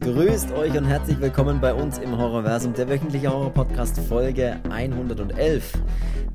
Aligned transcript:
Grüßt 0.00 0.52
euch 0.52 0.76
und 0.76 0.84
herzlich 0.84 1.20
willkommen 1.20 1.60
bei 1.60 1.72
uns 1.72 1.98
im 1.98 2.18
Horrorversum, 2.18 2.74
der 2.74 2.88
wöchentliche 2.88 3.32
Horror-Podcast 3.32 3.98
Folge 4.00 4.60
111. 4.68 5.72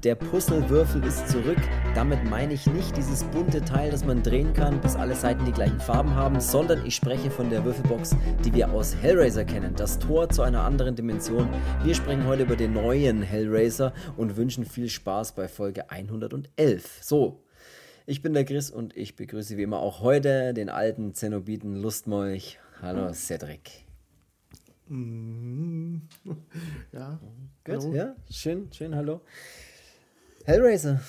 Der 0.03 0.15
Puzzlewürfel 0.15 1.03
ist 1.03 1.27
zurück. 1.29 1.57
Damit 1.93 2.23
meine 2.29 2.53
ich 2.53 2.65
nicht 2.67 2.95
dieses 2.97 3.23
bunte 3.25 3.61
Teil, 3.61 3.91
das 3.91 4.05
man 4.05 4.23
drehen 4.23 4.53
kann, 4.53 4.81
bis 4.81 4.95
alle 4.95 5.15
Seiten 5.15 5.45
die 5.45 5.51
gleichen 5.51 5.79
Farben 5.79 6.15
haben, 6.15 6.39
sondern 6.39 6.85
ich 6.85 6.95
spreche 6.95 7.29
von 7.29 7.49
der 7.49 7.63
Würfelbox, 7.63 8.15
die 8.43 8.53
wir 8.53 8.71
aus 8.71 8.95
Hellraiser 8.95 9.45
kennen. 9.45 9.75
Das 9.75 9.99
Tor 9.99 10.29
zu 10.29 10.41
einer 10.41 10.63
anderen 10.63 10.95
Dimension. 10.95 11.47
Wir 11.83 11.93
sprechen 11.93 12.25
heute 12.25 12.43
über 12.43 12.55
den 12.55 12.73
neuen 12.73 13.21
Hellraiser 13.21 13.93
und 14.17 14.37
wünschen 14.37 14.65
viel 14.65 14.89
Spaß 14.89 15.33
bei 15.33 15.47
Folge 15.47 15.91
111. 15.91 16.99
So, 17.01 17.43
ich 18.07 18.21
bin 18.21 18.33
der 18.33 18.45
Chris 18.45 18.71
und 18.71 18.97
ich 18.97 19.15
begrüße 19.15 19.57
wie 19.57 19.63
immer 19.63 19.79
auch 19.79 20.01
heute 20.01 20.53
den 20.53 20.69
alten 20.69 21.13
Zenobiten 21.13 21.75
Lustmolch. 21.75 22.59
Hallo 22.81 23.13
Cedric. 23.13 23.85
Mhm. 24.87 26.01
Ja. 26.91 27.19
Gut, 27.63 27.75
hallo. 27.75 27.93
ja, 27.93 28.15
schön, 28.29 28.73
schön, 28.73 28.95
hallo. 28.95 29.21
Hellraiser. 30.45 30.99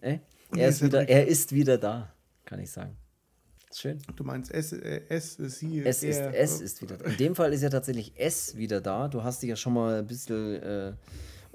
Äh, 0.00 0.18
er, 0.56 0.68
ist 0.68 0.82
wieder, 0.82 1.08
er 1.08 1.26
ist 1.26 1.52
wieder 1.52 1.76
da, 1.76 2.12
kann 2.44 2.60
ich 2.60 2.70
sagen. 2.70 2.96
Schön. 3.74 3.98
Du 4.14 4.22
meinst 4.22 4.52
S, 4.52 4.72
äh, 4.72 5.02
S, 5.08 5.34
sie, 5.34 5.80
Es 5.80 6.02
ist, 6.04 6.20
es 6.20 6.60
ist 6.60 6.80
wieder 6.80 6.96
da. 6.96 7.04
In 7.06 7.16
dem 7.16 7.34
Fall 7.34 7.52
ist 7.52 7.62
ja 7.62 7.68
tatsächlich 7.68 8.12
S 8.16 8.56
wieder 8.56 8.80
da. 8.80 9.08
Du 9.08 9.24
hast 9.24 9.42
dich 9.42 9.50
ja 9.50 9.56
schon 9.56 9.74
mal 9.74 9.98
ein 9.98 10.06
bisschen, 10.06 10.62
äh, 10.62 10.92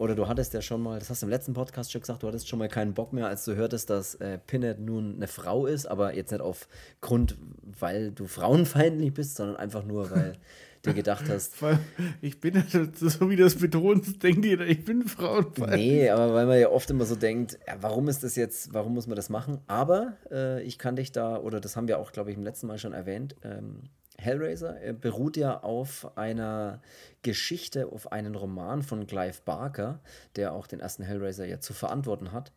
oder 0.01 0.15
du 0.15 0.27
hattest 0.27 0.55
ja 0.55 0.63
schon 0.63 0.81
mal, 0.81 0.97
das 0.97 1.11
hast 1.11 1.21
du 1.21 1.27
im 1.27 1.29
letzten 1.29 1.53
Podcast 1.53 1.91
schon 1.91 2.01
gesagt, 2.01 2.23
du 2.23 2.27
hattest 2.27 2.49
schon 2.49 2.57
mal 2.57 2.67
keinen 2.67 2.95
Bock 2.95 3.13
mehr, 3.13 3.27
als 3.27 3.45
du 3.45 3.55
hörtest, 3.55 3.91
dass 3.91 4.15
äh, 4.15 4.39
Pinhead 4.39 4.79
nun 4.79 5.13
eine 5.17 5.27
Frau 5.27 5.67
ist, 5.67 5.85
aber 5.85 6.15
jetzt 6.15 6.31
nicht 6.31 6.41
auf 6.41 6.67
Grund, 7.01 7.37
weil 7.79 8.11
du 8.11 8.25
frauenfeindlich 8.25 9.13
bist, 9.13 9.35
sondern 9.35 9.57
einfach 9.57 9.85
nur, 9.85 10.09
weil 10.09 10.37
du 10.81 10.95
gedacht 10.95 11.25
hast, 11.29 11.61
Weil 11.61 11.77
Ich 12.21 12.41
bin 12.41 12.55
ja 12.55 12.63
so 12.95 13.29
wie 13.29 13.35
das 13.35 13.57
betonst, 13.57 14.23
denkt 14.23 14.43
jeder, 14.43 14.65
ich 14.65 14.83
bin 14.83 15.07
Frauenfeind. 15.07 15.75
Nee, 15.75 16.09
aber 16.09 16.33
weil 16.33 16.47
man 16.47 16.59
ja 16.59 16.69
oft 16.69 16.89
immer 16.89 17.05
so 17.05 17.15
denkt, 17.15 17.59
ja, 17.67 17.75
warum 17.81 18.07
ist 18.07 18.23
das 18.23 18.35
jetzt, 18.35 18.73
warum 18.73 18.95
muss 18.95 19.05
man 19.05 19.15
das 19.15 19.29
machen? 19.29 19.59
Aber 19.67 20.17
äh, 20.31 20.63
ich 20.63 20.79
kann 20.79 20.95
dich 20.95 21.11
da, 21.11 21.37
oder 21.37 21.59
das 21.59 21.75
haben 21.75 21.87
wir 21.87 21.99
auch, 21.99 22.11
glaube 22.11 22.31
ich, 22.31 22.37
im 22.37 22.43
letzten 22.43 22.65
Mal 22.65 22.79
schon 22.79 22.93
erwähnt, 22.93 23.35
ähm, 23.43 23.83
Hellraiser 24.21 24.75
beruht 24.93 25.35
ja 25.35 25.61
auf 25.61 26.17
einer 26.17 26.81
Geschichte, 27.21 27.87
auf 27.87 28.11
einen 28.11 28.35
Roman 28.35 28.83
von 28.83 29.07
Clive 29.07 29.41
Barker, 29.43 29.99
der 30.35 30.53
auch 30.53 30.67
den 30.67 30.79
ersten 30.79 31.03
Hellraiser 31.03 31.45
ja 31.45 31.59
zu 31.59 31.73
verantworten 31.73 32.31
hat. 32.31 32.51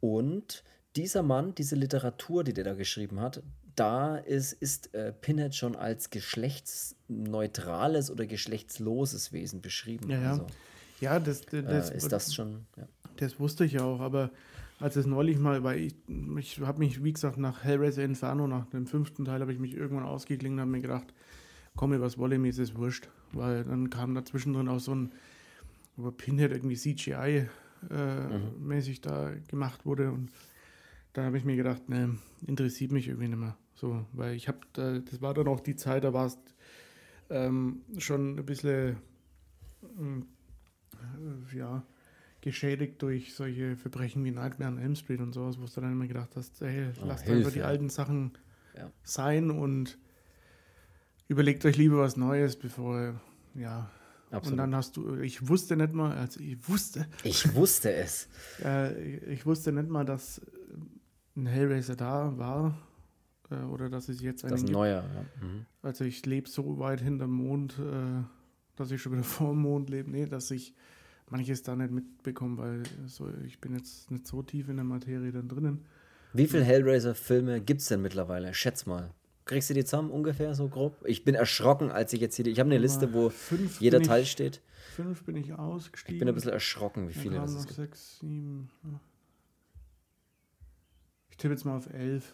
Und 0.00 0.64
dieser 0.96 1.22
Mann, 1.22 1.54
diese 1.54 1.76
Literatur, 1.76 2.44
die 2.44 2.52
der 2.52 2.64
da 2.64 2.74
geschrieben 2.74 3.20
hat, 3.20 3.42
da 3.76 4.16
ist, 4.16 4.52
ist 4.52 4.94
äh, 4.94 5.12
Pinhead 5.12 5.54
schon 5.54 5.76
als 5.76 6.10
geschlechtsneutrales 6.10 8.10
oder 8.10 8.26
geschlechtsloses 8.26 9.32
Wesen 9.32 9.60
beschrieben. 9.60 10.10
Ja, 10.10 10.20
ja. 10.20 10.30
Also, 10.32 10.46
Ja, 11.00 11.18
das, 11.18 11.42
das, 11.46 11.90
äh, 11.90 11.96
ist 11.96 12.12
das 12.12 12.34
schon. 12.34 12.66
Ja. 12.76 12.86
das 13.16 13.40
wusste 13.40 13.64
ich 13.64 13.80
auch, 13.80 14.00
aber 14.00 14.30
als 14.84 14.96
es 14.96 15.06
neulich 15.06 15.38
mal, 15.38 15.64
weil 15.64 15.80
ich, 15.80 15.96
ich 16.36 16.60
habe 16.60 16.78
mich, 16.78 17.02
wie 17.02 17.14
gesagt, 17.14 17.38
nach 17.38 17.64
Hellraiser 17.64 18.04
Inferno, 18.04 18.46
nach 18.46 18.66
dem 18.66 18.86
fünften 18.86 19.24
Teil, 19.24 19.40
habe 19.40 19.50
ich 19.50 19.58
mich 19.58 19.74
irgendwann 19.74 20.04
ausgeklingt 20.04 20.56
und 20.56 20.60
habe 20.60 20.70
mir 20.70 20.82
gedacht, 20.82 21.14
komm 21.74 21.88
mir 21.88 22.02
was 22.02 22.18
wolle, 22.18 22.38
mir 22.38 22.50
ist 22.50 22.58
es 22.58 22.76
wurscht. 22.76 23.08
Weil 23.32 23.64
dann 23.64 23.88
kam 23.88 24.14
da 24.14 24.26
zwischendrin 24.26 24.68
auch 24.68 24.80
so 24.80 24.94
ein, 24.94 25.12
wo 25.96 26.10
Pinhead 26.10 26.52
irgendwie 26.52 26.76
CGI 26.76 27.48
äh, 27.90 28.38
mäßig 28.60 29.00
da 29.00 29.32
gemacht 29.48 29.86
wurde 29.86 30.12
und 30.12 30.30
da 31.14 31.24
habe 31.24 31.38
ich 31.38 31.46
mir 31.46 31.56
gedacht, 31.56 31.88
ne, 31.88 32.18
interessiert 32.46 32.92
mich 32.92 33.08
irgendwie 33.08 33.28
nicht 33.28 33.40
mehr. 33.40 33.56
So, 33.76 34.04
weil 34.12 34.34
ich 34.34 34.48
habe, 34.48 34.58
da, 34.74 34.98
das 34.98 35.22
war 35.22 35.32
dann 35.32 35.48
auch 35.48 35.60
die 35.60 35.76
Zeit, 35.76 36.04
da 36.04 36.12
war 36.12 36.26
es 36.26 36.38
ähm, 37.30 37.80
schon 37.96 38.38
ein 38.38 38.44
bisschen, 38.44 38.98
ähm, 39.98 40.26
äh, 40.92 41.56
ja, 41.56 41.82
geschädigt 42.44 43.00
durch 43.00 43.34
solche 43.34 43.74
Verbrechen 43.74 44.22
wie 44.24 44.30
Nightmare 44.30 44.70
on 44.70 44.78
Elm 44.78 44.94
Street 44.94 45.20
und 45.20 45.32
sowas, 45.32 45.58
wo 45.58 45.64
du 45.64 45.80
dann 45.80 45.92
immer 45.92 46.06
gedacht 46.06 46.36
hast, 46.36 46.60
hey, 46.60 46.88
Oh, 47.02 47.06
lasst 47.06 47.24
Hilfe. 47.24 47.38
einfach 47.38 47.52
die 47.52 47.62
alten 47.62 47.88
Sachen 47.88 48.32
Ja. 48.76 48.90
sein 49.02 49.50
und 49.50 49.96
überlegt 51.28 51.64
euch 51.64 51.76
lieber 51.78 51.98
was 51.98 52.16
Neues, 52.16 52.56
bevor, 52.56 53.20
ja. 53.54 53.90
Absolut. 54.30 54.52
Und 54.52 54.56
dann 54.58 54.74
hast 54.74 54.96
du, 54.96 55.16
ich 55.20 55.48
wusste 55.48 55.76
nicht 55.76 55.92
mal, 55.92 56.16
also 56.16 56.40
ich 56.40 56.68
wusste, 56.68 57.06
Ich 57.22 57.54
wusste 57.54 57.92
es. 57.94 58.28
äh, 58.64 59.16
ich 59.32 59.46
wusste 59.46 59.72
nicht 59.72 59.88
mal, 59.88 60.04
dass 60.04 60.40
ein 61.36 61.46
Hellraiser 61.46 61.96
da 61.96 62.36
war 62.36 62.76
äh, 63.50 63.54
oder 63.64 63.88
dass 63.88 64.08
es 64.08 64.20
jetzt 64.20 64.42
Das 64.44 64.50
einen 64.52 64.64
ist 64.64 64.68
ein 64.68 64.72
neuer. 64.72 65.02
Ja. 65.14 65.46
Mhm. 65.46 65.66
Also 65.82 66.04
ich 66.04 66.26
lebe 66.26 66.48
so 66.48 66.78
weit 66.78 67.00
hinterm 67.00 67.30
Mond, 67.30 67.78
äh, 67.78 68.22
dass 68.76 68.90
ich 68.90 69.00
schon 69.00 69.12
wieder 69.12 69.22
vor 69.24 69.50
dem 69.52 69.60
Mond 69.62 69.88
lebe. 69.88 70.10
Nee, 70.10 70.26
dass 70.26 70.50
ich 70.50 70.74
manches 71.30 71.62
da 71.62 71.74
nicht 71.76 71.90
mitbekomme, 71.90 72.58
weil 72.58 72.82
so, 73.06 73.28
ich 73.46 73.60
bin 73.60 73.74
jetzt 73.74 74.10
nicht 74.10 74.26
so 74.26 74.42
tief 74.42 74.68
in 74.68 74.76
der 74.76 74.84
Materie 74.84 75.32
dann 75.32 75.48
drinnen. 75.48 75.84
Wie 76.32 76.46
viele 76.46 76.64
Hellraiser-Filme 76.64 77.60
gibt 77.60 77.80
es 77.80 77.88
denn 77.88 78.02
mittlerweile? 78.02 78.52
Schätz 78.54 78.86
mal. 78.86 79.12
Kriegst 79.44 79.68
du 79.70 79.74
die 79.74 79.84
zusammen 79.84 80.10
ungefähr 80.10 80.54
so 80.54 80.68
grob? 80.68 80.96
Ich 81.04 81.24
bin 81.24 81.34
erschrocken, 81.34 81.90
als 81.90 82.12
ich 82.12 82.20
jetzt 82.20 82.34
hier. 82.36 82.46
Ich 82.46 82.58
habe 82.58 82.70
eine 82.70 82.78
Liste, 82.78 83.12
wo 83.12 83.30
jeder 83.78 84.00
Teil 84.00 84.22
ich, 84.22 84.30
steht. 84.30 84.62
Fünf 84.96 85.22
bin 85.24 85.36
ich 85.36 85.52
ausgestiegen. 85.52 86.16
Ich 86.16 86.18
bin 86.18 86.28
ein 86.28 86.34
bisschen 86.34 86.52
erschrocken, 86.52 87.08
wie 87.08 87.12
viele 87.12 87.36
das 87.36 87.52
noch 87.52 87.60
es 87.60 87.66
gibt. 87.66 87.76
sechs, 87.76 88.18
sieben. 88.20 88.70
Ich 91.30 91.36
tippe 91.36 91.52
jetzt 91.52 91.64
mal 91.64 91.76
auf 91.76 91.92
elf. 91.92 92.32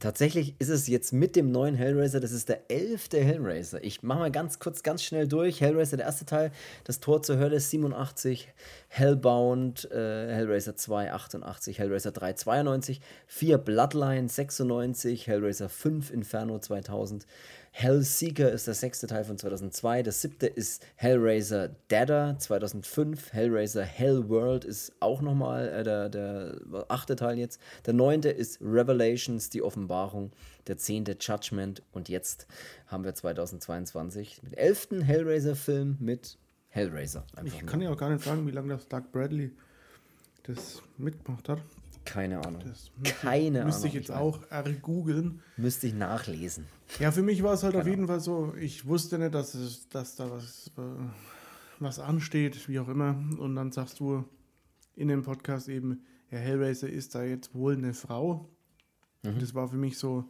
Tatsächlich 0.00 0.54
ist 0.58 0.68
es 0.68 0.86
jetzt 0.88 1.12
mit 1.12 1.34
dem 1.34 1.50
neuen 1.50 1.74
Hellraiser, 1.76 2.20
das 2.20 2.32
ist 2.32 2.48
der 2.48 2.70
elfte 2.70 3.22
Hellraiser. 3.22 3.82
Ich 3.82 4.02
mache 4.02 4.18
mal 4.18 4.30
ganz 4.30 4.58
kurz, 4.58 4.82
ganz 4.82 5.02
schnell 5.02 5.28
durch. 5.28 5.60
Hellraiser, 5.60 5.96
der 5.96 6.06
erste 6.06 6.26
Teil, 6.26 6.50
das 6.82 7.00
Tor 7.00 7.22
zur 7.22 7.38
Hölle 7.38 7.58
87, 7.58 8.52
Hellbound, 8.88 9.90
äh, 9.92 10.34
Hellraiser 10.34 10.76
2 10.76 11.12
88, 11.12 11.78
Hellraiser 11.78 12.12
3 12.12 12.34
92, 12.34 13.00
4 13.28 13.56
Bloodline 13.58 14.28
96, 14.28 15.26
Hellraiser 15.26 15.68
5 15.68 16.10
Inferno 16.10 16.58
2000, 16.58 17.24
Hellseeker 17.76 18.52
ist 18.52 18.68
der 18.68 18.74
sechste 18.74 19.08
Teil 19.08 19.24
von 19.24 19.36
2002, 19.36 20.04
der 20.04 20.12
siebte 20.12 20.46
ist 20.46 20.86
Hellraiser 20.94 21.70
Deader 21.90 22.36
2005, 22.38 23.32
Hellraiser 23.32 23.82
Hellworld 23.82 24.64
ist 24.64 24.92
auch 25.00 25.20
nochmal 25.20 25.68
äh, 25.70 25.82
der, 25.82 26.08
der 26.08 26.56
achte 26.86 27.16
Teil 27.16 27.36
jetzt, 27.36 27.60
der 27.84 27.94
neunte 27.94 28.28
ist 28.28 28.60
Revelations, 28.62 29.50
die 29.50 29.60
Offenbarung, 29.60 30.30
der 30.68 30.78
zehnte 30.78 31.16
Judgment 31.20 31.82
und 31.90 32.08
jetzt 32.08 32.46
haben 32.86 33.02
wir 33.02 33.12
2022 33.12 34.40
den 34.42 34.52
elften 34.56 35.00
Hellraiser-Film 35.02 35.96
mit 35.98 36.38
Hellraiser. 36.68 37.26
Ich 37.42 37.66
kann 37.66 37.80
ja 37.80 37.90
auch 37.90 37.98
gar 37.98 38.10
nicht 38.10 38.22
sagen, 38.22 38.46
wie 38.46 38.52
lange 38.52 38.68
das 38.74 38.86
Doug 38.86 39.10
Bradley 39.10 39.50
das 40.44 40.80
mitgemacht 40.96 41.48
hat. 41.48 41.58
Keine 42.04 42.38
Ahnung. 42.46 42.62
Das 42.68 42.90
müsste- 42.98 43.16
Keine 43.20 43.58
Ahnung. 43.62 43.72
Müsste 43.72 43.88
ich 43.88 43.94
jetzt 43.94 44.12
auch 44.12 44.38
googeln. 44.82 45.40
Müsste 45.56 45.86
ich 45.86 45.94
nachlesen. 45.94 46.66
Ja, 46.98 47.10
für 47.10 47.22
mich 47.22 47.42
war 47.42 47.54
es 47.54 47.62
halt 47.62 47.74
auf 47.74 47.82
Keine 47.82 47.90
jeden 47.90 48.06
Fall 48.06 48.20
so, 48.20 48.54
ich 48.58 48.86
wusste 48.86 49.18
nicht, 49.18 49.34
dass, 49.34 49.54
es, 49.54 49.88
dass 49.88 50.16
da 50.16 50.30
was, 50.30 50.70
äh, 50.78 50.80
was 51.80 51.98
ansteht, 51.98 52.68
wie 52.68 52.78
auch 52.78 52.88
immer. 52.88 53.16
Und 53.38 53.56
dann 53.56 53.72
sagst 53.72 54.00
du 54.00 54.24
in 54.94 55.08
dem 55.08 55.22
Podcast 55.22 55.68
eben, 55.68 56.04
ja, 56.30 56.38
Hellraiser 56.38 56.88
ist 56.88 57.14
da 57.14 57.24
jetzt 57.24 57.54
wohl 57.54 57.76
eine 57.76 57.94
Frau. 57.94 58.48
Mhm. 59.22 59.38
Das 59.40 59.54
war 59.54 59.68
für 59.68 59.76
mich 59.76 59.98
so 59.98 60.24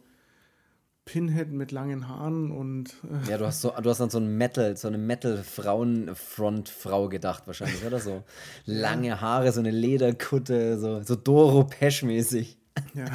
Pinhead 1.05 1.51
mit 1.51 1.71
langen 1.71 2.09
Haaren 2.09 2.51
und 2.51 2.95
äh, 3.03 3.29
Ja, 3.29 3.37
du 3.37 3.45
hast 3.45 3.61
so, 3.61 3.71
du 3.79 3.89
hast 3.89 4.01
an 4.01 4.09
so 4.09 4.17
ein 4.17 4.37
Metal, 4.37 4.75
so 4.75 4.87
eine 4.87 4.97
Metal-Frauen-Front-Frau 4.97 7.09
gedacht 7.09 7.45
wahrscheinlich, 7.45 7.85
oder 7.85 7.99
so? 7.99 8.23
Lange 8.65 9.21
Haare, 9.21 9.51
so 9.51 9.59
eine 9.59 9.69
Lederkutte, 9.69 10.79
so, 10.79 11.03
so 11.03 11.15
Doro 11.15 11.65
Pesch-mäßig. 11.65 12.57
Ja, 12.93 13.05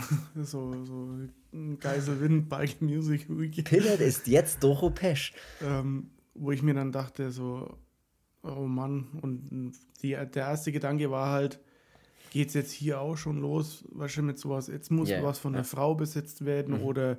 so, 0.43 0.85
so 0.85 1.09
Geiselwind, 1.81 2.49
Bike 2.49 2.81
Music 2.81 3.27
Week. 3.29 3.65
Pinhead 3.65 4.01
ist 4.01 4.27
jetzt 4.27 4.63
Doro 4.63 4.91
Pesch. 4.91 5.33
ähm, 5.63 6.11
wo 6.35 6.53
ich 6.53 6.63
mir 6.63 6.75
dann 6.75 6.93
dachte, 6.93 7.31
so, 7.31 7.77
oh 8.43 8.67
Mann, 8.67 9.09
und 9.21 9.73
die, 10.03 10.11
der 10.13 10.35
erste 10.35 10.73
Gedanke 10.73 11.11
war 11.11 11.31
halt, 11.31 11.61
geht's 12.31 12.55
jetzt 12.55 12.73
hier 12.73 13.01
auch 13.01 13.17
schon 13.17 13.41
los, 13.41 13.85
was 13.91 14.13
schon 14.13 14.27
mit 14.27 14.39
sowas, 14.39 14.69
jetzt 14.69 14.91
muss 14.91 15.11
Ja, 15.11 15.19
ja, 15.19 15.25
was 15.25 15.39
von 15.39 15.53
ja. 15.53 15.59
der 15.59 15.65
Frau 15.65 15.95
besetzt 15.95 16.45
werden 16.45 16.79
Mhm. 16.79 16.85
oder 16.85 17.19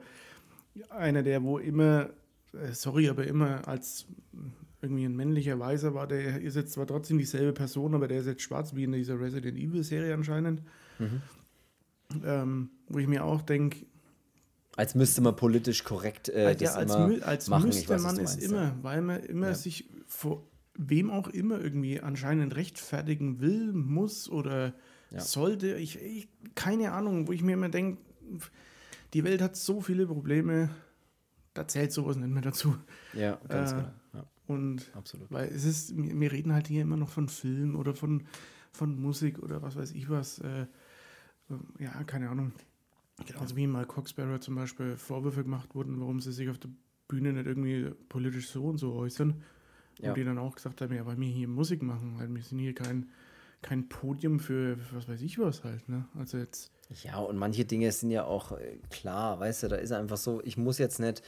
einer, 0.89 1.21
der 1.21 1.43
wo 1.43 1.57
immer, 1.59 2.09
äh, 2.53 2.71
sorry, 2.71 3.09
aber 3.09 3.27
immer 3.27 3.67
als 3.67 4.07
irgendwie 4.81 5.05
ein 5.05 5.15
männlicher 5.15 5.59
Weiser 5.59 5.93
war, 5.93 6.07
der 6.07 6.41
ist 6.41 6.55
jetzt 6.55 6.73
zwar 6.73 6.87
trotzdem 6.87 7.17
dieselbe 7.19 7.51
Person, 7.53 7.93
aber 7.93 8.07
der 8.07 8.21
ist 8.21 8.25
jetzt 8.25 8.41
schwarz 8.41 8.73
wie 8.73 8.85
in 8.85 8.93
dieser 8.93 9.19
Resident 9.19 9.57
Evil 9.57 9.83
Serie 9.83 10.13
anscheinend. 10.13 10.63
Mhm. 10.97 11.21
Ähm, 12.25 12.69
wo 12.87 12.99
ich 12.99 13.07
mir 13.07 13.23
auch 13.23 13.41
denke, 13.41 13.85
Als 14.75 14.95
müsste 14.95 15.21
man 15.21 15.35
politisch 15.35 15.83
korrekt 15.83 16.29
äh, 16.29 16.55
das 16.55 16.61
ja, 16.61 16.73
als, 16.75 16.93
immer 16.95 17.27
als 17.27 17.47
machen. 17.47 17.67
Müsste 17.67 17.89
weiß, 17.95 18.01
man 18.03 18.17
es 18.19 18.35
immer, 18.37 18.75
weil 18.81 19.01
man 19.01 19.19
immer 19.23 19.49
Ja. 19.49 19.55
sich 19.55 19.89
vor 20.07 20.43
wem 20.75 21.09
auch 21.11 21.27
immer 21.27 21.59
irgendwie 21.59 21.99
anscheinend 21.99 22.55
rechtfertigen 22.55 23.39
will, 23.41 23.73
muss 23.73 24.29
oder 24.29 24.73
Ja. 25.11 25.19
sollte. 25.19 25.75
Ich, 25.75 25.99
ich 26.01 26.29
keine 26.55 26.93
Ahnung, 26.93 27.27
wo 27.27 27.33
ich 27.33 27.41
mir 27.43 27.53
immer 27.53 27.69
denke, 27.69 28.01
die 29.13 29.23
Welt 29.25 29.41
hat 29.41 29.55
so 29.57 29.81
viele 29.81 30.05
Probleme. 30.07 30.69
da 31.53 31.67
zählt 31.67 31.91
sowas 31.91 32.15
nicht 32.15 32.29
mehr 32.29 32.41
dazu. 32.41 32.75
Ja, 33.13 33.37
ganz 33.49 33.71
Äh, 33.71 33.75
genau. 33.75 33.91
Ja, 34.13 34.25
Und 34.47 34.89
absolut. 34.95 35.29
weil 35.29 35.49
es 35.49 35.65
ist, 35.65 35.95
wir, 35.97 36.17
wir 36.17 36.31
reden 36.31 36.53
halt 36.53 36.67
hier 36.67 36.81
immer 36.83 36.95
noch 36.95 37.09
von 37.09 37.27
Film 37.27 37.75
oder 37.75 37.93
von, 37.93 38.23
von 38.71 38.97
Musik 39.01 39.39
oder 39.39 39.61
was 39.61 39.75
weiß 39.75 39.91
ich 39.91 40.09
was. 40.09 40.39
Äh, 40.39 40.67
ja, 41.79 42.03
keine 42.03 42.29
Ahnung. 42.29 42.51
Genauso 43.25 43.55
wie 43.55 43.67
mal 43.67 43.85
Coxbearer 43.85 44.41
zum 44.41 44.55
Beispiel 44.55 44.97
Vorwürfe 44.97 45.43
gemacht 45.43 45.75
wurden, 45.75 45.99
warum 45.99 46.19
sie 46.19 46.31
sich 46.31 46.49
auf 46.49 46.57
der 46.57 46.69
Bühne 47.07 47.33
nicht 47.33 47.45
irgendwie 47.45 47.91
politisch 48.09 48.49
so 48.49 48.65
und 48.65 48.77
so 48.77 48.93
äußern. 48.93 49.43
Ja. 49.99 50.09
Und 50.09 50.17
die 50.17 50.23
dann 50.23 50.37
auch 50.37 50.55
gesagt 50.55 50.81
haben, 50.81 50.93
ja, 50.93 51.05
weil 51.05 51.19
wir 51.19 51.27
hier 51.27 51.47
Musik 51.47 51.83
machen, 51.83 52.17
halt, 52.17 52.33
wir 52.33 52.41
sind 52.41 52.59
hier 52.59 52.73
kein, 52.73 53.09
kein 53.61 53.87
Podium 53.89 54.39
für 54.39 54.77
was 54.93 55.07
weiß 55.07 55.21
ich 55.21 55.37
was 55.37 55.63
halt, 55.63 55.87
ne? 55.89 56.05
Also 56.17 56.37
jetzt, 56.37 56.71
Ja, 57.03 57.17
und 57.19 57.37
manche 57.37 57.65
Dinge 57.65 57.91
sind 57.91 58.09
ja 58.09 58.23
auch 58.23 58.53
äh, 58.53 58.79
klar, 58.89 59.39
weißt 59.39 59.63
du, 59.63 59.67
da 59.67 59.75
ist 59.75 59.91
einfach 59.91 60.17
so, 60.17 60.41
ich 60.43 60.57
muss 60.57 60.77
jetzt 60.79 60.99
nicht 60.99 61.21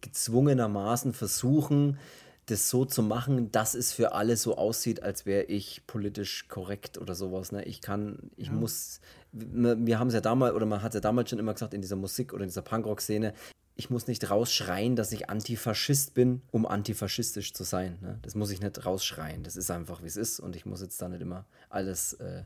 gezwungenermaßen 0.00 1.12
versuchen, 1.12 1.98
das 2.46 2.68
so 2.68 2.84
zu 2.84 3.02
machen, 3.02 3.52
dass 3.52 3.74
es 3.74 3.92
für 3.92 4.12
alle 4.12 4.36
so 4.36 4.56
aussieht, 4.56 5.02
als 5.02 5.26
wäre 5.26 5.44
ich 5.44 5.86
politisch 5.86 6.48
korrekt 6.48 6.98
oder 6.98 7.14
sowas. 7.14 7.52
Ne? 7.52 7.64
Ich 7.64 7.80
kann, 7.80 8.18
ich 8.36 8.48
Ja. 8.48 8.52
muss, 8.52 9.00
wir, 9.32 9.76
wir 9.86 9.98
haben 9.98 10.08
es 10.08 10.14
ja 10.14 10.20
damals, 10.20 10.54
oder 10.54 10.66
man 10.66 10.82
hat 10.82 10.90
es 10.90 10.94
ja 10.96 11.00
damals 11.00 11.30
schon 11.30 11.38
immer 11.38 11.52
gesagt, 11.54 11.72
in 11.74 11.80
dieser 11.82 11.96
Musik 11.96 12.32
oder 12.32 12.42
in 12.42 12.48
dieser 12.48 12.62
Punkrock-Szene, 12.62 13.32
ich 13.74 13.88
muss 13.90 14.06
nicht 14.06 14.28
rausschreien, 14.28 14.96
dass 14.96 15.12
ich 15.12 15.30
Antifaschist 15.30 16.14
bin, 16.14 16.42
um 16.50 16.66
antifaschistisch 16.66 17.54
zu 17.54 17.64
sein. 17.64 17.98
Ne? 18.02 18.18
Das 18.22 18.34
muss 18.34 18.50
ich 18.50 18.60
nicht 18.60 18.84
rausschreien. 18.84 19.44
Das 19.44 19.56
ist 19.56 19.70
einfach, 19.70 20.02
wie 20.02 20.08
es 20.08 20.16
ist. 20.16 20.40
Und 20.40 20.56
ich 20.56 20.66
muss 20.66 20.82
jetzt 20.82 21.00
da 21.00 21.08
nicht 21.08 21.22
immer 21.22 21.46
alles 21.70 22.12
äh, 22.14 22.42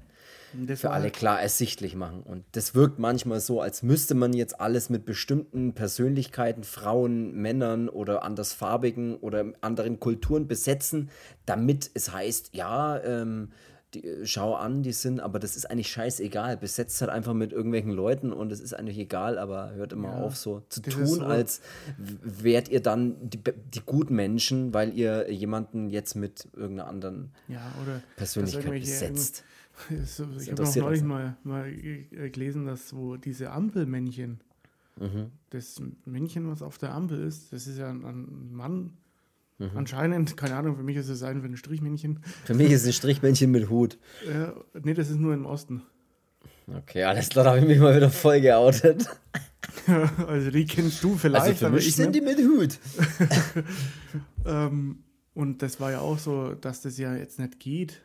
das 0.65 0.81
für 0.81 0.91
alle 0.91 1.11
klar 1.11 1.41
ersichtlich 1.41 1.95
machen. 1.95 2.23
Und 2.23 2.45
das 2.53 2.75
wirkt 2.75 2.99
manchmal 2.99 3.41
so, 3.41 3.61
als 3.61 3.83
müsste 3.83 4.15
man 4.15 4.33
jetzt 4.33 4.61
alles 4.61 4.89
mit 4.91 5.05
bestimmten 5.05 5.75
Persönlichkeiten, 5.75 6.65
Frauen, 6.65 7.35
Männern 7.35 7.89
oder 7.89 8.23
andersfarbigen 8.23 9.17
oder 9.17 9.45
anderen 9.61 10.01
Kulturen 10.01 10.47
besetzen, 10.49 11.11
damit 11.45 11.91
es 11.95 12.13
heißt, 12.13 12.55
ja, 12.55 12.99
ähm, 13.03 13.51
die, 13.95 14.03
schau 14.25 14.55
an, 14.55 14.83
die 14.83 14.93
sind, 14.93 15.21
aber 15.21 15.39
das 15.39 15.55
ist 15.57 15.71
eigentlich 15.71 15.89
scheißegal. 15.93 16.57
Besetzt 16.57 17.01
halt 17.01 17.11
einfach 17.11 17.35
mit 17.35 17.53
irgendwelchen 17.53 17.93
Leuten 17.93 18.33
und 18.33 18.51
es 18.51 18.59
ist 18.61 18.75
eigentlich 18.75 18.99
egal, 18.99 19.39
aber 19.39 19.71
hört 19.75 19.93
immer 19.93 20.09
Ja, 20.09 20.23
auf, 20.23 20.37
so 20.37 20.63
zu 20.69 20.83
tun, 20.83 21.07
so- 21.07 21.23
als 21.25 21.61
wärt 21.97 22.69
ihr 22.69 22.81
dann 22.81 23.17
die, 23.31 23.39
die 23.73 23.81
guten 23.87 24.17
Menschen, 24.17 24.75
weil 24.75 24.93
ihr 24.93 25.31
jemanden 25.33 25.89
jetzt 25.91 26.17
mit 26.17 26.49
irgendeiner 26.55 26.89
anderen 26.89 27.31
ja, 27.47 27.61
oder 27.83 28.03
Persönlichkeit 28.17 28.65
irgendwelche- 28.65 28.91
besetzt. 29.89 30.17
So, 30.17 30.25
ich 30.25 30.31
habe 30.43 30.51
interessiert 30.51 30.85
neulich 30.85 31.03
mal, 31.03 31.37
mal 31.45 31.67
äh, 31.69 32.31
gelesen, 32.31 32.67
dass 32.67 32.95
wo 32.95 33.17
diese 33.17 33.51
Ampelmännchen, 33.51 34.41
Mhm. 34.99 35.31
das 35.51 35.83
Männchen, 36.07 36.51
was 36.51 36.63
auf 36.63 36.79
der 36.79 36.95
Ampel 36.95 37.23
ist, 37.23 37.53
das 37.53 37.67
ist 37.67 37.77
ja 37.77 37.91
ein, 37.91 38.03
ein 38.03 38.55
Mann. 38.55 38.95
Mhm. 39.59 39.71
Anscheinend, 39.75 40.37
keine 40.39 40.57
Ahnung, 40.57 40.77
für 40.77 40.83
mich 40.83 40.97
ist 40.97 41.11
es 41.11 41.23
einfach 41.23 41.45
ein 41.45 41.57
Strichmännchen. 41.59 42.21
Für 42.47 42.55
mich 42.55 42.71
ist 42.71 42.87
ein 42.87 42.95
Strichmännchen 42.95 43.51
mit 43.51 43.69
Hut. 43.69 43.99
Äh, 44.27 44.53
nee, 44.83 44.95
das 44.95 45.11
ist 45.11 45.19
nur 45.19 45.35
im 45.35 45.45
Osten. 45.45 45.83
Okay, 46.67 47.05
alles 47.05 47.29
klar, 47.29 47.45
da 47.45 47.51
habe 47.51 47.61
ich 47.61 47.67
mich 47.67 47.79
mal 47.79 47.95
wieder 47.95 48.11
voll 48.11 48.41
geoutet. 48.41 49.07
also 50.27 50.51
die 50.51 50.65
kennst 50.65 51.05
du 51.05 51.15
vielleicht, 51.17 51.45
Also 51.47 51.67
für 51.67 51.73
mich 51.73 51.87
ich 51.89 51.95
sind 51.97 52.15
die 52.15 52.21
mit 52.23 52.39
Hut. 52.39 52.79
Ähm, 54.47 55.03
und 55.35 55.61
das 55.61 55.81
war 55.81 55.91
ja 55.91 55.99
auch 56.01 56.19
so, 56.19 56.55
dass 56.55 56.81
das 56.83 56.99
ja 56.99 57.15
jetzt 57.17 57.39
nicht 57.41 57.59
geht. 57.59 58.01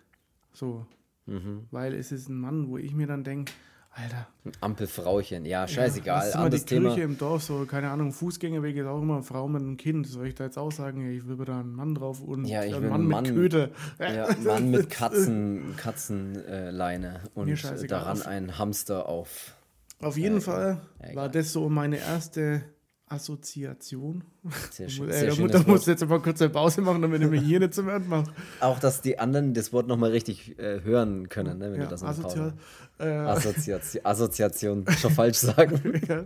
So, 0.53 0.85
Mhm. 1.25 1.67
weil 1.71 1.93
es 1.93 2.11
ist 2.11 2.29
ein 2.29 2.39
Mann, 2.39 2.67
wo 2.67 2.77
ich 2.77 2.93
mir 2.93 3.07
dann 3.07 3.23
denke, 3.23 3.51
Alter, 3.93 4.27
Ein 4.45 4.51
Ampelfrauchen, 4.61 5.43
ja, 5.45 5.67
scheißegal. 5.67 6.19
das 6.19 6.27
ist 6.29 6.35
immer 6.35 6.43
die 6.43 6.45
Anderes 6.55 6.65
Thema. 6.65 6.89
Kirche 6.89 7.01
im 7.03 7.17
Dorf, 7.17 7.43
so, 7.43 7.65
keine 7.65 7.89
Ahnung, 7.91 8.13
Fußgängerweg 8.13 8.77
ist 8.77 8.85
auch 8.85 9.01
immer 9.01 9.15
eine 9.15 9.23
Frau 9.23 9.49
mit 9.49 9.61
einem 9.61 9.75
Kind. 9.75 10.07
Soll 10.07 10.27
ich 10.27 10.35
da 10.35 10.45
jetzt 10.45 10.57
auch 10.57 10.71
sagen, 10.71 11.11
ich 11.11 11.27
will 11.27 11.35
da 11.45 11.59
einen 11.59 11.73
Mann 11.73 11.93
drauf 11.95 12.21
und 12.21 12.45
Ja, 12.45 12.63
ich 12.63 12.73
einen 12.73 12.85
Mann 12.85 12.93
einen 13.01 13.07
mit 13.09 13.11
Mann. 13.11 13.25
Köder. 13.35 13.69
Ja, 13.99 14.29
Mann 14.45 14.71
mit 14.71 14.89
Katzen, 14.89 15.73
Katzenleine 15.77 17.19
und 17.33 17.49
äh, 17.49 17.57
scheißegal. 17.57 17.99
daran 17.99 18.21
ein 18.21 18.57
Hamster 18.57 19.07
auf. 19.09 19.55
Auf 19.99 20.17
jeden 20.17 20.35
Ja, 20.35 20.41
Fall 20.41 20.81
ja, 21.01 21.05
war 21.07 21.09
egal. 21.25 21.31
das 21.31 21.51
so 21.51 21.67
meine 21.69 21.97
erste 21.97 22.63
Assoziation. 23.11 24.23
Sehr 24.71 24.89
schön. 24.89 25.05
mu- 25.05 25.11
Sehr 25.11 25.29
Ey, 25.31 25.47
da, 25.47 25.59
da 25.59 25.63
musst 25.71 25.87
du 25.87 25.91
jetzt 25.91 26.07
mal 26.07 26.19
kurz 26.19 26.41
eine 26.41 26.49
Pause 26.49 26.81
machen, 26.81 27.01
damit 27.01 27.21
ich 27.21 27.29
mir 27.29 27.39
hier 27.41 27.59
nicht 27.59 27.73
zum 27.73 27.89
Ernst 27.89 28.09
mache. 28.09 28.31
Auch, 28.59 28.79
dass 28.79 29.01
die 29.01 29.19
anderen 29.19 29.53
das 29.53 29.73
Wort 29.73 29.87
nochmal 29.87 30.11
richtig 30.11 30.57
äh, 30.59 30.81
hören 30.83 31.29
können, 31.29 31.57
ne, 31.59 31.71
wenn 31.71 31.79
Ja, 31.81 31.85
du 31.85 31.91
das. 31.91 32.01
Pause- 32.01 32.53
Äh, 32.99 33.05
Assoziation, 33.09 34.01
Assoziation, 34.05 34.85
schon 34.97 35.11
falsch 35.11 35.37
sagen. 35.37 36.01
ja. 36.07 36.23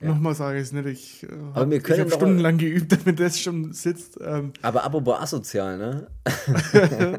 Nochmal 0.00 0.34
sage 0.34 0.58
ich 0.58 0.64
es 0.64 0.72
nicht. 0.72 0.86
Ich, 0.86 1.22
äh, 1.24 1.28
hab- 1.54 1.72
ich 1.72 1.98
habe 2.00 2.10
stundenlang 2.10 2.56
geübt, 2.58 2.92
damit 2.92 3.18
das 3.20 3.38
schon 3.40 3.72
sitzt. 3.72 4.18
Ähm, 4.20 4.52
Aber 4.62 4.84
apropos 4.84 5.18
asozial, 5.18 5.76
ne? 5.78 6.06
äh, 6.72 7.18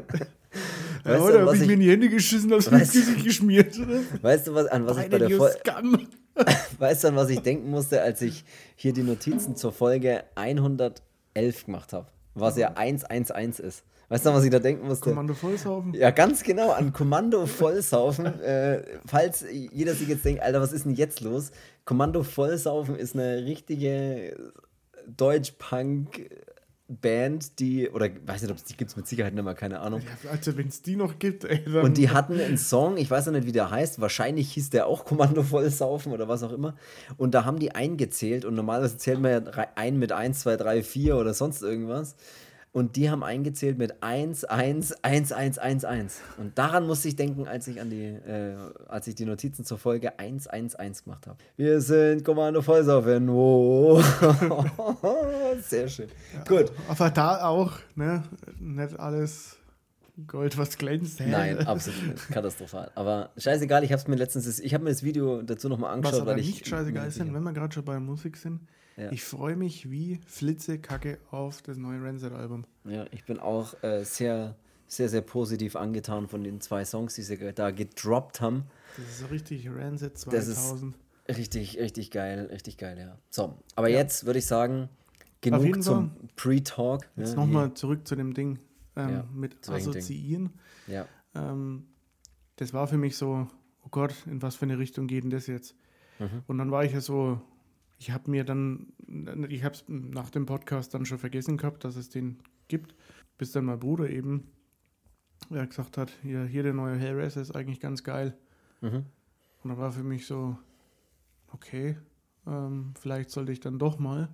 was 1.04 1.34
habe 1.34 1.56
ich 1.56 1.60
ich- 1.62 1.66
mir 1.66 1.74
in 1.74 1.80
die 1.80 1.90
Hände 1.90 2.08
geschissen, 2.08 2.48
du- 2.48 2.56
Gesicht 2.56 3.22
geschmiert. 3.24 3.78
Oder? 3.78 4.00
Weißt 4.22 4.46
du, 4.48 4.54
was, 4.54 4.66
an 4.66 4.86
was 4.86 4.96
ich 4.96 5.04
bei 5.04 5.18
Beide, 5.18 5.28
der 5.28 5.36
Folge. 5.36 5.58
Weißt 6.78 7.04
du, 7.04 7.08
an 7.08 7.16
was 7.16 7.30
ich 7.30 7.40
denken 7.40 7.70
musste, 7.70 8.02
als 8.02 8.22
ich 8.22 8.44
hier 8.76 8.92
die 8.92 9.02
Notizen 9.02 9.56
zur 9.56 9.72
Folge 9.72 10.24
111 10.34 11.66
gemacht 11.66 11.92
habe? 11.92 12.06
Was 12.34 12.56
ja 12.56 12.72
111 12.74 13.58
ist. 13.58 13.84
Weißt 14.08 14.26
du, 14.26 14.30
was 14.30 14.42
ich 14.42 14.50
da 14.50 14.58
denken 14.58 14.88
musste? 14.88 15.10
Kommando 15.10 15.34
Vollsaufen. 15.34 15.94
Ja, 15.94 16.10
ganz 16.10 16.42
genau, 16.42 16.72
an 16.72 16.92
Kommando 16.92 17.46
Vollsaufen. 17.46 18.26
äh, 18.40 18.82
falls 19.06 19.44
jeder 19.50 19.94
sich 19.94 20.08
jetzt 20.08 20.24
denkt, 20.24 20.42
Alter, 20.42 20.60
was 20.60 20.72
ist 20.72 20.84
denn 20.84 20.94
jetzt 20.94 21.20
los? 21.20 21.52
Kommando 21.84 22.24
Vollsaufen 22.24 22.96
ist 22.96 23.14
eine 23.14 23.44
richtige 23.44 24.36
Deutsch-Punk-Band, 26.90 27.58
die, 27.58 27.88
oder 27.88 28.08
weiß 28.26 28.42
nicht, 28.42 28.50
ob 28.50 28.56
es 28.56 28.64
die 28.64 28.76
gibt 28.76 28.90
es 28.90 28.96
mit 28.96 29.06
Sicherheit 29.06 29.34
nicht 29.34 29.44
mehr, 29.44 29.54
keine 29.54 29.80
Ahnung. 29.80 30.00
Ja, 30.00 30.30
also 30.30 30.56
wenn 30.56 30.68
es 30.68 30.82
die 30.82 30.96
noch 30.96 31.18
gibt, 31.18 31.44
ey, 31.44 31.62
dann, 31.64 31.84
Und 31.84 31.96
die 31.96 32.10
hatten 32.10 32.38
einen 32.38 32.58
Song, 32.58 32.96
ich 32.96 33.10
weiß 33.10 33.26
noch 33.26 33.32
nicht, 33.32 33.46
wie 33.46 33.52
der 33.52 33.70
heißt, 33.70 34.00
wahrscheinlich 34.00 34.52
hieß 34.52 34.70
der 34.70 34.86
auch 34.86 35.04
Kommando 35.04 35.42
vollsaufen 35.42 36.12
oder 36.12 36.28
was 36.28 36.42
auch 36.42 36.52
immer. 36.52 36.74
Und 37.16 37.34
da 37.34 37.44
haben 37.44 37.58
die 37.58 37.74
eingezählt 37.74 38.44
und 38.44 38.54
normalerweise 38.54 38.98
zählt 38.98 39.20
man 39.20 39.30
ja 39.30 39.66
ein 39.76 39.98
mit 39.98 40.12
1, 40.12 40.40
2, 40.40 40.56
3, 40.56 40.82
4 40.82 41.16
oder 41.16 41.34
sonst 41.34 41.62
irgendwas. 41.62 42.16
Und 42.72 42.94
die 42.94 43.10
haben 43.10 43.24
eingezählt 43.24 43.78
mit 43.78 44.00
1, 44.00 44.44
1, 44.44 44.92
1, 45.02 45.32
1, 45.32 45.58
1, 45.58 45.84
1. 45.84 46.20
Und 46.38 46.56
daran 46.56 46.86
musste 46.86 47.08
ich 47.08 47.16
denken, 47.16 47.48
als 47.48 47.66
ich 47.66 47.80
an 47.80 47.90
die, 47.90 48.04
äh, 48.04 48.54
als 48.86 49.08
ich 49.08 49.16
die 49.16 49.24
Notizen 49.24 49.64
zur 49.64 49.76
Folge 49.78 50.20
1, 50.20 50.46
1, 50.46 50.76
1 50.76 51.02
gemacht 51.02 51.26
habe. 51.26 51.38
Wir 51.56 51.80
sind 51.80 52.24
Kommando 52.24 52.62
vollsaufen. 52.62 53.28
Oh. 53.28 54.00
Sehr 55.62 55.88
schön. 55.88 56.08
Gut. 56.46 56.70
aber 56.88 57.10
da 57.10 57.44
auch, 57.44 57.72
ne? 57.96 58.22
Nicht 58.60 59.00
alles 59.00 59.56
Gold, 60.26 60.56
was 60.58 60.78
glänzt. 60.78 61.20
Hä? 61.20 61.26
Nein, 61.30 61.66
absolut. 61.66 62.28
Katastrophal. 62.28 62.90
Aber 62.94 63.30
scheißegal, 63.36 63.84
ich 63.84 63.92
habe 63.92 64.08
mir 64.08 64.16
letztens, 64.16 64.60
ich 64.60 64.74
habe 64.74 64.84
mir 64.84 64.90
das 64.90 65.02
Video 65.02 65.42
dazu 65.42 65.68
nochmal 65.68 65.90
Was 65.90 65.96
angeschaut, 65.96 66.20
aber 66.20 66.32
weil 66.32 66.40
ich. 66.40 66.46
nicht 66.46 66.68
scheißegal 66.68 67.08
ist, 67.08 67.18
wenn 67.18 67.42
wir 67.42 67.52
gerade 67.52 67.74
schon 67.74 67.84
bei 67.84 67.98
Musik 67.98 68.36
sind. 68.36 68.60
Ja. 69.00 69.10
Ich 69.12 69.24
freue 69.24 69.56
mich 69.56 69.90
wie 69.90 70.20
Flitzekacke 70.26 71.18
auf 71.30 71.62
das 71.62 71.78
neue 71.78 72.02
Rancid-Album. 72.02 72.64
Ja, 72.84 73.06
ich 73.12 73.24
bin 73.24 73.38
auch 73.38 73.74
äh, 73.82 74.04
sehr, 74.04 74.56
sehr, 74.86 75.08
sehr 75.08 75.22
positiv 75.22 75.74
angetan 75.76 76.28
von 76.28 76.44
den 76.44 76.60
zwei 76.60 76.84
Songs, 76.84 77.14
die 77.14 77.22
sie 77.22 77.52
da 77.54 77.70
gedroppt 77.70 78.40
haben. 78.40 78.64
Das 78.96 79.06
ist 79.06 79.18
so 79.20 79.26
richtig 79.26 79.68
Rancid 79.70 80.12
Das 80.26 80.46
ist 80.48 80.56
2000. 80.56 80.94
Richtig, 81.28 81.78
richtig 81.78 82.10
geil, 82.10 82.48
richtig 82.50 82.76
geil, 82.76 82.98
ja. 82.98 83.16
So, 83.30 83.56
aber 83.76 83.88
Ja. 83.88 83.98
jetzt 83.98 84.26
würde 84.26 84.40
ich 84.40 84.46
sagen, 84.46 84.88
genug 85.40 85.82
zum 85.82 86.10
Pre-Talk. 86.36 87.06
Jetzt 87.16 87.30
ja, 87.30 87.36
nochmal 87.36 87.72
zurück 87.74 88.06
zu 88.06 88.16
dem 88.16 88.34
Ding 88.34 88.58
ähm, 88.96 89.08
Ja, 89.10 89.24
mit 89.32 89.66
Ding? 89.66 89.74
Assoziieren. 89.74 90.50
wie- 90.86 90.92
Ja, 90.94 91.06
Ähm, 91.34 91.86
das 92.56 92.74
war 92.74 92.86
für 92.88 92.98
mich 92.98 93.16
so, 93.16 93.46
oh 93.84 93.88
Gott, 93.92 94.12
in 94.26 94.42
was 94.42 94.56
für 94.56 94.64
eine 94.66 94.78
Richtung 94.78 95.06
geht 95.06 95.22
denn 95.22 95.30
das 95.30 95.46
jetzt? 95.46 95.74
Mhm. 96.18 96.42
Und 96.48 96.58
dann 96.58 96.70
war 96.72 96.84
ich 96.84 96.92
ja 96.92 97.00
so, 97.00 97.40
ich 98.00 98.10
habe 98.10 98.30
mir 98.30 98.44
dann, 98.44 98.94
ich 99.50 99.62
habe 99.62 99.74
es 99.74 99.84
nach 99.86 100.30
dem 100.30 100.46
Podcast 100.46 100.94
dann 100.94 101.04
schon 101.04 101.18
vergessen 101.18 101.58
gehabt, 101.58 101.84
dass 101.84 101.96
es 101.96 102.08
den 102.08 102.38
gibt, 102.66 102.94
bis 103.36 103.52
dann 103.52 103.66
mein 103.66 103.78
Bruder 103.78 104.08
eben 104.08 104.48
ja, 105.50 105.66
gesagt 105.66 105.98
hat, 105.98 106.10
ja, 106.24 106.44
hier 106.44 106.62
der 106.62 106.72
neue 106.72 106.96
Hellraiser 106.96 107.42
ist 107.42 107.54
eigentlich 107.54 107.78
ganz 107.78 108.02
geil. 108.02 108.38
mhm. 108.80 109.04
Und 109.62 109.68
dann 109.68 109.76
war 109.76 109.92
für 109.92 110.02
mich 110.02 110.26
so, 110.26 110.56
okay, 111.52 111.98
ähm, 112.46 112.94
vielleicht 112.98 113.30
sollte 113.30 113.52
ich 113.52 113.60
dann 113.60 113.78
doch 113.78 113.98
mal. 113.98 114.30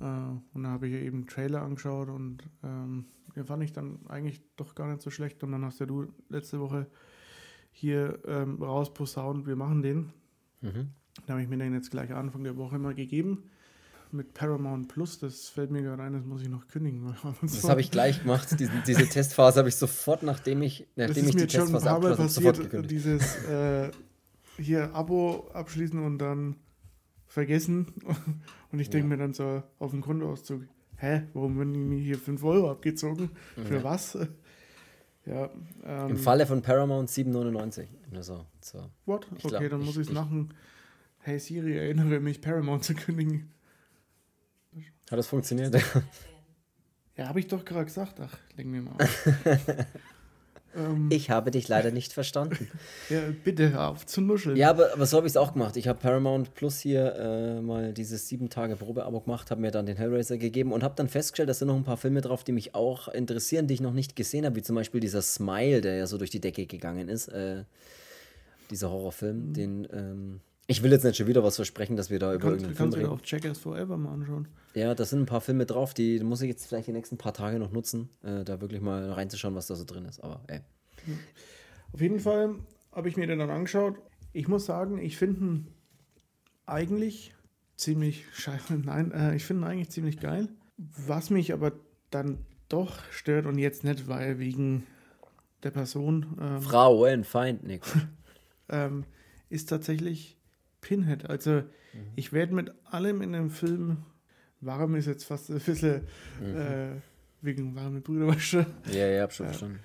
Äh, 0.00 0.04
und 0.04 0.62
dann 0.62 0.68
habe 0.68 0.88
ich 0.88 0.94
eben 0.94 1.18
einen 1.18 1.26
Trailer 1.26 1.60
angeschaut 1.60 2.08
und 2.08 2.42
ähm, 2.62 3.04
den 3.36 3.44
fand 3.44 3.62
ich 3.64 3.74
dann 3.74 3.98
eigentlich 4.08 4.40
doch 4.56 4.74
gar 4.74 4.88
nicht 4.88 5.02
so 5.02 5.10
schlecht. 5.10 5.44
Und 5.44 5.52
dann 5.52 5.66
hast 5.66 5.78
ja 5.78 5.84
du 5.84 6.06
letzte 6.30 6.58
Woche 6.58 6.86
hier 7.70 8.18
ähm, 8.24 8.62
rausposaunt, 8.62 9.46
wir 9.46 9.56
machen 9.56 9.82
den. 9.82 10.12
Mhm. 10.62 10.94
Da 11.26 11.34
habe 11.34 11.42
ich 11.42 11.48
mir 11.48 11.58
den 11.58 11.74
jetzt 11.74 11.90
gleich 11.90 12.12
Anfang 12.12 12.44
der 12.44 12.56
Woche 12.56 12.78
mal 12.78 12.94
gegeben. 12.94 13.44
Mit 14.14 14.34
Paramount 14.34 14.88
Plus, 14.88 15.18
das 15.18 15.48
fällt 15.48 15.70
mir 15.70 15.80
gerade 15.82 16.02
ein, 16.02 16.12
das 16.12 16.24
muss 16.24 16.42
ich 16.42 16.48
noch 16.48 16.68
kündigen. 16.68 17.14
Das 17.42 17.64
habe 17.64 17.80
ich 17.80 17.90
gleich 17.90 18.20
gemacht. 18.22 18.48
Diesen, 18.60 18.82
diese 18.86 19.08
Testphase 19.08 19.58
habe 19.60 19.70
ich 19.70 19.76
sofort, 19.76 20.22
nachdem 20.22 20.60
ich, 20.62 20.86
Das 20.96 21.08
nachdem 21.08 21.28
ich 21.28 21.36
die 21.36 21.46
Testphase 21.46 21.90
abgeschlossen 21.90 22.20
habe, 22.22 22.28
sofort 22.30 22.60
gekündigt. 22.60 22.90
dieses 22.90 23.44
äh, 23.46 23.90
hier 24.58 24.94
Abo 24.94 25.48
abschließen 25.54 25.98
und 26.04 26.18
dann 26.18 26.56
vergessen. 27.26 27.86
Und 28.72 28.78
ich 28.80 28.88
denke 28.88 29.04
Ja. 29.06 29.08
mir 29.10 29.18
dann 29.18 29.34
so 29.34 29.62
auf 29.78 29.90
dem 29.90 30.00
Kontoauszug, 30.00 30.62
hä, 30.96 31.24
warum 31.34 31.58
werden 31.58 31.88
mir 31.90 31.98
hier 32.00 32.16
5 32.18 32.42
Euro 32.42 32.70
abgezogen? 32.70 33.30
Für 33.66 33.76
Ja. 33.76 33.84
was? 33.84 34.16
Ja, 35.24 35.50
ähm, 35.84 36.10
Im 36.10 36.16
Falle 36.16 36.46
von 36.46 36.62
Paramount 36.62 37.08
7,99. 37.08 37.86
Nur 38.10 38.24
so. 38.24 38.44
What? 39.06 39.24
Ich 39.36 39.44
Okay, 39.44 39.56
glaub, 39.58 39.70
dann 39.70 39.80
ich- 39.82 39.86
muss 39.86 39.96
ich 39.96 40.08
es 40.08 40.12
machen. 40.12 40.52
Hey 41.24 41.38
Siri, 41.38 41.76
erinnere 41.78 42.18
mich, 42.18 42.40
Paramount 42.40 42.82
zu 42.82 42.94
kündigen. 42.94 43.48
Hat 45.10 45.18
das 45.18 45.26
funktioniert? 45.26 45.74
Ja, 47.14 47.28
habe 47.28 47.40
ich 47.40 47.46
doch 47.46 47.62
gerade 47.66 47.84
gesagt. 47.84 48.18
Ach, 48.20 48.38
lenk 48.56 48.70
mir 48.70 48.80
mal 48.80 48.92
auf. 48.92 49.28
ähm, 50.74 51.10
Ich 51.12 51.28
habe 51.28 51.50
dich 51.50 51.68
leider 51.68 51.90
nicht 51.90 52.14
verstanden. 52.14 52.70
ja, 53.10 53.20
bitte 53.44 53.70
hör 53.70 53.88
auf 53.88 54.06
zu 54.06 54.22
nuscheln. 54.22 54.56
Ja, 54.56 54.70
aber, 54.70 54.94
aber 54.94 55.04
so 55.04 55.18
habe 55.18 55.26
ich 55.26 55.34
es 55.34 55.36
auch 55.36 55.52
gemacht. 55.52 55.76
Ich 55.76 55.88
habe 55.88 55.98
Paramount 55.98 56.54
Plus 56.54 56.80
hier 56.80 57.14
äh, 57.16 57.60
mal 57.60 57.92
dieses 57.92 58.28
sieben 58.28 58.48
Tage 58.48 58.76
Probeabo 58.76 59.20
gemacht, 59.20 59.50
habe 59.50 59.60
mir 59.60 59.70
dann 59.70 59.84
den 59.84 59.98
Hellraiser 59.98 60.38
gegeben 60.38 60.72
und 60.72 60.82
habe 60.82 60.94
dann 60.96 61.10
festgestellt, 61.10 61.50
dass 61.50 61.58
sind 61.58 61.68
noch 61.68 61.76
ein 61.76 61.84
paar 61.84 61.98
Filme 61.98 62.22
drauf, 62.22 62.44
die 62.44 62.52
mich 62.52 62.74
auch 62.74 63.08
interessieren, 63.08 63.66
die 63.66 63.74
ich 63.74 63.82
noch 63.82 63.92
nicht 63.92 64.16
gesehen 64.16 64.46
habe, 64.46 64.56
wie 64.56 64.62
zum 64.62 64.74
Beispiel 64.74 65.00
dieser 65.00 65.20
Smile, 65.20 65.82
der 65.82 65.96
ja 65.96 66.06
so 66.06 66.16
durch 66.16 66.30
die 66.30 66.40
Decke 66.40 66.64
gegangen 66.64 67.10
ist. 67.10 67.28
Äh, 67.28 67.64
dieser 68.70 68.90
Horrorfilm, 68.90 69.52
den. 69.52 69.86
Ähm, 69.92 70.40
ich 70.66 70.82
will 70.82 70.92
jetzt 70.92 71.04
nicht 71.04 71.16
schon 71.16 71.26
wieder 71.26 71.42
was 71.42 71.56
versprechen, 71.56 71.96
dass 71.96 72.10
wir 72.10 72.18
da 72.18 72.32
über 72.32 72.50
Kannst, 72.50 72.64
irgendeinen 72.64 72.76
kannst 72.76 72.96
Film 72.96 73.06
reden. 73.10 73.20
auch 73.20 73.24
Jackass 73.24 73.58
Forever 73.58 73.96
mal 73.96 74.12
anschauen. 74.12 74.48
Ja, 74.74 74.94
da 74.94 75.04
sind 75.04 75.20
ein 75.20 75.26
paar 75.26 75.40
Filme 75.40 75.66
drauf, 75.66 75.92
die 75.92 76.20
muss 76.20 76.40
ich 76.40 76.48
jetzt 76.48 76.66
vielleicht 76.66 76.86
die 76.86 76.92
nächsten 76.92 77.18
paar 77.18 77.34
Tage 77.34 77.58
noch 77.58 77.72
nutzen, 77.72 78.08
äh, 78.22 78.44
da 78.44 78.60
wirklich 78.60 78.80
mal 78.80 79.10
reinzuschauen, 79.12 79.54
was 79.54 79.66
da 79.66 79.74
so 79.74 79.84
drin 79.84 80.04
ist. 80.04 80.22
Aber 80.22 80.40
ey. 80.46 80.60
Auf 81.92 82.00
jeden 82.00 82.20
Fall 82.20 82.54
habe 82.92 83.08
ich 83.08 83.16
mir 83.16 83.26
den 83.26 83.40
dann 83.40 83.50
angeschaut. 83.50 83.96
Ich 84.32 84.48
muss 84.48 84.64
sagen, 84.64 84.98
ich 84.98 85.16
finde 85.16 85.40
ihn 85.40 85.68
eigentlich 86.64 87.34
ziemlich 87.76 88.24
scheiße. 88.32 88.74
Nein, 88.84 89.12
äh, 89.12 89.34
ich 89.34 89.44
finde 89.44 89.62
ihn 89.62 89.70
eigentlich 89.70 89.90
ziemlich 89.90 90.20
geil. 90.20 90.48
Was 90.76 91.30
mich 91.30 91.52
aber 91.52 91.72
dann 92.10 92.38
doch 92.68 92.98
stört 93.10 93.46
und 93.46 93.58
jetzt 93.58 93.84
nicht, 93.84 94.08
weil 94.08 94.38
wegen 94.38 94.86
der 95.62 95.70
Person, 95.70 96.38
ähm, 96.40 96.62
Frauenfeind, 96.62 97.64
Nick. 97.64 97.82
ähm, 98.68 99.04
ist 99.50 99.68
tatsächlich 99.68 100.38
Pinhead. 100.82 101.30
Also 101.30 101.62
ich 102.14 102.34
werde 102.34 102.54
mit 102.54 102.72
allem 102.84 103.22
in 103.22 103.32
dem 103.32 103.48
Film, 103.48 103.98
warm 104.60 104.94
ist 104.96 105.06
jetzt 105.06 105.24
fast 105.24 105.50
ein 105.50 105.58
bisschen 105.58 106.02
äh, 106.42 106.96
wegen 107.40 107.74
warme 107.74 108.02
Brüderwasche. 108.02 108.66
ja, 108.92 109.06
ja, 109.06 109.22
hab 109.22 109.32
schon 109.32 109.46
verstanden. 109.46 109.80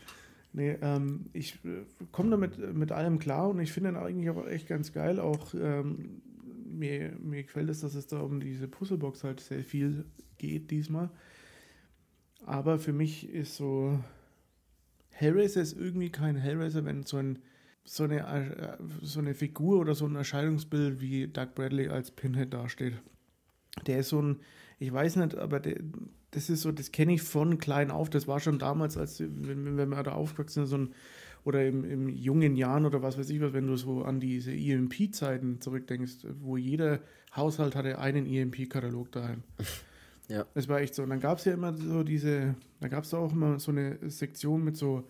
Nee, 0.54 0.78
ähm, 0.82 1.28
ich 1.34 1.64
äh, 1.66 1.86
komme 2.12 2.32
damit 2.32 2.58
äh, 2.58 2.74
mit 2.74 2.92
allem 2.92 3.20
klar 3.20 3.50
und 3.50 3.60
ich 3.60 3.72
finde 3.72 3.92
ihn 3.92 3.96
eigentlich 3.96 4.30
auch 4.30 4.48
echt 4.48 4.68
ganz 4.68 4.92
geil. 4.92 5.20
Auch 5.20 5.54
ähm, 5.54 6.22
mir, 6.66 7.14
mir 7.22 7.44
gefällt 7.44 7.70
es, 7.70 7.82
dass 7.82 7.96
es 7.96 8.08
da 8.08 8.20
um 8.20 8.40
diese 8.40 8.68
Puzzlebox 8.68 9.24
halt 9.24 9.40
sehr 9.40 9.64
viel 9.64 10.06
geht 10.38 10.72
diesmal. 10.72 11.10
Aber 12.46 12.80
für 12.80 12.94
mich 12.94 13.30
ist 13.30 13.56
so 13.56 14.00
Hellraiser 15.10 15.62
ist 15.62 15.74
irgendwie 15.74 16.10
kein 16.10 16.36
Hellraiser, 16.36 16.86
wenn 16.86 17.04
so, 17.04 17.18
ein, 17.18 17.40
so, 17.88 18.04
eine, 18.04 18.20
äh, 18.20 18.78
so 19.02 19.20
eine 19.20 19.34
Figur 19.34 19.80
oder 19.80 19.96
so 19.96 20.06
ein 20.06 20.16
Erscheinungsbild 20.16 21.02
wie 21.02 21.28
Doug 21.28 21.56
Bradley 21.56 21.88
als 21.88 22.12
Pinhead 22.12 22.54
dasteht. 22.54 22.94
Der 23.86 24.00
ist 24.00 24.10
so 24.10 24.22
ein, 24.22 24.40
ich 24.80 24.92
weiß 24.92 25.16
nicht, 25.16 25.36
aber 25.36 25.60
der, 25.60 25.78
das 26.32 26.50
ist 26.50 26.62
so, 26.62 26.72
das 26.72 26.92
kenne 26.92 27.14
ich 27.14 27.22
von 27.22 27.58
klein 27.58 27.90
auf. 27.90 28.10
Das 28.10 28.28
war 28.28 28.40
schon 28.40 28.60
damals, 28.60 28.98
als 28.98 29.20
wenn, 29.20 29.78
wenn 29.78 29.90
wir 29.90 30.04
da 30.04 30.12
aufgewachsen 30.12 30.66
sind, 30.66 30.68
so 30.68 30.78
ein, 30.78 30.96
oder 31.46 31.66
im, 31.66 31.86
im 31.86 32.10
jungen 32.10 32.58
Jahren 32.58 32.86
oder 32.86 33.02
was 33.02 33.18
weiß 33.18 33.30
ich 33.30 33.40
was, 33.40 33.54
wenn 33.54 33.68
du 33.68 33.78
so 33.78 34.04
an 34.04 34.20
diese 34.20 34.52
EMP-Zeiten 34.52 35.62
zurückdenkst, 35.62 36.28
wo 36.42 36.58
jeder 36.58 37.00
Haushalt 37.36 37.76
hatte 37.76 38.00
einen 38.00 38.26
EMP-Katalog 38.26 39.12
daheim. 39.14 39.44
Ja. 40.28 40.46
Das 40.56 40.68
war 40.68 40.82
echt 40.82 40.94
so. 40.94 41.04
Und 41.04 41.10
dann 41.10 41.22
gab 41.22 41.38
es 41.38 41.46
ja 41.46 41.54
immer 41.54 41.74
so 41.74 42.04
diese, 42.04 42.56
da 42.82 42.90
gab 42.90 43.06
es 43.06 43.14
auch 43.14 43.32
immer 43.32 43.60
so 43.60 43.72
eine 43.72 43.98
Sektion 44.10 44.62
mit 44.62 44.76
so, 44.76 45.08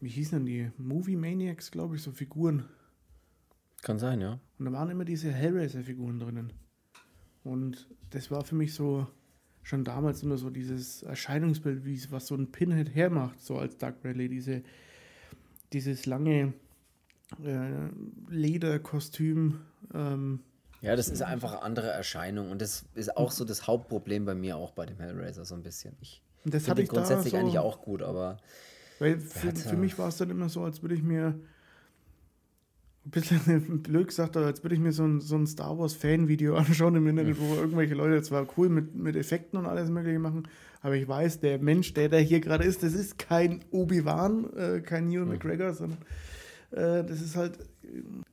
wie 0.00 0.08
hießen 0.08 0.38
denn 0.38 0.46
die? 0.46 0.70
Movie 0.78 1.16
Maniacs, 1.16 1.70
glaube 1.70 1.96
ich, 1.96 2.02
so 2.02 2.12
Figuren. 2.12 2.64
Kann 3.82 3.98
sein, 3.98 4.20
ja. 4.20 4.40
Und 4.58 4.64
da 4.66 4.72
waren 4.72 4.90
immer 4.90 5.04
diese 5.04 5.30
Hellraiser-Figuren 5.32 6.18
drinnen. 6.18 6.52
Und 7.44 7.88
das 8.10 8.30
war 8.30 8.44
für 8.44 8.54
mich 8.54 8.74
so 8.74 9.06
schon 9.62 9.84
damals 9.84 10.22
immer 10.22 10.38
so 10.38 10.50
dieses 10.50 11.02
Erscheinungsbild, 11.02 11.84
wie 11.84 12.00
was 12.10 12.26
so 12.26 12.34
ein 12.34 12.50
Pinhead 12.50 12.94
hermacht, 12.94 13.40
so 13.40 13.58
als 13.58 13.76
Doug 13.76 14.00
Bradley, 14.02 14.28
diese, 14.28 14.62
dieses 15.72 16.06
lange 16.06 16.54
äh, 17.44 17.88
Lederkostüm. 18.30 19.60
Ähm, 19.94 20.40
Ja, 20.80 20.96
das 20.96 21.08
ist 21.08 21.22
einfach 21.22 21.52
eine 21.52 21.62
andere 21.62 21.88
Erscheinung 21.88 22.50
und 22.50 22.62
das 22.62 22.86
ist 22.94 23.16
auch 23.16 23.30
so 23.30 23.44
das 23.44 23.66
Hauptproblem 23.66 24.24
bei 24.24 24.34
mir 24.34 24.56
auch 24.56 24.72
bei 24.72 24.86
dem 24.86 24.98
Hellraiser 24.98 25.44
so 25.44 25.54
ein 25.54 25.62
bisschen. 25.62 25.96
Ich 26.00 26.22
finde 26.44 26.84
grundsätzlich 26.84 27.32
so, 27.32 27.38
eigentlich 27.38 27.58
auch 27.58 27.82
gut, 27.82 28.02
aber 28.02 28.38
Weil 28.98 29.20
für, 29.20 29.54
für 29.54 29.76
mich 29.76 29.98
war 29.98 30.08
es 30.08 30.16
dann 30.16 30.30
immer 30.30 30.48
so, 30.48 30.62
als 30.62 30.82
würde 30.82 30.94
ich 30.94 31.02
mir 31.02 31.38
ein 33.04 33.10
bisschen 33.10 33.78
blöd 33.82 34.08
gesagt, 34.08 34.36
aber 34.36 34.46
als 34.46 34.62
würde 34.62 34.74
ich 34.74 34.80
mir 34.80 34.92
so 34.92 35.04
ein, 35.04 35.20
so 35.20 35.36
ein 35.36 35.46
Star 35.46 35.78
Wars 35.78 35.94
Fan-Video 35.94 36.56
anschauen 36.56 36.94
im 36.96 37.06
Internet, 37.06 37.38
wo 37.40 37.54
irgendwelche 37.54 37.94
Leute 37.94 38.22
zwar 38.22 38.46
cool 38.56 38.68
mit, 38.68 38.94
mit 38.94 39.16
Effekten 39.16 39.58
und 39.58 39.66
alles 39.66 39.90
Mögliche 39.90 40.18
machen, 40.18 40.48
aber 40.80 40.96
ich 40.96 41.08
weiß, 41.08 41.40
der 41.40 41.58
Mensch, 41.58 41.94
der 41.94 42.08
da 42.08 42.18
hier 42.18 42.40
gerade 42.40 42.64
ist, 42.64 42.82
das 42.82 42.94
ist 42.94 43.18
kein 43.18 43.60
Obi-Wan, 43.70 44.52
äh, 44.54 44.80
kein 44.80 45.10
Ewan 45.10 45.28
McGregor, 45.28 45.74
sondern 45.74 45.98
äh, 46.70 47.04
das 47.04 47.20
ist 47.20 47.36
halt, 47.36 47.58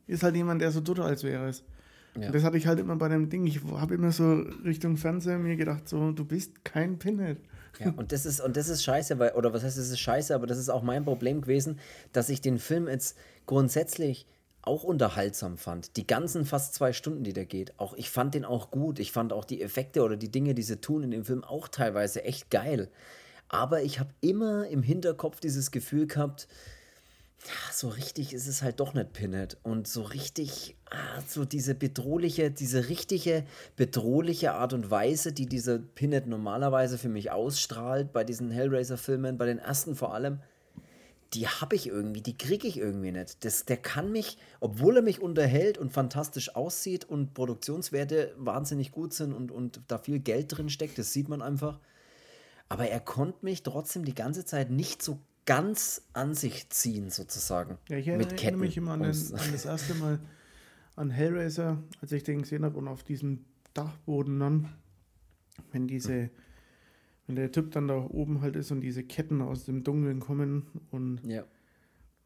ist 0.08 0.24
halt 0.24 0.36
jemand, 0.36 0.62
der 0.62 0.72
so 0.72 0.82
tut, 0.82 1.00
als 1.00 1.24
wäre 1.24 1.48
es. 1.50 1.64
Ja. 2.20 2.32
Das 2.32 2.44
hatte 2.44 2.58
ich 2.58 2.68
halt 2.68 2.80
immer 2.80 2.96
bei 2.96 3.10
dem 3.10 3.30
Ding. 3.30 3.46
Ich 3.46 3.62
habe 3.64 3.94
immer 3.94 4.12
so 4.12 4.36
Richtung 4.64 4.96
Fernseher 4.96 5.38
mir 5.38 5.58
gedacht, 5.58 5.90
so, 5.90 6.12
du 6.12 6.24
bist 6.24 6.64
kein 6.64 6.98
Pinhead. 6.98 7.40
Ja, 7.80 7.94
und 7.96 8.12
das 8.12 8.26
ist, 8.26 8.40
und 8.40 8.58
das 8.58 8.70
ist 8.70 8.84
scheiße, 8.84 9.20
weil, 9.20 9.32
oder 9.34 9.54
was 9.54 9.64
heißt, 9.64 9.78
das 9.78 9.90
ist 9.90 10.00
scheiße, 10.00 10.34
aber 10.34 10.48
das 10.48 10.58
ist 10.58 10.70
auch 10.70 10.84
mein 10.84 11.06
Problem 11.06 11.42
gewesen, 11.42 11.80
dass 12.14 12.30
ich 12.30 12.42
den 12.42 12.60
Film 12.60 12.88
jetzt 12.88 13.18
grundsätzlich 13.46 14.26
auch 14.62 14.84
unterhaltsam 14.84 15.58
fand. 15.58 15.96
Die 15.96 16.08
ganzen 16.08 16.46
fast 16.46 16.74
zwei 16.74 16.92
Stunden, 16.92 17.24
die 17.24 17.34
der 17.34 17.46
geht. 17.46 17.74
Auch 17.78 17.94
ich 17.94 18.10
fand 18.10 18.34
den 18.34 18.46
auch 18.46 18.72
gut. 18.72 19.00
Ich 19.00 19.12
fand 19.12 19.32
auch 19.32 19.46
die 19.46 19.62
Effekte 19.62 20.04
oder 20.04 20.18
die 20.18 20.32
Dinge, 20.32 20.56
die 20.56 20.64
sie 20.64 20.82
tun 20.82 21.04
in 21.04 21.12
dem 21.12 21.26
Film 21.26 21.44
auch 21.44 21.68
teilweise 21.68 22.24
echt 22.24 22.50
geil. 22.50 22.90
Aber 23.48 23.84
ich 23.84 24.00
habe 24.00 24.10
immer 24.22 24.68
im 24.68 24.82
Hinterkopf 24.82 25.40
dieses 25.40 25.70
Gefühl 25.70 26.08
gehabt, 26.08 26.48
so 27.72 27.90
richtig 27.90 28.34
ist 28.34 28.48
es 28.48 28.62
halt 28.62 28.80
doch 28.80 28.94
nicht 28.94 29.14
Pinhead. 29.14 29.58
Und 29.64 29.88
so 29.88 30.02
richtig, 30.02 30.76
ah, 30.90 31.22
so 31.28 31.46
diese 31.46 31.76
bedrohliche, 31.76 32.52
diese 32.52 32.90
richtige 32.90 33.46
bedrohliche 33.76 34.54
Art 34.54 34.74
und 34.74 34.90
Weise, 34.90 35.34
die 35.34 35.46
dieser 35.46 35.80
Pinhead 35.80 36.28
normalerweise 36.28 36.98
für 36.98 37.10
mich 37.10 37.32
ausstrahlt, 37.32 38.14
bei 38.14 38.24
diesen 38.24 38.52
Hellraiser-Filmen, 38.52 39.38
bei 39.38 39.46
den 39.46 39.60
ersten 39.60 39.96
vor 39.96 40.14
allem, 40.14 40.40
die 41.34 41.48
habe 41.48 41.76
ich 41.76 41.88
irgendwie, 41.88 42.22
die 42.22 42.38
kriege 42.38 42.68
ich 42.68 42.78
irgendwie 42.78 43.12
nicht. 43.12 43.44
Das, 43.44 43.66
der 43.66 43.78
kann 43.78 44.12
mich, 44.12 44.38
obwohl 44.60 44.98
er 44.98 45.02
mich 45.02 45.22
unterhält 45.22 45.78
und 45.78 45.92
fantastisch 45.92 46.56
aussieht 46.56 47.06
und 47.06 47.34
Produktionswerte 47.34 48.34
wahnsinnig 48.38 48.92
gut 48.92 49.14
sind 49.14 49.34
und, 49.34 49.52
und 49.52 49.82
da 49.88 49.98
viel 49.98 50.20
Geld 50.20 50.56
drin 50.56 50.70
steckt, 50.70 50.98
das 50.98 51.12
sieht 51.12 51.28
man 51.28 51.42
einfach. 51.42 51.80
Aber 52.70 52.88
er 52.88 53.00
konnte 53.00 53.40
mich 53.44 53.64
trotzdem 53.64 54.06
die 54.06 54.16
ganze 54.16 54.46
Zeit 54.46 54.72
nicht 54.72 55.04
so 55.04 55.20
ganz 55.46 56.02
an 56.14 56.34
sich 56.34 56.70
ziehen, 56.70 57.10
sozusagen. 57.10 57.78
Ja, 57.88 57.98
ich 57.98 58.08
Mit 58.08 58.16
erinnere 58.16 58.36
Ketten. 58.36 58.60
mich 58.60 58.78
immer 58.78 58.92
an, 58.92 59.04
den, 59.04 59.12
an 59.12 59.12
das 59.52 59.66
erste 59.66 59.94
Mal 59.96 60.20
an 60.96 61.10
Hellraiser, 61.10 61.82
als 62.02 62.12
ich 62.12 62.24
den 62.24 62.42
gesehen 62.42 62.66
habe 62.66 62.78
und 62.78 62.88
auf 62.88 63.04
diesem 63.04 63.46
Dachboden 63.74 64.40
dann, 64.40 64.70
wenn 65.72 65.88
diese, 65.88 66.30
wenn 67.28 67.36
der 67.36 67.52
Typ 67.52 67.72
dann 67.72 67.88
da 67.88 67.98
oben 67.98 68.42
halt 68.42 68.56
ist 68.56 68.72
und 68.72 68.82
diese 68.82 69.04
Ketten 69.04 69.42
aus 69.42 69.66
dem 69.66 69.84
Dunkeln 69.84 70.20
kommen 70.20 70.66
und 70.92 71.20
ja. 71.26 71.44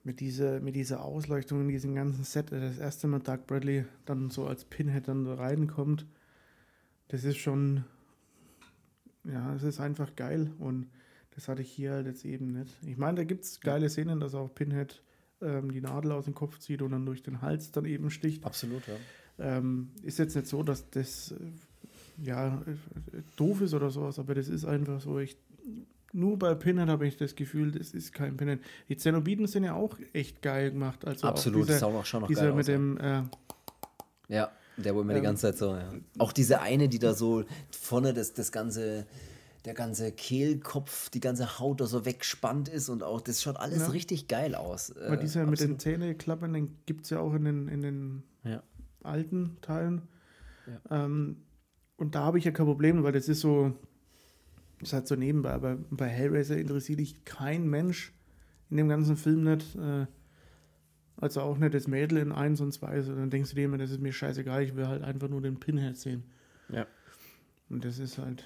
mit 0.03 0.19
dieser, 0.19 0.59
mit 0.59 0.75
dieser 0.75 1.03
Ausleuchtung 1.03 1.61
in 1.61 1.67
diesem 1.67 1.95
ganzen 1.95 2.23
Set, 2.23 2.51
äh, 2.51 2.61
das 2.61 2.77
erste 2.77 3.07
Mal 3.07 3.19
Doug 3.19 3.47
Bradley 3.47 3.85
dann 4.05 4.29
so 4.29 4.45
als 4.45 4.65
Pinhead 4.65 5.07
dann 5.07 5.25
da 5.25 5.35
reinkommt, 5.35 6.05
das 7.09 7.23
ist 7.23 7.37
schon, 7.37 7.83
ja, 9.23 9.55
es 9.55 9.63
ist 9.63 9.79
einfach 9.79 10.15
geil 10.15 10.51
und 10.59 10.87
das 11.35 11.47
hatte 11.47 11.61
ich 11.61 11.71
hier 11.71 11.91
halt 11.91 12.07
jetzt 12.07 12.25
eben 12.25 12.51
nicht. 12.53 12.75
Ich 12.85 12.97
meine, 12.97 13.17
da 13.17 13.23
gibt 13.23 13.43
es 13.45 13.61
geile 13.61 13.89
Szenen, 13.89 14.19
dass 14.19 14.35
auch 14.35 14.53
Pinhead 14.53 15.01
ähm, 15.41 15.71
die 15.71 15.81
Nadel 15.81 16.11
aus 16.11 16.25
dem 16.25 16.35
Kopf 16.35 16.59
zieht 16.59 16.81
und 16.81 16.91
dann 16.91 17.05
durch 17.05 17.23
den 17.23 17.41
Hals 17.41 17.71
dann 17.71 17.85
eben 17.85 18.09
sticht. 18.09 18.45
Absolut, 18.45 18.83
ja. 18.87 18.95
Ähm, 19.57 19.91
ist 20.03 20.19
jetzt 20.19 20.35
nicht 20.35 20.47
so, 20.47 20.63
dass 20.63 20.89
das 20.89 21.31
äh, 21.31 22.25
ja 22.25 22.61
äh, 22.65 23.21
doof 23.37 23.61
ist 23.61 23.73
oder 23.73 23.89
sowas, 23.89 24.19
aber 24.19 24.35
das 24.35 24.49
ist 24.49 24.65
einfach 24.65 24.99
so. 24.99 25.19
Ich, 25.19 25.37
nur 26.11 26.37
bei 26.37 26.55
Pinhead 26.55 26.89
habe 26.89 27.07
ich 27.07 27.17
das 27.17 27.35
Gefühl, 27.35 27.71
das 27.71 27.91
ist 27.91 28.13
kein 28.13 28.35
Pinhead. 28.35 28.59
Die 28.89 28.97
Zenobiten 28.97 29.47
sind 29.47 29.63
ja 29.63 29.75
auch 29.75 29.97
echt 30.13 30.41
geil 30.41 30.71
gemacht. 30.71 31.05
Also 31.05 31.27
auch 31.27 31.31
Absolut, 31.31 31.69
dieser, 31.69 31.73
das 31.73 31.83
auch 31.83 32.05
schon 32.05 32.21
noch 32.21 32.27
dieser 32.27 32.47
geil 32.47 32.53
mit 32.53 32.63
aus, 32.63 32.67
ja. 32.67 32.73
dem 32.73 32.97
äh, 32.97 33.21
Ja, 34.33 34.51
der 34.77 34.93
immer 34.93 35.13
die 35.13 35.19
Ähm, 35.19 35.23
ganze 35.23 35.41
Zeit 35.43 35.57
so, 35.57 35.75
ja. 35.75 35.93
Auch 36.17 36.33
diese 36.33 36.61
eine, 36.61 36.89
die 36.89 36.99
da 36.99 37.13
so 37.13 37.43
vorne 37.71 38.13
das, 38.13 38.33
das 38.33 38.51
ganze, 38.51 39.05
der 39.65 39.73
ganze 39.73 40.11
Kehlkopf, 40.11 41.09
die 41.09 41.19
ganze 41.19 41.59
Haut 41.59 41.81
da 41.81 41.85
so 41.85 42.05
wegspannt 42.05 42.69
ist 42.69 42.87
und 42.89 43.03
auch, 43.03 43.19
das 43.21 43.41
schaut 43.41 43.57
alles 43.57 43.79
Ja. 43.79 43.87
richtig 43.89 44.27
geil 44.27 44.55
aus. 44.55 44.89
Äh, 44.91 45.09
Weil 45.11 45.17
dieser 45.17 45.45
mit 45.45 45.59
den. 45.59 45.77
Zähneklappern, 45.79 46.53
den 46.53 46.77
gibt 46.85 47.03
es 47.05 47.09
ja 47.09 47.19
auch 47.19 47.33
in 47.33 47.43
den, 47.45 47.67
in 47.67 47.81
den 47.81 48.23
Ja. 48.43 48.63
alten 49.03 49.57
Teilen. 49.61 50.03
Ja. 50.89 51.05
Ähm, 51.05 51.37
und 51.97 52.15
da 52.15 52.23
habe 52.23 52.37
ich 52.37 52.45
ja 52.45 52.51
kein 52.51 52.65
Problem, 52.65 53.03
weil 53.03 53.11
das 53.11 53.27
ist 53.27 53.41
so, 53.41 53.73
das 54.79 54.89
ist 54.89 54.93
halt 54.93 55.07
so 55.07 55.15
nebenbei, 55.15 55.51
aber 55.51 55.75
bei 55.89 56.07
Hellraiser 56.07 56.57
interessiert 56.57 56.99
dich 56.99 57.25
kein 57.25 57.67
Mensch 57.69 58.13
in 58.69 58.77
dem 58.77 58.87
ganzen 58.87 59.17
Film 59.17 59.43
nicht. 59.43 59.75
Äh, 59.75 60.05
also 61.17 61.41
auch 61.41 61.57
nicht 61.57 61.73
das 61.73 61.85
Mädel 61.87 62.19
in 62.19 62.31
1 62.31 62.61
und 62.61 62.71
2, 62.71 63.01
dann 63.01 63.29
denkst 63.29 63.49
du 63.49 63.55
dir 63.57 63.65
immer, 63.65 63.77
das 63.77 63.91
ist 63.91 63.99
mir 63.99 64.13
scheißegal, 64.13 64.63
ich 64.63 64.77
will 64.77 64.87
halt 64.87 65.03
einfach 65.03 65.27
nur 65.27 65.41
den 65.41 65.59
Pinhead 65.59 65.97
sehen. 65.97 66.23
Ja. 66.69 66.87
Und 67.69 67.83
das 67.83 67.99
ist 67.99 68.17
halt. 68.17 68.45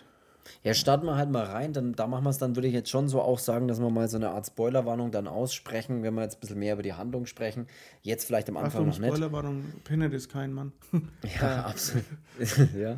Ja, 0.64 0.74
starten 0.74 1.06
wir 1.06 1.16
halt 1.16 1.30
mal 1.30 1.44
rein, 1.44 1.74
dann 1.74 1.94
da 1.94 2.08
machen 2.08 2.24
wir 2.24 2.30
es 2.30 2.38
dann, 2.38 2.56
würde 2.56 2.68
ich 2.68 2.74
jetzt 2.74 2.90
schon 2.90 3.08
so 3.08 3.22
auch 3.22 3.40
sagen, 3.40 3.68
dass 3.68 3.80
wir 3.80 3.90
mal 3.90 4.08
so 4.08 4.18
eine 4.18 4.30
Art 4.30 4.46
Spoilerwarnung 4.48 5.12
dann 5.12 5.28
aussprechen, 5.28 6.04
wenn 6.04 6.14
wir 6.14 6.24
jetzt 6.24 6.38
ein 6.38 6.40
bisschen 6.42 6.60
mehr 6.60 6.74
über 6.74 6.84
die 6.84 6.94
Handlung 6.94 7.26
sprechen. 7.26 7.68
Jetzt 8.02 8.26
vielleicht 8.26 8.50
am 8.50 8.58
Anfang 8.58 8.82
Achtung, 8.82 8.88
noch 8.88 9.00
nicht. 9.00 9.08
Spoilerwarnung, 9.08 9.64
Pinhead 9.84 10.14
ist 10.14 10.30
kein 10.30 10.54
Mann. 10.54 10.72
ja, 11.42 11.66
absolut. 11.66 12.06
ja. 12.78 12.98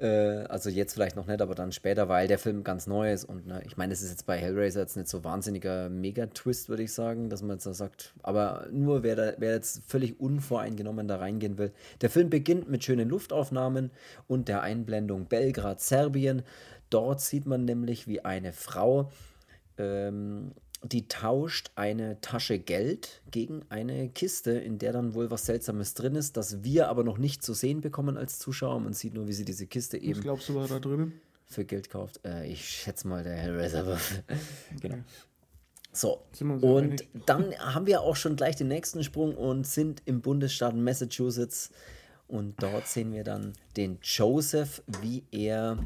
Äh, 0.00 0.44
also 0.48 0.70
jetzt 0.70 0.94
vielleicht 0.94 1.16
noch 1.16 1.26
nicht, 1.26 1.42
aber 1.42 1.54
dann 1.54 1.72
später, 1.72 2.08
weil 2.08 2.26
der 2.26 2.38
Film 2.38 2.64
ganz 2.64 2.86
neu 2.86 3.12
ist. 3.12 3.24
Und 3.24 3.46
ne, 3.46 3.62
ich 3.66 3.76
meine, 3.76 3.92
es 3.92 4.02
ist 4.02 4.10
jetzt 4.10 4.26
bei 4.26 4.38
Hellraiser 4.38 4.80
jetzt 4.80 4.96
nicht 4.96 5.08
so 5.08 5.24
wahnsinniger 5.24 5.88
Mega-Twist, 5.90 6.68
würde 6.68 6.82
ich 6.82 6.92
sagen, 6.92 7.28
dass 7.28 7.42
man 7.42 7.56
jetzt 7.56 7.66
da 7.66 7.74
sagt. 7.74 8.14
Aber 8.22 8.66
nur 8.72 9.02
wer, 9.02 9.16
da, 9.16 9.32
wer 9.38 9.52
jetzt 9.52 9.82
völlig 9.86 10.18
unvoreingenommen 10.18 11.06
da 11.06 11.16
reingehen 11.16 11.58
will. 11.58 11.72
Der 12.00 12.10
Film 12.10 12.30
beginnt 12.30 12.68
mit 12.70 12.82
schönen 12.82 13.08
Luftaufnahmen 13.08 13.90
und 14.26 14.48
der 14.48 14.62
Einblendung 14.62 15.26
Belgrad, 15.26 15.80
Serbien. 15.80 16.42
Dort 16.88 17.20
sieht 17.20 17.46
man 17.46 17.64
nämlich, 17.64 18.08
wie 18.08 18.24
eine 18.24 18.52
Frau 18.52 19.10
ähm, 19.78 20.52
die 20.82 21.08
tauscht 21.08 21.70
eine 21.74 22.20
Tasche 22.20 22.58
Geld 22.58 23.22
gegen 23.30 23.62
eine 23.68 24.08
Kiste, 24.08 24.52
in 24.52 24.78
der 24.78 24.92
dann 24.92 25.14
wohl 25.14 25.30
was 25.30 25.46
Seltsames 25.46 25.94
drin 25.94 26.14
ist, 26.14 26.36
das 26.36 26.64
wir 26.64 26.88
aber 26.88 27.04
noch 27.04 27.18
nicht 27.18 27.42
zu 27.42 27.52
sehen 27.52 27.80
bekommen 27.80 28.16
als 28.16 28.38
Zuschauer. 28.38 28.80
Man 28.80 28.94
sieht 28.94 29.14
nur, 29.14 29.28
wie 29.28 29.32
sie 29.32 29.44
diese 29.44 29.66
Kiste 29.66 29.98
eben. 29.98 30.16
Was 30.16 30.22
glaubst 30.22 30.48
du, 30.48 30.54
war 30.54 30.68
da 30.68 30.78
drinnen? 30.78 31.20
Für 31.44 31.64
Geld 31.64 31.90
kauft. 31.90 32.20
Äh, 32.24 32.46
ich 32.46 32.66
schätze 32.66 33.08
mal 33.08 33.22
der 33.24 33.34
Hellraiser-Würfel. 33.34 34.24
genau. 34.80 34.98
So, 35.92 36.22
und 36.40 37.04
dann 37.26 37.52
haben 37.58 37.86
wir 37.86 38.02
auch 38.02 38.16
schon 38.16 38.36
gleich 38.36 38.56
den 38.56 38.68
nächsten 38.68 39.02
Sprung 39.02 39.36
und 39.36 39.66
sind 39.66 40.02
im 40.06 40.20
Bundesstaat 40.20 40.74
Massachusetts. 40.74 41.70
Und 42.28 42.62
dort 42.62 42.86
sehen 42.86 43.12
wir 43.12 43.24
dann 43.24 43.54
den 43.76 43.98
Joseph, 44.02 44.82
wie 45.02 45.24
er, 45.32 45.78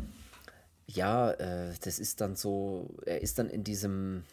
ja, 0.86 1.30
äh, 1.32 1.72
das 1.82 1.98
ist 1.98 2.20
dann 2.20 2.36
so, 2.36 2.94
er 3.06 3.22
ist 3.22 3.38
dann 3.38 3.48
in 3.48 3.64
diesem, 3.64 4.24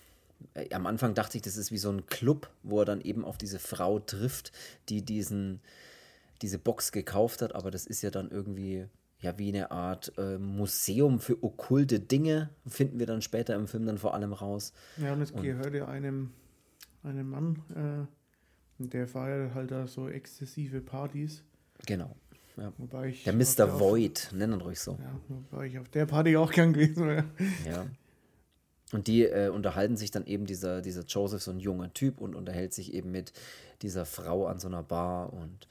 am 0.72 0.86
Anfang 0.86 1.14
dachte 1.14 1.38
ich, 1.38 1.44
das 1.44 1.58
ist 1.58 1.72
wie 1.72 1.78
so 1.78 1.92
ein 1.92 2.06
Club, 2.06 2.50
wo 2.64 2.80
er 2.80 2.86
dann 2.86 3.02
eben 3.02 3.26
auf 3.26 3.38
diese 3.38 3.60
Frau 3.60 4.00
trifft, 4.00 4.52
die 4.90 5.04
diesen, 5.04 5.62
diese 6.42 6.60
Box 6.60 6.92
gekauft 6.92 7.42
hat, 7.42 7.56
aber 7.56 7.72
das 7.72 7.86
ist 7.86 8.02
ja 8.02 8.10
dann 8.10 8.30
irgendwie 8.30 8.88
ja 9.22 9.38
wie 9.38 9.50
eine 9.50 9.72
Art 9.72 10.14
äh, 10.18 10.38
Museum 10.38 11.20
für 11.20 11.44
okkulte 11.44 12.00
Dinge, 12.00 12.50
finden 12.68 13.00
wir 13.00 13.06
dann 13.06 13.22
später 13.22 13.56
im 13.56 13.68
Film 13.68 13.86
dann 13.86 13.98
vor 13.98 14.14
allem 14.14 14.34
raus. 14.34 14.74
Ja, 14.98 15.14
und 15.14 15.22
es 15.22 15.34
gehört 15.34 15.74
ja 15.74 15.88
einem, 15.88 16.32
einem 17.04 17.30
Mann, 17.30 17.60
äh, 17.76 18.88
der 18.88 19.08
feiert 19.08 19.54
halt 19.54 19.72
da 19.72 19.88
so 19.88 20.10
exzessive 20.10 20.82
Partys. 20.82 21.44
Genau. 21.86 22.16
Ja. 22.58 22.74
Der 23.26 23.34
Mr. 23.34 23.80
Void, 23.80 24.30
nennen 24.34 24.60
ruhig 24.60 24.80
so. 24.80 24.98
Ja, 25.02 25.20
wobei 25.30 25.68
ich 25.68 25.80
auf 25.80 25.88
der 25.90 26.06
Party 26.06 26.36
auch 26.36 26.52
gern 26.52 26.74
gewesen 26.74 27.08
wäre. 27.08 27.26
Ja. 27.66 27.86
Und 28.94 29.08
die 29.08 29.24
äh, 29.24 29.50
unterhalten 29.50 29.96
sich 29.96 30.12
dann 30.12 30.26
eben, 30.26 30.46
dieser, 30.46 30.82
dieser 30.82 31.04
Joseph, 31.04 31.42
so 31.42 31.52
ein 31.52 31.60
junger 31.60 31.94
Typ, 31.94 32.20
und 32.20 32.36
unterhält 32.36 32.74
sich 32.74 32.94
eben 32.94 33.12
mit 33.12 33.34
dieser 33.82 34.06
Frau 34.06 34.48
an 34.48 34.60
so 34.60 34.68
einer 34.68 34.84
Bar 34.84 35.34
und 35.34 35.68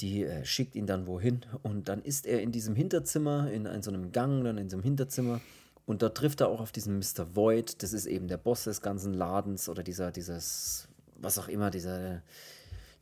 die 0.00 0.24
äh, 0.24 0.44
schickt 0.44 0.74
ihn 0.74 0.86
dann 0.86 1.06
wohin. 1.06 1.40
Und 1.62 1.88
dann 1.88 2.02
ist 2.02 2.26
er 2.26 2.42
in 2.42 2.52
diesem 2.52 2.74
Hinterzimmer, 2.74 3.50
in, 3.50 3.66
in 3.66 3.82
so 3.82 3.90
einem 3.90 4.12
Gang, 4.12 4.44
dann 4.44 4.58
in 4.58 4.68
so 4.68 4.76
einem 4.76 4.84
Hinterzimmer. 4.84 5.40
Und 5.86 6.02
da 6.02 6.08
trifft 6.08 6.40
er 6.40 6.48
auch 6.48 6.60
auf 6.60 6.72
diesen 6.72 6.98
Mr. 6.98 7.34
Void, 7.34 7.82
das 7.82 7.92
ist 7.92 8.06
eben 8.06 8.26
der 8.26 8.38
Boss 8.38 8.64
des 8.64 8.80
ganzen 8.80 9.12
Ladens 9.12 9.68
oder 9.68 9.82
dieser, 9.82 10.10
dieses, 10.10 10.88
was 11.16 11.38
auch 11.38 11.48
immer, 11.48 11.70
dieser, 11.70 12.22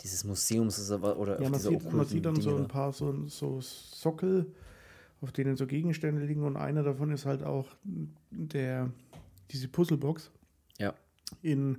dieses 0.03 0.25
Museums 0.25 0.91
oder 0.91 1.41
ja, 1.41 1.49
man, 1.49 1.61
sieht, 1.61 1.93
man 1.93 2.07
sieht 2.07 2.25
dann 2.25 2.35
Dinge 2.35 2.45
so 2.45 2.57
ein 2.57 2.67
paar 2.67 2.93
so, 2.93 3.29
so 3.29 3.61
Sockel 3.61 4.47
auf 5.23 5.33
denen 5.33 5.57
so 5.57 5.67
Gegenstände 5.67 6.25
liegen 6.25 6.43
und 6.43 6.57
einer 6.57 6.83
davon 6.83 7.11
ist 7.13 7.25
halt 7.25 7.43
auch 7.43 7.69
der, 8.31 8.91
diese 9.51 9.69
Puzzlebox. 9.69 10.31
Ja. 10.79 10.95
In 11.41 11.79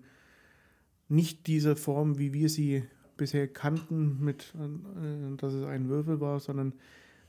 nicht 1.10 1.46
dieser 1.48 1.76
Form, 1.76 2.18
wie 2.18 2.34
wir 2.34 2.50
sie 2.50 2.84
bisher 3.18 3.48
kannten, 3.48 4.24
mit, 4.24 4.54
äh, 4.56 5.36
dass 5.38 5.54
es 5.54 5.66
ein 5.66 5.90
Würfel 5.90 6.20
war, 6.22 6.40
sondern 6.40 6.74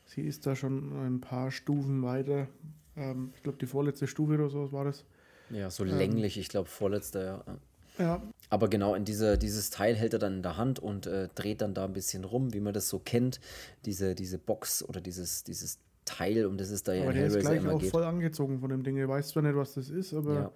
sie 0.07 0.22
ist 0.22 0.46
da 0.46 0.57
schon 0.57 0.92
ein 1.05 1.20
paar 1.20 1.50
Stufen 1.50 2.03
weiter. 2.03 2.48
Ähm, 2.96 3.33
ich 3.35 3.42
glaube, 3.42 3.59
die 3.59 3.66
vorletzte 3.66 4.07
Stufe 4.07 4.35
oder 4.35 4.48
so 4.48 4.72
war 4.72 4.85
das. 4.85 5.05
Ja, 5.50 5.68
so 5.68 5.85
ähm, 5.85 5.98
länglich, 5.98 6.38
ich 6.38 6.48
glaube, 6.48 6.68
vorletzte, 6.68 7.42
ja. 7.46 7.59
Ja. 7.98 8.22
Aber 8.50 8.68
genau, 8.68 8.94
in 8.94 9.05
diese, 9.05 9.38
dieses 9.38 9.70
Teil 9.70 9.94
hält 9.94 10.14
er 10.14 10.18
dann 10.18 10.37
in 10.37 10.42
der 10.42 10.57
Hand 10.57 10.81
und 10.81 11.07
äh, 11.07 11.29
dreht 11.35 11.61
dann 11.61 11.74
da 11.74 11.85
ein 11.85 11.92
bisschen 11.92 12.24
rum, 12.24 12.53
wie 12.53 12.61
man 12.61 12.74
das 12.74 12.88
so 12.88 12.98
kennt. 12.98 13.40
Diese, 13.85 14.14
diese 14.16 14.38
Box 14.38 14.83
oder 14.83 15.00
dieses, 15.00 15.44
dieses 15.44 15.79
Teil, 16.04 16.46
um 16.46 16.56
das 16.56 16.70
es 16.70 16.82
da 16.82 16.92
ja 16.92 17.02
aber 17.02 17.12
in 17.12 17.16
Hellraiser 17.16 17.38
immer 17.38 17.50
geht. 17.50 17.58
ist 17.58 17.62
gleich 17.64 17.74
auch 17.74 17.90
voll 17.90 18.04
angezogen 18.04 18.60
von 18.60 18.70
dem 18.70 18.82
Ding. 18.82 18.96
Ich 18.96 19.08
weiß 19.08 19.28
zwar 19.28 19.42
nicht, 19.42 19.56
was 19.56 19.74
das 19.74 19.88
ist, 19.88 20.14
aber 20.14 20.34
ja. 20.34 20.50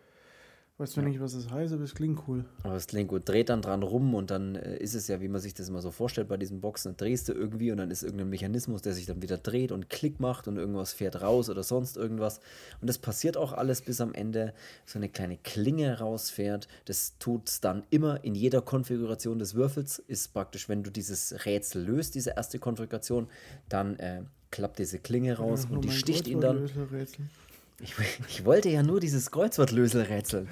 weiß 0.76 0.92
zwar 0.92 1.04
ja. 1.04 1.11
nicht, 1.11 1.20
was 1.20 1.32
das 1.32 1.50
heißt, 1.50 1.72
aber 1.72 1.84
es 1.84 1.94
klingt 1.94 2.22
cool. 2.28 2.44
Aber 2.62 2.74
es 2.74 2.87
klingt 2.87 3.08
gut. 3.08 3.28
Dreht 3.28 3.48
dann 3.48 3.62
dran 3.62 3.82
rum 3.82 4.14
und 4.14 4.30
dann 4.30 4.56
äh, 4.56 4.76
ist 4.76 4.94
es 4.94 5.08
ja, 5.08 5.20
wie 5.20 5.28
man 5.28 5.40
sich 5.40 5.54
das 5.54 5.68
immer 5.68 5.80
so 5.80 5.90
vorstellt 5.90 6.28
bei 6.28 6.37
diesen 6.37 6.61
Boxen, 6.61 6.90
dann 6.90 6.96
drehst 6.96 7.28
du 7.28 7.32
irgendwie 7.32 7.72
und 7.72 7.78
dann 7.78 7.90
ist 7.90 8.02
irgendein 8.02 8.28
Mechanismus, 8.28 8.82
der 8.82 8.92
sich 8.92 9.06
dann 9.06 9.22
wieder 9.22 9.38
dreht 9.38 9.72
und 9.72 9.88
Klick 9.88 10.20
macht 10.20 10.48
und 10.48 10.56
irgendwas 10.56 10.92
fährt 10.92 11.22
raus 11.22 11.48
oder 11.48 11.62
sonst 11.62 11.96
irgendwas. 11.96 12.40
Und 12.80 12.88
das 12.88 12.98
passiert 12.98 13.37
auch 13.37 13.52
alles, 13.52 13.82
bis 13.82 14.00
am 14.00 14.12
Ende 14.14 14.54
so 14.84 14.98
eine 14.98 15.08
kleine 15.08 15.38
Klinge 15.38 15.98
rausfährt. 15.98 16.68
Das 16.84 17.16
tut 17.18 17.48
es 17.48 17.61
dann 17.61 17.84
immer 17.90 18.22
in 18.22 18.34
jeder 18.34 18.61
Konfiguration 18.61 19.38
des 19.38 19.54
Würfels. 19.54 19.98
Ist 19.98 20.32
praktisch, 20.34 20.68
wenn 20.68 20.82
du 20.82 20.90
dieses 20.90 21.46
Rätsel 21.46 21.84
löst, 21.84 22.14
diese 22.14 22.30
erste 22.37 22.58
Konfiguration, 22.58 23.28
dann 23.68 23.96
äh, 23.98 24.22
klappt 24.50 24.78
diese 24.78 24.98
Klinge 24.98 25.38
raus 25.38 25.66
ja, 25.68 25.76
und 25.76 25.84
die 25.84 25.90
sticht 25.90 26.26
ihn 26.26 26.40
dann. 26.40 26.68
Ich, 27.80 27.94
ich, 28.28 28.44
wollte 28.44 28.68
ja 28.68 28.82
nur 28.82 28.98
dieses 28.98 29.30
Kreuzwortlösel 29.30 30.02
rätseln. 30.02 30.48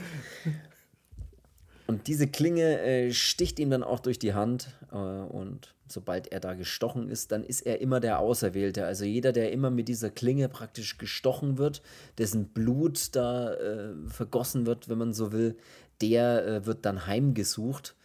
Und 1.88 2.06
diese 2.06 2.28
Klinge 2.28 2.80
äh, 2.80 3.12
sticht 3.12 3.58
ihm 3.58 3.70
dann 3.70 3.82
auch 3.82 4.00
durch 4.00 4.18
die 4.18 4.34
Hand. 4.34 4.68
Äh, 4.92 4.96
und 4.96 5.74
sobald 5.88 6.32
er 6.32 6.40
da 6.40 6.54
gestochen 6.54 7.08
ist, 7.08 7.32
dann 7.32 7.42
ist 7.42 7.62
er 7.62 7.80
immer 7.80 7.98
der 7.98 8.20
Auserwählte. 8.20 8.86
Also 8.86 9.04
jeder, 9.04 9.32
der 9.32 9.50
immer 9.50 9.70
mit 9.70 9.88
dieser 9.88 10.10
Klinge 10.10 10.48
praktisch 10.48 10.98
gestochen 10.98 11.58
wird, 11.58 11.82
dessen 12.18 12.48
Blut 12.48 13.14
da 13.16 13.54
äh, 13.54 13.94
vergossen 14.06 14.66
wird, 14.66 14.88
wenn 14.88 14.98
man 14.98 15.12
so 15.12 15.32
will, 15.32 15.56
der 16.00 16.46
äh, 16.46 16.66
wird 16.66 16.84
dann 16.84 17.06
heimgesucht. 17.06 17.95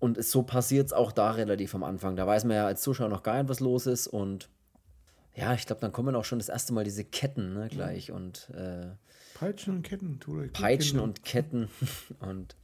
Und 0.00 0.22
so 0.24 0.42
passiert 0.42 0.86
es 0.86 0.92
auch 0.92 1.12
da 1.12 1.32
relativ 1.32 1.74
am 1.74 1.84
Anfang. 1.84 2.16
Da 2.16 2.26
weiß 2.26 2.44
man 2.44 2.56
ja 2.56 2.66
als 2.66 2.80
Zuschauer 2.80 3.10
noch 3.10 3.22
gar 3.22 3.36
nicht, 3.36 3.50
was 3.50 3.60
los 3.60 3.86
ist. 3.86 4.06
Und 4.08 4.48
ja, 5.34 5.52
ich 5.54 5.66
glaube, 5.66 5.82
dann 5.82 5.92
kommen 5.92 6.16
auch 6.16 6.24
schon 6.24 6.38
das 6.38 6.48
erste 6.48 6.72
Mal 6.72 6.84
diese 6.84 7.04
Ketten 7.04 7.52
ne, 7.52 7.68
gleich. 7.68 8.08
Ja. 8.08 8.14
Und, 8.14 8.50
äh, 8.50 8.86
Peitschen 9.34 9.76
und 9.76 9.82
Ketten. 9.82 10.18
Peitschen 10.52 11.00
und 11.00 11.22
Ketten. 11.24 11.68
und 12.20 12.56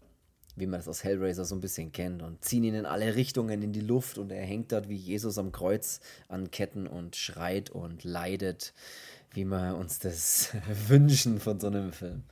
wie 0.56 0.66
man 0.66 0.80
das 0.80 0.88
aus 0.88 1.04
Hellraiser 1.04 1.44
so 1.44 1.54
ein 1.54 1.60
bisschen 1.60 1.92
kennt. 1.92 2.22
Und 2.22 2.42
ziehen 2.42 2.64
ihn 2.64 2.74
in 2.74 2.86
alle 2.86 3.14
Richtungen 3.14 3.60
in 3.60 3.72
die 3.72 3.80
Luft. 3.80 4.16
Und 4.16 4.32
er 4.32 4.42
hängt 4.42 4.72
dort 4.72 4.88
wie 4.88 4.96
Jesus 4.96 5.36
am 5.36 5.52
Kreuz 5.52 6.00
an 6.28 6.50
Ketten 6.50 6.86
und 6.86 7.16
schreit 7.16 7.68
und 7.68 8.02
leidet, 8.04 8.72
wie 9.32 9.44
wir 9.44 9.76
uns 9.76 9.98
das 9.98 10.54
wünschen 10.88 11.38
von 11.38 11.60
so 11.60 11.66
einem 11.66 11.92
Film. 11.92 12.24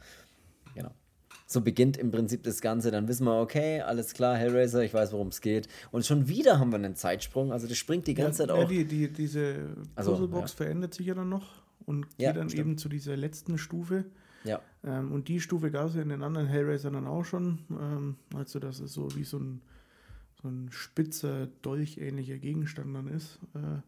So 1.46 1.60
beginnt 1.60 1.96
im 1.96 2.10
Prinzip 2.10 2.42
das 2.42 2.60
Ganze. 2.60 2.90
Dann 2.90 3.06
wissen 3.06 3.24
wir, 3.24 3.40
okay, 3.40 3.80
alles 3.80 4.14
klar, 4.14 4.36
Hellraiser, 4.36 4.82
ich 4.82 4.94
weiß, 4.94 5.12
worum 5.12 5.28
es 5.28 5.40
geht. 5.40 5.68
Und 5.90 6.06
schon 6.06 6.28
wieder 6.28 6.58
haben 6.58 6.70
wir 6.70 6.76
einen 6.76 6.96
Zeitsprung. 6.96 7.52
Also 7.52 7.66
das 7.66 7.76
springt 7.76 8.06
die 8.06 8.14
ganze 8.14 8.44
ja, 8.44 8.48
Zeit 8.48 8.56
auch. 8.56 8.62
Ja, 8.62 8.68
die, 8.68 8.84
die, 8.86 9.12
diese 9.12 9.74
Puzzlebox 9.94 9.96
also, 9.96 10.18
ja. 10.28 10.46
verändert 10.46 10.94
sich 10.94 11.06
ja 11.06 11.14
dann 11.14 11.28
noch 11.28 11.62
und 11.86 12.16
geht 12.16 12.36
dann 12.36 12.48
stimmt. 12.48 12.60
eben 12.60 12.78
zu 12.78 12.88
dieser 12.88 13.16
letzten 13.16 13.58
Stufe. 13.58 14.06
Ja. 14.44 14.60
Ähm, 14.82 15.12
und 15.12 15.28
die 15.28 15.40
Stufe 15.40 15.70
gab 15.70 15.88
es 15.88 15.94
ja 15.94 16.02
in 16.02 16.10
den 16.10 16.22
anderen 16.22 16.46
Hellraisern 16.46 16.94
dann 16.94 17.06
auch 17.06 17.24
schon. 17.24 17.60
Ähm, 17.70 18.16
also, 18.34 18.58
dass 18.58 18.80
es 18.80 18.92
so 18.92 19.14
wie 19.14 19.24
so 19.24 19.38
ein, 19.38 19.62
so 20.40 20.48
ein 20.48 20.68
spitzer, 20.70 21.48
dolchähnlicher 21.62 22.38
Gegenstand 22.38 22.94
dann 22.94 23.08
ist. 23.08 23.38
Äh, 23.54 23.80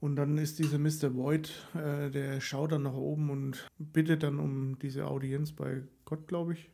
und 0.00 0.16
dann 0.16 0.38
ist 0.38 0.58
dieser 0.58 0.78
Mr. 0.78 1.14
Void, 1.14 1.52
äh, 1.74 2.10
der 2.10 2.40
schaut 2.40 2.72
dann 2.72 2.84
nach 2.84 2.94
oben 2.94 3.30
und 3.30 3.68
bittet 3.78 4.22
dann 4.22 4.38
um 4.38 4.78
diese 4.78 5.06
Audienz 5.06 5.52
bei 5.52 5.82
Gott, 6.04 6.26
glaube 6.26 6.54
ich. 6.54 6.70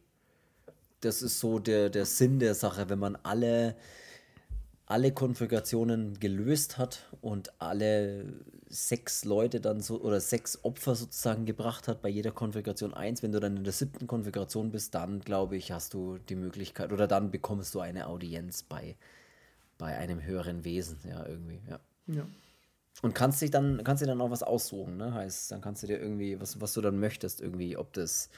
Das 1.00 1.22
ist 1.22 1.40
so 1.40 1.58
der, 1.58 1.90
der 1.90 2.06
Sinn 2.06 2.38
der 2.38 2.54
Sache, 2.54 2.88
wenn 2.88 2.98
man 2.98 3.16
alle, 3.22 3.76
alle 4.86 5.12
Konfigurationen 5.12 6.18
gelöst 6.20 6.78
hat 6.78 7.10
und 7.20 7.60
alle 7.60 8.32
sechs 8.68 9.24
Leute 9.24 9.60
dann 9.60 9.80
so 9.80 10.00
oder 10.00 10.20
sechs 10.20 10.64
Opfer 10.64 10.94
sozusagen 10.94 11.46
gebracht 11.46 11.88
hat, 11.88 12.02
bei 12.02 12.08
jeder 12.08 12.32
Konfiguration 12.32 12.94
eins. 12.94 13.22
Wenn 13.22 13.32
du 13.32 13.40
dann 13.40 13.56
in 13.56 13.64
der 13.64 13.72
siebten 13.72 14.06
Konfiguration 14.06 14.70
bist, 14.70 14.94
dann 14.94 15.20
glaube 15.20 15.56
ich, 15.56 15.72
hast 15.72 15.94
du 15.94 16.18
die 16.18 16.34
Möglichkeit 16.34 16.92
oder 16.92 17.06
dann 17.06 17.30
bekommst 17.30 17.74
du 17.74 17.80
eine 17.80 18.06
Audienz 18.06 18.62
bei 18.62 18.96
bei 19.78 19.96
einem 19.96 20.22
höheren 20.22 20.64
Wesen, 20.64 20.98
ja, 21.08 21.26
irgendwie, 21.26 21.60
ja. 21.68 21.80
Ja. 22.06 22.26
Und 23.02 23.14
kannst 23.14 23.42
dich 23.42 23.50
dann, 23.50 23.82
kannst 23.84 24.02
dir 24.02 24.06
dann 24.06 24.20
auch 24.20 24.30
was 24.30 24.42
aussuchen, 24.42 24.96
ne? 24.96 25.12
Heißt, 25.14 25.52
dann 25.52 25.60
kannst 25.60 25.82
du 25.82 25.86
dir 25.86 26.00
irgendwie, 26.00 26.40
was, 26.40 26.60
was 26.60 26.72
du 26.72 26.80
dann 26.80 26.98
möchtest, 26.98 27.40
irgendwie, 27.42 27.76
ob 27.76 27.92
das, 27.92 28.30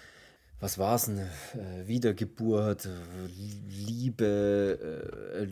was 0.60 0.78
war 0.78 0.96
es 0.96 1.04
denn, 1.04 1.18
äh, 1.18 1.86
Wiedergeburt, 1.86 2.86
äh, 2.86 2.88
Liebe, 3.86 5.38
äh, 5.42 5.46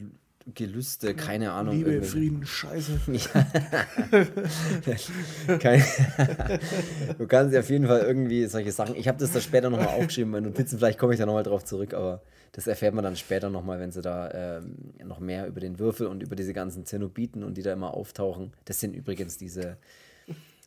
Gelüste, 0.54 1.14
keine 1.14 1.52
Ahnung. 1.52 1.76
Liebe, 1.76 1.90
irgendwelche- 1.90 2.16
Frieden, 2.16 2.46
Scheiße. 2.46 3.00
Kein, 5.58 5.82
du 7.18 7.26
kannst 7.26 7.54
dir 7.54 7.60
auf 7.60 7.70
jeden 7.70 7.86
Fall 7.86 8.00
irgendwie 8.02 8.46
solche 8.46 8.72
Sachen. 8.72 8.94
Ich 8.96 9.08
habe 9.08 9.18
das 9.18 9.32
da 9.32 9.40
später 9.40 9.70
nochmal 9.70 9.88
aufgeschrieben, 9.88 10.30
meine 10.30 10.48
Notizen, 10.48 10.78
vielleicht 10.78 10.98
komme 10.98 11.14
ich 11.14 11.18
da 11.18 11.26
nochmal 11.26 11.42
drauf 11.42 11.64
zurück, 11.64 11.94
aber 11.94 12.22
das 12.52 12.66
erfährt 12.66 12.94
man 12.94 13.04
dann 13.04 13.16
später 13.16 13.50
nochmal, 13.50 13.78
wenn 13.80 13.92
sie 13.92 14.02
da 14.02 14.58
ähm, 14.58 14.76
noch 15.04 15.20
mehr 15.20 15.46
über 15.46 15.60
den 15.60 15.78
Würfel 15.78 16.06
und 16.06 16.22
über 16.22 16.36
diese 16.36 16.52
ganzen 16.52 16.86
Zenobiten 16.86 17.44
und 17.44 17.56
die 17.56 17.62
da 17.62 17.72
immer 17.72 17.94
auftauchen. 17.94 18.52
Das 18.64 18.80
sind 18.80 18.94
übrigens 18.94 19.36
diese 19.38 19.78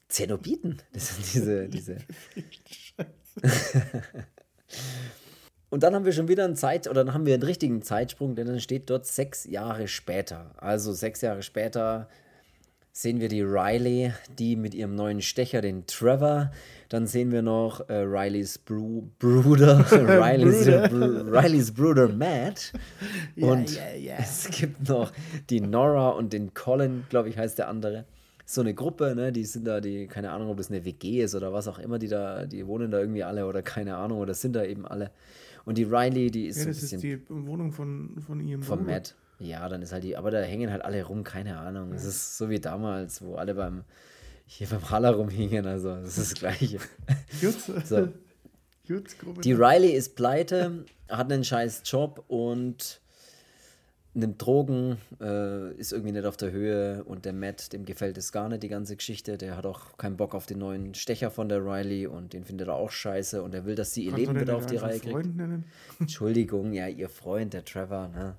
Zenobiten. 0.07 0.81
Das 0.91 1.15
sind 1.15 1.33
diese, 1.33 1.69
diese. 1.69 1.97
Und 5.71 5.83
dann 5.83 5.93
haben 5.93 6.05
wir 6.05 6.13
schon 6.13 6.27
wieder 6.27 6.45
einen 6.45 6.55
Zeit, 6.55 6.87
oder 6.87 7.05
dann 7.05 7.13
haben 7.13 7.27
wir 7.27 7.35
einen 7.35 7.43
richtigen 7.43 7.83
Zeitsprung, 7.83 8.35
denn 8.35 8.47
dann 8.47 8.59
steht 8.59 8.89
dort 8.89 9.05
sechs 9.05 9.45
Jahre 9.45 9.87
später. 9.87 10.51
Also 10.57 10.93
sechs 10.93 11.21
Jahre 11.21 11.43
später 11.43 12.09
sehen 12.99 13.21
wir 13.21 13.29
die 13.29 13.41
Riley, 13.41 14.11
die 14.39 14.57
mit 14.57 14.75
ihrem 14.75 14.93
neuen 14.93 15.21
Stecher, 15.21 15.61
den 15.61 15.85
Trevor. 15.85 16.51
Dann 16.89 17.07
sehen 17.07 17.31
wir 17.31 17.41
noch 17.41 17.87
äh, 17.87 17.93
Rileys 17.93 18.57
Bru 18.57 19.03
Bruder, 19.19 19.85
Rileys, 19.91 20.65
Br 20.65 21.43
Rileys 21.43 21.71
Bruder 21.71 22.09
Matt. 22.09 22.73
Und 23.37 23.73
ja, 23.73 23.95
ja. 23.95 24.15
es 24.19 24.49
gibt 24.51 24.89
noch 24.89 25.13
die 25.49 25.61
Nora 25.61 26.09
und 26.09 26.33
den 26.33 26.53
Colin, 26.53 27.05
glaube 27.07 27.29
ich, 27.29 27.37
heißt 27.37 27.57
der 27.57 27.69
andere. 27.69 28.03
So 28.45 28.59
eine 28.59 28.73
Gruppe, 28.73 29.15
ne, 29.15 29.31
die 29.31 29.45
sind 29.45 29.65
da, 29.65 29.79
die, 29.79 30.07
keine 30.07 30.31
Ahnung, 30.31 30.49
ob 30.49 30.57
das 30.57 30.69
eine 30.69 30.83
WG 30.83 31.23
ist 31.23 31.35
oder 31.35 31.53
was 31.53 31.69
auch 31.69 31.79
immer, 31.79 31.99
die 31.99 32.09
da, 32.09 32.47
die 32.47 32.67
wohnen 32.67 32.91
da 32.91 32.99
irgendwie 32.99 33.23
alle 33.23 33.45
oder 33.45 33.61
keine 33.61 33.95
Ahnung, 33.95 34.19
oder 34.19 34.33
sind 34.33 34.57
da 34.57 34.65
eben 34.65 34.85
alle. 34.85 35.11
Und 35.63 35.77
die 35.77 35.83
Riley, 35.83 36.31
die 36.31 36.47
ist 36.47 36.57
Ja, 36.57 36.63
so 36.63 36.69
ein 36.69 36.73
das 36.73 36.83
ist 36.83 36.91
bisschen 36.91 37.25
die 37.29 37.47
Wohnung 37.47 37.71
von, 37.71 38.17
von 38.19 38.41
ihrem 38.41 38.61
von 38.61 38.79
Bruder. 38.79 38.91
Matt. 38.91 39.15
Ja, 39.39 39.67
dann 39.69 39.81
ist 39.81 39.93
halt 39.93 40.03
die, 40.03 40.17
aber 40.17 40.31
da 40.31 40.41
hängen 40.41 40.71
halt 40.71 40.83
alle 40.83 41.03
rum, 41.03 41.23
keine 41.23 41.57
Ahnung. 41.57 41.93
Es 41.93 42.03
ist 42.03 42.37
so 42.37 42.49
wie 42.49 42.59
damals, 42.59 43.21
wo 43.21 43.35
alle 43.35 43.55
beim, 43.55 43.83
hier 44.45 44.67
beim 44.67 44.89
Haller 44.89 45.11
rumhingen, 45.11 45.65
also 45.65 45.95
das 45.95 46.17
ist 46.17 46.33
das 46.33 46.39
Gleiche. 46.39 46.79
Jutz. 47.41 47.71
So. 47.85 48.09
Jutzgruppe. 48.85 49.41
Die 49.41 49.53
Riley 49.53 49.91
ist 49.91 50.15
pleite, 50.15 50.83
hat 51.07 51.31
einen 51.31 51.43
scheiß 51.43 51.83
Job 51.85 52.25
und 52.27 52.99
nimmt 54.15 54.41
Drogen, 54.41 54.97
äh, 55.21 55.73
ist 55.75 55.93
irgendwie 55.93 56.11
nicht 56.11 56.25
auf 56.25 56.37
der 56.37 56.51
Höhe 56.51 57.03
und 57.03 57.25
der 57.25 57.33
Matt, 57.33 57.71
dem 57.71 57.85
gefällt 57.85 58.17
es 58.17 58.31
gar 58.31 58.49
nicht, 58.49 58.63
die 58.63 58.67
ganze 58.67 58.95
Geschichte. 58.95 59.37
Der 59.37 59.55
hat 59.55 59.65
auch 59.65 59.97
keinen 59.97 60.17
Bock 60.17 60.33
auf 60.33 60.47
den 60.47 60.57
neuen 60.57 60.95
Stecher 60.95 61.29
von 61.29 61.47
der 61.49 61.63
Riley 61.63 62.07
und 62.07 62.33
den 62.33 62.43
findet 62.43 62.67
er 62.67 62.75
auch 62.75 62.91
scheiße 62.91 63.43
und 63.43 63.53
er 63.53 63.65
will, 63.65 63.75
dass 63.75 63.93
sie 63.93 64.05
ihr 64.05 64.11
Kannst 64.11 64.25
Leben 64.25 64.39
wieder 64.39 64.55
auf 64.55 64.65
die 64.65 64.77
Reihe 64.77 64.99
kriegt. 64.99 65.35
Nennen? 65.35 65.65
Entschuldigung, 65.99 66.73
ja, 66.73 66.87
ihr 66.87 67.09
Freund, 67.09 67.53
der 67.53 67.63
Trevor, 67.63 68.07
ne? 68.09 68.35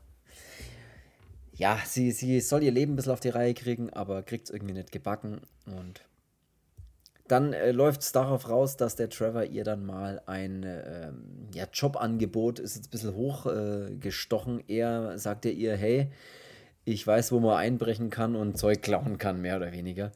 Ja, 1.54 1.78
sie, 1.84 2.10
sie 2.12 2.40
soll 2.40 2.62
ihr 2.62 2.70
Leben 2.70 2.92
ein 2.92 2.96
bisschen 2.96 3.12
auf 3.12 3.20
die 3.20 3.28
Reihe 3.28 3.54
kriegen, 3.54 3.90
aber 3.90 4.22
kriegt 4.22 4.44
es 4.44 4.50
irgendwie 4.50 4.74
nicht 4.74 4.92
gebacken. 4.92 5.40
Und 5.66 6.02
dann 7.28 7.52
äh, 7.52 7.70
läuft 7.70 8.00
es 8.00 8.12
darauf 8.12 8.48
raus, 8.48 8.76
dass 8.76 8.96
der 8.96 9.08
Trevor 9.08 9.44
ihr 9.44 9.62
dann 9.62 9.86
mal 9.86 10.20
ein 10.26 10.64
ähm, 10.64 11.48
ja, 11.54 11.66
Jobangebot, 11.72 12.58
ist 12.58 12.76
jetzt 12.76 12.88
ein 12.88 12.90
bisschen 12.90 13.14
hochgestochen. 13.14 14.60
Äh, 14.68 14.78
er 14.78 15.18
sagte 15.18 15.50
ihr, 15.50 15.76
hey, 15.76 16.10
ich 16.84 17.06
weiß, 17.06 17.30
wo 17.30 17.40
man 17.40 17.56
einbrechen 17.56 18.10
kann 18.10 18.34
und 18.34 18.58
Zeug 18.58 18.82
klauen 18.82 19.18
kann, 19.18 19.40
mehr 19.40 19.56
oder 19.56 19.72
weniger. 19.72 20.12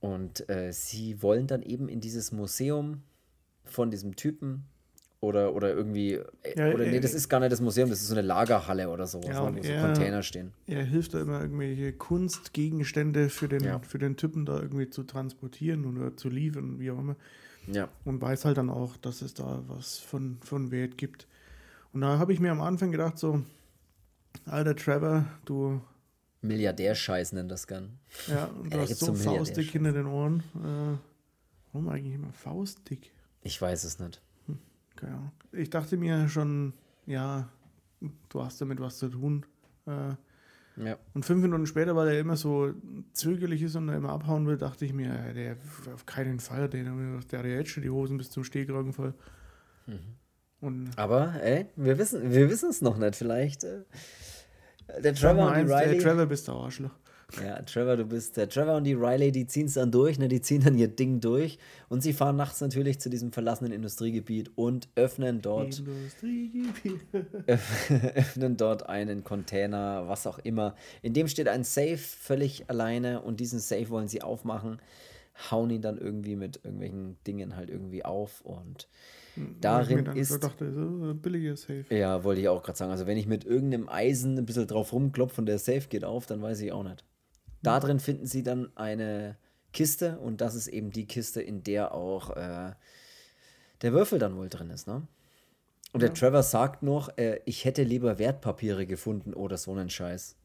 Und 0.00 0.48
äh, 0.48 0.72
sie 0.72 1.22
wollen 1.22 1.46
dann 1.46 1.62
eben 1.62 1.88
in 1.88 2.00
dieses 2.00 2.32
Museum 2.32 3.02
von 3.64 3.90
diesem 3.90 4.16
Typen 4.16 4.64
oder, 5.20 5.54
oder 5.54 5.72
irgendwie, 5.74 6.14
äh, 6.14 6.24
Ja, 6.56 6.72
oder 6.74 6.86
nee, 6.86 6.96
äh, 6.96 7.00
das 7.00 7.12
ist 7.14 7.28
gar 7.28 7.40
nicht 7.40 7.52
das 7.52 7.60
Museum, 7.60 7.90
das 7.90 8.00
ist 8.00 8.08
so 8.08 8.14
eine 8.14 8.22
Lagerhalle 8.26 8.88
oder 8.88 9.06
sowas, 9.06 9.28
Ja, 9.28 9.40
und 9.42 9.58
wo 9.58 9.62
so 9.62 9.68
er- 9.72 9.80
Container 9.82 10.22
stehen. 10.22 10.52
Er 10.66 10.82
hilft 10.84 11.14
da 11.14 11.20
immer 11.20 11.40
irgendwelche 11.42 11.92
Kunstgegenstände 11.92 13.28
für 13.28 13.48
den, 13.48 13.62
Ja. 13.64 13.80
für 13.80 13.98
den 13.98 14.16
Typen 14.16 14.46
da 14.46 14.60
irgendwie 14.60 14.88
zu 14.88 15.02
transportieren 15.02 15.84
oder 15.84 16.16
zu 16.16 16.28
liefern, 16.28 16.78
wie 16.78 16.90
auch 16.90 16.98
immer. 16.98 17.16
Ja, 17.66 17.88
Und 18.04 18.20
weiß 18.22 18.46
halt 18.46 18.56
dann 18.56 18.70
auch, 18.70 18.96
dass 18.96 19.20
es 19.20 19.34
da 19.34 19.62
was 19.68 19.98
von, 19.98 20.38
von 20.42 20.70
Wert 20.70 20.96
gibt. 20.96 21.26
Und 21.92 22.00
da 22.00 22.18
habe 22.18 22.32
ich 22.32 22.40
mir 22.40 22.50
am 22.52 22.62
Anfang 22.62 22.90
gedacht, 22.90 23.18
so, 23.18 23.42
alter 24.46 24.74
Trevor, 24.74 25.26
du, 25.44 25.80
Milliardärscheiß 26.42 27.32
nennt 27.32 27.50
das 27.50 27.66
gern. 27.66 27.98
ja, 28.26 28.46
du 28.64 28.70
Ja, 28.70 28.78
hast 28.78 28.98
so 28.98 29.06
so 29.06 29.14
faustdick 29.14 29.70
hinter 29.72 29.92
den 29.92 30.06
Ohren. 30.06 30.42
Äh, 30.56 30.96
warum 31.72 31.88
eigentlich 31.90 32.14
immer 32.14 32.32
faustdick? 32.32 33.12
Ich 33.42 33.60
weiß 33.60 33.84
es 33.84 33.98
nicht. 33.98 34.22
Keine 35.00 35.14
Ahnung. 35.14 35.32
Ich 35.52 35.70
dachte 35.70 35.96
mir 35.96 36.28
schon, 36.28 36.74
ja, 37.06 37.48
du 38.28 38.42
hast 38.42 38.60
damit 38.60 38.80
was 38.80 38.98
zu 38.98 39.08
tun. 39.08 39.46
Äh, 39.86 40.14
Ja. 40.76 40.96
Und 41.14 41.24
fünf 41.24 41.42
Minuten 41.42 41.66
später, 41.66 41.94
weil 41.96 42.08
er 42.08 42.20
immer 42.20 42.36
so 42.36 42.72
zögerlich 43.12 43.60
ist 43.62 43.76
und 43.76 43.88
er 43.88 43.96
immer 43.96 44.10
abhauen 44.10 44.46
will, 44.46 44.56
dachte 44.56 44.84
ich 44.84 44.92
mir, 44.94 45.12
der 45.34 45.56
auf 45.92 46.06
keinen 46.06 46.40
Fall, 46.40 46.68
den, 46.68 47.20
der 47.30 47.38
hat 47.38 47.44
ja 47.46 47.52
jetzt 47.52 47.70
schon 47.70 47.82
die 47.82 47.90
Hosen 47.90 48.16
bis 48.16 48.30
zum 48.30 48.44
Stehkragen 48.44 48.92
voll. 48.92 49.12
Und 50.60 50.90
Aber, 50.96 51.34
ey, 51.42 51.66
wir 51.76 51.98
wissen 51.98 52.30
wir 52.32 52.50
es 52.50 52.80
noch 52.82 52.96
nicht. 52.98 53.16
Vielleicht. 53.16 53.64
Äh, 53.64 53.82
der 55.02 55.14
Trevor 55.14 55.46
und 55.46 55.52
eins, 55.52 55.68
der 55.70 55.86
Riley. 55.90 55.98
Trevor 55.98 56.26
bist 56.26 56.48
der 56.48 56.54
Arschloch. 56.54 56.94
Ja, 57.42 57.62
Trevor, 57.62 57.96
du 57.96 58.04
bist 58.04 58.36
der 58.36 58.48
Trevor 58.48 58.76
und 58.76 58.84
die 58.84 58.94
Riley, 58.94 59.32
die 59.32 59.46
ziehen 59.46 59.66
es 59.66 59.74
dann 59.74 59.90
durch, 59.90 60.18
ne? 60.18 60.28
Die 60.28 60.40
ziehen 60.40 60.62
dann 60.62 60.76
ihr 60.76 60.88
Ding 60.88 61.20
durch 61.20 61.58
und 61.88 62.02
sie 62.02 62.12
fahren 62.12 62.36
nachts 62.36 62.60
natürlich 62.60 63.00
zu 63.00 63.10
diesem 63.10 63.32
verlassenen 63.32 63.72
Industriegebiet 63.72 64.50
und 64.56 64.88
öffnen 64.94 65.42
dort, 65.42 65.78
Industriegebiet. 65.78 67.00
öffnen 67.46 68.56
dort 68.56 68.88
einen 68.88 69.24
Container, 69.24 70.08
was 70.08 70.26
auch 70.26 70.38
immer. 70.38 70.74
In 71.02 71.14
dem 71.14 71.28
steht 71.28 71.48
ein 71.48 71.64
Safe 71.64 71.98
völlig 71.98 72.68
alleine 72.68 73.22
und 73.22 73.40
diesen 73.40 73.60
Safe 73.60 73.88
wollen 73.90 74.08
sie 74.08 74.22
aufmachen, 74.22 74.80
hauen 75.50 75.70
ihn 75.70 75.82
dann 75.82 75.98
irgendwie 75.98 76.36
mit 76.36 76.60
irgendwelchen 76.64 77.16
Dingen 77.26 77.56
halt 77.56 77.70
irgendwie 77.70 78.04
auf 78.04 78.40
und 78.42 78.88
ich 79.36 79.42
mir 79.42 79.54
darin 79.60 80.04
dann 80.04 80.16
ist 80.16 80.42
dachte, 80.42 80.72
so, 80.72 81.14
billiger 81.14 81.56
Safe. 81.56 81.84
Ja, 81.90 82.24
wollte 82.24 82.40
ich 82.40 82.48
auch 82.48 82.62
gerade 82.62 82.76
sagen. 82.76 82.90
Also 82.90 83.06
wenn 83.06 83.16
ich 83.16 83.26
mit 83.26 83.44
irgendeinem 83.44 83.88
Eisen 83.88 84.36
ein 84.36 84.46
bisschen 84.46 84.66
drauf 84.66 84.92
rumklopfe 84.92 85.40
und 85.40 85.46
der 85.46 85.58
Safe 85.58 85.86
geht 85.88 86.04
auf, 86.04 86.26
dann 86.26 86.42
weiß 86.42 86.60
ich 86.60 86.72
auch 86.72 86.82
nicht. 86.82 87.04
Da 87.62 87.80
drin 87.80 88.00
finden 88.00 88.26
sie 88.26 88.42
dann 88.42 88.70
eine 88.76 89.36
Kiste 89.72 90.18
und 90.18 90.40
das 90.40 90.54
ist 90.54 90.68
eben 90.68 90.90
die 90.90 91.06
Kiste, 91.06 91.42
in 91.42 91.62
der 91.62 91.94
auch 91.94 92.36
äh, 92.36 92.72
der 93.82 93.92
Würfel 93.92 94.18
dann 94.18 94.36
wohl 94.36 94.48
drin 94.48 94.70
ist, 94.70 94.86
ne? 94.86 95.06
Und 95.92 96.02
der 96.02 96.14
Trevor 96.14 96.44
sagt 96.44 96.84
noch, 96.84 97.16
äh, 97.18 97.40
ich 97.46 97.64
hätte 97.64 97.82
lieber 97.82 98.18
Wertpapiere 98.18 98.86
gefunden 98.86 99.34
oder 99.34 99.56
so 99.56 99.72
einen 99.72 99.90
Scheiß. 99.90 100.36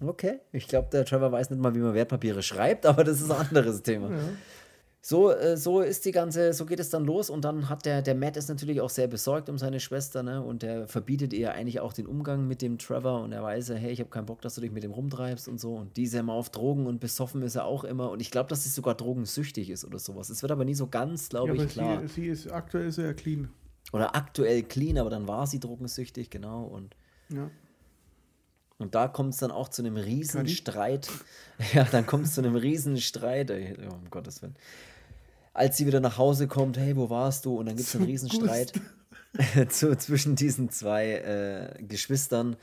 Okay, 0.00 0.38
ich 0.52 0.68
glaube, 0.68 0.88
der 0.92 1.04
Trevor 1.04 1.32
weiß 1.32 1.50
nicht 1.50 1.60
mal, 1.60 1.74
wie 1.74 1.80
man 1.80 1.94
Wertpapiere 1.94 2.42
schreibt, 2.42 2.86
aber 2.86 3.04
das 3.04 3.20
ist 3.20 3.30
ein 3.30 3.48
anderes 3.48 3.82
Thema. 3.82 4.08
So, 5.02 5.30
äh, 5.30 5.56
so 5.56 5.80
ist 5.80 6.04
die 6.04 6.10
ganze, 6.12 6.52
so 6.52 6.66
geht 6.66 6.78
es 6.78 6.90
dann 6.90 7.06
los 7.06 7.30
und 7.30 7.42
dann 7.46 7.70
hat 7.70 7.86
der, 7.86 8.02
der 8.02 8.14
Matt 8.14 8.36
ist 8.36 8.48
natürlich 8.50 8.82
auch 8.82 8.90
sehr 8.90 9.06
besorgt 9.08 9.48
um 9.48 9.56
seine 9.56 9.80
Schwester, 9.80 10.22
ne? 10.22 10.42
Und 10.42 10.62
der 10.62 10.88
verbietet 10.88 11.32
ihr 11.32 11.52
eigentlich 11.52 11.80
auch 11.80 11.94
den 11.94 12.06
Umgang 12.06 12.46
mit 12.46 12.60
dem 12.60 12.76
Trevor 12.76 13.22
und 13.22 13.32
er 13.32 13.42
weiß, 13.42 13.68
ja, 13.68 13.76
hey, 13.76 13.92
ich 13.92 14.00
habe 14.00 14.10
keinen 14.10 14.26
Bock, 14.26 14.42
dass 14.42 14.56
du 14.56 14.60
dich 14.60 14.70
mit 14.72 14.82
dem 14.82 14.90
rumtreibst 14.92 15.48
und 15.48 15.58
so. 15.58 15.74
Und 15.74 15.96
die 15.96 16.02
ist 16.02 16.12
ja 16.12 16.20
immer 16.20 16.34
auf 16.34 16.50
Drogen 16.50 16.86
und 16.86 17.00
besoffen 17.00 17.40
ist 17.40 17.54
er 17.56 17.64
auch 17.64 17.84
immer. 17.84 18.10
Und 18.10 18.20
ich 18.20 18.30
glaube, 18.30 18.50
dass 18.50 18.64
sie 18.64 18.68
sogar 18.68 18.94
drogensüchtig 18.94 19.70
ist 19.70 19.86
oder 19.86 19.98
sowas. 19.98 20.28
Es 20.28 20.42
wird 20.42 20.52
aber 20.52 20.66
nie 20.66 20.74
so 20.74 20.86
ganz, 20.86 21.30
glaube 21.30 21.56
Ja, 21.56 21.64
ich, 21.64 21.70
klar. 21.70 22.00
sie, 22.02 22.08
sie 22.08 22.26
ist 22.28 22.52
aktuell 22.52 22.88
ist 22.88 22.98
er 22.98 23.06
ja 23.06 23.12
clean. 23.14 23.48
Oder 23.92 24.14
aktuell 24.14 24.62
clean, 24.64 24.98
aber 24.98 25.08
dann 25.08 25.26
war 25.26 25.46
sie 25.46 25.60
drogensüchtig, 25.60 26.28
genau. 26.28 26.64
Und 26.64 26.94
Ja. 27.30 27.50
Und 28.76 28.94
da 28.94 29.08
kommt 29.08 29.34
es 29.34 29.40
dann 29.40 29.50
auch 29.50 29.68
zu 29.68 29.82
einem 29.82 29.96
Riesenstreit. 29.96 31.08
Ja, 31.74 31.84
dann 31.84 32.06
kommt 32.06 32.24
es 32.26 32.34
zu 32.34 32.40
einem 32.40 32.56
Riesenstreit. 32.56 33.50
ey, 33.50 33.76
oh, 33.86 33.92
um 33.94 34.08
Gottes 34.10 34.40
Willen. 34.40 34.56
Als 35.52 35.76
sie 35.76 35.86
wieder 35.86 36.00
nach 36.00 36.18
Hause 36.18 36.46
kommt, 36.46 36.78
hey, 36.78 36.96
wo 36.96 37.10
warst 37.10 37.44
du? 37.44 37.56
Und 37.56 37.66
dann 37.66 37.76
gibt 37.76 37.88
es 37.88 37.96
einen 37.96 38.04
Riesenstreit 38.06 38.72
zu, 39.68 39.96
zwischen 39.96 40.36
diesen 40.36 40.70
zwei 40.70 41.12
äh, 41.78 41.82
Geschwistern, 41.82 42.56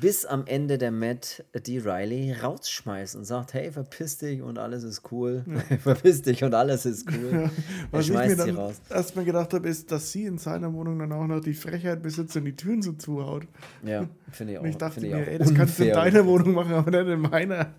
bis 0.00 0.26
am 0.26 0.46
Ende 0.46 0.76
der 0.78 0.90
Matt 0.90 1.44
die 1.66 1.78
Riley 1.78 2.32
rausschmeißt 2.32 3.16
und 3.16 3.24
sagt, 3.24 3.54
hey, 3.54 3.72
verpiss 3.72 4.18
dich 4.18 4.42
und 4.42 4.58
alles 4.58 4.84
ist 4.84 5.10
cool. 5.10 5.44
verpiss 5.82 6.22
dich 6.22 6.44
und 6.44 6.54
alles 6.54 6.84
ist 6.84 7.08
cool. 7.10 7.30
er 7.32 7.50
Was 7.90 8.08
ich 8.08 8.12
mir 8.12 8.36
dann 8.36 8.56
raus. 8.56 8.80
erstmal 8.90 9.24
gedacht 9.24 9.54
habe, 9.54 9.68
ist, 9.68 9.90
dass 9.90 10.12
sie 10.12 10.24
in 10.24 10.38
seiner 10.38 10.72
Wohnung 10.72 10.98
dann 10.98 11.12
auch 11.12 11.26
noch 11.26 11.40
die 11.40 11.54
Frechheit 11.54 12.02
besitzt 12.02 12.36
und 12.36 12.44
die 12.44 12.56
Türen 12.56 12.82
so 12.82 12.92
zuhaut. 12.92 13.46
Ja, 13.84 14.06
finde 14.30 14.52
ich 14.52 14.58
auch. 14.58 14.62
Und 14.62 14.68
ich 14.68 14.76
dachte 14.76 15.00
mir, 15.00 15.22
ich 15.22 15.28
ey, 15.28 15.38
das 15.38 15.54
kannst 15.54 15.78
du 15.78 15.84
in 15.84 15.94
deiner 15.94 16.26
Wohnung 16.26 16.52
machen, 16.52 16.74
aber 16.74 16.90
nicht 16.90 17.12
in 17.12 17.20
meiner. 17.20 17.74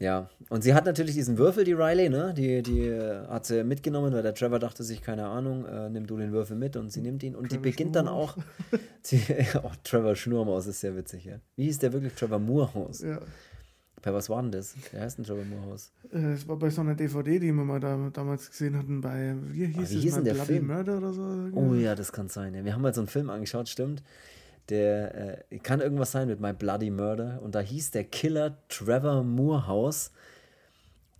Ja, 0.00 0.30
und 0.48 0.62
sie 0.62 0.74
hat 0.74 0.86
natürlich 0.86 1.14
diesen 1.14 1.38
Würfel, 1.38 1.64
die 1.64 1.72
Riley, 1.72 2.08
ne? 2.08 2.32
Die, 2.32 2.62
die 2.62 2.82
äh, 2.82 3.26
hat 3.26 3.46
sie 3.46 3.64
mitgenommen, 3.64 4.12
weil 4.12 4.22
der 4.22 4.32
Trevor 4.32 4.60
dachte 4.60 4.84
sich, 4.84 5.02
keine 5.02 5.26
Ahnung, 5.26 5.66
äh, 5.66 5.90
nimm 5.90 6.06
du 6.06 6.16
den 6.16 6.30
Würfel 6.30 6.56
mit 6.56 6.76
und 6.76 6.92
sie 6.92 7.00
nimmt 7.00 7.22
ihn. 7.24 7.34
Und 7.34 7.48
Trevor 7.48 7.62
die 7.62 7.70
beginnt 7.70 7.96
dann 7.96 8.06
auch. 8.06 8.36
Sie, 9.02 9.20
oh, 9.62 9.70
Trevor 9.82 10.14
Schnurmaus 10.14 10.66
ist 10.66 10.80
sehr 10.80 10.94
witzig, 10.94 11.24
ja. 11.24 11.36
Wie 11.56 11.64
hieß 11.64 11.78
der 11.80 11.92
wirklich? 11.92 12.12
Trevor 12.14 12.38
Moorhaus. 12.38 13.00
Ja. 13.00 13.20
Bei 14.02 14.12
was 14.12 14.28
war 14.28 14.40
denn 14.42 14.52
das? 14.52 14.74
Wer 14.92 15.00
heißt 15.00 15.18
denn 15.18 15.24
Trevor 15.24 15.44
Moorhaus? 15.44 15.92
Äh, 16.12 16.34
es 16.34 16.46
war 16.46 16.56
bei 16.56 16.70
so 16.70 16.82
einer 16.82 16.94
DVD, 16.94 17.40
die 17.40 17.52
wir 17.52 17.64
mal 17.64 17.80
da, 17.80 18.10
damals 18.12 18.50
gesehen 18.50 18.76
hatten, 18.76 19.00
bei, 19.00 19.34
wie 19.50 19.66
hieß, 19.66 19.76
oh, 19.76 19.94
wie 19.94 20.00
hieß 20.00 20.16
es? 20.18 20.24
der 20.24 20.34
Bloody 20.34 20.52
Film? 20.52 20.66
Murder 20.68 20.98
oder 20.98 21.12
so? 21.12 21.22
Oh 21.54 21.74
ja, 21.74 21.96
das 21.96 22.12
kann 22.12 22.28
sein. 22.28 22.54
Ja. 22.54 22.64
Wir 22.64 22.74
haben 22.74 22.82
mal 22.82 22.94
so 22.94 23.00
einen 23.00 23.08
Film 23.08 23.30
angeschaut, 23.30 23.68
stimmt 23.68 24.02
der 24.68 25.42
äh, 25.50 25.58
kann 25.58 25.80
irgendwas 25.80 26.12
sein 26.12 26.28
mit 26.28 26.40
My 26.40 26.52
Bloody 26.52 26.90
Murder. 26.90 27.40
Und 27.42 27.54
da 27.54 27.60
hieß 27.60 27.90
der 27.90 28.04
Killer 28.04 28.58
Trevor 28.68 29.22
Moorhouse. 29.22 30.12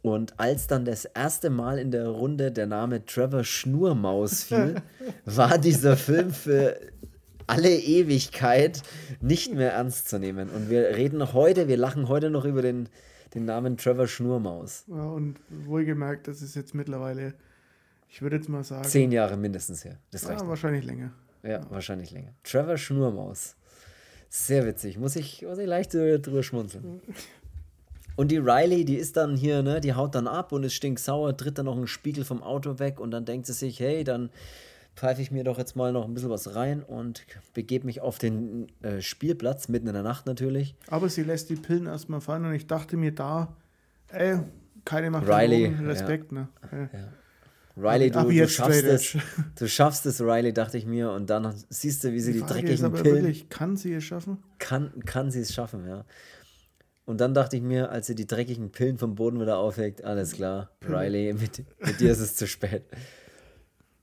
Und 0.02 0.38
als 0.38 0.66
dann 0.66 0.84
das 0.84 1.04
erste 1.04 1.50
Mal 1.50 1.78
in 1.78 1.90
der 1.90 2.08
Runde 2.08 2.52
der 2.52 2.66
Name 2.66 3.04
Trevor 3.04 3.44
Schnurmaus 3.44 4.44
fiel, 4.44 4.76
war 5.24 5.58
dieser 5.58 5.96
Film 5.96 6.30
für 6.30 6.78
alle 7.46 7.74
Ewigkeit 7.74 8.82
nicht 9.20 9.54
mehr 9.54 9.72
ernst 9.72 10.08
zu 10.08 10.18
nehmen. 10.18 10.50
Und 10.50 10.70
wir 10.70 10.96
reden 10.96 11.18
noch 11.18 11.32
heute, 11.32 11.66
wir 11.66 11.76
lachen 11.76 12.08
heute 12.08 12.30
noch 12.30 12.44
über 12.44 12.62
den, 12.62 12.88
den 13.34 13.46
Namen 13.46 13.76
Trevor 13.76 14.06
Schnurmaus. 14.06 14.84
Ja, 14.87 15.08
und 15.08 15.40
wohlgemerkt, 15.48 16.28
das 16.28 16.42
ist 16.42 16.54
jetzt 16.54 16.74
mittlerweile, 16.74 17.34
ich 18.08 18.22
würde 18.22 18.37
jetzt 18.37 18.48
mal 18.48 18.62
sagen. 18.64 18.84
Zehn 18.84 19.11
Jahre 19.11 19.37
mindestens 19.37 19.84
her. 19.84 19.98
Das 20.11 20.24
ja, 20.24 20.46
wahrscheinlich 20.46 20.84
länger. 20.84 21.11
Ja, 21.42 21.61
wahrscheinlich 21.70 22.11
länger. 22.11 22.33
Trevor 22.42 22.77
Schnurmaus. 22.77 23.57
Sehr 24.29 24.66
witzig. 24.66 24.98
Muss 24.98 25.16
ich, 25.16 25.42
muss 25.42 25.59
ich 25.59 25.66
leicht 25.66 25.94
drüber 25.94 26.42
schmunzeln. 26.42 27.01
Und 28.16 28.33
die 28.33 28.38
Riley, 28.38 28.85
die 28.85 28.96
ist 28.96 29.16
dann 29.16 29.37
hier, 29.37 29.62
ne, 29.62 29.81
die 29.81 29.94
haut 29.94 30.14
dann 30.14 30.27
ab 30.27 30.51
und 30.51 30.64
ist 30.64 30.74
stinksauer, 30.74 31.37
tritt 31.37 31.57
dann 31.57 31.66
noch 31.66 31.77
einen 31.77 31.87
Spiegel 31.87 32.24
vom 32.24 32.42
Auto 32.42 32.81
weg 32.81 32.98
und 32.98 33.12
dann 33.12 33.24
denkt 33.24 33.46
sie 33.46 33.53
sich, 33.53 33.79
hey, 33.79 34.03
dann 34.03 34.31
pfeife 34.96 35.22
ich 35.22 35.31
mir 35.31 35.44
doch 35.44 35.57
jetzt 35.57 35.77
mal 35.77 35.92
noch 35.92 36.05
ein 36.05 36.14
bisschen 36.14 36.31
was 36.31 36.57
rein 36.57 36.83
und 36.83 37.24
begebe 37.55 37.87
mich 37.87 38.01
auf 38.01 38.18
den 38.18 38.66
äh, 38.83 39.01
Spielplatz, 39.01 39.68
mitten 39.68 39.87
in 39.87 39.94
der 39.94 40.03
Nacht 40.03 40.27
natürlich. 40.27 40.74
Aber 40.88 41.09
sie 41.09 41.22
lässt 41.22 41.48
die 41.51 41.55
Pillen 41.55 41.87
erstmal 41.87 42.20
fallen 42.20 42.44
und 42.44 42.55
ich 42.55 42.66
dachte 42.66 42.96
mir 42.96 43.12
da, 43.14 43.55
ey, 44.09 44.40
keine 44.85 45.11
macht 45.11 45.29
Riley, 45.29 45.66
Respekt, 45.87 46.33
ja. 46.33 46.48
ne? 46.72 46.90
Ja. 46.92 46.98
Riley, 47.79 48.11
du, 48.11 48.25
du 48.25 48.49
schaffst 48.49 48.85
es. 48.85 49.17
Du 49.57 49.69
schaffst 49.69 50.07
es, 50.07 50.21
Riley, 50.21 50.53
dachte 50.53 50.79
ich 50.79 50.87
mir. 50.87 51.12
Und 51.12 51.31
dann 51.31 51.55
siehst 51.69 52.05
du, 52.05 52.12
wie 52.12 52.21
sie 52.21 52.33
die, 52.33 52.41
die 52.41 52.47
dreckigen 52.47 52.75
ist 52.75 52.83
aber 52.83 53.03
Pillen. 53.03 53.25
Wirklich, 53.25 53.49
kann 53.49 53.77
sie 53.77 53.95
es 53.95 54.05
schaffen? 54.05 54.38
Kann, 54.59 54.93
kann 55.05 55.31
sie 55.31 55.41
es 55.41 55.55
schaffen, 55.55 55.87
ja. 55.87 56.05
Und 57.05 57.23
dann 57.23 57.33
dachte 57.33 57.57
ich 57.57 57.62
mir, 57.62 57.91
als 57.91 58.07
sie 58.07 58.14
die 58.14 58.27
dreckigen 58.27 58.71
Pillen 58.71 58.99
vom 58.99 59.14
Boden 59.14 59.41
wieder 59.41 59.57
aufhegt, 59.57 60.05
alles 60.05 60.33
klar, 60.33 60.71
Riley, 60.87 61.33
mit, 61.33 61.64
mit 61.79 62.01
dir 62.01 62.12
ist 62.12 62.21
es 62.21 62.37
zu 62.37 62.47
spät. 62.47 62.85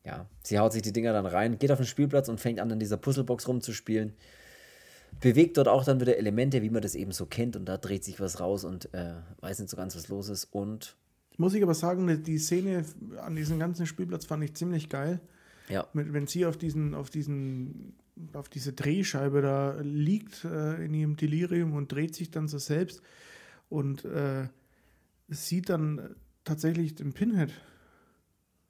Ja, 0.04 0.28
sie 0.42 0.58
haut 0.58 0.74
sich 0.74 0.82
die 0.82 0.92
Dinger 0.92 1.14
dann 1.14 1.26
rein, 1.26 1.60
geht 1.60 1.72
auf 1.72 1.78
den 1.78 1.86
Spielplatz 1.86 2.30
und 2.30 2.40
fängt 2.40 2.60
an, 2.60 2.72
in 2.72 2.80
dieser 2.80 2.98
Puzzlebox 2.98 3.48
rumzuspielen. 3.48 4.14
Bewegt 5.20 5.58
dort 5.58 5.68
auch 5.68 5.84
dann 5.84 6.02
wieder 6.02 6.18
Elemente, 6.18 6.62
wie 6.62 6.70
man 6.70 6.82
das 6.82 6.96
eben 6.96 7.12
so 7.12 7.26
kennt. 7.26 7.56
Und 7.56 7.66
da 7.66 7.78
dreht 7.78 8.04
sich 8.04 8.20
was 8.20 8.40
raus 8.40 8.64
und 8.64 8.94
äh, 8.94 9.14
weiß 9.40 9.60
nicht 9.60 9.70
so 9.70 9.78
ganz, 9.78 9.96
was 9.96 10.10
los 10.10 10.30
ist. 10.30 10.46
Und 10.46 10.96
muss 11.40 11.54
ich 11.54 11.64
aber 11.64 11.74
sagen, 11.74 12.24
die 12.24 12.38
Szene 12.38 12.86
an 13.22 13.36
diesem 13.36 13.60
ganzen 13.60 13.86
Spielplatz 13.86 14.26
fand 14.26 14.44
ich 14.44 14.54
ziemlich 14.54 14.90
geil. 14.90 15.20
Ja. 15.70 15.88
Mit, 15.94 16.14
wenn 16.14 16.28
sie 16.28 16.46
auf 16.46 16.58
diesen, 16.58 16.94
auf 16.94 17.10
diesen, 17.10 17.96
auf 18.34 18.50
diese 18.50 18.74
Drehscheibe 18.74 19.42
da 19.42 19.80
liegt 19.82 20.46
äh, 20.46 20.84
in 20.86 20.94
ihrem 20.94 21.16
Delirium 21.16 21.74
und 21.74 21.92
dreht 21.92 22.16
sich 22.16 22.32
dann 22.32 22.48
so 22.48 22.60
selbst 22.60 23.02
und 23.70 24.06
äh, 24.06 24.48
sieht 25.28 25.70
dann 25.70 26.16
tatsächlich 26.44 26.96
den 26.96 27.14
Pinhead. 27.14 27.52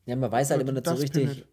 Ja, 0.05 0.15
man 0.15 0.31
weiß 0.31 0.51
halt 0.51 0.61
immer 0.61 0.71
nicht 0.71 0.85
so 0.85 0.93
richtig. 0.93 1.27
Pinhead 1.27 1.47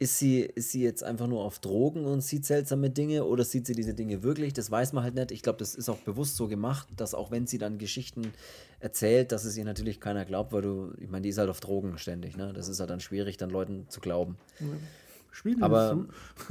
ist 0.00 0.18
sie, 0.18 0.40
ist 0.40 0.72
sie 0.72 0.82
jetzt 0.82 1.04
einfach 1.04 1.26
nur 1.26 1.44
auf 1.44 1.58
Drogen 1.58 2.06
und 2.06 2.22
sieht 2.22 2.46
seltsame 2.46 2.88
Dinge 2.88 3.26
oder 3.26 3.44
sieht 3.44 3.66
sie 3.66 3.74
diese 3.74 3.92
Dinge 3.92 4.22
wirklich? 4.22 4.54
Das 4.54 4.70
weiß 4.70 4.94
man 4.94 5.04
halt 5.04 5.14
nicht. 5.14 5.30
Ich 5.30 5.42
glaube, 5.42 5.58
das 5.58 5.74
ist 5.74 5.90
auch 5.90 5.98
bewusst 5.98 6.36
so 6.36 6.48
gemacht, 6.48 6.88
dass 6.96 7.14
auch 7.14 7.30
wenn 7.30 7.46
sie 7.46 7.58
dann 7.58 7.76
Geschichten 7.76 8.32
erzählt, 8.80 9.30
dass 9.30 9.44
es 9.44 9.58
ihr 9.58 9.64
natürlich 9.66 10.00
keiner 10.00 10.24
glaubt, 10.24 10.54
weil 10.54 10.62
du, 10.62 10.94
ich 10.98 11.10
meine, 11.10 11.24
die 11.24 11.28
ist 11.28 11.36
halt 11.36 11.50
auf 11.50 11.60
Drogen 11.60 11.98
ständig, 11.98 12.34
ne? 12.34 12.54
Das 12.54 12.68
ist 12.68 12.80
halt 12.80 12.88
dann 12.88 13.00
schwierig, 13.00 13.36
dann 13.36 13.50
Leuten 13.50 13.90
zu 13.90 14.00
glauben. 14.00 14.38
Ja. 14.58 15.56
aber, 15.60 16.06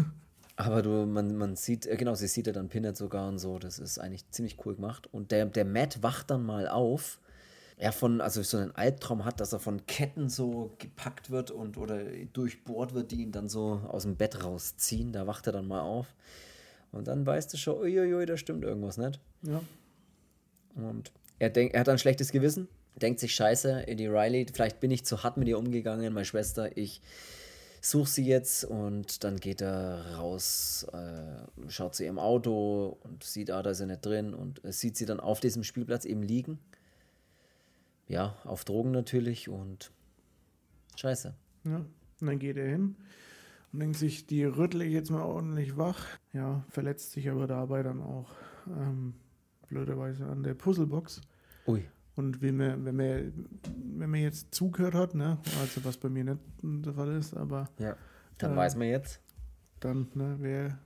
aber 0.56 0.84
du, 0.84 1.08
man, 1.08 1.36
man 1.36 1.56
sieht, 1.56 1.88
äh, 1.88 1.98
genau, 1.98 2.14
sie 2.14 2.28
sieht 2.28 2.46
ja 2.46 2.54
dann 2.54 2.70
Pinhead 2.70 2.96
sogar 2.98 3.28
und 3.28 3.40
so, 3.40 3.58
das 3.58 3.80
ist 3.80 3.98
eigentlich 3.98 4.30
ziemlich 4.30 4.64
cool 4.64 4.76
gemacht. 4.76 5.12
Und 5.12 5.32
der, 5.32 5.48
der 5.48 5.66
Matt 5.66 6.04
wacht 6.04 6.30
dann 6.30 6.46
mal 6.46 6.68
auf 6.68 7.20
er 7.80 7.94
von, 7.94 8.20
also 8.20 8.44
so 8.44 8.58
einen 8.58 8.76
Albtraum 8.76 9.24
hat, 9.24 9.40
dass 9.40 9.54
er 9.54 9.60
von 9.60 9.88
Ketten 9.88 10.28
so 10.28 10.76
gepackt 10.80 11.30
wird 11.30 11.50
und 11.50 11.78
oder 11.78 12.04
durchbohrt 12.34 12.94
wird, 12.94 13.12
die 13.12 13.22
ihn 13.22 13.32
dann 13.32 13.48
so 13.48 13.82
aus 13.88 14.04
dem 14.04 14.18
Bett 14.18 14.44
rausziehen. 14.44 15.14
Da 15.14 15.28
wacht 15.28 15.48
er 15.48 15.54
dann 15.54 15.68
mal 15.68 15.82
auf. 15.82 16.14
Und 16.92 17.08
dann 17.08 17.26
weißt 17.26 17.54
du 17.54 17.58
schon, 17.58 17.80
uiuiui, 17.80 18.26
da 18.26 18.36
stimmt 18.36 18.66
irgendwas 18.66 18.98
nicht. 18.98 19.22
Ja. 19.44 19.62
Und 20.76 21.14
er, 21.40 21.50
denk, 21.50 21.74
er 21.74 21.80
hat 21.80 21.90
ein 21.90 21.98
schlechtes 21.98 22.34
Gewissen, 22.34 22.68
denkt 23.02 23.22
sich, 23.22 23.34
scheiße, 23.34 23.88
Eddie 23.88 24.08
Riley, 24.08 24.46
vielleicht 24.54 24.82
bin 24.82 24.92
ich 24.92 25.06
zu 25.06 25.24
hart 25.24 25.38
mit 25.38 25.48
ihr 25.48 25.58
umgegangen, 25.58 26.14
meine 26.14 26.26
Schwester, 26.26 26.76
ich 26.76 27.02
suche 27.80 28.10
sie 28.10 28.26
jetzt 28.26 28.66
und 28.66 29.24
dann 29.24 29.38
geht 29.38 29.62
er 29.62 30.18
raus, 30.18 30.86
äh, 30.92 31.70
schaut 31.70 31.96
zu 31.96 32.04
ihrem 32.04 32.20
Auto 32.20 32.98
und 33.04 33.24
sieht, 33.24 33.52
ah, 33.52 33.64
da 33.64 33.70
ist 33.70 33.78
sie 33.78 33.86
nicht 33.86 34.06
drin 34.06 34.34
und 34.34 34.60
sieht 34.66 34.98
sie 34.98 35.06
dann 35.06 35.22
auf 35.22 35.40
diesem 35.40 35.64
Spielplatz 35.64 36.04
eben 36.04 36.24
liegen 36.24 36.60
ja, 38.10 38.36
auf 38.44 38.66
Drogen 38.66 38.92
natürlich 38.92 39.48
und 39.48 39.92
scheiße. 40.98 41.34
Ja, 41.64 41.78
und 41.78 42.28
dann 42.28 42.40
geht 42.40 42.58
er 42.58 42.68
hin 42.68 42.98
und 43.72 43.80
denkt 43.80 43.98
sich, 43.98 44.26
die 44.26 44.44
rüttle 44.44 44.84
ich 44.84 44.92
jetzt 44.92 45.12
mal 45.12 45.22
ordentlich 45.22 45.78
wach. 45.78 46.06
Ja, 46.34 46.66
verletzt 46.70 47.12
sich 47.12 47.30
aber 47.30 47.48
dabei 47.48 47.84
dann 47.84 48.02
auch 48.02 48.32
ähm, 48.68 49.14
blöderweise 49.68 50.26
an 50.26 50.44
der 50.44 50.56
Puzzlebox. 50.56 51.22
Ui. 51.68 51.86
Und 52.16 52.42
wenn 52.42 52.58
man, 52.58 52.84
wenn 52.84 52.96
man, 52.96 53.34
wenn 53.96 54.10
man 54.10 54.20
jetzt 54.20 54.54
zugehört 54.54 54.96
hat, 54.96 55.16
ne, 55.16 55.38
also 55.62 55.86
was 55.86 55.98
bei 55.98 56.10
mir 56.10 56.26
nicht 56.26 56.40
der 56.62 56.94
Fall 56.94 57.16
ist, 57.16 57.34
aber. 57.34 57.70
Ja, 57.78 57.96
dann 58.40 58.54
äh, 58.54 58.58
weiß 58.58 58.76
man 58.76 58.88
jetzt. 58.88 59.22
Dann, 59.80 60.08
ne, 60.16 60.36
wer 60.40 60.80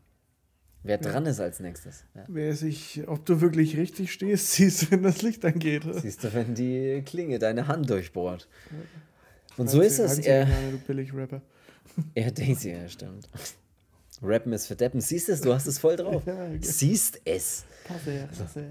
Wer 0.84 0.98
dran 0.98 1.26
ist 1.26 1.40
als 1.40 1.62
nächstes. 1.62 2.04
Ja. 2.14 2.26
Wer 2.28 2.56
sich, 2.56 3.04
ob 3.08 3.26
du 3.26 3.40
wirklich 3.40 3.78
richtig 3.78 4.12
stehst, 4.12 4.52
siehst 4.54 4.84
du, 4.84 4.92
wenn 4.92 5.04
das 5.04 5.22
Licht 5.22 5.44
angeht. 5.46 5.84
Siehst 5.94 6.24
du, 6.24 6.34
wenn 6.34 6.54
die 6.56 7.02
Klinge 7.06 7.40
deine 7.40 7.68
Hand 7.68 7.90
durchbohrt. 7.90 8.48
Und 9.58 9.70
so 9.70 9.82
ist 9.82 10.00
es. 10.00 10.20
Er, 10.20 10.46
du 10.46 10.78
billig 10.86 11.14
Rapper. 11.14 11.42
Er 12.16 12.32
denkt 12.32 12.62
sich, 12.62 12.74
ja, 12.74 12.88
stimmt. 12.88 13.30
Rappen 14.22 14.52
ist 14.54 14.68
verdeppen. 14.68 15.00
Siehst 15.00 15.30
es, 15.30 15.42
du 15.42 15.54
hast 15.54 15.68
es 15.68 15.80
voll 15.80 15.96
drauf. 15.96 16.24
Ja, 16.28 16.34
okay. 16.34 16.60
Siehst 16.62 17.22
es. 17.26 17.66
Passe, 17.86 18.28
passe. 18.38 18.66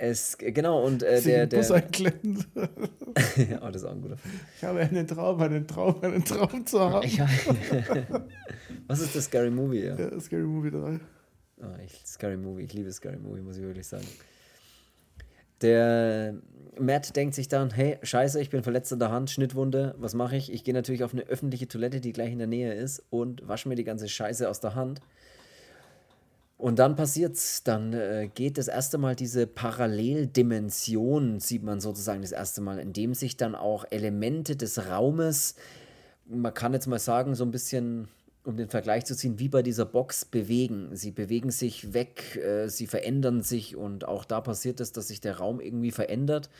Es, 0.00 0.38
genau, 0.38 0.84
und 0.84 1.02
äh, 1.02 1.20
der. 1.20 1.46
der 1.48 1.58
Bus 1.58 1.72
einklemmen. 1.72 2.44
oh, 2.54 2.62
das 3.72 3.82
ist 3.82 3.84
auch 3.84 3.90
ein 3.90 4.00
guter 4.00 4.16
Film. 4.16 4.34
Ich 4.56 4.64
habe 4.64 4.78
einen 4.78 5.06
Traum, 5.08 5.40
einen 5.40 5.66
Traum, 5.66 6.00
einen 6.02 6.24
Traum 6.24 6.64
zu 6.64 6.78
haben. 6.78 7.08
Ja. 7.08 7.28
Was 8.86 9.00
ist 9.00 9.16
das 9.16 9.24
Scary 9.24 9.50
Movie? 9.50 9.86
Ja, 9.86 9.96
ja 9.96 10.20
Scary 10.20 10.44
Movie 10.44 10.70
3. 10.70 11.00
Oh, 11.60 11.64
ich, 11.84 12.00
Scary 12.06 12.36
Movie, 12.36 12.62
ich 12.62 12.72
liebe 12.72 12.92
Scary 12.92 13.18
Movie, 13.18 13.40
muss 13.40 13.56
ich 13.56 13.64
wirklich 13.64 13.88
sagen. 13.88 14.06
Der 15.62 16.34
Matt 16.78 17.16
denkt 17.16 17.34
sich 17.34 17.48
dann, 17.48 17.70
hey, 17.72 17.98
scheiße, 18.00 18.40
ich 18.40 18.50
bin 18.50 18.62
verletzt 18.62 18.92
an 18.92 19.00
der 19.00 19.10
Hand, 19.10 19.30
Schnittwunde, 19.30 19.96
was 19.98 20.14
mache 20.14 20.36
ich? 20.36 20.52
Ich 20.52 20.62
gehe 20.62 20.74
natürlich 20.74 21.02
auf 21.02 21.12
eine 21.12 21.22
öffentliche 21.22 21.66
Toilette, 21.66 22.00
die 22.00 22.12
gleich 22.12 22.30
in 22.30 22.38
der 22.38 22.46
Nähe 22.46 22.72
ist 22.72 23.02
und 23.10 23.46
wasche 23.48 23.68
mir 23.68 23.74
die 23.74 23.82
ganze 23.82 24.08
Scheiße 24.08 24.48
aus 24.48 24.60
der 24.60 24.76
Hand. 24.76 25.00
Und 26.58 26.80
dann 26.80 26.96
passiert's, 26.96 27.62
dann 27.62 27.92
äh, 27.92 28.28
geht 28.34 28.58
das 28.58 28.66
erste 28.66 28.98
Mal 28.98 29.14
diese 29.14 29.46
Paralleldimension, 29.46 31.38
sieht 31.38 31.62
man 31.62 31.80
sozusagen 31.80 32.22
das 32.22 32.32
erste 32.32 32.60
Mal, 32.60 32.80
in 32.80 32.92
dem 32.92 33.14
sich 33.14 33.36
dann 33.36 33.54
auch 33.54 33.84
Elemente 33.90 34.56
des 34.56 34.86
Raumes, 34.88 35.54
man 36.26 36.52
kann 36.52 36.74
jetzt 36.74 36.88
mal 36.88 36.98
sagen, 36.98 37.36
so 37.36 37.44
ein 37.44 37.52
bisschen, 37.52 38.08
um 38.42 38.56
den 38.56 38.68
Vergleich 38.68 39.04
zu 39.04 39.16
ziehen, 39.16 39.38
wie 39.38 39.48
bei 39.48 39.62
dieser 39.62 39.86
Box 39.86 40.24
bewegen. 40.24 40.94
Sie 40.96 41.12
bewegen 41.12 41.52
sich 41.52 41.94
weg, 41.94 42.36
äh, 42.36 42.68
sie 42.68 42.88
verändern 42.88 43.42
sich 43.42 43.76
und 43.76 44.06
auch 44.06 44.24
da 44.24 44.40
passiert 44.40 44.80
es, 44.80 44.90
dass 44.90 45.08
sich 45.08 45.20
der 45.20 45.38
Raum 45.38 45.60
irgendwie 45.60 45.92
verändert 45.92 46.50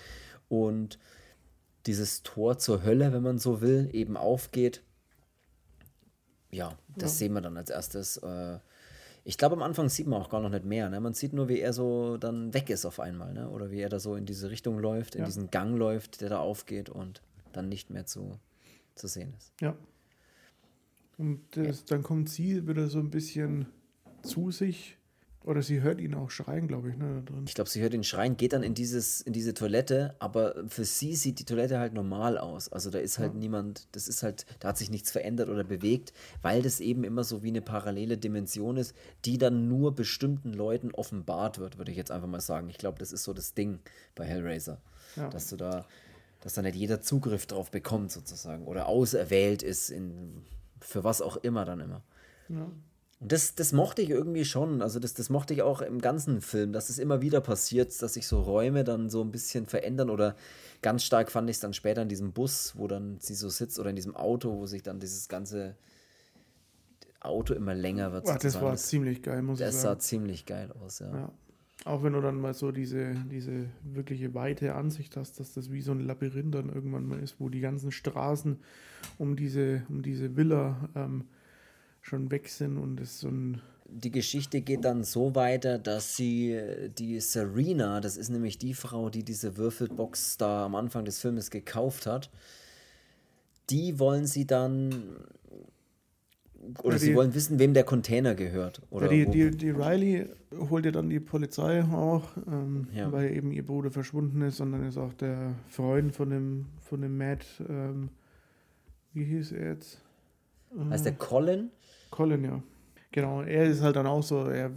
und 0.48 1.00
dieses 1.86 2.22
Tor 2.22 2.58
zur 2.58 2.84
Hölle, 2.84 3.12
wenn 3.12 3.22
man 3.22 3.38
so 3.38 3.60
will, 3.60 3.90
eben 3.92 4.16
aufgeht. 4.16 4.82
Ja, 6.52 6.78
das 6.96 7.14
ja. 7.14 7.18
sehen 7.18 7.32
wir 7.32 7.40
dann 7.40 7.56
als 7.56 7.70
erstes. 7.70 8.18
Äh, 8.18 8.58
ich 9.28 9.36
glaube, 9.36 9.56
am 9.56 9.62
Anfang 9.62 9.90
sieht 9.90 10.06
man 10.06 10.22
auch 10.22 10.30
gar 10.30 10.40
noch 10.40 10.48
nicht 10.48 10.64
mehr. 10.64 10.88
Ne? 10.88 11.00
Man 11.00 11.12
sieht 11.12 11.34
nur, 11.34 11.50
wie 11.50 11.60
er 11.60 11.74
so 11.74 12.16
dann 12.16 12.54
weg 12.54 12.70
ist 12.70 12.86
auf 12.86 12.98
einmal. 12.98 13.34
Ne? 13.34 13.50
Oder 13.50 13.70
wie 13.70 13.78
er 13.78 13.90
da 13.90 14.00
so 14.00 14.14
in 14.14 14.24
diese 14.24 14.50
Richtung 14.50 14.78
läuft, 14.78 15.16
in 15.16 15.20
ja. 15.20 15.26
diesen 15.26 15.50
Gang 15.50 15.76
läuft, 15.76 16.22
der 16.22 16.30
da 16.30 16.38
aufgeht 16.38 16.88
und 16.88 17.20
dann 17.52 17.68
nicht 17.68 17.90
mehr 17.90 18.06
zu, 18.06 18.38
zu 18.94 19.06
sehen 19.06 19.34
ist. 19.36 19.52
Ja. 19.60 19.76
Und 21.18 21.42
das, 21.50 21.80
ja. 21.80 21.84
dann 21.88 22.04
kommt 22.04 22.30
sie 22.30 22.66
wieder 22.66 22.86
so 22.86 23.00
ein 23.00 23.10
bisschen 23.10 23.66
zu 24.22 24.50
sich 24.50 24.96
Oder 25.48 25.62
sie 25.62 25.80
hört 25.80 25.98
ihn 25.98 26.12
auch 26.12 26.30
schreien, 26.30 26.68
glaube 26.68 26.90
ich, 26.90 26.98
ne. 26.98 27.22
Ich 27.46 27.54
glaube, 27.54 27.70
sie 27.70 27.80
hört 27.80 27.94
ihn 27.94 28.04
schreien, 28.04 28.36
geht 28.36 28.52
dann 28.52 28.62
in, 28.62 28.74
dieses, 28.74 29.22
in 29.22 29.32
diese 29.32 29.54
Toilette, 29.54 30.14
aber 30.18 30.54
für 30.68 30.84
sie 30.84 31.16
sieht 31.16 31.38
die 31.38 31.46
Toilette 31.46 31.78
halt 31.78 31.94
normal 31.94 32.36
aus. 32.36 32.70
Also 32.70 32.90
da 32.90 32.98
ist 32.98 33.18
halt 33.18 33.32
ja. 33.32 33.38
niemand, 33.38 33.88
das 33.92 34.08
ist 34.08 34.22
halt, 34.22 34.44
da 34.60 34.68
hat 34.68 34.76
sich 34.76 34.90
nichts 34.90 35.10
verändert 35.10 35.48
oder 35.48 35.64
bewegt, 35.64 36.12
weil 36.42 36.60
das 36.60 36.80
eben 36.80 37.02
immer 37.02 37.24
so 37.24 37.42
wie 37.42 37.48
eine 37.48 37.62
parallele 37.62 38.18
Dimension 38.18 38.76
ist, 38.76 38.94
die 39.24 39.38
dann 39.38 39.68
nur 39.68 39.94
bestimmten 39.94 40.52
Leuten 40.52 40.90
offenbart 40.90 41.56
wird, 41.56 41.78
würde 41.78 41.92
ich 41.92 41.96
jetzt 41.96 42.10
einfach 42.10 42.28
mal 42.28 42.42
sagen. 42.42 42.68
Ich 42.68 42.76
glaube, 42.76 42.98
das 42.98 43.10
ist 43.10 43.24
so 43.24 43.32
das 43.32 43.54
Ding 43.54 43.78
bei 44.16 44.26
Hellraiser. 44.26 44.82
Ja. 45.16 45.30
Dass 45.30 45.48
du 45.48 45.56
da, 45.56 45.86
dass 46.42 46.52
da 46.52 46.60
nicht 46.60 46.76
jeder 46.76 47.00
Zugriff 47.00 47.46
drauf 47.46 47.70
bekommt, 47.70 48.12
sozusagen. 48.12 48.66
Oder 48.66 48.86
auserwählt 48.86 49.62
ist 49.62 49.88
in 49.88 50.42
für 50.78 51.04
was 51.04 51.22
auch 51.22 51.38
immer 51.38 51.64
dann 51.64 51.80
immer. 51.80 52.02
Ja. 52.50 52.70
Das, 53.20 53.56
das 53.56 53.72
mochte 53.72 54.00
ich 54.00 54.10
irgendwie 54.10 54.44
schon. 54.44 54.80
Also 54.80 55.00
das, 55.00 55.14
das 55.14 55.28
mochte 55.28 55.52
ich 55.52 55.62
auch 55.62 55.80
im 55.80 56.00
ganzen 56.00 56.40
Film, 56.40 56.72
dass 56.72 56.88
es 56.88 56.98
immer 56.98 57.20
wieder 57.20 57.40
passiert, 57.40 58.00
dass 58.00 58.14
sich 58.14 58.28
so 58.28 58.40
Räume 58.40 58.84
dann 58.84 59.10
so 59.10 59.22
ein 59.22 59.32
bisschen 59.32 59.66
verändern. 59.66 60.08
Oder 60.08 60.36
ganz 60.82 61.02
stark 61.02 61.32
fand 61.32 61.50
ich 61.50 61.56
es 61.56 61.60
dann 61.60 61.74
später 61.74 62.02
in 62.02 62.08
diesem 62.08 62.32
Bus, 62.32 62.74
wo 62.76 62.86
dann 62.86 63.18
sie 63.18 63.34
so 63.34 63.48
sitzt, 63.48 63.80
oder 63.80 63.90
in 63.90 63.96
diesem 63.96 64.14
Auto, 64.14 64.56
wo 64.56 64.66
sich 64.66 64.84
dann 64.84 65.00
dieses 65.00 65.28
ganze 65.28 65.74
Auto 67.20 67.54
immer 67.54 67.74
länger 67.74 68.12
wird. 68.12 68.28
Ach, 68.28 68.38
das 68.38 68.60
war 68.60 68.76
ziemlich 68.76 69.22
geil, 69.22 69.42
muss 69.42 69.58
ich 69.58 69.66
sagen. 69.66 69.72
Das 69.72 69.82
sah 69.82 69.98
ziemlich 69.98 70.46
geil 70.46 70.70
aus, 70.84 71.00
ja. 71.00 71.12
ja. 71.12 71.32
Auch 71.84 72.02
wenn 72.02 72.12
du 72.12 72.20
dann 72.20 72.40
mal 72.40 72.54
so 72.54 72.70
diese, 72.70 73.14
diese 73.30 73.66
wirkliche 73.82 74.34
weite 74.34 74.74
Ansicht 74.74 75.16
hast, 75.16 75.40
dass 75.40 75.54
das 75.54 75.72
wie 75.72 75.80
so 75.80 75.92
ein 75.92 76.00
Labyrinth 76.00 76.54
dann 76.54 76.68
irgendwann 76.68 77.06
mal 77.06 77.18
ist, 77.20 77.36
wo 77.38 77.48
die 77.48 77.60
ganzen 77.60 77.90
Straßen 77.92 78.58
um 79.16 79.36
diese, 79.36 79.84
um 79.88 80.02
diese 80.02 80.36
Villa 80.36 80.88
ähm, 80.94 81.24
schon 82.08 82.30
weg 82.30 82.48
sind 82.48 82.78
und 82.78 83.00
es 83.00 83.20
so 83.20 83.28
ein. 83.28 83.60
Die 83.90 84.10
Geschichte 84.10 84.60
geht 84.60 84.84
dann 84.84 85.02
so 85.02 85.34
weiter, 85.34 85.78
dass 85.78 86.14
sie 86.14 86.60
die 86.98 87.20
Serena, 87.20 88.02
das 88.02 88.18
ist 88.18 88.28
nämlich 88.28 88.58
die 88.58 88.74
Frau, 88.74 89.08
die 89.08 89.22
diese 89.22 89.56
Würfelbox 89.56 90.36
da 90.36 90.66
am 90.66 90.74
Anfang 90.74 91.06
des 91.06 91.20
Filmes 91.20 91.50
gekauft 91.50 92.04
hat, 92.04 92.30
die 93.70 93.98
wollen 93.98 94.26
sie 94.26 94.46
dann 94.46 95.16
oder 96.82 96.94
ja, 96.94 96.98
die, 96.98 97.04
sie 97.06 97.14
wollen 97.14 97.34
wissen, 97.34 97.58
wem 97.58 97.72
der 97.72 97.84
Container 97.84 98.34
gehört. 98.34 98.82
Oder 98.90 99.10
ja, 99.10 99.24
die, 99.24 99.50
die, 99.50 99.56
die 99.56 99.70
Riley 99.70 100.26
holt 100.68 100.84
ja 100.84 100.90
dann 100.90 101.08
die 101.08 101.20
Polizei 101.20 101.82
auch, 101.84 102.24
ähm, 102.46 102.88
ja. 102.92 103.10
weil 103.12 103.32
eben 103.34 103.52
ihr 103.52 103.64
Bruder 103.64 103.90
verschwunden 103.90 104.42
ist 104.42 104.60
und 104.60 104.72
dann 104.72 104.86
ist 104.86 104.98
auch 104.98 105.14
der 105.14 105.54
Freund 105.68 106.14
von 106.14 106.30
dem, 106.30 106.66
von 106.80 107.00
dem 107.00 107.16
Matt, 107.16 107.46
ähm, 107.68 108.10
wie 109.14 109.24
hieß 109.24 109.52
er 109.52 109.68
jetzt? 109.70 110.02
heißt 110.90 111.06
der 111.06 111.14
Colin? 111.14 111.70
Colin, 112.10 112.44
ja. 112.44 112.62
Genau, 113.12 113.42
er 113.42 113.64
ist 113.64 113.82
halt 113.82 113.96
dann 113.96 114.06
auch 114.06 114.22
so, 114.22 114.46
er 114.46 114.70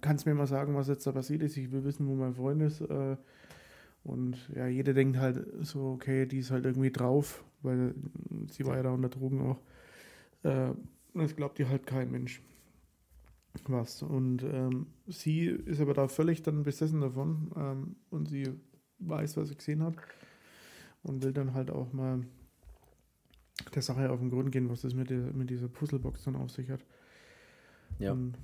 kann 0.00 0.16
es 0.16 0.26
mir 0.26 0.34
mal 0.34 0.46
sagen, 0.46 0.74
was 0.74 0.88
jetzt 0.88 1.06
da 1.06 1.12
passiert 1.12 1.42
ist. 1.42 1.56
Ich 1.56 1.72
will 1.72 1.84
wissen, 1.84 2.06
wo 2.06 2.14
mein 2.14 2.34
Freund 2.34 2.62
ist. 2.62 2.80
Äh, 2.82 3.16
und 4.04 4.36
ja, 4.54 4.66
jeder 4.66 4.94
denkt 4.94 5.18
halt 5.18 5.46
so, 5.62 5.92
okay, 5.92 6.26
die 6.26 6.38
ist 6.38 6.50
halt 6.50 6.64
irgendwie 6.64 6.90
drauf, 6.90 7.44
weil 7.62 7.94
sie 8.50 8.64
war 8.64 8.76
ja 8.76 8.82
da 8.82 8.90
unter 8.92 9.08
Drogen 9.08 9.40
auch. 9.42 9.60
Äh, 10.42 10.72
das 11.14 11.36
glaubt 11.36 11.58
ihr 11.58 11.68
halt 11.68 11.86
kein 11.86 12.10
Mensch. 12.10 12.42
Was. 13.66 14.02
Und 14.02 14.44
ähm, 14.44 14.86
sie 15.08 15.46
ist 15.46 15.80
aber 15.80 15.92
da 15.92 16.06
völlig 16.08 16.42
dann 16.42 16.62
besessen 16.62 17.00
davon 17.00 17.50
ähm, 17.56 17.96
und 18.10 18.28
sie 18.28 18.48
weiß, 19.00 19.36
was 19.36 19.48
sie 19.48 19.56
gesehen 19.56 19.82
hat 19.82 19.96
und 21.02 21.24
will 21.24 21.32
dann 21.32 21.52
halt 21.52 21.70
auch 21.70 21.92
mal 21.92 22.20
der 23.74 23.82
Sache 23.82 24.10
auf 24.10 24.20
den 24.20 24.30
Grund 24.30 24.52
gehen, 24.52 24.68
was 24.68 24.82
das 24.82 24.94
mit, 24.94 25.10
der, 25.10 25.18
mit 25.18 25.50
dieser 25.50 25.68
Puzzlebox 25.68 26.24
dann 26.24 26.36
auf 26.36 26.50
sich 26.50 26.70
hat. 26.70 26.80
Ja. 27.98 28.12
Und 28.12 28.34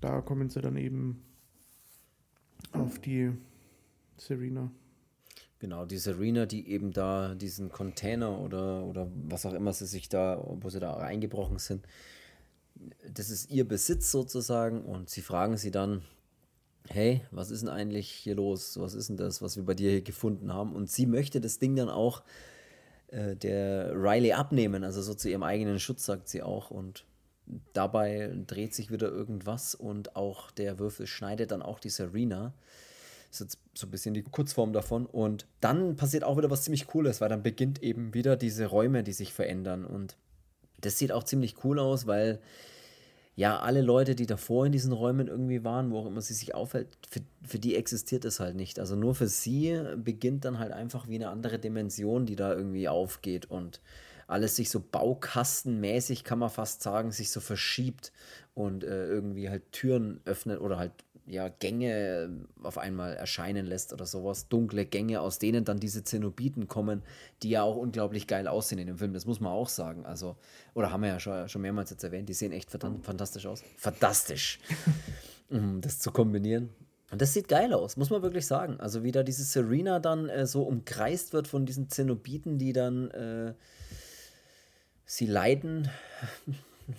da 0.00 0.20
kommen 0.20 0.48
sie 0.48 0.60
dann 0.60 0.76
eben 0.76 1.22
auf 2.72 2.98
die 2.98 3.32
Serena. 4.16 4.70
Genau, 5.60 5.86
die 5.86 5.96
Serena, 5.96 6.46
die 6.46 6.68
eben 6.68 6.92
da 6.92 7.34
diesen 7.34 7.70
Container 7.70 8.38
oder, 8.38 8.84
oder 8.84 9.08
was 9.28 9.44
auch 9.44 9.54
immer 9.54 9.72
sie 9.72 9.86
sich 9.86 10.08
da, 10.08 10.40
wo 10.60 10.70
sie 10.70 10.78
da 10.78 10.96
eingebrochen 10.98 11.58
sind, 11.58 11.84
das 13.12 13.30
ist 13.30 13.50
ihr 13.50 13.66
Besitz 13.66 14.12
sozusagen 14.12 14.82
und 14.82 15.10
sie 15.10 15.20
fragen 15.20 15.56
sie 15.56 15.72
dann, 15.72 16.02
hey, 16.88 17.22
was 17.32 17.50
ist 17.50 17.62
denn 17.62 17.68
eigentlich 17.68 18.08
hier 18.08 18.36
los? 18.36 18.78
Was 18.78 18.94
ist 18.94 19.08
denn 19.08 19.16
das, 19.16 19.42
was 19.42 19.56
wir 19.56 19.64
bei 19.64 19.74
dir 19.74 19.90
hier 19.90 20.02
gefunden 20.02 20.52
haben? 20.52 20.74
Und 20.74 20.88
sie 20.90 21.06
möchte 21.06 21.40
das 21.40 21.58
Ding 21.58 21.74
dann 21.74 21.88
auch 21.88 22.22
äh, 23.08 23.36
der 23.36 23.92
Riley 23.94 24.32
abnehmen, 24.32 24.84
also 24.84 25.02
so 25.02 25.14
zu 25.14 25.28
ihrem 25.28 25.42
eigenen 25.42 25.78
Schutz, 25.78 26.04
sagt 26.04 26.28
sie 26.28 26.42
auch. 26.42 26.70
Und 26.70 27.04
dabei 27.72 28.32
dreht 28.46 28.74
sich 28.74 28.90
wieder 28.90 29.08
irgendwas 29.08 29.74
und 29.74 30.16
auch 30.16 30.50
der 30.50 30.78
Würfel 30.78 31.06
schneidet 31.06 31.50
dann 31.50 31.62
auch 31.62 31.80
die 31.80 31.90
Serena. 31.90 32.52
Das 33.30 33.40
ist 33.40 33.40
jetzt 33.40 33.58
so 33.74 33.86
ein 33.86 33.90
bisschen 33.90 34.14
die 34.14 34.22
Kurzform 34.22 34.72
davon. 34.72 35.06
Und 35.06 35.46
dann 35.60 35.96
passiert 35.96 36.24
auch 36.24 36.36
wieder 36.36 36.50
was 36.50 36.62
ziemlich 36.62 36.86
Cooles, 36.86 37.20
weil 37.20 37.28
dann 37.28 37.42
beginnt 37.42 37.82
eben 37.82 38.14
wieder 38.14 38.36
diese 38.36 38.66
Räume, 38.66 39.02
die 39.02 39.12
sich 39.12 39.32
verändern. 39.32 39.84
Und 39.84 40.16
das 40.80 40.98
sieht 40.98 41.12
auch 41.12 41.24
ziemlich 41.24 41.62
cool 41.64 41.78
aus, 41.78 42.06
weil 42.06 42.40
ja, 43.38 43.60
alle 43.60 43.82
Leute, 43.82 44.16
die 44.16 44.26
davor 44.26 44.66
in 44.66 44.72
diesen 44.72 44.90
Räumen 44.90 45.28
irgendwie 45.28 45.62
waren, 45.62 45.92
wo 45.92 46.00
auch 46.00 46.06
immer 46.06 46.20
sie 46.20 46.34
sich 46.34 46.56
aufhält, 46.56 46.88
für, 47.08 47.20
für 47.46 47.60
die 47.60 47.76
existiert 47.76 48.24
es 48.24 48.40
halt 48.40 48.56
nicht. 48.56 48.80
Also 48.80 48.96
nur 48.96 49.14
für 49.14 49.28
sie 49.28 49.80
beginnt 49.96 50.44
dann 50.44 50.58
halt 50.58 50.72
einfach 50.72 51.06
wie 51.06 51.14
eine 51.14 51.28
andere 51.28 51.60
Dimension, 51.60 52.26
die 52.26 52.34
da 52.34 52.52
irgendwie 52.52 52.88
aufgeht 52.88 53.48
und 53.48 53.80
alles 54.26 54.56
sich 54.56 54.70
so 54.70 54.80
baukastenmäßig, 54.80 56.24
kann 56.24 56.40
man 56.40 56.50
fast 56.50 56.82
sagen, 56.82 57.12
sich 57.12 57.30
so 57.30 57.38
verschiebt 57.38 58.10
und 58.54 58.82
äh, 58.82 59.06
irgendwie 59.06 59.48
halt 59.48 59.70
Türen 59.70 60.20
öffnet 60.24 60.60
oder 60.60 60.76
halt 60.76 60.90
ja, 61.28 61.48
Gänge 61.48 62.46
auf 62.62 62.78
einmal 62.78 63.14
erscheinen 63.14 63.66
lässt 63.66 63.92
oder 63.92 64.06
sowas. 64.06 64.48
Dunkle 64.48 64.86
Gänge, 64.86 65.20
aus 65.20 65.38
denen 65.38 65.64
dann 65.64 65.78
diese 65.78 66.02
Zenobiten 66.02 66.68
kommen, 66.68 67.02
die 67.42 67.50
ja 67.50 67.62
auch 67.62 67.76
unglaublich 67.76 68.26
geil 68.26 68.48
aussehen 68.48 68.78
in 68.78 68.86
dem 68.86 68.98
Film. 68.98 69.12
Das 69.12 69.26
muss 69.26 69.40
man 69.40 69.52
auch 69.52 69.68
sagen. 69.68 70.06
Also, 70.06 70.36
oder 70.74 70.90
haben 70.90 71.02
wir 71.02 71.10
ja 71.10 71.20
schon, 71.20 71.48
schon 71.48 71.62
mehrmals 71.62 71.90
jetzt 71.90 72.02
erwähnt, 72.02 72.28
die 72.28 72.34
sehen 72.34 72.52
echt 72.52 72.70
fantastisch 72.70 73.46
aus. 73.46 73.62
Fantastisch. 73.76 74.58
um 75.50 75.80
das 75.80 75.98
zu 75.98 76.10
kombinieren. 76.10 76.70
Und 77.10 77.22
das 77.22 77.32
sieht 77.32 77.48
geil 77.48 77.72
aus, 77.72 77.96
muss 77.96 78.10
man 78.10 78.22
wirklich 78.22 78.46
sagen. 78.46 78.80
Also, 78.80 79.02
wie 79.02 79.12
da 79.12 79.22
diese 79.22 79.44
Serena 79.44 79.98
dann 79.98 80.28
äh, 80.28 80.46
so 80.46 80.62
umkreist 80.62 81.32
wird 81.32 81.46
von 81.46 81.66
diesen 81.66 81.88
Zenobiten, 81.90 82.58
die 82.58 82.72
dann 82.72 83.10
äh, 83.10 83.54
sie 85.04 85.26
leiden 85.26 85.90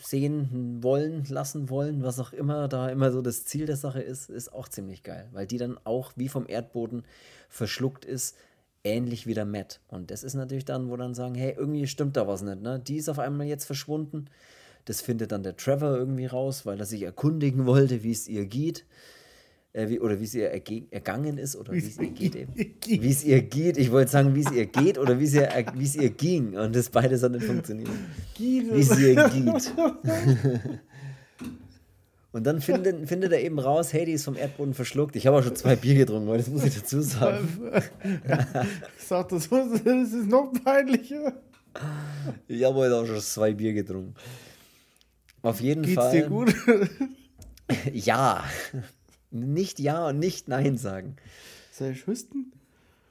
sehen 0.02 0.80
wollen, 0.82 1.26
lassen 1.30 1.70
wollen, 1.70 2.04
was 2.04 2.20
auch 2.20 2.34
immer 2.34 2.68
da 2.68 2.90
immer 2.90 3.12
so 3.12 3.22
das 3.22 3.46
Ziel 3.46 3.66
der 3.66 3.76
Sache 3.76 4.02
ist, 4.02 4.30
ist 4.30 4.54
auch 4.54 4.68
ziemlich 4.68 5.04
geil, 5.04 5.28
weil 5.32 5.48
die 5.48 5.58
dann 5.58 5.80
auch 5.84 6.12
wie 6.16 6.30
vom 6.30 6.48
Erdboden 6.48 7.04
verschluckt 7.50 8.06
ist, 8.06 8.36
ähnlich 8.84 9.28
wie 9.28 9.34
der 9.34 9.46
Matt. 9.46 9.82
Und 9.88 10.12
das 10.12 10.24
ist 10.24 10.36
natürlich 10.36 10.66
dann, 10.66 10.90
wo 10.90 10.98
dann 10.98 11.16
sagen, 11.16 11.36
hey, 11.36 11.56
irgendwie 11.58 11.88
stimmt 11.88 12.18
da 12.18 12.28
was 12.28 12.42
nicht, 12.42 12.62
ne? 12.62 12.80
Die 12.80 12.98
ist 12.98 13.10
auf 13.10 13.20
einmal 13.20 13.48
jetzt 13.48 13.66
verschwunden. 13.66 14.26
Das 14.86 15.02
findet 15.02 15.32
dann 15.32 15.44
der 15.44 15.58
Trevor 15.58 15.96
irgendwie 15.98 16.26
raus, 16.26 16.66
weil 16.66 16.80
er 16.80 16.86
sich 16.86 17.04
erkundigen 17.04 17.66
wollte, 17.68 18.04
wie 18.04 18.12
es 18.12 18.28
ihr 18.28 18.46
geht 18.46 18.86
äh, 19.74 19.88
wie, 19.88 20.00
oder 20.00 20.20
wie 20.20 20.24
es 20.24 20.34
ihr 20.34 20.50
ergangen 20.50 21.38
ist 21.38 21.56
oder 21.56 21.72
wie 21.74 21.78
es 21.78 22.00
ihr 22.00 22.10
geht 22.10 22.36
eben. 22.36 22.54
Wie 22.86 23.10
es 23.10 23.24
ihr 23.24 23.42
geht. 23.42 23.78
Ich 23.78 23.92
wollte 23.92 24.12
sagen, 24.12 24.34
wie 24.34 24.42
es 24.42 24.52
ihr 24.52 24.66
geht 24.66 24.98
oder 24.98 25.20
wie 25.20 25.26
es 25.26 25.34
ihr, 25.34 25.48
wie 25.76 25.84
es 25.84 25.96
ihr 25.96 26.10
ging. 26.10 26.58
Und 26.58 26.76
das 26.76 26.90
beides 26.90 27.22
hat 27.22 27.32
nicht 27.32 27.46
funktioniert. 27.46 27.90
Wie 28.38 28.60
es 28.80 28.98
ihr 28.98 29.16
geht. 29.30 29.74
Und 32.32 32.46
dann 32.46 32.62
findet, 32.62 33.08
findet 33.08 33.32
er 33.32 33.42
eben 33.42 33.58
raus, 33.58 33.92
hey, 33.92 34.06
die 34.06 34.12
ist 34.12 34.24
vom 34.24 34.36
Erdboden 34.36 34.76
verschluckt. 34.76 35.16
Ich 35.16 35.26
habe 35.26 35.38
auch 35.38 35.44
schon 35.44 35.56
zwei 35.56 35.76
Bier 35.76 35.96
getrunken, 35.96 36.32
das 36.32 36.48
muss 36.48 36.64
ich 36.64 36.76
dazu 36.76 37.02
sagen. 37.02 37.72
ich 37.74 39.04
sag, 39.04 39.30
das, 39.30 39.50
das 39.50 40.14
ist 40.14 40.28
noch 40.28 40.54
peinlicher. 40.64 41.34
Ich 42.48 42.64
habe 42.64 42.76
heute 42.76 42.96
auch 42.98 43.06
schon 43.08 43.20
zwei 43.20 43.54
Bier 43.54 43.74
getrunken. 43.74 44.14
Auf 45.42 45.60
jeden 45.60 45.82
Geht's 45.82 45.96
Fall. 45.96 46.12
Geht's 46.12 46.28
dir 46.28 46.30
gut? 46.30 46.56
ja. 47.94 48.44
Nicht 49.32 49.80
Ja 49.80 50.08
und 50.08 50.20
nicht 50.20 50.48
Nein 50.48 50.78
sagen. 50.78 51.16
Soll 51.72 51.92
ich 51.92 52.08
husten? 52.08 52.52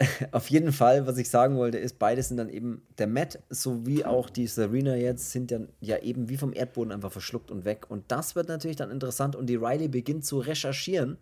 Auf 0.30 0.48
jeden 0.48 0.72
Fall, 0.72 1.06
was 1.06 1.18
ich 1.18 1.28
sagen 1.28 1.56
wollte, 1.56 1.78
ist, 1.78 1.98
beide 1.98 2.22
sind 2.22 2.36
dann 2.36 2.48
eben, 2.48 2.82
der 2.98 3.08
Matt 3.08 3.40
sowie 3.50 4.04
auch 4.04 4.30
die 4.30 4.46
Serena 4.46 4.94
jetzt 4.94 5.32
sind 5.32 5.50
dann 5.50 5.68
ja 5.80 5.98
eben 5.98 6.28
wie 6.28 6.36
vom 6.36 6.52
Erdboden 6.52 6.92
einfach 6.92 7.10
verschluckt 7.10 7.50
und 7.50 7.64
weg. 7.64 7.90
Und 7.90 8.04
das 8.08 8.36
wird 8.36 8.48
natürlich 8.48 8.76
dann 8.76 8.90
interessant 8.90 9.34
und 9.34 9.46
die 9.46 9.56
Riley 9.56 9.88
beginnt 9.88 10.24
zu 10.24 10.38
recherchieren 10.38 11.18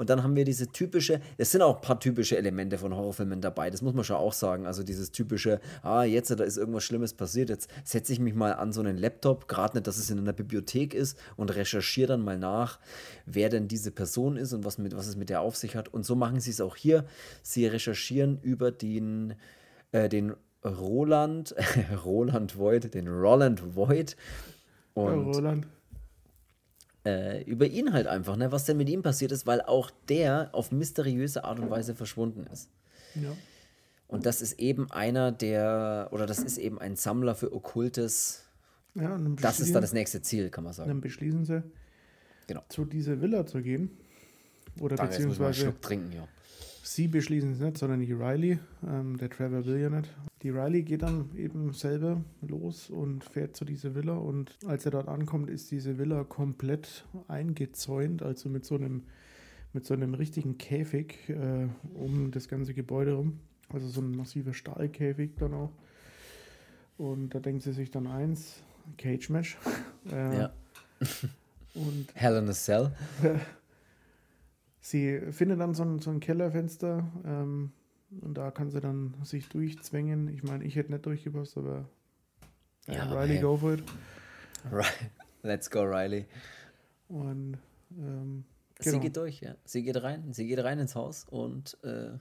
und 0.00 0.08
dann 0.08 0.22
haben 0.22 0.34
wir 0.34 0.46
diese 0.46 0.66
typische, 0.66 1.20
es 1.36 1.52
sind 1.52 1.60
auch 1.60 1.76
ein 1.76 1.82
paar 1.82 2.00
typische 2.00 2.38
Elemente 2.38 2.78
von 2.78 2.96
Horrorfilmen 2.96 3.42
dabei, 3.42 3.68
das 3.68 3.82
muss 3.82 3.92
man 3.92 4.02
schon 4.02 4.16
auch 4.16 4.32
sagen. 4.32 4.66
Also 4.66 4.82
dieses 4.82 5.12
typische, 5.12 5.60
ah, 5.82 6.04
jetzt 6.04 6.30
da 6.30 6.42
ist 6.42 6.56
irgendwas 6.56 6.84
Schlimmes 6.84 7.12
passiert, 7.12 7.50
jetzt 7.50 7.70
setze 7.84 8.14
ich 8.14 8.18
mich 8.18 8.34
mal 8.34 8.54
an 8.54 8.72
so 8.72 8.80
einen 8.80 8.96
Laptop, 8.96 9.46
gerade 9.46 9.76
nicht, 9.76 9.86
dass 9.86 9.98
es 9.98 10.08
in 10.08 10.18
einer 10.18 10.32
Bibliothek 10.32 10.94
ist 10.94 11.18
und 11.36 11.54
recherchiere 11.54 12.08
dann 12.08 12.24
mal 12.24 12.38
nach, 12.38 12.80
wer 13.26 13.50
denn 13.50 13.68
diese 13.68 13.90
Person 13.90 14.38
ist 14.38 14.54
und 14.54 14.64
was, 14.64 14.78
mit, 14.78 14.96
was 14.96 15.06
es 15.06 15.16
mit 15.16 15.28
der 15.28 15.42
auf 15.42 15.54
sich 15.54 15.76
hat. 15.76 15.92
Und 15.92 16.06
so 16.06 16.16
machen 16.16 16.40
sie 16.40 16.52
es 16.52 16.62
auch 16.62 16.76
hier. 16.76 17.04
Sie 17.42 17.66
recherchieren 17.66 18.38
über 18.40 18.70
den, 18.70 19.34
äh, 19.92 20.08
den 20.08 20.32
Roland, 20.64 21.54
Roland 22.06 22.56
Void, 22.56 22.94
den 22.94 23.06
Roland 23.06 23.76
Void. 23.76 24.16
Und 24.94 25.26
Roland 25.26 25.66
äh, 27.04 27.42
über 27.44 27.66
ihn 27.66 27.92
halt 27.92 28.06
einfach, 28.06 28.36
ne, 28.36 28.52
was 28.52 28.64
denn 28.64 28.76
mit 28.76 28.88
ihm 28.88 29.02
passiert 29.02 29.32
ist, 29.32 29.46
weil 29.46 29.62
auch 29.62 29.90
der 30.08 30.50
auf 30.52 30.72
mysteriöse 30.72 31.44
Art 31.44 31.58
und 31.58 31.70
Weise 31.70 31.94
verschwunden 31.94 32.46
ist. 32.52 32.70
Ja. 33.14 33.32
Und 34.08 34.26
das 34.26 34.42
ist 34.42 34.58
eben 34.58 34.90
einer 34.90 35.30
der, 35.32 36.08
oder 36.10 36.26
das 36.26 36.40
ist 36.40 36.58
eben 36.58 36.80
ein 36.80 36.96
Sammler 36.96 37.34
für 37.34 37.52
Okkultes. 37.52 38.44
Ja, 38.94 39.16
Das 39.40 39.60
ist 39.60 39.72
dann 39.74 39.82
das 39.82 39.92
nächste 39.92 40.20
Ziel, 40.20 40.50
kann 40.50 40.64
man 40.64 40.72
sagen. 40.72 40.88
Dann 40.88 41.00
beschließen 41.00 41.44
sie, 41.44 41.62
Genau. 42.48 42.64
zu 42.68 42.84
dieser 42.84 43.20
Villa 43.20 43.46
zu 43.46 43.62
gehen. 43.62 43.90
Oder 44.80 44.96
Danke, 44.96 45.12
beziehungsweise 45.14 45.60
Schluck 45.60 45.80
trinken, 45.82 46.12
ja. 46.12 46.26
sie 46.82 47.06
beschließen 47.06 47.52
es 47.52 47.60
nicht, 47.60 47.78
sondern 47.78 48.00
die 48.00 48.12
Riley. 48.12 48.58
Ähm, 48.86 49.16
der 49.16 49.30
Trevor 49.30 49.64
will 49.64 49.78
ja 49.78 49.90
nicht. 49.90 50.08
Die 50.42 50.48
Riley 50.48 50.82
geht 50.82 51.02
dann 51.02 51.36
eben 51.36 51.72
selber 51.72 52.22
los 52.40 52.88
und 52.88 53.24
fährt 53.24 53.56
zu 53.56 53.66
dieser 53.66 53.94
Villa. 53.94 54.14
Und 54.14 54.56
als 54.66 54.86
er 54.86 54.92
dort 54.92 55.08
ankommt, 55.08 55.50
ist 55.50 55.70
diese 55.70 55.98
Villa 55.98 56.24
komplett 56.24 57.04
eingezäunt, 57.28 58.22
also 58.22 58.48
mit 58.48 58.64
so 58.64 58.74
einem, 58.76 59.02
mit 59.74 59.84
so 59.84 59.92
einem 59.92 60.14
richtigen 60.14 60.56
Käfig 60.56 61.28
äh, 61.28 61.68
um 61.94 62.30
das 62.30 62.48
ganze 62.48 62.72
Gebäude 62.72 63.14
rum. 63.14 63.40
Also 63.68 63.86
so 63.88 64.00
ein 64.00 64.16
massiver 64.16 64.54
Stahlkäfig 64.54 65.32
dann 65.36 65.52
auch. 65.52 65.72
Und 66.96 67.34
da 67.34 67.40
denkt 67.40 67.62
sie 67.62 67.72
sich 67.72 67.90
dann 67.90 68.06
eins, 68.06 68.62
Cage 68.98 69.30
Match. 69.30 69.58
Äh, 70.10 70.38
Ja. 70.38 70.52
Und 71.74 72.06
Hell 72.14 72.38
in 72.38 72.48
a 72.48 72.52
Cell. 72.52 72.90
Sie 74.80 75.20
findet 75.30 75.60
dann 75.60 75.74
so 75.74 75.82
ein, 75.82 75.98
so 75.98 76.10
ein 76.10 76.20
Kellerfenster 76.20 77.06
ähm, 77.26 77.72
und 78.20 78.34
da 78.34 78.50
kann 78.50 78.70
sie 78.70 78.80
dann 78.80 79.14
sich 79.22 79.48
durchzwängen. 79.48 80.28
Ich 80.28 80.42
meine, 80.42 80.64
ich 80.64 80.76
hätte 80.76 80.92
nicht 80.92 81.06
durchgepasst, 81.06 81.56
aber 81.58 81.88
Ja, 82.86 83.04
Riley, 83.12 83.34
hey. 83.34 83.40
go 83.42 83.56
for 83.56 83.74
it. 83.74 83.82
Right. 84.70 85.10
Let's 85.42 85.70
go, 85.70 85.82
Riley. 85.82 86.26
Und 87.08 87.58
ähm, 87.98 88.44
Sie 88.78 88.90
genau. 88.90 89.02
geht 89.02 89.16
durch, 89.16 89.40
ja. 89.40 89.54
Sie 89.64 89.82
geht 89.82 90.02
rein, 90.02 90.32
sie 90.32 90.46
geht 90.46 90.62
rein 90.64 90.78
ins 90.78 90.94
Haus 90.94 91.26
und 91.28 91.76
äh, 91.84 92.12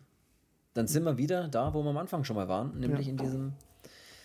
dann 0.73 0.87
sind 0.87 1.03
wir 1.03 1.17
wieder 1.17 1.47
da, 1.47 1.73
wo 1.73 1.83
wir 1.83 1.89
am 1.89 1.97
Anfang 1.97 2.23
schon 2.25 2.35
mal 2.35 2.47
waren, 2.49 2.77
nämlich 2.79 3.05
Ja. 3.07 3.11
in 3.11 3.17
diesem 3.17 3.53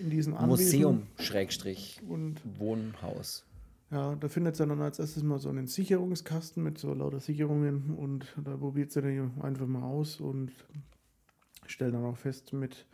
in 0.01 0.11
diesem 0.11 0.33
Museum, 0.35 1.07
Schrägstrich, 1.21 2.01
Und 2.09 2.41
Wohnhaus. 2.59 3.45
ja, 3.93 4.17
da 4.17 4.29
findet 4.29 4.57
sie 4.57 4.67
dann 4.67 4.81
als 4.81 4.99
erstes 4.99 5.23
mal 5.23 5.39
so 5.39 5.49
einen 5.49 5.69
Sicherungskasten 5.69 6.61
mit 6.65 6.79
so 6.79 6.93
lauter 6.93 7.21
Sicherungen 7.21 7.95
und 7.97 8.27
da 8.43 8.57
probiert 8.57 8.91
sie 8.91 9.01
dann 9.03 9.41
einfach 9.41 9.67
mal 9.69 9.85
aus 9.85 10.21
und 10.21 10.51
stellt 11.67 11.95
dann 11.95 12.05
auch 12.05 12.17
fest, 12.17 12.53
mit 12.53 12.87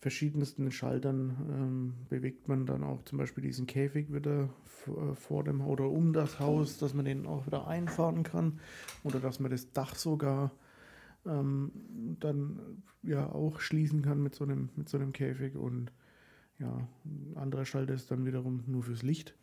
verschiedensten 0.00 0.70
Schaltern 0.70 1.36
ähm, 1.50 1.94
bewegt 2.08 2.48
man 2.48 2.66
dann 2.66 2.84
auch 2.84 3.02
zum 3.02 3.18
Beispiel 3.18 3.42
diesen 3.42 3.66
Käfig 3.66 4.12
wieder 4.12 4.48
äh, 4.86 5.14
vor 5.14 5.44
dem 5.44 5.60
oder 5.60 5.88
um 5.88 6.12
das 6.12 6.38
Haus, 6.38 6.78
dass 6.78 6.94
man 6.94 7.04
den 7.04 7.26
auch 7.26 7.46
wieder 7.46 7.66
einfahren 7.66 8.22
kann 8.22 8.60
oder 9.02 9.18
dass 9.18 9.40
man 9.40 9.50
das 9.50 9.72
Dach 9.72 9.96
sogar 9.96 10.52
ähm, 11.26 11.72
dann 12.20 12.82
ja 13.02 13.30
auch 13.32 13.60
schließen 13.60 14.02
kann 14.02 14.22
mit 14.22 14.34
so 14.34 14.44
einem 14.44 14.68
mit 14.76 14.88
so 14.88 14.98
einem 14.98 15.12
Käfig 15.12 15.56
und 15.56 15.90
ja, 16.60 16.88
ein 17.04 17.36
anderer 17.36 17.64
Schalter 17.64 17.94
ist 17.94 18.10
dann 18.10 18.24
wiederum 18.24 18.64
nur 18.66 18.82
fürs 18.82 19.02
Licht. 19.02 19.34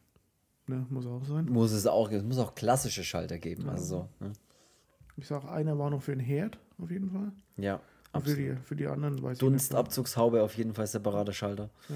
Ne, 0.67 0.85
muss 0.89 1.05
auch 1.05 1.23
sein. 1.25 1.45
Muss 1.45 1.71
es 1.71 1.85
auch, 1.85 2.11
es 2.11 2.23
muss 2.23 2.39
auch 2.39 2.55
klassische 2.55 3.03
Schalter 3.03 3.37
geben, 3.37 3.69
also 3.69 4.09
so. 4.19 4.25
Ne? 4.25 4.33
Ich 5.15 5.27
sag, 5.27 5.45
einer 5.45 5.77
war 5.77 5.91
noch 5.91 6.01
für 6.01 6.11
den 6.11 6.19
Herd, 6.19 6.59
auf 6.77 6.91
jeden 6.91 7.11
Fall. 7.11 7.31
Ja, 7.57 7.81
Und 8.15 8.23
für 8.23 8.31
absolut. 8.31 8.57
die, 8.57 8.63
für 8.63 8.75
die 8.75 8.87
anderen 8.87 9.21
weiß. 9.21 9.37
Dunstabzugshaube 9.37 10.41
auf 10.41 10.55
jeden 10.57 10.73
Fall 10.73 10.87
separate 10.87 11.33
Schalter. 11.33 11.69
Ja. 11.89 11.95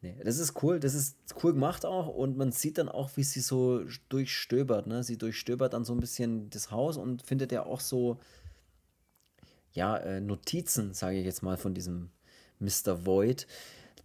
Nee, 0.00 0.16
das 0.22 0.38
ist 0.38 0.62
cool, 0.62 0.78
das 0.78 0.94
ist 0.94 1.16
cool 1.42 1.54
gemacht 1.54 1.84
auch 1.84 2.06
und 2.06 2.36
man 2.36 2.52
sieht 2.52 2.78
dann 2.78 2.88
auch, 2.88 3.10
wie 3.16 3.24
sie 3.24 3.40
so 3.40 3.82
durchstöbert, 4.08 4.86
ne? 4.86 5.02
Sie 5.02 5.18
durchstöbert 5.18 5.72
dann 5.72 5.84
so 5.84 5.92
ein 5.92 5.98
bisschen 5.98 6.50
das 6.50 6.70
Haus 6.70 6.96
und 6.96 7.22
findet 7.22 7.50
ja 7.50 7.66
auch 7.66 7.80
so, 7.80 8.20
ja, 9.72 9.96
äh, 9.96 10.20
Notizen, 10.20 10.94
sage 10.94 11.18
ich 11.18 11.24
jetzt 11.24 11.42
mal, 11.42 11.56
von 11.56 11.74
diesem 11.74 12.10
Mr. 12.60 13.06
Void, 13.06 13.48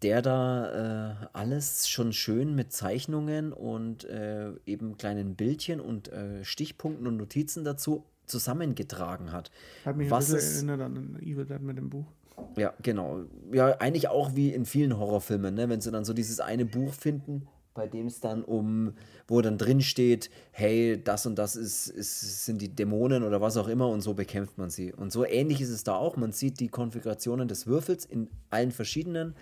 der 0.02 0.24
da 0.24 1.22
äh, 1.22 1.28
alles 1.34 1.88
schon 1.88 2.12
schön 2.12 2.56
mit 2.56 2.74
Zeichnungen 2.74 3.54
und 3.54 4.04
äh, 4.06 4.52
eben 4.66 4.98
kleinen 4.98 5.36
Bildchen 5.36 5.80
und 5.80 6.12
äh, 6.12 6.44
Stichpunkten 6.44 7.06
und 7.06 7.18
Notizen 7.18 7.64
dazu 7.64 8.04
zusammengetragen 8.26 9.32
hat. 9.32 9.52
Hat 9.86 9.98
mich 9.98 10.10
Was 10.10 10.30
ein 10.30 10.36
bisschen 10.36 10.70
erinnert 10.70 10.86
an 10.86 11.18
Evil 11.22 11.46
Dead 11.46 11.62
mit 11.62 11.78
dem 11.78 11.90
Buch. 11.90 12.06
Ja, 12.58 12.74
genau. 12.82 13.22
Ja, 13.52 13.78
eigentlich 13.80 14.08
auch 14.10 14.36
wie 14.36 14.54
in 14.54 14.66
vielen 14.66 14.98
Horrorfilmen, 14.98 15.54
ne? 15.54 15.70
wenn 15.70 15.82
sie 15.82 15.92
dann 15.92 16.06
so 16.06 16.14
dieses 16.14 16.40
eine 16.40 16.66
Buch 16.66 16.94
finden, 16.94 17.48
bei 17.74 17.88
dem 17.88 18.08
es 18.08 18.20
dann 18.20 18.44
um, 18.44 18.94
wo 19.28 19.42
dann 19.42 19.58
drin 19.58 19.82
steht, 19.82 20.30
hey, 20.52 21.02
das 21.04 21.26
und 21.26 21.36
das 21.36 21.56
ist, 21.56 21.88
ist, 21.88 22.46
sind 22.46 22.62
die 22.62 22.70
Dämonen 22.70 23.24
oder 23.24 23.42
was 23.42 23.58
auch 23.58 23.68
immer 23.68 23.88
und 23.88 24.02
so 24.02 24.14
bekämpft 24.14 24.58
man 24.58 24.70
sie. 24.70 24.94
Und 24.94 25.12
so 25.12 25.26
ähnlich 25.26 25.62
ist 25.62 25.70
es 25.70 25.84
da 25.84 25.96
auch. 25.96 26.16
Man 26.16 26.32
sieht 26.32 26.60
die 26.60 26.68
Konfigurationen 26.68 27.48
des 27.48 27.66
Würfels 27.66 28.06
in 28.06 28.30
allen 28.50 28.72
verschiedenen, 28.72 29.36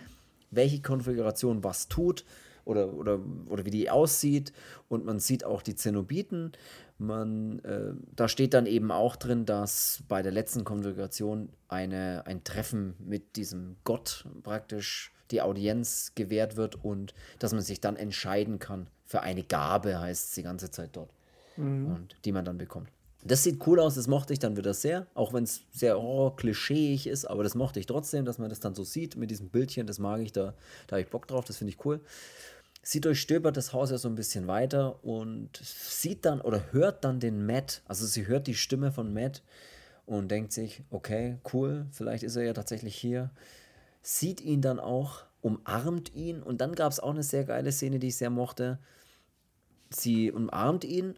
welche 0.49 0.81
Konfiguration 0.81 1.63
was 1.63 1.87
tut 1.89 2.25
oder, 2.63 2.93
oder, 2.93 3.19
oder 3.49 3.65
wie 3.65 3.71
die 3.71 3.89
aussieht. 3.89 4.53
Und 4.87 5.05
man 5.05 5.19
sieht 5.19 5.43
auch 5.43 5.61
die 5.61 5.75
Zenobiten. 5.75 6.53
Man, 7.01 7.59
äh, 7.59 7.93
da 8.15 8.27
steht 8.27 8.53
dann 8.53 8.67
eben 8.67 8.91
auch 8.91 9.15
drin, 9.15 9.47
dass 9.47 10.03
bei 10.07 10.21
der 10.21 10.31
letzten 10.31 10.63
Konfiguration 10.63 11.49
eine, 11.67 12.23
ein 12.27 12.43
Treffen 12.43 12.93
mit 12.99 13.37
diesem 13.37 13.77
Gott 13.83 14.25
praktisch 14.43 15.11
die 15.31 15.41
Audienz 15.41 16.11
gewährt 16.13 16.57
wird 16.57 16.83
und 16.83 17.15
dass 17.39 17.53
man 17.53 17.61
sich 17.61 17.81
dann 17.81 17.95
entscheiden 17.95 18.59
kann 18.59 18.87
für 19.03 19.21
eine 19.21 19.41
Gabe, 19.41 19.99
heißt 19.99 20.29
es 20.29 20.35
die 20.35 20.43
ganze 20.43 20.69
Zeit 20.69 20.91
dort. 20.93 21.09
Und 21.87 22.15
die 22.23 22.31
man 22.31 22.45
dann 22.45 22.59
bekommt. 22.59 22.89
Das 23.23 23.43
sieht 23.43 23.65
cool 23.65 23.79
aus, 23.79 23.95
das 23.95 24.07
mochte 24.07 24.33
ich 24.33 24.39
dann 24.39 24.55
wieder 24.55 24.73
sehr, 24.73 25.07
auch 25.15 25.33
wenn 25.33 25.43
es 25.43 25.61
sehr 25.71 25.95
horror-klischeeig 25.95 27.07
ist, 27.07 27.25
aber 27.25 27.43
das 27.43 27.55
mochte 27.55 27.79
ich 27.79 27.87
trotzdem, 27.87 28.25
dass 28.25 28.37
man 28.37 28.49
das 28.49 28.59
dann 28.59 28.75
so 28.75 28.83
sieht 28.83 29.15
mit 29.15 29.31
diesem 29.31 29.49
Bildchen, 29.49 29.87
das 29.87 29.97
mag 29.97 30.21
ich, 30.21 30.31
da, 30.31 30.53
da 30.87 30.95
habe 30.95 31.01
ich 31.01 31.09
Bock 31.09 31.27
drauf, 31.27 31.45
das 31.45 31.57
finde 31.57 31.73
ich 31.73 31.85
cool. 31.85 31.99
Sie 32.83 32.99
durchstöbert 32.99 33.57
das 33.57 33.73
Haus 33.73 33.91
ja 33.91 33.97
so 33.97 34.09
ein 34.09 34.15
bisschen 34.15 34.47
weiter 34.47 35.03
und 35.03 35.55
sieht 35.57 36.25
dann 36.25 36.41
oder 36.41 36.71
hört 36.71 37.03
dann 37.03 37.19
den 37.19 37.45
Matt, 37.45 37.83
also 37.87 38.05
sie 38.05 38.25
hört 38.25 38.47
die 38.47 38.55
Stimme 38.55 38.91
von 38.91 39.13
Matt 39.13 39.43
und 40.07 40.29
denkt 40.29 40.51
sich, 40.51 40.83
okay, 40.89 41.37
cool, 41.53 41.85
vielleicht 41.91 42.23
ist 42.23 42.35
er 42.35 42.43
ja 42.43 42.53
tatsächlich 42.53 42.95
hier. 42.95 43.29
Sieht 44.01 44.41
ihn 44.41 44.61
dann 44.61 44.79
auch, 44.79 45.25
umarmt 45.41 46.13
ihn 46.15 46.41
und 46.41 46.59
dann 46.59 46.73
gab 46.73 46.91
es 46.91 46.99
auch 46.99 47.11
eine 47.11 47.23
sehr 47.23 47.43
geile 47.43 47.71
Szene, 47.71 47.99
die 47.99 48.07
ich 48.07 48.15
sehr 48.15 48.31
mochte. 48.31 48.79
Sie 49.91 50.31
umarmt 50.31 50.83
ihn 50.83 51.15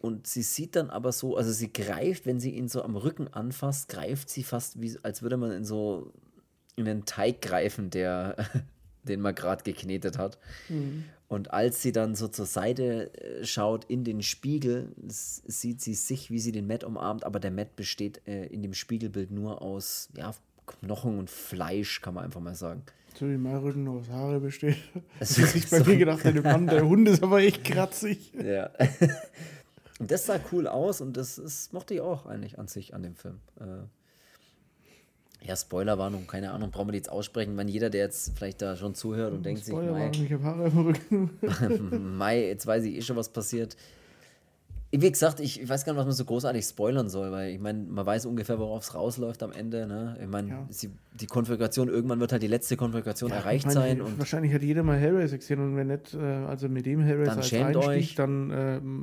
und 0.00 0.28
sie 0.28 0.42
sieht 0.42 0.76
dann 0.76 0.90
aber 0.90 1.10
so, 1.10 1.36
also 1.36 1.50
sie 1.50 1.72
greift, 1.72 2.24
wenn 2.24 2.38
sie 2.38 2.52
ihn 2.52 2.68
so 2.68 2.82
am 2.82 2.96
Rücken 2.96 3.28
anfasst, 3.28 3.88
greift 3.88 4.30
sie 4.30 4.44
fast 4.44 4.80
wie, 4.80 4.96
als 5.02 5.22
würde 5.22 5.36
man 5.36 5.50
in 5.50 5.64
so 5.64 6.12
in 6.76 6.84
den 6.84 7.04
Teig 7.04 7.42
greifen, 7.42 7.90
der, 7.90 8.36
den 9.04 9.20
man 9.20 9.34
gerade 9.34 9.62
geknetet 9.62 10.18
hat. 10.18 10.38
Und 11.28 11.52
als 11.52 11.80
sie 11.82 11.92
dann 11.92 12.14
so 12.14 12.28
zur 12.28 12.46
Seite 12.46 13.12
äh, 13.14 13.44
schaut 13.44 13.84
in 13.84 14.02
den 14.04 14.22
Spiegel, 14.22 14.92
sieht 15.06 15.80
sie 15.80 15.94
sich, 15.94 16.30
wie 16.30 16.40
sie 16.40 16.52
den 16.52 16.66
Matt 16.66 16.82
umarmt, 16.84 17.24
aber 17.24 17.38
der 17.40 17.50
Matt 17.52 17.76
besteht 17.76 18.20
äh, 18.26 18.46
in 18.46 18.62
dem 18.62 18.74
Spiegelbild 18.74 19.30
nur 19.30 19.62
aus 19.62 20.08
ja, 20.16 20.34
Knochen 20.66 21.18
und 21.18 21.30
Fleisch, 21.30 22.00
kann 22.00 22.14
man 22.14 22.24
einfach 22.24 22.40
mal 22.40 22.54
sagen. 22.54 22.82
So 23.18 23.28
wie 23.28 23.36
mein 23.36 23.56
Rücken 23.56 23.84
nur 23.84 24.00
aus 24.00 24.08
Haare 24.08 24.40
besteht. 24.40 24.76
Es 25.20 25.34
Dass 25.34 25.54
ich 25.54 25.68
bei 25.68 25.78
so- 25.78 25.84
mir 25.84 25.98
gedacht 25.98 26.24
hätte, 26.24 26.42
Mann, 26.42 26.66
der 26.66 26.86
Hund 26.86 27.08
ist 27.08 27.22
aber 27.22 27.40
echt 27.40 27.64
kratzig. 27.64 28.32
Ja. 28.34 28.70
und 29.98 30.10
das 30.10 30.26
sah 30.26 30.38
cool 30.52 30.66
aus 30.66 31.00
und 31.00 31.16
das, 31.16 31.36
das 31.36 31.72
mochte 31.72 31.94
ich 31.94 32.00
auch 32.00 32.26
eigentlich 32.26 32.58
an 32.58 32.68
sich 32.68 32.94
an 32.94 33.02
dem 33.02 33.14
Film. 33.16 33.40
Äh, 33.60 33.64
ja, 35.42 35.56
Spoilerwarnung, 35.56 36.26
keine 36.26 36.50
Ahnung, 36.52 36.70
brauchen 36.70 36.88
wir 36.88 36.92
die 36.92 36.98
jetzt 36.98 37.10
aussprechen, 37.10 37.56
wenn 37.56 37.68
jeder, 37.68 37.88
der 37.90 38.02
jetzt 38.04 38.36
vielleicht 38.36 38.60
da 38.62 38.76
schon 38.76 38.94
zuhört 38.94 39.32
und 39.32 39.44
denkt 39.44 39.64
sich, 39.64 39.74
Mai, 39.74 40.10
ich 40.12 40.32
habe 40.32 40.44
Haare 40.44 40.68
im 40.68 40.78
Rücken. 40.78 41.30
Mai, 42.18 42.46
jetzt 42.46 42.66
weiß 42.66 42.84
ich 42.84 42.96
eh 42.96 43.02
schon, 43.02 43.16
was 43.16 43.28
passiert. 43.30 43.76
Wie 44.92 45.08
gesagt, 45.08 45.38
ich, 45.38 45.62
ich 45.62 45.68
weiß 45.68 45.84
gar 45.84 45.92
nicht, 45.92 46.00
was 46.00 46.06
man 46.06 46.14
so 46.14 46.24
großartig 46.24 46.64
spoilern 46.64 47.08
soll, 47.08 47.30
weil 47.30 47.52
ich 47.52 47.60
meine, 47.60 47.84
man 47.84 48.04
weiß 48.04 48.26
ungefähr, 48.26 48.58
worauf 48.58 48.82
es 48.82 48.92
rausläuft 48.92 49.40
am 49.44 49.52
Ende. 49.52 49.86
Ne? 49.86 50.16
Ich 50.20 50.26
meine, 50.26 50.48
Ja. 50.48 50.68
die 51.20 51.26
Konfiguration, 51.26 51.88
irgendwann 51.88 52.18
wird 52.18 52.32
halt 52.32 52.42
die 52.42 52.48
letzte 52.48 52.76
Konfiguration 52.76 53.30
erreicht 53.30 53.66
Ich 53.66 53.74
meine, 53.74 53.80
sein 53.88 54.00
und 54.02 54.18
wahrscheinlich 54.18 54.52
hat 54.52 54.62
jeder 54.62 54.82
mal 54.82 54.96
Hellraiser 54.98 55.38
gesehen 55.38 55.60
und 55.60 55.76
wenn 55.76 55.86
nicht, 55.86 56.12
äh, 56.14 56.18
also 56.18 56.68
mit 56.68 56.86
dem 56.86 57.02
Hellraiser 57.02 57.30
Dann 57.30 57.38
als 57.38 57.48
schämt 57.48 57.76
Einstieg, 57.76 57.86
euch. 57.88 58.14
dann 58.16 58.50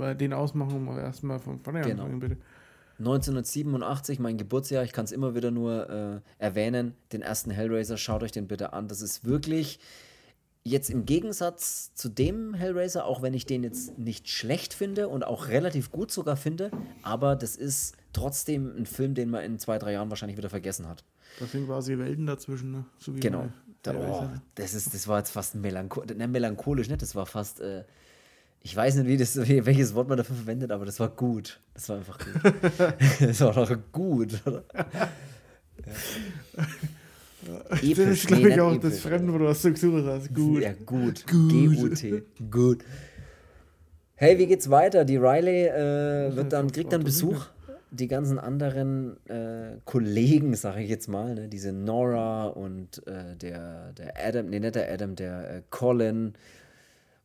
äh, 0.01 0.15
den 0.17 0.33
ausmachen 0.33 0.75
und 0.75 0.83
mal 0.85 0.99
erstmal 0.99 1.39
von 1.39 1.61
vorne 1.61 1.79
Genau. 1.79 2.03
anfangen, 2.03 2.19
bitte. 2.19 2.37
1987, 2.99 4.19
mein 4.19 4.37
Geburtsjahr, 4.37 4.83
ich 4.83 4.91
kann 4.91 5.05
es 5.05 5.11
immer 5.11 5.35
wieder 5.35 5.51
nur 5.51 5.89
äh, 5.89 6.43
erwähnen, 6.43 6.95
den 7.11 7.21
ersten 7.21 7.51
Hellraiser, 7.51 7.97
schaut 7.97 8.23
euch 8.23 8.31
den 8.31 8.47
bitte 8.47 8.73
an. 8.73 8.87
Das 8.87 9.01
ist 9.01 9.25
wirklich 9.25 9.79
jetzt 10.63 10.89
im 10.89 11.05
Gegensatz 11.05 11.93
zu 11.93 12.09
dem 12.09 12.53
Hellraiser, 12.53 13.05
auch 13.05 13.21
wenn 13.21 13.33
ich 13.33 13.45
den 13.45 13.63
jetzt 13.63 13.97
nicht 13.97 14.29
schlecht 14.29 14.73
finde 14.73 15.07
und 15.07 15.23
auch 15.25 15.47
relativ 15.47 15.91
gut 15.91 16.11
sogar 16.11 16.35
finde, 16.35 16.71
aber 17.03 17.35
das 17.35 17.55
ist 17.55 17.95
trotzdem 18.13 18.75
ein 18.75 18.85
Film, 18.85 19.13
den 19.13 19.29
man 19.29 19.43
in 19.43 19.59
zwei, 19.59 19.77
drei 19.77 19.93
Jahren 19.93 20.09
wahrscheinlich 20.09 20.37
wieder 20.37 20.49
vergessen 20.49 20.87
hat. 20.87 21.03
Das 21.39 21.51
sind 21.51 21.67
quasi 21.67 21.97
Welten 21.97 22.25
dazwischen, 22.25 22.71
ne? 22.71 22.85
So 22.99 23.13
Genau. 23.13 23.47
Da, 23.83 23.93
oh, 23.93 24.27
das, 24.55 24.73
ist, 24.73 24.93
das 24.93 25.07
war 25.07 25.19
jetzt 25.19 25.29
fast 25.29 25.55
melancho 25.55 26.03
ne, 26.03 26.27
melancholisch, 26.27 26.89
ne? 26.89 26.97
Das 26.97 27.15
war 27.15 27.25
fast, 27.25 27.61
äh, 27.61 27.83
Ich 28.67 28.75
weiß 28.75 28.95
nicht, 28.95 29.07
wie 29.07 29.15
das, 29.15 29.37
welches 29.37 29.95
Wort 29.95 30.09
man 30.09 30.17
dafür 30.17 30.35
verwendet, 30.35 30.71
aber 30.71 30.83
das 30.83 30.99
war 30.99 31.07
gut. 31.07 31.61
Das 31.73 31.87
war 31.87 31.95
einfach 31.99 32.19
gut. 32.19 32.53
das 33.21 33.39
war 33.39 33.53
doch 33.53 33.77
gut, 33.93 34.41
oder? 34.45 34.61
Ja. 34.75 35.07
Episch, 37.77 37.95
das 37.95 38.07
ist, 38.09 38.27
glaube 38.27 38.49
ich, 38.49 38.59
auch 38.59 38.73
episch. 38.73 38.91
das 38.91 38.99
Fremdwort, 38.99 39.41
was 39.41 39.61
du 39.61 39.71
gesucht 39.71 40.03
hast. 40.05 40.35
Gut. 40.35 40.61
Ja, 40.61 40.73
gut. 40.85 41.25
G-U-T. 41.27 42.23
Gut. 42.51 42.83
Hey, 44.15 44.37
wie 44.37 44.47
geht's 44.47 44.69
weiter? 44.69 45.05
Die 45.05 45.15
Riley 45.15 45.67
äh, 45.67 46.35
wird 46.35 46.51
dann, 46.51 46.69
kriegt 46.69 46.91
dann 46.91 47.05
Besuch. 47.05 47.45
Die 47.91 48.09
ganzen 48.09 48.37
anderen 48.37 49.15
äh, 49.29 49.77
Kollegen, 49.85 50.55
sage 50.55 50.81
ich 50.81 50.89
jetzt 50.89 51.07
mal, 51.07 51.35
ne? 51.35 51.47
diese 51.47 51.71
Nora 51.71 52.47
und 52.47 53.01
äh, 53.07 53.37
der, 53.37 53.93
der 53.93 54.13
Adam, 54.21 54.47
nee, 54.47 54.59
nicht 54.59 54.75
der 54.75 54.91
Adam, 54.91 55.15
der 55.15 55.55
äh, 55.55 55.61
Colin 55.69 56.33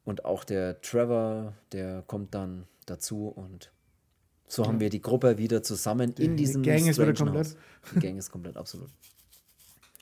und 0.04 0.24
auch 0.24 0.44
der 0.44 0.80
Trevor, 0.80 1.54
der 1.72 2.02
kommt 2.02 2.34
dann 2.34 2.66
dazu 2.86 3.28
und 3.28 3.72
so 4.48 4.66
haben 4.66 4.80
wir 4.80 4.90
die 4.90 5.00
Gruppe 5.00 5.38
wieder 5.38 5.62
zusammen 5.62 6.12
in 6.18 6.36
diesem 6.36 6.62
die 6.62 6.68
Gang 6.68 6.86
ist 6.86 6.98
wieder 6.98 7.14
komplett. 7.14 7.56
Die 7.94 8.00
Gang 8.00 8.18
ist 8.18 8.30
komplett, 8.30 8.58
absolut. 8.58 8.90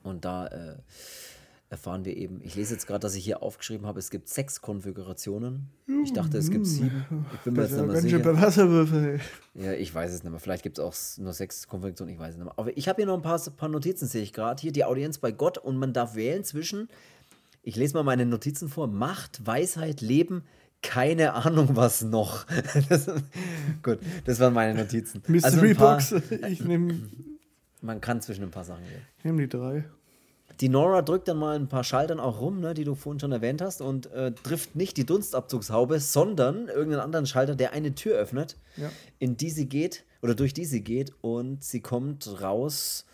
Und 0.03 0.24
da 0.24 0.48
äh, 0.48 0.76
erfahren 1.68 2.05
wir 2.05 2.16
eben, 2.16 2.40
ich 2.42 2.57
lese 2.57 2.74
jetzt 2.74 2.88
gerade, 2.88 2.98
dass 2.98 3.14
ich 3.14 3.24
hier 3.24 3.44
aufgeschrieben 3.44 3.86
habe, 3.86 4.01
es 4.01 4.11
gibt 4.11 4.28
sechs 4.28 4.61
Konfigurationen. 4.61 5.68
Ich 6.03 6.12
dachte, 6.12 6.38
es 6.38 6.51
gibt 6.51 6.66
sieben. 6.66 7.26
Ich 7.32 7.40
bin 7.40 7.55
mir 7.55 7.62
jetzt 7.62 7.76
nicht 7.76 7.86
mehr 7.86 8.01
sicher. 8.01 8.40
Wasserwürfel. 8.40 9.20
Ja, 9.55 9.72
ich 9.74 9.94
weiß 9.94 10.12
es 10.12 10.24
nicht 10.24 10.32
mehr. 10.32 10.40
Vielleicht 10.40 10.64
gibt 10.64 10.78
es 10.78 10.84
auch 10.84 10.94
nur 11.22 11.32
sechs 11.32 11.68
Konfigurationen, 11.68 12.14
ich 12.14 12.18
weiß 12.18 12.30
es 12.30 12.36
nicht 12.38 12.44
mehr. 12.44 12.55
Aber 12.57 12.76
ich 12.76 12.88
habe 12.88 12.96
hier 12.96 13.07
noch 13.07 13.14
ein 13.14 13.22
paar, 13.22 13.38
paar 13.38 13.68
Notizen, 13.68 14.09
sehe 14.09 14.22
ich 14.22 14.32
gerade. 14.32 14.61
Hier 14.61 14.72
die 14.72 14.84
Audienz 14.84 15.18
bei 15.18 15.30
Gott 15.30 15.59
und 15.59 15.76
man 15.76 15.92
darf 15.92 16.16
wählen 16.16 16.42
zwischen, 16.42 16.88
ich 17.63 17.77
lese 17.77 17.95
mal 17.95 18.03
meine 18.03 18.27
Notizen 18.27 18.69
vor, 18.69 18.87
Macht, 18.87 19.47
Weisheit, 19.47 20.01
Leben, 20.01 20.45
keine 20.83 21.35
Ahnung 21.35 21.77
was 21.77 22.03
noch. 22.03 22.47
Das, 22.89 23.07
gut, 23.83 23.99
das 24.25 24.41
waren 24.41 24.55
meine 24.55 24.79
Notizen. 24.79 25.23
Mystery 25.27 25.77
also 25.79 25.81
Box, 25.81 26.15
ich 26.49 26.65
nehme... 26.65 26.95
Man 27.83 28.03
kann 28.03 28.21
zwischen 28.21 28.45
ein 28.45 28.51
paar 28.51 28.65
Sachen 28.65 28.85
wählen. 28.85 29.07
Ich 29.19 29.25
nehme 29.25 29.41
die 29.41 29.49
drei. 29.49 29.85
Die 30.61 30.69
Nora 30.69 31.01
drückt 31.01 31.29
dann 31.29 31.39
mal 31.39 31.57
ein 31.57 31.69
paar 31.69 31.85
Schaltern 31.85 32.21
auch 32.21 32.41
rum, 32.41 32.61
ne, 32.61 32.75
die 32.75 32.85
du 32.85 32.95
vorhin 32.95 33.19
schon 33.19 33.33
erwähnt 33.33 33.63
hast, 33.63 33.81
und 33.81 34.13
äh, 34.13 34.33
trifft 34.33 34.77
nicht 34.77 34.99
die 34.99 35.07
Dunstabzugshaube, 35.07 36.01
sondern 36.01 36.69
irgendeinen 36.69 37.01
anderen 37.01 37.25
Schalter, 37.25 37.55
der 37.55 37.73
eine 37.73 37.95
Tür 37.95 38.17
öffnet, 38.17 38.57
ja. 38.77 38.91
in 39.19 39.39
die 39.39 39.51
sie 39.51 39.67
geht 39.67 40.05
oder 40.21 40.35
durch 40.35 40.53
die 40.53 40.67
sie 40.67 40.83
geht 40.83 41.15
und 41.23 41.65
sie 41.65 41.81
kommt 41.81 42.43
raus. 42.43 43.07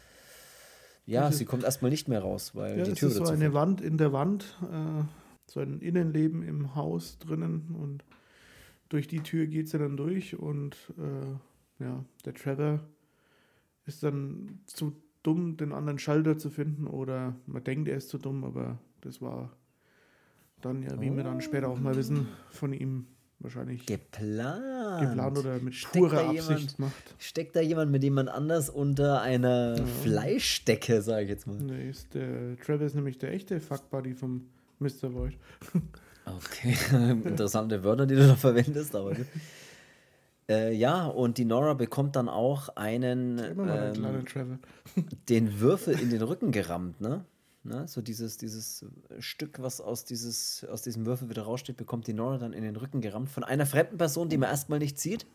Ja, 1.07 1.31
sie 1.31 1.45
kommt 1.45 1.63
erstmal 1.63 1.91
nicht 1.91 2.09
mehr 2.09 2.21
raus, 2.21 2.55
weil 2.55 2.79
ja, 2.79 2.85
die 2.85 2.95
Tür 2.95 3.09
ist 3.09 3.17
so 3.17 3.25
eine 3.25 3.55
Wand 3.55 3.81
in 3.81 3.97
der 3.97 4.13
Wand, 4.13 4.57
äh, 4.63 5.05
so 5.47 5.61
ein 5.61 5.81
Innenleben 5.81 6.43
im 6.43 6.75
Haus 6.75 7.19
drinnen 7.19 7.77
und 7.81 8.05
durch 8.89 9.07
die 9.07 9.21
Tür 9.21 9.47
geht 9.47 9.69
sie 9.69 9.79
dann 9.79 9.97
durch 9.97 10.37
und 10.37 10.77
äh, 10.99 11.83
ja, 11.85 12.05
der 12.25 12.35
Trevor 12.35 12.81
ist 13.87 14.03
dann 14.03 14.61
zu 14.67 14.95
dumm, 15.23 15.57
den 15.57 15.73
anderen 15.73 15.99
Schalter 15.99 16.39
zu 16.39 16.51
finden 16.51 16.87
oder 16.87 17.37
man 17.47 17.63
denkt, 17.63 17.89
er 17.89 17.97
ist 17.97 18.09
zu 18.09 18.19
dumm, 18.19 18.45
aber 18.45 18.79
das 19.01 19.23
war 19.23 19.53
dann 20.61 20.83
ja, 20.83 21.01
wie 21.01 21.11
oh. 21.11 21.17
wir 21.17 21.25
dann 21.25 21.41
später 21.41 21.69
auch 21.69 21.79
mal 21.79 21.97
wissen, 21.97 22.29
von 22.51 22.73
ihm 22.73 23.07
wahrscheinlich 23.41 23.87
geplant, 23.87 25.01
geplant 25.01 25.39
oder 25.39 25.59
mit 25.59 25.75
steckt 25.75 25.95
purer 25.95 26.29
Absicht 26.29 26.49
jemand, 26.49 26.79
macht. 26.79 27.15
Steckt 27.19 27.57
da 27.57 27.61
jemand 27.61 27.91
mit 27.91 28.03
jemand 28.03 28.29
anders 28.29 28.71
unter 28.71 29.21
einer 29.23 29.77
ja. 29.79 29.85
Fleischdecke, 29.85 31.03
sage 31.03 31.25
ich 31.25 31.29
jetzt 31.31 31.47
mal? 31.47 31.57
Nee, 31.57 31.91
ist 31.91 32.15
der 32.15 32.57
Travis 32.59 32.95
nämlich 32.95 33.19
der 33.19 33.33
echte 33.33 33.61
Fuckbuddy 33.61 34.15
vom 34.15 34.47
Mr. 34.79 35.13
Void. 35.13 35.37
okay, 36.25 36.77
interessante 37.25 37.85
Wörter, 37.85 38.07
die 38.07 38.17
du 38.17 38.27
da 38.27 38.37
verwendest, 38.37 38.95
aber 38.95 39.13
Äh, 40.49 40.75
ja, 40.75 41.07
und 41.07 41.39
die 41.39 41.45
Nora 41.45 41.75
bekommt 41.75 42.15
dann 42.15 42.29
auch 42.29 42.69
einen 42.77 43.39
ähm, 43.39 44.07
den 45.29 45.59
Würfel 45.59 45.99
in 45.99 46.11
den 46.11 46.23
Rücken 46.23 46.53
gerammt, 46.53 47.01
ne? 47.01 47.25
Ne? 47.67 47.89
So 47.89 48.01
dieses, 48.01 48.37
dieses 48.37 48.85
Stück, 49.19 49.61
was 49.61 49.81
aus, 49.81 50.05
dieses, 50.05 50.65
aus 50.65 50.83
diesem 50.83 51.07
Würfel 51.07 51.29
wieder 51.29 51.43
raussteht, 51.43 51.77
bekommt 51.77 52.07
die 52.07 52.13
Nora 52.13 52.39
dann 52.39 52.53
in 52.53 52.63
den 52.63 52.77
Rücken 52.77 53.01
gerammt 53.01 53.31
von 53.31 53.45
einer 53.45 53.67
fremden 53.67 53.99
Person, 53.99 54.29
die 54.29 54.39
man 54.39 54.51
erstmal 54.51 54.79
nicht 54.79 54.99
sieht. 54.99 55.27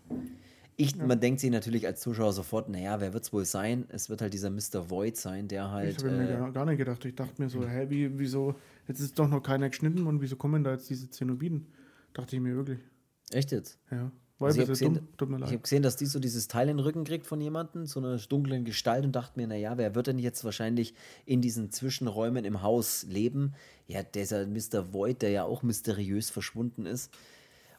Ich, 0.77 0.95
ja. 0.95 1.05
Man 1.05 1.19
denkt 1.19 1.39
sich 1.41 1.51
natürlich 1.51 1.85
als 1.85 2.01
Zuschauer 2.01 2.33
sofort, 2.33 2.69
naja, 2.69 2.99
wer 3.01 3.13
wird 3.13 3.23
es 3.23 3.33
wohl 3.33 3.45
sein? 3.45 3.85
Es 3.89 4.09
wird 4.09 4.21
halt 4.21 4.33
dieser 4.33 4.49
Mr. 4.49 4.89
Void 4.89 5.17
sein, 5.17 5.47
der 5.47 5.69
halt. 5.69 5.97
Ich 5.97 6.03
habe 6.03 6.15
äh, 6.15 6.17
mir 6.17 6.51
gar 6.51 6.65
nicht 6.65 6.77
gedacht. 6.77 7.03
Ich 7.05 7.15
dachte 7.15 7.41
mir 7.41 7.49
so, 7.49 7.67
hä, 7.67 7.85
wie, 7.89 8.17
wieso, 8.17 8.55
jetzt 8.87 8.99
ist 8.99 9.19
doch 9.19 9.27
noch 9.27 9.41
keiner 9.41 9.69
geschnitten 9.69 10.07
und 10.07 10.21
wieso 10.21 10.37
kommen 10.37 10.63
da 10.63 10.71
jetzt 10.71 10.89
diese 10.89 11.09
Zenobiden? 11.09 11.67
Dachte 12.13 12.35
ich 12.35 12.41
mir 12.41 12.55
wirklich. 12.55 12.79
Echt 13.31 13.51
jetzt? 13.51 13.79
Ja. 13.91 14.11
Also 14.41 14.57
ich 14.57 14.63
habe 14.63 14.71
gesehen, 14.71 15.07
hab 15.19 15.63
gesehen, 15.63 15.83
dass 15.83 15.95
die 15.95 16.05
so 16.05 16.19
dieses 16.19 16.47
Teil 16.47 16.69
in 16.69 16.77
den 16.77 16.83
Rücken 16.83 17.03
kriegt 17.03 17.25
von 17.25 17.39
jemandem, 17.41 17.85
so 17.85 17.99
einer 17.99 18.17
dunklen 18.17 18.65
Gestalt 18.65 19.05
und 19.05 19.15
dachte 19.15 19.39
mir, 19.39 19.47
naja, 19.47 19.77
wer 19.77 19.95
wird 19.95 20.07
denn 20.07 20.19
jetzt 20.19 20.43
wahrscheinlich 20.43 20.93
in 21.25 21.41
diesen 21.41 21.71
Zwischenräumen 21.71 22.45
im 22.45 22.61
Haus 22.61 23.03
leben? 23.03 23.53
Ja, 23.87 24.03
dieser 24.03 24.47
Mr. 24.47 24.93
Void, 24.93 25.21
der 25.21 25.31
ja 25.31 25.43
auch 25.43 25.63
mysteriös 25.63 26.29
verschwunden 26.29 26.85
ist. 26.85 27.11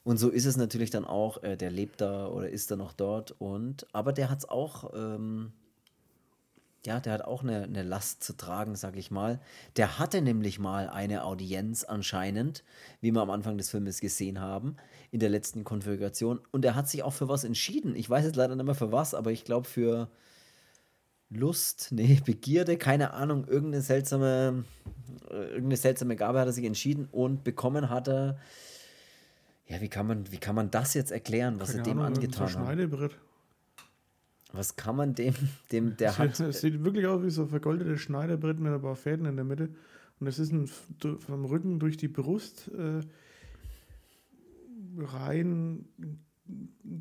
Und 0.05 0.19
so 0.19 0.31
ist 0.31 0.47
es 0.47 0.57
natürlich 0.57 0.91
dann 0.91 1.05
auch, 1.05 1.43
äh, 1.43 1.57
der 1.57 1.71
lebt 1.71 2.01
da 2.01 2.27
oder 2.29 2.49
ist 2.49 2.71
da 2.71 2.77
noch 2.77 2.93
dort 2.93 3.35
und, 3.39 3.87
aber 3.93 4.13
der 4.13 4.31
hat 4.31 4.39
es 4.41 4.49
auch 4.49 4.93
ähm, 4.95 5.53
ja, 6.85 6.99
der 6.99 7.13
hat 7.13 7.23
auch 7.23 7.43
eine, 7.43 7.63
eine 7.63 7.83
Last 7.83 8.25
zu 8.25 8.37
tragen, 8.37 8.75
sag 8.75 8.97
ich 8.97 9.11
mal. 9.11 9.41
Der 9.77 9.99
hatte 9.99 10.21
nämlich 10.21 10.59
mal 10.59 10.89
eine 10.89 11.25
Audienz 11.25 11.85
anscheinend, 11.85 12.65
wie 13.01 13.13
wir 13.13 13.21
am 13.21 13.31
Anfang 13.31 13.57
des 13.57 13.71
Filmes 13.71 14.01
gesehen 14.01 14.41
haben, 14.41 14.77
in 15.13 15.21
der 15.21 15.29
letzten 15.29 15.63
Konfiguration. 15.63 16.41
Und 16.51 16.65
er 16.65 16.75
hat 16.75 16.89
sich 16.89 17.03
auch 17.05 17.13
für 17.13 17.29
was 17.29 17.45
entschieden. 17.45 17.95
Ich 17.95 18.11
weiß 18.11 18.25
jetzt 18.25 18.37
leider 18.37 18.57
nicht 18.57 18.65
mehr 18.65 18.75
für 18.75 18.91
was, 18.91 19.15
aber 19.15 19.31
ich 19.31 19.45
glaube 19.45 19.69
für 19.69 20.09
Lust, 21.31 21.89
nee, 21.93 22.21
Begierde, 22.25 22.77
keine 22.77 23.13
Ahnung, 23.13 23.47
irgendeine 23.47 23.83
seltsame, 23.83 24.65
irgendeine 25.31 25.77
seltsame 25.77 26.17
Gabe 26.17 26.41
hat 26.41 26.47
er 26.47 26.53
sich 26.53 26.65
entschieden 26.65 27.09
und 27.13 27.45
bekommen 27.45 27.91
hat 27.91 28.09
er. 28.09 28.39
Ja, 29.69 29.81
wie 29.81 29.89
kann 29.89 30.07
man, 30.09 30.31
wie 30.33 30.39
kann 30.39 30.57
man 30.57 30.71
das 30.71 30.95
jetzt 30.95 31.13
erklären, 31.13 31.61
was 31.61 31.71
keine 31.71 31.81
er 31.81 31.85
dem 31.85 31.99
Ahnung, 32.01 32.15
angetan 32.15 32.49
hat? 32.49 32.67
Was 34.53 34.77
kann 34.77 34.97
man 34.97 35.15
dem, 35.15 35.35
dem 35.73 35.97
der 35.97 36.17
hat. 36.19 36.39
Es 36.41 36.61
sieht 36.61 36.85
wirklich 36.85 37.07
aus 37.07 37.23
wie 37.23 37.31
so 37.31 37.43
ein 37.43 37.49
vergoldetes 37.49 38.01
Schneiderbrett 38.01 38.61
mit 38.61 38.73
ein 38.73 38.83
paar 38.83 38.97
Fäden 38.97 39.27
in 39.27 39.37
der 39.37 39.45
Mitte. 39.45 39.71
Und 40.21 40.27
es 40.27 40.39
ist 40.39 40.53
ein, 40.53 40.69
vom 41.19 41.45
Rücken 41.45 41.79
durch 41.81 41.97
die 41.97 42.09
Brust 42.09 42.71
äh, 42.77 43.01
rein 44.99 45.87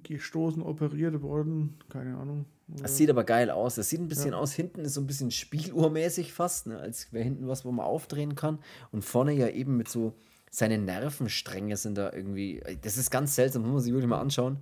gestoßen, 0.04 0.62
operiert 0.62 1.22
worden. 1.22 1.78
Keine 1.90 2.18
Ahnung. 2.18 2.46
Das 2.68 2.96
sieht 2.96 3.10
aber 3.10 3.26
geil 3.26 3.50
aus. 3.50 3.76
Das 3.76 3.90
sieht 3.90 4.00
ein 4.00 4.08
bisschen 4.08 4.32
ja. 4.32 4.38
aus. 4.38 4.54
Hinten 4.54 4.80
ist 4.80 4.94
so 4.94 5.02
ein 5.02 5.08
bisschen 5.08 5.30
spieluhrmäßig 5.30 6.32
fast, 6.32 6.68
ne? 6.68 6.80
als 6.80 7.12
wäre 7.12 7.24
hinten 7.24 7.48
was, 7.48 7.66
wo 7.66 7.72
man 7.72 7.86
aufdrehen 7.86 8.36
kann. 8.36 8.60
Und 8.92 9.04
vorne 9.04 9.34
ja 9.34 9.50
eben 9.50 9.78
mit 9.78 9.90
so. 9.90 10.14
Seine 10.54 10.78
Nervenstränge 10.78 11.78
sind 11.78 11.98
da 11.98 12.12
irgendwie. 12.12 12.62
Das 12.82 12.98
ist 12.98 13.10
ganz 13.10 13.36
seltsam, 13.36 13.62
muss 13.62 13.72
man 13.72 13.82
sich 13.82 13.94
wirklich 13.94 14.10
mal 14.10 14.20
anschauen 14.20 14.58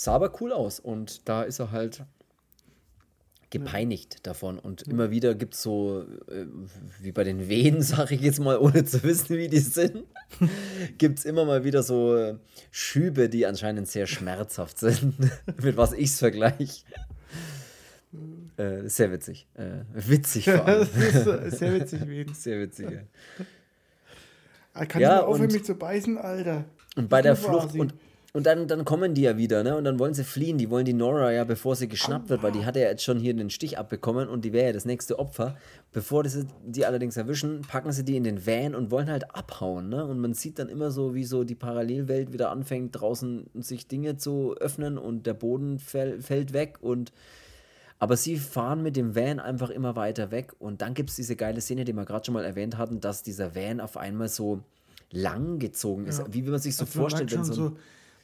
sah 0.00 0.14
aber 0.14 0.32
cool 0.40 0.52
aus 0.52 0.80
und 0.80 1.28
da 1.28 1.42
ist 1.42 1.58
er 1.58 1.72
halt 1.72 2.04
gepeinigt 3.50 4.14
ja. 4.14 4.20
davon. 4.22 4.58
Und 4.58 4.86
ja. 4.86 4.92
immer 4.92 5.10
wieder 5.10 5.34
gibt 5.34 5.54
es 5.54 5.62
so, 5.62 6.04
äh, 6.28 6.46
wie 7.00 7.12
bei 7.12 7.24
den 7.24 7.48
Wehen, 7.48 7.82
sage 7.82 8.14
ich 8.14 8.22
jetzt 8.22 8.40
mal, 8.40 8.58
ohne 8.58 8.84
zu 8.84 9.02
wissen, 9.02 9.36
wie 9.36 9.48
die 9.48 9.58
sind, 9.58 10.04
gibt 10.98 11.18
es 11.18 11.24
immer 11.24 11.44
mal 11.44 11.64
wieder 11.64 11.82
so 11.82 12.16
äh, 12.16 12.36
Schübe, 12.70 13.28
die 13.28 13.46
anscheinend 13.46 13.88
sehr 13.88 14.06
schmerzhaft 14.06 14.78
sind, 14.78 15.14
mit 15.62 15.76
was 15.76 15.92
ich 15.92 16.10
es 16.10 16.18
vergleiche. 16.18 16.84
Äh, 18.56 18.88
sehr 18.88 19.12
witzig. 19.12 19.46
Äh, 19.54 19.84
witzig 19.92 20.46
vor 20.46 20.66
allem. 20.66 20.88
sehr 21.50 21.74
witzig, 21.74 22.08
Wehen. 22.08 22.34
Sehr 22.34 22.60
witzig, 22.60 22.90
ja. 22.90 23.00
Ah, 24.72 24.86
kann 24.86 25.02
ja, 25.02 25.16
ich 25.16 25.22
mal 25.22 25.26
aufhören, 25.26 25.52
mich 25.52 25.64
zu 25.64 25.74
beißen, 25.74 26.16
Alter? 26.18 26.64
Und 26.96 27.08
bei 27.08 27.22
der 27.22 27.36
Flucht, 27.36 27.74
und, 27.74 27.94
und 28.32 28.46
dann, 28.46 28.68
dann 28.68 28.84
kommen 28.84 29.14
die 29.14 29.22
ja 29.22 29.36
wieder, 29.36 29.64
ne? 29.64 29.76
Und 29.76 29.84
dann 29.84 29.98
wollen 29.98 30.14
sie 30.14 30.22
fliehen. 30.22 30.56
Die 30.56 30.70
wollen 30.70 30.84
die 30.84 30.92
Nora 30.92 31.32
ja, 31.32 31.42
bevor 31.42 31.74
sie 31.74 31.88
geschnappt 31.88 32.28
wird, 32.28 32.44
weil 32.44 32.52
die 32.52 32.64
hat 32.64 32.76
ja 32.76 32.82
jetzt 32.82 33.02
schon 33.02 33.18
hier 33.18 33.34
den 33.34 33.50
Stich 33.50 33.76
abbekommen 33.76 34.28
und 34.28 34.44
die 34.44 34.52
wäre 34.52 34.66
ja 34.66 34.72
das 34.72 34.84
nächste 34.84 35.18
Opfer. 35.18 35.56
Bevor 35.92 36.24
sie 36.28 36.46
die 36.64 36.86
allerdings 36.86 37.16
erwischen, 37.16 37.62
packen 37.62 37.90
sie 37.90 38.04
die 38.04 38.16
in 38.16 38.22
den 38.22 38.46
Van 38.46 38.76
und 38.76 38.92
wollen 38.92 39.10
halt 39.10 39.34
abhauen, 39.34 39.88
ne? 39.88 40.04
Und 40.04 40.20
man 40.20 40.34
sieht 40.34 40.60
dann 40.60 40.68
immer 40.68 40.92
so, 40.92 41.14
wie 41.14 41.24
so 41.24 41.42
die 41.42 41.56
Parallelwelt 41.56 42.32
wieder 42.32 42.50
anfängt, 42.50 43.00
draußen 43.00 43.50
sich 43.54 43.88
Dinge 43.88 44.16
zu 44.16 44.54
öffnen 44.56 44.96
und 44.96 45.26
der 45.26 45.34
Boden 45.34 45.78
fäll, 45.80 46.20
fällt 46.22 46.52
weg 46.52 46.78
und. 46.80 47.12
Aber 48.02 48.16
sie 48.16 48.38
fahren 48.38 48.82
mit 48.82 48.96
dem 48.96 49.14
Van 49.14 49.40
einfach 49.40 49.68
immer 49.68 49.94
weiter 49.94 50.30
weg. 50.30 50.54
Und 50.58 50.80
dann 50.80 50.94
gibt 50.94 51.10
es 51.10 51.16
diese 51.16 51.36
geile 51.36 51.60
Szene, 51.60 51.84
die 51.84 51.92
wir 51.92 52.06
gerade 52.06 52.24
schon 52.24 52.32
mal 52.32 52.46
erwähnt 52.46 52.78
hatten, 52.78 52.98
dass 53.00 53.22
dieser 53.22 53.54
Van 53.54 53.78
auf 53.78 53.98
einmal 53.98 54.28
so 54.28 54.60
lang 55.10 55.58
gezogen 55.58 56.06
ist. 56.06 56.20
Ja. 56.20 56.24
Wie, 56.30 56.40
man 56.40 56.58
sich 56.58 56.76
so 56.76 56.84
also 56.84 56.98
vorstellt, 56.98 57.30
wenn 57.30 57.44
so. 57.44 57.52
so 57.52 57.76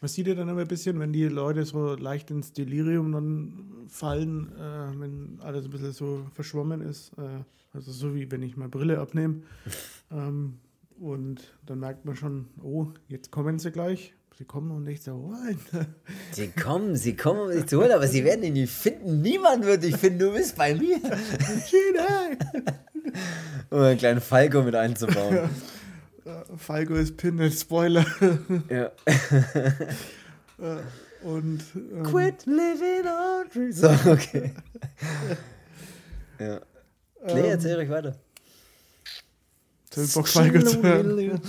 man 0.06 0.12
sieht 0.12 0.28
ja 0.28 0.36
dann 0.36 0.48
immer 0.48 0.60
ein 0.60 0.68
bisschen, 0.68 1.00
wenn 1.00 1.12
die 1.12 1.24
Leute 1.24 1.64
so 1.64 1.96
leicht 1.96 2.30
ins 2.30 2.52
Delirium 2.52 3.10
dann 3.10 3.88
fallen, 3.88 4.52
äh, 4.52 5.00
wenn 5.00 5.40
alles 5.42 5.64
ein 5.64 5.72
bisschen 5.72 5.90
so 5.90 6.24
verschwommen 6.32 6.80
ist. 6.80 7.10
Äh, 7.18 7.42
also 7.72 7.90
so 7.90 8.14
wie 8.14 8.30
wenn 8.30 8.40
ich 8.40 8.56
mal 8.56 8.68
Brille 8.68 9.00
abnehme. 9.00 9.42
ähm, 10.12 10.60
Und 11.00 11.56
dann 11.66 11.80
merkt 11.80 12.04
man 12.04 12.14
schon, 12.14 12.46
oh, 12.62 12.86
jetzt 13.08 13.32
kommen 13.32 13.58
sie 13.58 13.72
gleich. 13.72 14.14
Sie 14.38 14.44
kommen 14.44 14.70
und 14.70 14.84
nicht 14.84 15.02
so, 15.02 15.28
oh, 15.32 15.34
Sie 16.30 16.52
kommen, 16.52 16.94
sie 16.94 17.16
kommen, 17.16 17.40
um 17.40 17.50
dich 17.50 17.66
zu 17.66 17.80
holen, 17.80 17.90
aber 17.90 18.06
sie 18.06 18.22
werden 18.22 18.44
ihn 18.44 18.52
nicht 18.52 18.72
finden. 18.72 19.22
Niemand 19.22 19.64
wird 19.64 19.82
dich 19.82 19.96
finden, 19.96 20.20
du 20.20 20.32
bist 20.34 20.56
bei 20.56 20.72
mir. 20.72 20.98
um 23.70 23.78
einen 23.80 23.98
kleinen 23.98 24.20
Falco 24.20 24.62
mit 24.62 24.76
einzubauen. 24.76 25.50
Falco 26.56 26.94
ist 26.94 27.16
Pinned, 27.16 27.52
Spoiler. 27.52 28.04
Ja. 28.68 28.90
Äh, 30.58 30.78
und 31.22 31.62
ähm, 31.74 32.02
Quit 32.04 32.46
living 32.46 33.04
on 33.06 33.46
dreams. 33.52 33.76
So, 33.76 33.88
okay. 34.10 34.54
ja. 36.38 36.60
Nee, 37.26 37.40
Ähm, 37.40 37.44
erzähl 37.44 37.76
euch 37.76 37.90
weiter. 37.90 38.16
so 39.92 40.18
Bock 40.20 40.26
Falco 40.28 40.60
zu 40.60 40.82
hören. 40.82 41.40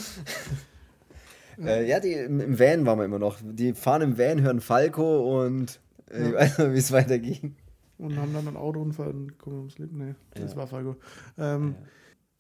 Äh, 1.63 1.87
ja, 1.87 2.01
die, 2.01 2.11
im, 2.11 2.59
Van 2.59 2.85
waren 2.85 2.99
wir 2.99 3.05
immer 3.05 3.17
noch. 3.19 3.37
Die 3.41 3.73
fahren 3.73 4.01
im 4.01 4.17
Van, 4.17 4.41
hören 4.41 4.59
Falco 4.59 5.41
und 5.45 5.79
äh, 6.11 6.21
ich 6.27 6.33
Ja. 6.33 6.39
weiß 6.39 6.57
noch, 6.57 6.71
wie 6.73 6.77
es 6.79 6.91
weiterging. 6.91 7.55
Und 7.97 8.17
haben 8.17 8.33
dann 8.33 8.45
einen 8.47 8.57
Autounfall 8.57 9.11
und 9.11 9.37
kommen 9.39 9.55
ums 9.59 9.77
Leben. 9.79 9.97
Nee, 9.99 10.15
das 10.35 10.51
Ja. 10.51 10.57
war 10.57 10.67
Falco. 10.67 10.97
Ähm, 11.37 11.75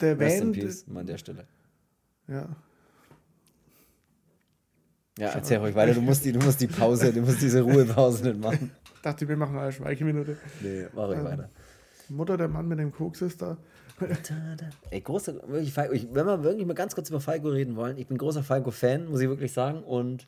Der 0.01 0.19
Rest 0.19 0.41
in 0.41 0.47
Van, 0.47 0.51
Peace, 0.51 0.85
mal 0.87 0.99
an 0.99 1.07
der 1.07 1.17
Stelle. 1.17 1.47
Ja, 2.27 2.47
Ja, 5.17 5.29
erzähl 5.29 5.57
ruhig 5.57 5.73
weiter. 5.75 5.93
Du 5.93 6.01
musst, 6.01 6.23
die, 6.25 6.31
du 6.31 6.39
musst 6.39 6.61
die 6.61 6.67
Pause, 6.67 7.11
du 7.11 7.21
musst 7.21 7.41
diese 7.41 7.61
Ruhepause 7.61 8.23
nicht 8.27 8.39
machen. 8.39 8.71
dachte, 9.01 9.27
wir 9.27 9.35
machen 9.37 9.57
eine 9.57 9.71
Schweigeminute. 9.71 10.37
Nee, 10.61 10.85
mach 10.93 11.07
ruhig 11.07 11.17
Ähm, 11.19 11.25
weiter. 11.25 11.49
Mutter, 12.09 12.37
der 12.37 12.47
Mann 12.47 12.67
mit 12.67 12.79
dem 12.79 12.91
Koks 12.91 13.21
ist 13.21 13.41
da. 13.41 13.57
Ey, 14.91 15.01
großer, 15.01 15.33
wirklich. 15.47 15.75
Ich, 15.91 16.07
wenn 16.13 16.25
wir 16.27 16.43
wirklich 16.43 16.65
mal 16.67 16.73
ganz 16.73 16.93
kurz 16.93 17.09
über 17.09 17.19
Falco 17.19 17.49
reden 17.49 17.75
wollen, 17.75 17.97
ich 17.97 18.05
bin 18.07 18.17
großer 18.17 18.43
Falco-Fan, 18.43 19.07
muss 19.09 19.19
ich 19.21 19.27
wirklich 19.27 19.51
sagen. 19.51 19.81
Und 19.83 20.27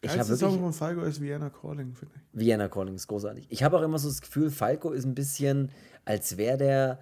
ich 0.00 0.10
habe 0.10 0.18
Geilste 0.18 0.36
Song 0.36 0.50
wirklich. 0.50 0.62
von 0.62 0.72
Falco 0.72 1.02
ist 1.02 1.20
Vienna 1.20 1.50
Calling, 1.50 1.94
finde 1.94 2.14
ich. 2.14 2.38
Vienna 2.38 2.68
Calling 2.68 2.94
ist 2.94 3.08
großartig. 3.08 3.46
Ich 3.50 3.62
habe 3.64 3.76
auch 3.76 3.82
immer 3.82 3.98
so 3.98 4.08
das 4.08 4.20
Gefühl, 4.20 4.50
Falco 4.50 4.92
ist 4.92 5.04
ein 5.04 5.14
bisschen, 5.16 5.72
als 6.04 6.36
wäre 6.36 6.56
der 6.56 6.98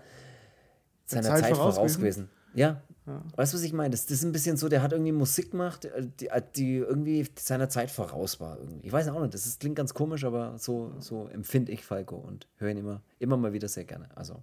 seiner 1.05 1.29
Zeit 1.29 1.41
Zeit, 1.41 1.55
voraus 1.57 1.75
voraus 1.75 1.99
gewesen. 1.99 2.31
gewesen. 2.31 2.31
Ja. 2.55 2.81
Ja. 3.07 3.23
Weißt 3.37 3.53
du, 3.53 3.57
was 3.59 3.63
ich 3.65 3.73
meine? 3.73 3.91
Das, 3.91 4.07
das 4.07 4.19
ist 4.19 4.25
ein 4.25 4.33
bisschen 4.33 4.57
so, 4.57 4.69
der 4.69 4.83
hat 4.83 4.93
irgendwie 4.93 5.13
Musik 5.13 5.53
gemacht, 5.53 5.85
äh, 5.85 6.07
die, 6.21 6.29
die 6.57 6.77
irgendwie 6.79 7.27
seiner 7.39 7.69
Zeit 7.69 7.91
voraus 7.91 8.41
war. 8.41 8.59
Irgendwie. 8.59 8.87
Ich 8.87 8.93
weiß 8.93 9.09
auch 9.09 9.21
nicht, 9.21 9.33
das 9.35 9.47
ist, 9.47 9.61
klingt 9.61 9.77
ganz 9.77 9.95
komisch, 9.95 10.25
aber 10.25 10.59
so, 10.59 10.93
so 10.99 11.29
empfinde 11.29 11.71
ich 11.73 11.85
Falco 11.85 12.17
und 12.17 12.47
höre 12.59 12.71
ihn 12.71 12.79
immer, 12.79 13.01
immer 13.19 13.37
mal 13.37 13.53
wieder 13.53 13.69
sehr 13.69 13.85
gerne. 13.85 14.09
Also, 14.17 14.43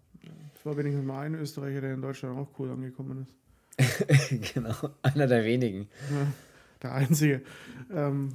Das 0.54 0.66
war 0.66 0.78
wenigstens 0.78 1.06
mal 1.06 1.26
ein 1.26 1.36
Österreicher, 1.36 1.82
der 1.82 1.94
in 1.94 2.02
Deutschland 2.02 2.38
auch 2.38 2.48
cool 2.58 2.72
angekommen 2.72 3.28
ist. 3.78 4.54
genau, 4.54 4.76
einer 5.02 5.28
der 5.28 5.44
wenigen. 5.44 5.90
Ja, 6.12 6.28
der 6.84 6.94
einzige. 6.94 7.42
Ähm, 7.94 8.34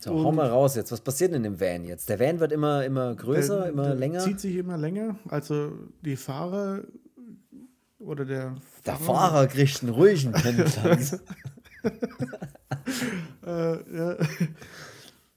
So, 0.00 0.12
hau 0.24 0.30
mal 0.32 0.48
raus 0.48 0.76
jetzt. 0.76 0.92
Was 0.92 1.00
passiert 1.00 1.32
denn 1.32 1.44
im 1.44 1.58
Van 1.60 1.84
jetzt? 1.84 2.08
Der 2.08 2.20
Van 2.20 2.38
wird 2.38 2.52
immer, 2.52 2.84
immer 2.84 3.14
größer, 3.14 3.60
der, 3.62 3.68
immer 3.70 3.84
der 3.84 3.94
länger. 3.94 4.18
Zieht 4.20 4.40
sich 4.40 4.56
immer 4.56 4.76
länger. 4.76 5.16
Also 5.28 5.72
die 6.02 6.16
Fahrer 6.16 6.82
oder 8.08 8.24
der 8.24 8.54
Der 8.86 8.96
Fahrer 8.96 9.46
kriegt 9.46 9.82
einen 9.82 9.92
ruhigen 9.92 10.32
Pennplatz. 10.32 11.18
Äh, 13.46 13.50
ja. 13.96 14.16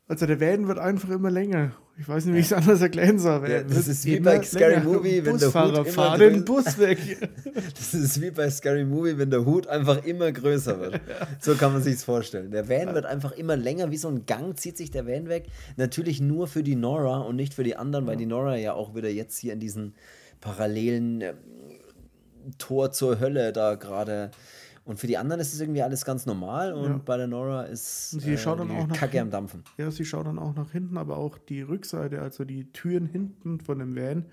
Also 0.07 0.25
der 0.25 0.41
Van 0.41 0.67
wird 0.67 0.77
einfach 0.79 1.09
immer 1.09 1.31
länger. 1.31 1.71
Ich 1.97 2.07
weiß 2.09 2.25
nicht, 2.25 2.35
wie 2.35 2.39
ich 2.39 2.45
es 2.47 2.53
anders 2.53 2.81
erklären 2.81 3.19
soll. 3.19 3.49
Ja, 3.49 3.63
das 3.63 3.87
ist 3.87 4.03
wie 4.05 4.15
immer 4.15 4.31
bei 4.37 4.43
Scary 4.43 4.73
länger. 4.75 4.83
Movie, 4.85 5.23
wenn 5.25 5.37
der 5.37 5.47
Hut 5.47 5.53
Busfahrer, 5.53 5.75
immer 5.81 5.85
fahr 5.85 6.17
drin- 6.17 6.33
den 6.33 6.45
Bus 6.45 6.77
weg. 6.79 7.29
Das 7.75 7.93
ist 7.93 8.19
wie 8.21 8.31
bei 8.31 8.49
Scary 8.49 8.83
Movie, 8.83 9.17
wenn 9.17 9.29
der 9.29 9.45
Hut 9.45 9.67
einfach 9.67 10.03
immer 10.05 10.31
größer 10.31 10.79
wird. 10.79 10.99
So 11.39 11.55
kann 11.55 11.71
man 11.73 11.81
sich's 11.83 12.03
vorstellen. 12.03 12.51
Der 12.51 12.67
Van 12.67 12.93
wird 12.93 13.05
einfach 13.05 13.31
immer 13.33 13.55
länger, 13.55 13.91
wie 13.91 13.97
so 13.97 14.07
ein 14.09 14.25
Gang 14.25 14.57
zieht 14.59 14.75
sich 14.77 14.91
der 14.91 15.05
Van 15.07 15.29
weg. 15.29 15.45
Natürlich 15.77 16.19
nur 16.19 16.47
für 16.47 16.63
die 16.63 16.75
Nora 16.75 17.19
und 17.19 17.35
nicht 17.35 17.53
für 17.53 17.63
die 17.63 17.75
anderen, 17.77 18.05
weil 18.07 18.17
die 18.17 18.25
Nora 18.25 18.57
ja 18.57 18.73
auch 18.73 18.95
wieder 18.95 19.09
jetzt 19.09 19.37
hier 19.37 19.53
in 19.53 19.59
diesen 19.59 19.93
parallelen 20.41 21.21
ähm, 21.21 21.35
Tor 22.57 22.91
zur 22.91 23.19
Hölle 23.19 23.51
da 23.53 23.75
gerade. 23.75 24.31
Und 24.83 24.99
für 24.99 25.05
die 25.07 25.17
anderen 25.17 25.39
ist 25.39 25.53
es 25.53 25.61
irgendwie 25.61 25.83
alles 25.83 26.03
ganz 26.05 26.25
normal 26.25 26.73
und 26.73 26.83
Ja. 26.89 27.01
bei 27.05 27.15
der 27.17 27.27
Nora 27.27 27.63
ist 27.63 28.13
Und 28.15 28.21
sie 28.21 28.37
schaut 28.37 28.59
dann 28.59 28.71
auch 28.71 28.87
nach 28.87 28.95
Kacke 28.95 29.17
am 29.19 29.25
hinten. 29.25 29.31
Dampfen. 29.31 29.63
Ja, 29.77 29.91
sie 29.91 30.05
schaut 30.05 30.25
dann 30.25 30.39
auch 30.39 30.55
nach 30.55 30.71
hinten, 30.71 30.97
aber 30.97 31.17
auch 31.17 31.37
die 31.37 31.61
Rückseite, 31.61 32.19
also 32.21 32.45
die 32.45 32.71
Türen 32.73 33.05
hinten 33.05 33.59
von 33.59 33.77
dem 33.79 33.95
Van, 33.95 34.25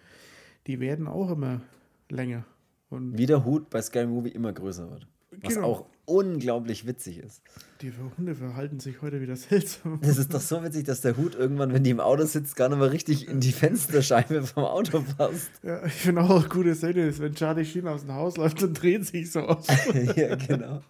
die 0.66 0.80
werden 0.80 1.06
auch 1.06 1.30
immer 1.30 1.60
länger. 2.08 2.44
Und 2.88 3.18
Wie 3.18 3.26
der 3.26 3.44
Hut 3.44 3.68
bei 3.68 3.82
Scary 3.82 4.06
Movie 4.06 4.30
immer 4.30 4.52
größer 4.52 4.90
wird. 4.90 5.06
Was 5.42 5.54
Genau. 5.54 5.66
auch 5.66 5.86
unglaublich 6.08 6.86
witzig 6.86 7.18
ist. 7.18 7.42
die 7.82 7.92
Hunde 8.16 8.34
verhalten 8.34 8.80
sich 8.80 9.02
heute 9.02 9.20
wieder 9.20 9.36
seltsam. 9.36 10.00
Das 10.02 10.16
ist 10.18 10.32
doch 10.34 10.40
so 10.40 10.62
witzig, 10.64 10.84
dass 10.84 11.00
der 11.02 11.16
Hut 11.16 11.34
irgendwann, 11.34 11.72
wenn 11.72 11.84
die 11.84 11.90
im 11.90 12.00
Auto 12.00 12.24
sitzt, 12.24 12.56
gar 12.56 12.68
nicht 12.68 12.78
mehr 12.78 12.90
richtig 12.90 13.28
in 13.28 13.40
die 13.40 13.52
Fensterscheibe 13.52 14.42
vom 14.44 14.64
Auto 14.64 15.04
passt. 15.16 15.50
Ja, 15.62 15.84
ich 15.84 15.92
finde 15.92 16.22
auch 16.22 16.40
eine 16.40 16.48
gute 16.48 16.74
Szene 16.74 17.06
ist, 17.06 17.20
wenn 17.20 17.34
Charlie 17.34 17.64
Sheen 17.64 17.86
aus 17.86 18.02
dem 18.02 18.14
Haus 18.14 18.36
läuft 18.36 18.62
und 18.62 18.74
dreht 18.80 19.04
sich 19.06 19.30
so 19.30 19.40
aus. 19.40 19.66
ja, 20.16 20.34
genau. 20.36 20.82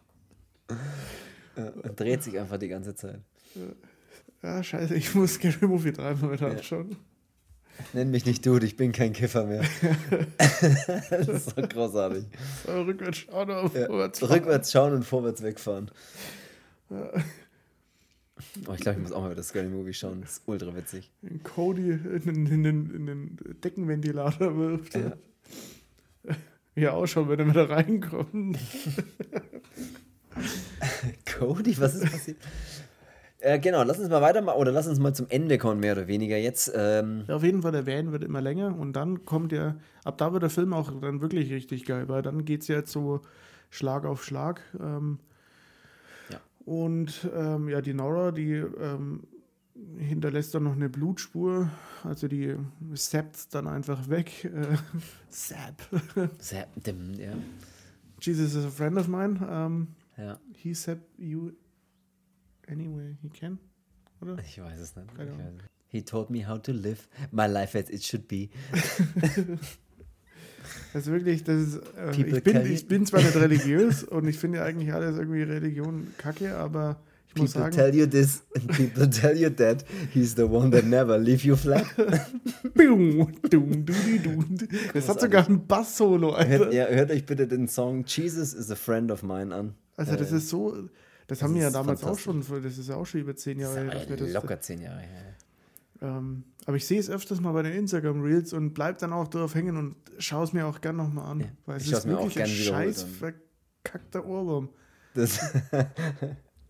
Ja, 1.56 1.68
und 1.82 1.98
dreht 1.98 2.22
sich 2.22 2.38
einfach 2.38 2.58
die 2.58 2.68
ganze 2.68 2.94
Zeit. 2.94 3.20
Ja, 4.42 4.62
scheiße, 4.62 4.94
ich 4.94 5.14
muss 5.14 5.34
Scary 5.34 5.66
Movie 5.66 5.92
dreimal 5.92 6.30
mit 6.30 6.40
Ja. 6.40 6.48
anschauen. 6.48 6.96
Nenn 7.92 8.10
mich 8.10 8.26
nicht 8.26 8.44
Dude, 8.44 8.66
ich 8.66 8.76
bin 8.76 8.92
kein 8.92 9.12
Kiffer 9.12 9.46
mehr. 9.46 9.62
das 11.10 11.28
ist 11.28 11.56
so 11.56 11.62
großartig. 11.62 12.24
So, 12.66 12.82
rückwärts 12.82 13.18
schauen 13.18 13.48
Ja. 13.48 13.68
vorwärts. 13.68 14.22
Rückwärts 14.28 14.72
schauen 14.72 14.92
und 14.94 15.04
vorwärts 15.04 15.42
wegfahren. 15.42 15.90
Oh, 16.90 18.72
ich 18.74 18.80
glaube, 18.80 18.98
ich 18.98 19.02
muss 19.02 19.12
auch 19.12 19.22
mal 19.22 19.30
wieder 19.30 19.42
Scary 19.42 19.68
Movie 19.68 19.94
schauen. 19.94 20.20
Das 20.20 20.32
ist 20.32 20.42
ultra 20.46 20.74
witzig. 20.74 21.10
fahren. 21.22 21.42
Cody 21.42 21.90
in 21.90 22.22
den, 22.24 22.46
in 22.46 22.64
den, 22.64 22.94
in 22.94 23.06
den 23.06 23.38
Deckenventilator 23.64 24.56
wirft. 24.56 24.94
Ja. 24.94 25.12
Wie 26.74 26.84
er 26.84 26.94
ausschaut, 26.94 27.28
wenn 27.28 27.40
er 27.40 27.48
wieder 27.48 27.70
reinkommt. 27.70 28.58
Cody, 31.38 31.78
was 31.80 31.94
ist 31.96 32.10
passiert? 32.10 32.36
Äh, 33.40 33.58
genau, 33.58 33.82
lass 33.84 33.98
uns 33.98 34.08
mal 34.08 34.20
weitermachen 34.22 34.58
oder 34.58 34.72
lass 34.72 34.86
uns 34.86 34.98
mal 34.98 35.14
zum 35.14 35.26
Ende 35.28 35.58
kommen, 35.58 35.80
mehr 35.80 35.92
oder 35.92 36.06
weniger 36.08 36.36
jetzt. 36.36 36.72
Ähm, 36.74 37.24
Ja, 37.28 37.36
auf 37.36 37.42
jeden 37.44 37.62
Fall, 37.62 37.72
der 37.72 37.86
Van 37.86 38.12
wird 38.12 38.24
immer 38.24 38.40
länger 38.40 38.76
und 38.78 38.94
dann 38.94 39.24
kommt 39.24 39.52
ja, 39.52 39.76
ab 40.04 40.18
da 40.18 40.32
wird 40.32 40.42
der 40.42 40.50
Film 40.50 40.72
auch 40.72 40.90
dann 41.00 41.20
wirklich 41.20 41.52
richtig 41.52 41.84
geil, 41.84 42.08
weil 42.08 42.22
dann 42.22 42.44
geht 42.44 42.62
es 42.62 42.68
ja 42.68 42.76
jetzt 42.76 42.92
so 42.92 43.20
Schlag 43.70 44.04
auf 44.04 44.24
Schlag. 44.24 44.62
Ähm, 44.80 45.18
Ja. 46.30 46.40
Und 46.64 47.28
ähm, 47.34 47.68
ja, 47.68 47.80
die 47.80 47.94
Nora, 47.94 48.32
die 48.32 48.54
ähm, 48.54 49.22
hinterlässt 49.96 50.54
dann 50.54 50.64
noch 50.64 50.74
eine 50.74 50.88
Blutspur, 50.88 51.70
also 52.02 52.26
die 52.26 52.56
sappt 52.94 53.54
dann 53.54 53.68
einfach 53.68 54.08
weg. 54.08 54.44
Äh, 54.44 54.76
sap. 55.28 55.82
sehr, 56.38 56.66
dim, 56.74 57.14
ja. 57.14 57.32
Jesus 58.20 58.54
is 58.54 58.64
a 58.64 58.68
friend 58.70 58.98
of 58.98 59.06
mine. 59.06 59.38
Ähm, 59.48 59.88
ja, 60.16 60.40
he 60.52 60.74
sapped 60.74 61.06
you 61.18 61.52
anyway 62.70 63.16
he 63.22 63.28
can. 63.28 63.58
Oder? 64.20 64.36
ich 64.44 64.60
weiß 64.60 64.78
es 64.80 64.96
nicht. 64.96 65.14
Keine 65.16 65.32
Ahnung. 65.32 65.58
He 65.90 66.02
taught 66.02 66.28
me 66.30 66.46
how 66.46 66.60
to 66.60 66.72
live 66.72 67.08
my 67.30 67.46
life 67.46 67.78
as 67.78 67.88
it 67.88 68.04
should 68.04 68.28
be. 68.28 68.48
Das 70.92 71.06
ist 71.06 71.12
wirklich, 71.12 71.44
das 71.44 71.60
ist, 71.62 71.76
äh, 71.96 72.10
People 72.12 72.38
ich, 72.38 72.44
bin, 72.44 72.66
ich 72.66 72.86
bin 72.88 73.06
zwar 73.06 73.20
nicht 73.22 73.36
religiös 73.36 74.04
und 74.04 74.28
ich 74.28 74.38
finde 74.38 74.58
ja 74.58 74.64
eigentlich 74.64 74.92
alles 74.92 75.16
irgendwie 75.16 75.42
Religion 75.42 76.08
kacke, 76.18 76.56
aber 76.56 77.00
ich 77.28 77.36
muss 77.40 77.52
People 77.52 77.72
sagen, 77.72 77.76
tell 77.76 77.94
you 77.94 78.06
this 78.06 78.42
and 78.54 78.66
people 78.76 79.08
tell 79.08 79.36
you 79.36 79.48
that. 79.50 79.84
He's 80.12 80.34
the 80.34 80.42
one 80.42 80.70
that 80.72 80.84
never 80.84 81.16
leave 81.18 81.46
you 81.46 81.56
flat. 81.56 81.86
Das 84.94 85.08
hat 85.08 85.20
sogar 85.20 85.46
ein 85.48 85.66
Bass-Solo, 85.66 86.32
Alter. 86.32 86.50
hört, 86.50 86.72
ja, 86.74 86.86
hört 86.86 87.10
euch 87.10 87.24
bitte 87.26 87.46
den 87.46 87.68
Song 87.68 88.04
Jesus 88.06 88.52
is 88.54 88.70
a 88.70 88.76
friend 88.76 89.10
of 89.10 89.22
mine 89.22 89.54
an. 89.54 89.74
Also 89.96 90.16
das 90.16 90.32
Äh, 90.32 90.36
ist 90.36 90.48
so, 90.48 90.88
das, 91.28 91.42
haben 91.42 91.54
wir 91.54 91.62
ja 91.62 91.70
damals 91.70 92.02
auch 92.02 92.18
schon, 92.18 92.44
das 92.62 92.76
ist 92.78 92.88
ja 92.88 92.96
auch 92.96 93.06
schon 93.06 93.20
über 93.20 93.36
zehn 93.36 93.58
das 93.58 93.74
Jahre 93.74 93.90
her, 93.92 94.06
ja 94.10 94.16
das, 94.16 94.32
locker 94.32 94.60
zehn 94.60 94.80
Jahre 94.82 95.00
her. 95.00 95.34
ähm, 96.02 96.42
aber 96.66 96.76
ich 96.76 96.86
sehe 96.86 96.98
es 96.98 97.08
öfters 97.08 97.40
mal 97.40 97.52
bei 97.52 97.62
den 97.62 97.72
Instagram-Reels 97.74 98.52
und 98.52 98.74
bleib 98.74 98.98
dann 98.98 99.12
auch 99.12 99.28
drauf 99.28 99.54
hängen 99.54 99.76
und 99.76 99.94
schaue 100.18 100.44
es 100.44 100.52
mir 100.52 100.66
auch 100.66 100.80
gern 100.80 100.96
nochmal 100.96 101.30
an, 101.30 101.40
Ja, 101.40 101.46
weil 101.66 101.76
es 101.76 101.90
ist 101.90 102.06
wirklich 102.06 102.40
ein 102.40 102.46
scheiß 102.48 103.04
verkackter 103.04 104.26
Ohrwurm. 104.26 104.68
Das 105.14 105.38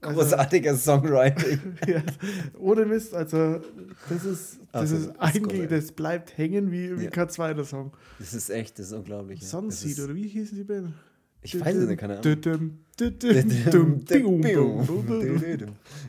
Also- 0.01 0.21
großartiger 0.21 0.77
Songwriting. 0.77 1.59
ja, 1.89 2.03
ohne 2.57 2.87
Mist, 2.87 3.13
also 3.15 3.61
das 4.09 4.25
ist, 4.25 4.59
das 4.71 4.81
Also, 4.83 4.97
ist 4.97 5.09
das 5.09 5.19
eigentlich, 5.19 5.43
korrekt. 5.43 5.73
das 5.73 5.91
bleibt 5.91 6.39
hängen 6.39 6.71
wie, 6.71 6.97
wie 7.01 7.05
Ja. 7.07 7.11
kein 7.11 7.29
zweiter 7.29 7.65
Song. 7.65 7.93
Das 8.21 8.33
ist 8.33 8.49
echt, 8.49 8.79
das 8.79 8.87
ist 8.87 8.93
unglaublich. 8.93 9.41
Das 9.41 9.51
Sunseed, 9.51 9.91
ist- 9.91 10.01
oder 10.01 10.15
wie 10.15 10.29
hießen 10.29 10.57
die 10.57 10.63
Band? 10.63 10.93
Ich 11.43 11.59
weiß 11.61 11.77
es 11.77 11.89
nicht, 11.89 11.99
keine 11.99 12.19
Ahnung. 12.19 12.23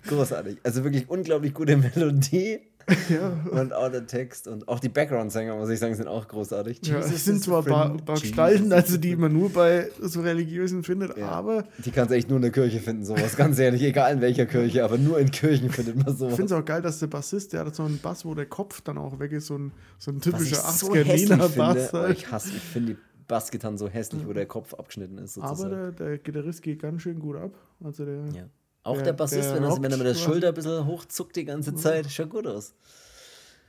Großartig. 0.08 0.58
Also 0.64 0.84
wirklich 0.84 1.10
unglaublich 1.10 1.54
gute 1.54 1.78
Melodie. 1.96 2.60
Ja. 3.08 3.38
Und 3.52 3.72
auch 3.72 3.92
der 3.92 4.08
Text 4.08 4.48
und 4.48 4.68
auch 4.68 4.80
die 4.80 4.90
Background-Sänger, 4.90 5.56
muss 5.56 5.70
ich 5.70 5.78
sagen, 5.78 5.94
sind 5.94 6.08
auch 6.08 6.28
großartig. 6.28 6.80
Ja, 6.88 6.98
es 6.98 7.24
sind 7.24 7.44
zwar 7.44 7.60
ein 7.60 7.98
paar, 8.04 8.20
Gestalten, 8.20 8.74
also 8.74 8.98
die 8.98 9.16
man 9.16 9.32
nur 9.32 9.52
bei 9.54 9.90
so 10.02 10.22
religiösen 10.22 10.82
findet, 10.84 11.16
Ja. 11.16 11.28
aber 11.30 11.66
Die 11.86 11.92
kannst 11.92 12.10
du 12.10 12.16
echt 12.16 12.30
nur 12.30 12.38
in 12.38 12.42
der 12.42 12.52
Kirche 12.52 12.80
finden, 12.80 13.06
sowas. 13.06 13.36
Ganz 13.38 13.60
ehrlich, 13.60 13.84
egal 13.84 14.14
in 14.14 14.22
welcher 14.22 14.48
Kirche, 14.48 14.84
aber 14.84 14.98
nur 14.98 15.20
in 15.20 15.30
Kirchen 15.30 15.70
findet 15.70 15.98
man 15.98 16.08
ich 16.12 16.18
sowas. 16.18 16.36
finde 16.36 16.52
es 16.56 16.60
auch 16.60 16.66
geil, 16.66 16.82
dass 16.82 16.98
der 16.98 17.06
Bassist, 17.08 17.54
der 17.54 17.64
hat 17.64 17.76
so 17.76 17.84
einen 17.84 18.00
Bass, 18.00 18.26
wo 18.26 18.34
der 18.34 18.48
Kopf 18.48 18.82
dann 18.82 18.98
auch 18.98 19.20
weg 19.20 19.34
ist, 19.34 19.46
so 19.48 19.56
ein, 19.60 19.72
so 20.00 20.10
ein 20.10 20.18
ich 20.18 20.24
typischer 20.24 20.56
so 20.56 20.88
80er 20.92 21.04
hässlich 21.04 21.30
lila 21.30 21.44
finde, 21.44 21.58
Bass. 21.58 21.94
oh, 21.94 21.98
Halt. 22.00 22.18
ich 22.18 22.32
hasse, 22.32 22.50
ich 22.56 22.64
finde 22.64 22.94
die 22.96 22.98
Bassgitarren 23.30 23.78
so 23.78 23.88
hässlich, 23.88 24.28
wo 24.28 24.34
der 24.34 24.46
Kopf 24.46 24.74
abgeschnitten 24.74 25.18
ist, 25.20 25.38
Aber 25.38 25.56
sozusagen. 25.56 25.96
der, 25.96 26.08
der 26.10 26.18
Gitarrist 26.18 26.62
geht 26.62 26.82
ganz 26.82 27.02
schön 27.04 27.20
gut 27.20 27.38
ab. 27.38 27.52
Also 27.82 28.04
der, 28.04 28.26
ja. 28.34 28.50
Auch 28.84 28.96
der- 28.96 29.04
der, 29.06 29.14
Bassist, 29.14 29.44
der 29.50 29.56
wenn, 29.56 29.64
er, 29.64 29.82
wenn 29.82 29.92
er 29.92 29.98
mit 29.98 30.08
der 30.08 30.16
Schulter 30.16 30.50
ein 30.50 30.54
bisschen 30.54 30.86
hochzuckt 30.86 31.36
die 31.38 31.46
ganze 31.46 31.74
Zeit, 31.76 32.12
schaut 32.12 32.32
gut 32.32 32.46
aus. 32.48 32.74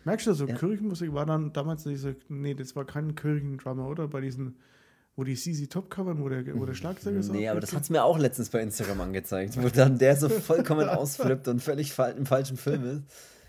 Merkst 0.04 0.26
du, 0.26 0.32
so 0.32 0.46
Ja. 0.46 0.54
Kirchenmusik 0.56 1.12
war 1.12 1.26
dann 1.26 1.52
damals 1.52 1.84
diese, 1.84 2.16
nee, 2.28 2.54
das 2.54 2.74
war 2.74 2.84
kein 2.86 3.14
Kirchendrummer, 3.14 3.86
oder? 3.86 4.08
Bei 4.08 4.20
diesen, 4.22 4.56
wo 5.14 5.24
die 5.24 5.34
CC 5.36 5.66
Top 5.66 5.90
covern, 5.90 6.22
wo 6.22 6.28
der, 6.30 6.58
wo 6.58 6.64
der 6.64 6.72
Schlagzeuger 6.74 7.22
so 7.22 7.32
Nee, 7.32 7.48
aber 7.48 7.60
das 7.60 7.74
hat 7.74 7.82
es 7.82 7.90
mir 7.90 8.02
auch 8.02 8.18
letztens 8.18 8.48
bei 8.48 8.62
Instagram 8.62 9.02
angezeigt, 9.02 9.62
wo 9.62 9.68
dann 9.68 9.98
der 9.98 10.16
so 10.16 10.30
vollkommen 10.30 10.88
ausflippt 10.88 11.48
und 11.48 11.60
völlig 11.62 11.92
im 12.16 12.24
falschen 12.24 12.56
Film 12.56 12.84
ist. 12.86 13.02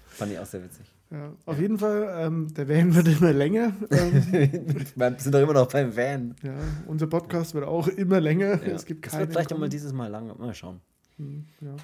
Fand 0.07 0.34
ich 0.34 0.39
auch 0.39 0.45
sehr 0.45 0.62
witzig. 0.62 0.86
Ja, 1.12 1.36
auf 1.45 1.59
jeden 1.59 1.78
Fall, 1.78 2.07
ähm, 2.20 2.53
der 2.53 2.70
Van 2.70 2.95
wird 2.95 3.07
immer 3.09 3.34
länger. 3.34 3.74
Ähm, 3.89 4.14
Wir 4.95 5.16
sind 5.18 5.34
doch 5.36 5.41
immer 5.41 5.53
noch 5.53 5.68
beim 5.68 5.95
Van. 5.95 6.36
ja, 6.41 6.53
unser 6.88 7.07
Podcast 7.07 7.53
wird 7.53 7.66
auch 7.66 7.89
immer 7.89 8.22
länger. 8.22 8.66
Ja. 8.66 8.74
Es 8.74 8.86
gibt 8.86 9.05
das 9.05 9.12
keine. 9.12 9.24
wird 9.26 9.34
vielleicht 9.34 9.51
auch 9.53 9.57
mal 9.57 9.68
dieses 9.68 9.91
Mal 9.91 10.07
lang. 10.07 10.28
Mal 10.39 10.53
schauen. 10.53 10.80
Hm, 11.18 11.45
Ja. 11.59 11.76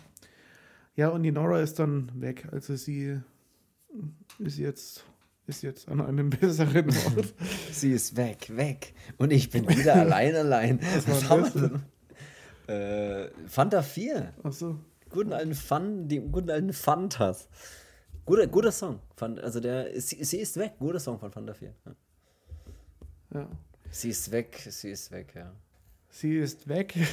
ja, 0.95 1.09
und 1.09 1.23
die 1.23 1.32
Nora 1.34 1.59
ist 1.59 1.78
dann 1.80 2.09
weg. 2.15 2.47
Also 2.53 2.78
sie 2.78 3.19
ist 4.39 4.57
jetzt, 4.59 5.03
ist 5.45 5.61
jetzt 5.61 5.89
an 5.89 5.99
einem 5.99 6.30
besseren 6.39 6.86
Ort. 6.89 7.34
Sie 7.73 7.91
ist 7.91 8.15
weg, 8.15 8.51
weg. 8.55 8.93
Und 9.17 9.34
ich 9.34 9.49
bin 9.49 9.67
wieder 9.67 9.95
allein, 9.99 10.36
allein. 10.36 10.80
Was, 11.05 11.30
war 11.30 11.39
das 11.39 11.53
wir 11.53 11.69
denn? 12.67 12.73
Äh, 12.73 13.30
Fanta 13.47 13.82
4. 13.82 14.34
Achso. 14.43 14.78
Guten 15.09 15.34
alten 15.34 15.53
Fun, 15.53 16.07
die 16.07 16.19
guten 16.19 16.49
alten 16.49 16.71
Fantas. 16.71 17.49
Guter, 18.28 18.45
guter 18.47 18.71
Song. 18.71 18.99
Fan- 19.15 19.39
Also 19.39 19.59
der, 19.59 19.99
sie, 19.99 20.23
sie 20.23 20.38
ist 20.38 20.55
weg. 20.57 20.73
Guter 20.80 20.99
Song 20.99 21.17
von 21.17 21.32
Fanta 21.32 21.53
4. 21.53 21.73
Ja. 21.86 21.95
Ja. 23.34 23.47
Sie 23.89 24.09
ist 24.09 24.32
weg, 24.32 24.55
sie 24.69 24.91
ist 24.91 25.11
weg, 25.11 25.34
ja. 25.36 25.51
Sie 26.09 26.38
ist 26.38 26.67
weg. 26.67 26.93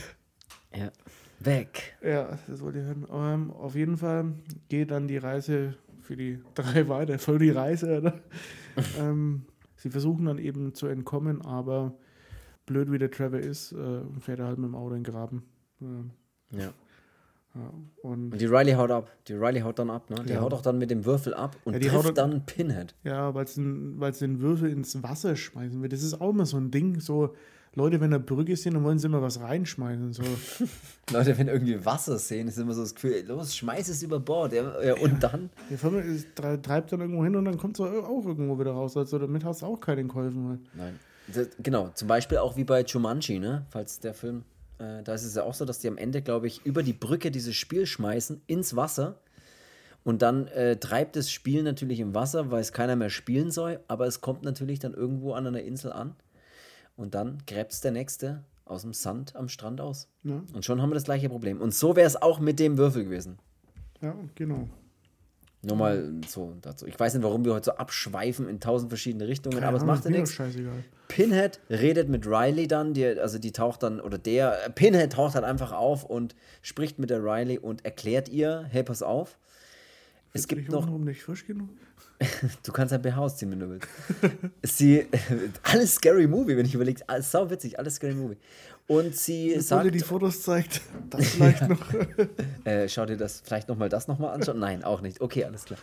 Ja. 0.76 0.90
Weg. 1.38 1.94
Ja, 2.02 2.36
das 2.48 2.60
wollte 2.60 2.80
ich 2.80 2.84
hören. 2.84 3.06
Ähm, 3.12 3.52
auf 3.52 3.76
jeden 3.76 3.96
Fall 3.96 4.32
geht 4.68 4.90
dann 4.90 5.06
die 5.06 5.18
Reise 5.18 5.76
für 6.00 6.16
die 6.16 6.42
drei 6.54 6.88
weiter, 6.88 7.16
voll 7.20 7.38
die 7.38 7.50
Reise. 7.50 7.98
Oder? 7.98 8.20
ähm, 8.98 9.46
sie 9.76 9.88
versuchen 9.90 10.24
dann 10.26 10.38
eben 10.38 10.74
zu 10.74 10.88
entkommen, 10.88 11.42
aber 11.42 11.94
blöd 12.66 12.90
wie 12.90 12.98
der 12.98 13.10
Trevor 13.12 13.38
ist, 13.38 13.70
äh, 13.70 14.00
fährt 14.18 14.40
er 14.40 14.46
halt 14.46 14.58
mit 14.58 14.66
dem 14.68 14.74
Auto 14.74 14.96
in 14.96 15.04
den 15.04 15.12
Graben. 15.12 15.44
Ähm, 15.80 16.10
Ja. 16.50 16.72
Ja. 17.54 17.72
Und 18.02 18.32
Und 18.32 18.40
die 18.40 18.46
Riley 18.46 18.72
haut 18.72 18.90
ab. 18.90 19.10
Die 19.28 19.34
Riley 19.34 19.60
haut 19.60 19.78
dann 19.78 19.90
ab, 19.90 20.10
ne? 20.10 20.16
Die 20.26 20.32
Ja. 20.32 20.40
haut 20.40 20.52
auch 20.52 20.62
dann 20.62 20.78
mit 20.78 20.90
dem 20.90 21.04
Würfel 21.04 21.34
ab 21.34 21.56
und 21.64 21.74
Ja, 21.74 21.78
die 21.78 21.88
trifft 21.88 22.06
haut- 22.08 22.18
dann 22.18 22.44
Pinhead. 22.46 22.94
ja, 23.04 23.34
weil 23.34 23.44
es 23.44 23.54
den 23.54 24.40
Würfel 24.40 24.70
ins 24.70 25.02
Wasser 25.02 25.36
schmeißen 25.36 25.80
will. 25.82 25.88
Das 25.88 26.02
ist 26.02 26.20
auch 26.20 26.30
immer 26.30 26.46
so 26.46 26.56
ein 26.56 26.70
Ding. 26.70 27.00
So, 27.00 27.34
Leute, 27.76 28.00
wenn 28.00 28.12
da 28.12 28.18
Brücke 28.18 28.54
sind, 28.56 28.74
dann 28.74 28.84
wollen 28.84 28.98
sie 29.00 29.06
immer 29.08 29.20
was 29.22 29.40
reinschmeißen. 29.40 30.12
So. 30.12 30.22
Leute, 31.12 31.36
wenn 31.38 31.48
irgendwie 31.48 31.84
Wasser 31.84 32.18
sehen, 32.18 32.46
ist 32.48 32.58
immer 32.58 32.72
so 32.72 32.82
das 32.82 32.94
Gefühl, 32.94 33.24
los, 33.26 33.54
schmeiß 33.56 33.88
es 33.88 34.02
über 34.02 34.20
Bord. 34.20 34.52
Ja, 34.52 34.94
und 35.02 35.22
dann? 35.22 35.50
Die 35.70 35.76
Firma 35.76 35.98
ist, 36.00 36.28
tre- 36.36 36.60
treibt 36.60 36.92
dann 36.92 37.00
irgendwo 37.00 37.24
hin 37.24 37.34
und 37.36 37.44
dann 37.46 37.58
kommt 37.58 37.74
es 37.76 37.80
auch 37.80 37.92
irgendwo 37.92 38.58
wieder 38.60 38.72
raus. 38.72 38.96
Also 38.96 39.18
damit 39.18 39.44
hast 39.44 39.62
du 39.62 39.66
auch 39.66 39.80
keinen 39.80 40.06
geholfen. 40.08 40.48
Halt. 40.48 40.60
Nein. 40.74 40.98
Das, 41.32 41.48
genau, 41.62 41.88
zum 41.94 42.06
Beispiel 42.06 42.38
auch 42.38 42.56
wie 42.56 42.64
bei 42.64 42.82
Jumanji, 42.82 43.38
ne? 43.38 43.64
Falls 43.70 43.98
der 43.98 44.12
Film, 44.14 44.44
äh, 44.84 45.02
da 45.02 45.14
ist 45.14 45.24
es 45.24 45.34
ja 45.34 45.42
auch 45.42 45.54
so, 45.54 45.64
dass 45.64 45.78
die 45.78 45.88
am 45.88 45.96
Ende, 45.96 46.22
glaube 46.22 46.46
ich, 46.46 46.64
über 46.64 46.82
die 46.82 46.92
Brücke 46.92 47.30
dieses 47.30 47.54
Spiel 47.54 47.86
schmeißen 47.86 48.42
ins 48.46 48.76
Wasser. 48.76 49.20
Und 50.02 50.20
dann 50.20 50.48
äh, 50.48 50.76
treibt 50.76 51.16
das 51.16 51.30
Spiel 51.30 51.62
natürlich 51.62 52.00
im 52.00 52.14
Wasser, 52.14 52.50
weil 52.50 52.60
es 52.60 52.72
keiner 52.72 52.94
mehr 52.94 53.08
spielen 53.08 53.50
soll, 53.50 53.80
aber 53.88 54.06
es 54.06 54.20
kommt 54.20 54.42
natürlich 54.42 54.78
dann 54.78 54.92
irgendwo 54.92 55.32
an 55.32 55.46
einer 55.46 55.62
Insel 55.62 55.92
an. 55.92 56.14
Und 56.96 57.14
dann 57.14 57.38
gräbt 57.46 57.72
es 57.72 57.80
der 57.80 57.90
Nächste 57.90 58.44
aus 58.66 58.82
dem 58.82 58.92
Sand 58.92 59.34
am 59.34 59.48
Strand 59.48 59.80
aus. 59.80 60.08
Ja, 60.22 60.42
Und 60.52 60.64
schon 60.64 60.80
haben 60.82 60.90
wir 60.90 60.94
das 60.94 61.04
gleiche 61.04 61.28
Problem. 61.28 61.60
Und 61.60 61.74
so 61.74 61.96
wäre 61.96 62.06
es 62.06 62.20
auch 62.20 62.38
mit 62.38 62.58
dem 62.58 62.76
Würfel 62.78 63.04
gewesen. 63.04 63.38
ja 64.00 64.14
genau. 64.34 64.68
Nur 65.64 65.76
mal 65.76 66.12
so 66.26 66.54
dazu. 66.60 66.86
Ich 66.86 66.98
weiß 66.98 67.14
nicht, 67.14 67.22
warum 67.22 67.44
wir 67.44 67.54
heute 67.54 67.66
so 67.66 67.72
abschweifen 67.72 68.48
in 68.48 68.60
tausend 68.60 68.90
verschiedene 68.90 69.28
Richtungen, 69.28 69.62
aber 69.62 69.76
es 69.76 69.84
macht 69.84 70.04
ja 70.04 70.10
nichts. 70.10 70.38
Pinhead 71.08 71.60
redet 71.70 72.08
mit 72.08 72.26
Riley 72.26 72.66
dann, 72.66 72.94
die, 72.94 73.06
also 73.06 73.38
die 73.38 73.52
taucht 73.52 73.82
dann, 73.82 74.00
oder 74.00 74.18
der, 74.18 74.64
äh, 74.64 74.70
Pinhead 74.70 75.12
taucht 75.12 75.34
halt 75.34 75.44
einfach 75.44 75.72
auf 75.72 76.04
und 76.04 76.34
spricht 76.62 76.98
mit 76.98 77.10
der 77.10 77.22
Riley 77.22 77.58
und 77.58 77.84
erklärt 77.84 78.28
ihr, 78.28 78.66
hey, 78.70 78.82
pass 78.82 79.02
auf, 79.02 79.38
es 80.36 80.48
gibt 80.48 80.68
noch, 80.68 80.86
Warum 80.86 81.04
nicht 81.04 81.22
frisch 81.22 81.46
genug? 81.46 81.68
du 82.64 82.72
kannst 82.72 82.92
ein 82.92 83.00
BH 83.00 83.16
ausziehen, 83.18 83.52
wenn 83.52 83.60
du 83.60 83.70
willst. 83.70 83.88
sie, 84.62 85.06
alles 85.62 85.94
Scary 85.94 86.26
Movie, 86.26 86.56
wenn 86.56 86.66
ich 86.66 86.74
überlege, 86.74 87.02
alles 87.06 87.30
sau 87.30 87.48
witzig, 87.48 87.78
alles 87.78 87.94
Scary 87.94 88.14
Movie. 88.14 88.36
Und 88.86 89.16
sie 89.16 89.48
Bevor 89.48 89.62
sagt, 89.62 89.86
dir 89.86 89.90
die 89.90 90.00
Fotos 90.00 90.42
zeigt, 90.42 90.82
das 91.10 91.28
vielleicht 91.28 91.68
noch. 91.68 91.86
Äh, 92.64 92.88
schau 92.88 93.04
dir 93.04 93.16
das 93.16 93.42
vielleicht 93.44 93.68
nochmal 93.68 93.88
das 93.90 94.08
nochmal 94.08 94.34
anschauen? 94.34 94.58
Nein, 94.58 94.84
auch 94.84 95.02
nicht. 95.02 95.20
Okay, 95.20 95.44
alles 95.44 95.66
klar. 95.66 95.78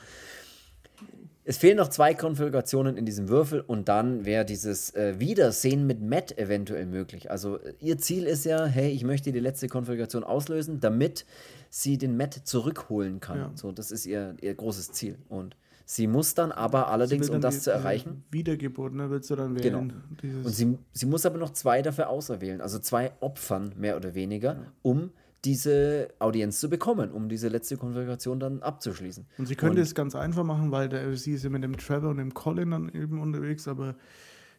Es 1.43 1.57
fehlen 1.57 1.77
noch 1.77 1.89
zwei 1.89 2.13
Konfigurationen 2.13 2.97
in 2.97 3.05
diesem 3.05 3.27
Würfel 3.27 3.61
und 3.61 3.89
dann 3.89 4.25
wäre 4.25 4.45
dieses 4.45 4.93
äh, 4.95 5.19
Wiedersehen 5.19 5.85
mit 5.87 6.01
Matt 6.01 6.37
eventuell 6.37 6.85
möglich. 6.85 7.31
Also 7.31 7.57
äh, 7.57 7.73
ihr 7.79 7.97
Ziel 7.97 8.25
ist 8.25 8.45
ja, 8.45 8.65
hey, 8.65 8.91
ich 8.91 9.03
möchte 9.03 9.31
die 9.31 9.39
letzte 9.39 9.67
Konfiguration 9.67 10.23
auslösen, 10.23 10.79
damit 10.79 11.25
sie 11.69 11.97
den 11.97 12.15
Matt 12.17 12.41
zurückholen 12.45 13.19
kann. 13.19 13.37
Ja. 13.37 13.51
So, 13.55 13.71
das 13.71 13.91
ist 13.91 14.05
ihr, 14.05 14.35
ihr 14.41 14.53
großes 14.53 14.91
Ziel. 14.91 15.17
Und 15.29 15.55
sie 15.85 16.07
muss 16.07 16.33
dann 16.33 16.51
aber 16.51 16.87
allerdings, 16.89 17.27
will 17.27 17.35
um 17.35 17.41
dann 17.41 17.51
das 17.51 17.63
zu 17.63 17.71
erreichen, 17.71 18.23
Wiedergeburt, 18.31 18.93
ne, 18.93 19.09
willst 19.09 19.29
du 19.29 19.35
dann 19.35 19.55
Genau. 19.55 19.79
wählen. 19.79 19.93
Dieses, 20.21 20.45
und 20.45 20.51
sie, 20.53 20.77
sie 20.93 21.05
muss 21.05 21.25
aber 21.25 21.37
noch 21.37 21.51
zwei 21.51 21.81
dafür 21.81 22.09
auserwählen, 22.09 22.61
also 22.61 22.79
zwei 22.79 23.11
Opfern 23.19 23.73
mehr 23.77 23.97
oder 23.97 24.13
weniger, 24.15 24.67
um 24.81 25.11
diese 25.43 26.09
Audienz 26.19 26.59
zu 26.59 26.69
bekommen, 26.69 27.11
um 27.11 27.27
diese 27.27 27.47
letzte 27.47 27.75
Konfiguration 27.77 28.39
dann 28.39 28.61
abzuschließen. 28.61 29.25
und 29.39 29.47
sie 29.47 29.55
könnte 29.55 29.77
und- 29.79 29.83
es 29.83 29.95
ganz 29.95 30.15
einfach 30.15 30.43
machen, 30.43 30.71
weil 30.71 30.87
der, 30.87 31.15
sie 31.17 31.33
ist 31.33 31.43
ja 31.43 31.49
mit 31.49 31.63
dem 31.63 31.77
Trevor 31.77 32.11
und 32.11 32.17
dem 32.17 32.33
Colin 32.33 32.71
dann 32.71 32.89
eben 32.89 33.19
unterwegs, 33.19 33.67
aber 33.67 33.95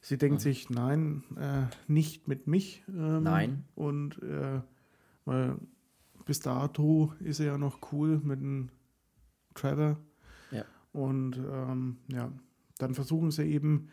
sie 0.00 0.18
denkt 0.18 0.40
sich, 0.40 0.70
nein, 0.70 1.22
äh, 1.38 1.66
nicht 1.86 2.26
mit 2.26 2.48
mich. 2.48 2.82
Ähm, 2.88 3.22
Nein. 3.22 3.64
Und 3.76 4.20
äh, 4.24 4.60
weil 5.24 5.54
bis 6.24 6.40
dato 6.40 7.12
ist 7.20 7.38
er 7.38 7.46
ja 7.46 7.58
noch 7.58 7.78
cool 7.92 8.20
mit 8.24 8.40
dem 8.40 8.70
Trevor. 9.54 9.98
Und 10.92 11.36
ähm, 11.38 11.98
ja, 12.08 12.30
dann 12.78 12.94
versuchen 12.94 13.30
sie 13.30 13.44
eben 13.44 13.88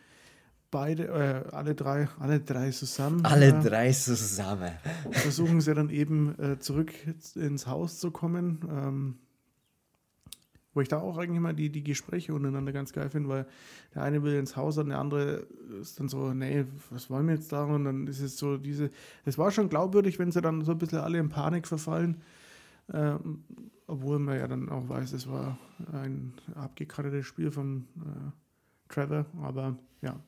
beide, 0.72 1.08
äh, 1.08 1.56
alle 1.56 1.76
drei, 1.76 2.08
alle 2.20 2.40
drei 2.40 2.72
zusammen. 2.72 3.26
Alle 3.26 3.48
äh, 3.48 3.62
drei 3.62 3.92
zusammen. 3.92 4.72
versuchen 5.12 5.62
sie 5.62 5.74
dann 5.74 5.90
eben 5.90 6.38
äh, 6.40 6.60
zurück 6.60 6.92
ins 7.36 7.68
Haus 7.68 8.00
zu 8.00 8.12
kommen. 8.12 8.60
Ähm, 8.70 9.16
wo 10.74 10.82
ich 10.82 10.88
da 10.88 11.00
auch 11.00 11.18
eigentlich 11.18 11.42
mal 11.42 11.54
die, 11.54 11.70
die 11.70 11.84
Gespräche 11.84 12.34
untereinander 12.34 12.72
ganz 12.72 12.94
geil 12.94 13.10
finde, 13.10 13.30
weil 13.30 13.48
der 13.96 14.04
eine 14.04 14.24
will 14.24 14.36
ins 14.36 14.56
Haus 14.56 14.78
und 14.78 14.90
der 14.90 15.00
andere 15.00 15.48
ist 15.82 16.00
dann 16.00 16.10
so, 16.10 16.34
nee, 16.34 16.66
was 16.92 17.10
wollen 17.10 17.28
wir 17.28 17.36
jetzt 17.36 17.52
da? 17.52 17.64
Und 17.64 17.86
dann 17.86 18.08
ist 18.08 18.22
es 18.22 18.38
so 18.38 18.58
diese, 18.58 18.92
es 19.26 19.38
war 19.38 19.52
schon 19.52 19.70
glaubwürdig, 19.70 20.20
wenn 20.20 20.32
sie 20.32 20.42
dann 20.42 20.64
so 20.64 20.72
ein 20.72 20.78
bisschen 20.78 21.00
alle 21.00 21.18
in 21.18 21.30
Panik 21.30 21.68
verfallen. 21.68 22.22
Ähm, 22.94 23.44
obwohl 23.90 24.20
man 24.20 24.38
ja 24.38 24.48
dann 24.48 24.70
auch 24.70 24.88
weiß, 24.88 25.14
es 25.14 25.28
war 25.28 25.58
ein 25.92 26.34
abgekartetes 26.56 27.26
Spiel 27.26 27.52
von 27.52 27.88
äh, 27.98 28.92
Trevor, 28.94 29.26
aber 29.42 29.78
ja. 30.02 30.20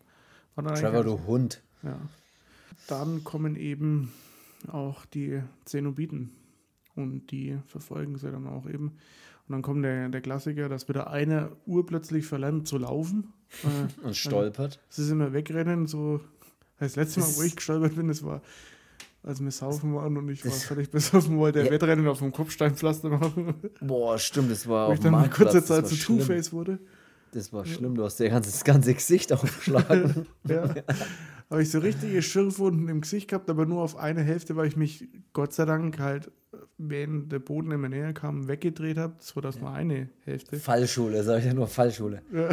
Trevor, 0.55 1.03
du 1.03 1.25
Hund. 1.25 1.61
ja. 1.83 1.97
Dann 2.87 3.23
kommen 3.23 3.55
eben 3.55 4.11
auch 4.67 5.05
die 5.05 5.41
Zenobiten 5.65 6.31
und 6.95 7.31
die 7.31 7.57
verfolgen 7.67 8.17
sie 8.17 8.31
dann 8.31 8.47
auch 8.47 8.67
eben. 8.67 8.97
Und 9.47 9.53
dann 9.53 9.61
kommt 9.61 9.83
der, 9.83 10.09
der 10.09 10.21
Klassiker, 10.21 10.69
dass 10.69 10.87
wieder 10.87 11.09
einer 11.09 11.51
urplötzlich 11.65 12.25
verlernt 12.25 12.67
zu 12.67 12.77
laufen. 12.77 13.33
Äh, 13.63 14.05
Und 14.07 14.15
stolpert. 14.15 14.79
sie 14.87 15.03
sind 15.03 15.19
immer 15.19 15.33
wegrennen, 15.33 15.85
so. 15.85 16.21
Das 16.79 16.95
letzte 16.95 17.19
Mal, 17.19 17.27
wo 17.35 17.41
ich 17.41 17.57
gestolpert 17.57 17.95
bin, 17.95 18.07
das 18.07 18.23
war, 18.23 18.41
als 19.23 19.41
wir 19.43 19.51
saufen 19.51 19.93
waren 19.93 20.17
und 20.17 20.29
ich 20.29 20.43
war 20.45 20.51
völlig 20.51 20.89
besoffen, 20.89 21.37
wollte 21.37 21.59
der 21.59 21.67
Ja. 21.67 21.71
Wettrennen 21.73 22.07
auf 22.07 22.19
dem 22.19 22.31
Kopfsteinpflaster 22.31 23.09
machen. 23.09 23.53
Boah, 23.81 24.17
stimmt, 24.17 24.51
das 24.51 24.67
war 24.67 24.87
wo 24.87 24.91
auf 24.91 24.97
ich 24.97 25.03
dann 25.03 25.11
Marktplatz. 25.11 25.51
kurze 25.53 25.65
Zeit 25.65 25.87
zu. 25.87 25.95
Two-Face 25.95 26.51
wurde. 26.51 26.79
Das 27.33 27.53
war 27.53 27.65
schlimm, 27.65 27.95
du 27.95 28.03
hast 28.03 28.17
dir 28.19 28.29
ganze, 28.29 28.51
das 28.51 28.63
ganze 28.63 28.93
Gesicht 28.93 29.31
aufgeschlagen. 29.33 30.25
Ja. 30.47 30.73
habe 31.49 31.61
ich 31.61 31.69
so 31.69 31.79
richtige 31.79 32.21
Schürfwunden 32.21 32.89
im 32.89 33.01
Gesicht 33.01 33.29
gehabt, 33.29 33.49
aber 33.49 33.65
nur 33.65 33.81
auf 33.83 33.95
eine 33.95 34.21
Hälfte, 34.21 34.55
weil 34.55 34.67
ich 34.67 34.75
mich 34.75 35.07
Gott 35.33 35.53
sei 35.53 35.65
Dank 35.65 35.99
halt, 35.99 36.31
wenn 36.77 37.29
der 37.29 37.39
Boden 37.39 37.71
immer 37.71 37.87
näher 37.89 38.11
kam, 38.13 38.47
weggedreht 38.47 38.97
habe. 38.97 39.13
Das 39.17 39.35
war 39.35 39.43
das 39.43 39.55
ja. 39.55 39.61
nur 39.61 39.71
eine 39.71 40.09
Hälfte. 40.25 40.57
Fallschule, 40.57 41.23
sag 41.23 41.39
ich 41.39 41.45
ja 41.45 41.53
nur 41.53 41.67
Fallschule. 41.67 42.21
Ja. 42.33 42.49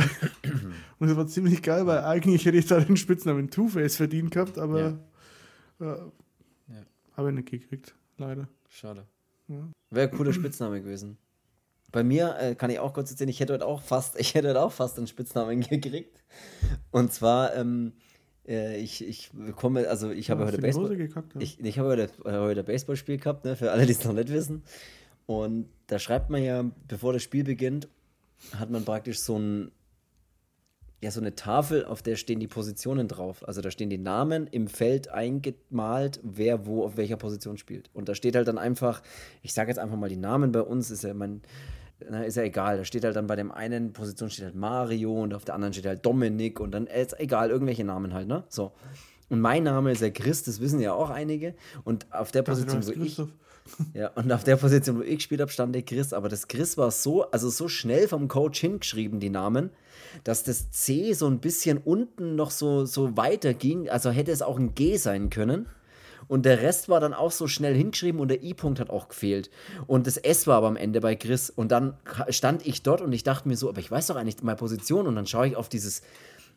Und 0.98 1.08
das 1.08 1.16
war 1.16 1.26
ziemlich 1.26 1.62
geil, 1.62 1.86
weil 1.86 2.00
eigentlich 2.04 2.44
hätte 2.44 2.58
ich 2.58 2.66
da 2.66 2.78
den 2.78 2.96
Spitznamen 2.96 3.50
Two-Face 3.50 3.96
verdient 3.96 4.30
gehabt, 4.32 4.58
aber 4.58 4.98
ja. 5.80 5.96
Äh, 7.18 7.22
ja. 7.22 7.26
habe 7.26 7.30
ich 7.30 7.34
nicht 7.36 7.50
gekriegt, 7.50 7.94
leider. 8.16 8.48
Schade. 8.68 9.06
Wäre 9.90 10.10
ein 10.10 10.16
cooler 10.16 10.32
Spitzname 10.32 10.80
gewesen. 10.80 11.18
Bei 11.90 12.04
mir 12.04 12.36
äh, 12.38 12.54
kann 12.54 12.70
ich 12.70 12.78
auch 12.78 12.92
kurz 12.92 13.10
erzählen, 13.10 13.30
ich 13.30 13.40
hätte 13.40 13.54
heute 13.54 13.66
auch 13.66 13.80
fast, 13.80 14.20
ich 14.20 14.34
hätte 14.34 14.48
heute 14.48 14.60
auch 14.60 14.72
fast 14.72 14.98
einen 14.98 15.06
Spitznamen 15.06 15.60
gekriegt. 15.68 16.22
Und 16.90 17.12
zwar, 17.12 17.54
ähm, 17.56 17.92
äh, 18.46 18.78
ich, 18.78 19.06
ich 19.06 19.30
komme, 19.56 19.88
also 19.88 20.10
ich 20.10 20.30
habe 20.30 20.42
ja, 20.42 20.48
heute 20.48 20.58
Baseball. 20.58 20.96
Gekackt, 20.96 21.34
ja. 21.34 21.40
Ich, 21.40 21.58
ich 21.60 21.78
habe 21.78 21.88
heute, 21.88 22.10
heute 22.24 22.62
Baseballspiel 22.62 23.16
gehabt, 23.16 23.46
ne, 23.46 23.56
für 23.56 23.72
alle, 23.72 23.86
die 23.86 23.92
es 23.92 24.04
noch 24.04 24.12
nicht 24.12 24.28
wissen. 24.28 24.62
Und 25.24 25.68
da 25.86 25.98
schreibt 25.98 26.28
man 26.28 26.42
ja, 26.42 26.64
bevor 26.88 27.14
das 27.14 27.22
Spiel 27.22 27.44
beginnt, 27.44 27.88
hat 28.54 28.70
man 28.70 28.84
praktisch 28.84 29.20
so 29.20 29.38
ein, 29.38 29.70
ja, 31.00 31.10
so 31.12 31.20
eine 31.20 31.34
Tafel, 31.36 31.84
auf 31.84 32.02
der 32.02 32.16
stehen 32.16 32.40
die 32.40 32.48
Positionen 32.48 33.06
drauf. 33.06 33.46
Also 33.46 33.60
da 33.60 33.70
stehen 33.70 33.88
die 33.88 33.98
Namen 33.98 34.48
im 34.48 34.66
Feld 34.66 35.08
eingemalt, 35.08 36.18
wer 36.22 36.66
wo 36.66 36.84
auf 36.84 36.96
welcher 36.96 37.16
Position 37.16 37.56
spielt. 37.56 37.88
Und 37.92 38.08
da 38.08 38.16
steht 38.16 38.34
halt 38.34 38.48
dann 38.48 38.58
einfach, 38.58 39.02
ich 39.42 39.54
sage 39.54 39.70
jetzt 39.70 39.78
einfach 39.78 39.96
mal 39.96 40.08
die 40.08 40.16
Namen 40.16 40.50
bei 40.50 40.62
uns, 40.62 40.90
ist 40.90 41.04
ja 41.04 41.14
mein 41.14 41.42
na, 42.08 42.22
ist 42.22 42.36
ja 42.36 42.42
egal. 42.42 42.78
Da 42.78 42.84
steht 42.84 43.04
halt 43.04 43.16
dann 43.16 43.26
bei 43.26 43.36
dem 43.36 43.50
einen 43.50 43.92
Position 43.92 44.30
steht 44.30 44.44
halt 44.44 44.54
Mario 44.54 45.22
und 45.22 45.34
auf 45.34 45.44
der 45.44 45.54
anderen 45.54 45.72
steht 45.72 45.86
halt 45.86 46.04
Dominik 46.06 46.60
und 46.60 46.70
dann 46.72 46.86
ist 46.86 47.18
egal, 47.18 47.50
irgendwelche 47.50 47.84
Namen 47.84 48.14
halt, 48.14 48.28
ne? 48.28 48.44
So. 48.48 48.72
Und 49.28 49.40
mein 49.40 49.64
Name 49.64 49.92
ist 49.92 50.00
ja 50.00 50.10
Chris, 50.10 50.44
das 50.44 50.60
wissen 50.60 50.80
ja 50.80 50.92
auch 50.92 51.10
einige. 51.10 51.54
Und 51.84 52.06
auf 52.12 52.30
der 52.30 52.42
Position, 52.42 52.86
wo 52.86 52.90
ich. 52.90 53.20
Ja, 53.92 54.08
und 54.14 54.32
auf 54.32 54.44
der 54.44 54.56
Position, 54.56 54.96
wo 54.96 55.02
ich 55.02 55.16
gespielt 55.16 55.42
habe, 55.42 55.50
stand 55.50 55.74
der 55.74 55.82
Chris. 55.82 56.14
Aber 56.14 56.30
das 56.30 56.48
Chris 56.48 56.78
war 56.78 56.90
so, 56.90 57.30
also 57.30 57.50
so 57.50 57.68
schnell 57.68 58.08
vom 58.08 58.26
Coach 58.26 58.60
hingeschrieben, 58.60 59.20
die 59.20 59.28
Namen, 59.28 59.68
dass 60.24 60.44
das 60.44 60.70
C 60.70 61.12
so 61.12 61.26
ein 61.26 61.40
bisschen 61.40 61.78
unten 61.78 62.36
noch 62.36 62.50
so, 62.50 62.84
so 62.84 63.16
weiter 63.16 63.54
ging. 63.54 63.88
Also 63.88 64.10
hätte 64.10 64.32
es 64.32 64.42
auch 64.42 64.58
ein 64.58 64.74
G 64.74 64.96
sein 64.96 65.30
können. 65.30 65.66
Und 66.26 66.44
der 66.44 66.60
Rest 66.60 66.90
war 66.90 67.00
dann 67.00 67.14
auch 67.14 67.32
so 67.32 67.46
schnell 67.46 67.74
hingeschrieben 67.74 68.20
und 68.20 68.28
der 68.28 68.42
I-Punkt 68.42 68.80
hat 68.80 68.90
auch 68.90 69.08
gefehlt. 69.08 69.50
Und 69.86 70.06
das 70.06 70.18
S 70.18 70.46
war 70.46 70.58
aber 70.58 70.68
am 70.68 70.76
Ende 70.76 71.00
bei 71.00 71.16
Chris. 71.16 71.48
Und 71.48 71.72
dann 71.72 71.94
stand 72.28 72.66
ich 72.66 72.82
dort 72.82 73.00
und 73.00 73.12
ich 73.12 73.22
dachte 73.22 73.48
mir 73.48 73.56
so, 73.56 73.68
aber 73.68 73.80
ich 73.80 73.90
weiß 73.90 74.08
doch 74.08 74.16
eigentlich 74.16 74.42
meine 74.42 74.56
Position. 74.56 75.06
Und 75.06 75.16
dann 75.16 75.26
schaue 75.26 75.48
ich 75.48 75.56
auf 75.56 75.68
dieses 75.68 76.02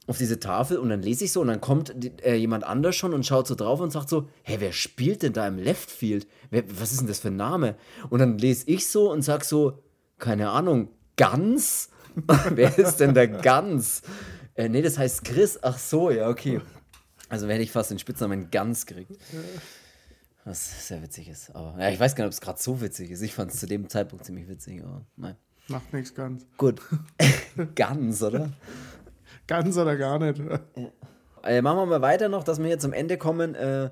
auf 0.08 0.18
diese 0.18 0.40
Tafel 0.40 0.80
und 0.80 0.90
dann 0.90 1.04
lese 1.04 1.26
ich 1.26 1.32
so 1.32 1.42
und 1.42 1.48
dann 1.48 1.62
kommt 1.62 1.94
äh, 2.26 2.34
jemand 2.34 2.64
anders 2.64 2.96
schon 2.96 3.14
und 3.14 3.24
schaut 3.24 3.46
so 3.46 3.54
drauf 3.54 3.80
und 3.80 3.92
sagt 3.92 4.10
so, 4.10 4.28
hey, 4.42 4.56
wer 4.60 4.72
spielt 4.74 5.22
denn 5.22 5.32
da 5.32 5.48
im 5.48 5.60
Left 5.60 5.92
Field? 5.92 6.28
Wer, 6.50 6.64
was 6.80 6.92
ist 6.92 7.02
denn 7.02 7.08
das 7.08 7.20
für 7.20 7.28
ein 7.28 7.36
Name? 7.36 7.76
Und 8.10 8.18
dann 8.18 8.40
lese 8.40 8.64
ich 8.66 8.88
so 8.88 9.12
und 9.12 9.22
sag 9.22 9.46
so, 9.46 9.78
keine 10.18 10.50
Ahnung, 10.50 10.90
Ganz? 11.22 11.91
wer 12.50 12.78
ist 12.78 12.98
denn 12.98 13.14
der 13.14 13.28
Ganz? 13.28 14.02
Äh, 14.56 14.70
nee, 14.70 14.82
das 14.82 14.98
heißt 14.98 15.24
Chris. 15.24 15.60
Ach 15.62 15.78
so, 15.78 16.12
ja, 16.12 16.30
okay. 16.30 16.62
Also 17.30 17.48
hätte 17.48 17.64
ich 17.64 17.72
fast 17.72 17.92
den 17.92 18.00
Spitznamen 18.00 18.52
Ganz 18.52 18.86
gekriegt. 18.86 19.12
Was 20.44 20.88
sehr 20.88 21.02
witzig 21.02 21.30
ist. 21.30 21.56
Aber 21.56 21.80
ja, 21.80 21.90
ich 21.90 22.00
weiß 22.00 22.16
gar 22.16 22.26
nicht, 22.26 22.30
ob 22.30 22.34
es 22.34 22.42
gerade 22.42 22.60
so 22.60 22.82
witzig 22.82 23.12
ist. 23.12 23.22
Ich 23.22 23.34
fand 23.34 23.52
es 23.52 23.60
zu 23.60 23.68
dem 23.68 23.90
Zeitpunkt 23.90 24.26
ziemlich 24.26 24.48
witzig, 24.48 24.84
aber 24.84 25.06
nein. 25.16 25.36
Macht 25.68 25.94
nichts 25.94 26.14
ganz. 26.14 26.46
Gut. 26.58 26.82
ganz, 27.76 28.22
oder? 28.22 28.52
Ganz 29.48 29.78
oder 29.78 29.96
gar 29.96 30.20
nicht. 30.20 30.40
Ja. 30.40 30.92
Äh, 31.44 31.62
machen 31.62 31.78
wir 31.78 31.86
mal 31.86 32.02
weiter 32.02 32.30
noch, 32.30 32.44
dass 32.44 32.60
wir 32.60 32.68
hier 32.68 32.80
zum 32.80 32.94
Ende 32.94 33.18
kommen. 33.18 33.56
Äh, 33.56 33.92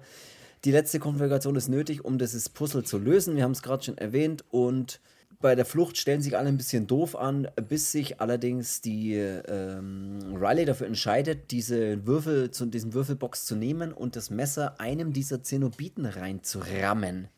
die 0.65 0.71
letzte 0.71 0.99
Konfiguration 0.99 1.55
ist 1.55 1.69
nötig, 1.69 2.03
um 2.03 2.17
dieses 2.17 2.49
Puzzle 2.49 2.83
zu 2.83 2.97
lösen. 2.97 3.35
Wir 3.35 3.43
haben 3.43 3.51
es 3.51 3.61
gerade 3.61 3.83
schon 3.83 3.97
erwähnt. 3.97 4.43
Und 4.49 4.99
bei 5.41 5.55
der 5.55 5.65
Flucht 5.65 5.97
stellen 5.97 6.21
sich 6.21 6.37
alle 6.37 6.49
ein 6.49 6.57
bisschen 6.57 6.85
doof 6.85 7.15
an, 7.15 7.47
bis 7.69 7.91
sich 7.91 8.19
allerdings 8.19 8.81
die 8.81 9.13
ähm, 9.15 10.35
Riley 10.35 10.65
dafür 10.65 10.87
entscheidet, 10.87 11.51
diese 11.51 12.05
Würfel 12.05 12.51
zu, 12.51 12.65
diesen 12.65 12.93
Würfelbox 12.93 13.45
zu 13.45 13.55
nehmen 13.55 13.93
und 13.93 14.17
das 14.17 14.29
Messer 14.29 14.79
einem 14.81 15.13
dieser 15.13 15.41
Zenobiten 15.41 16.05
reinzurammen. 16.05 17.29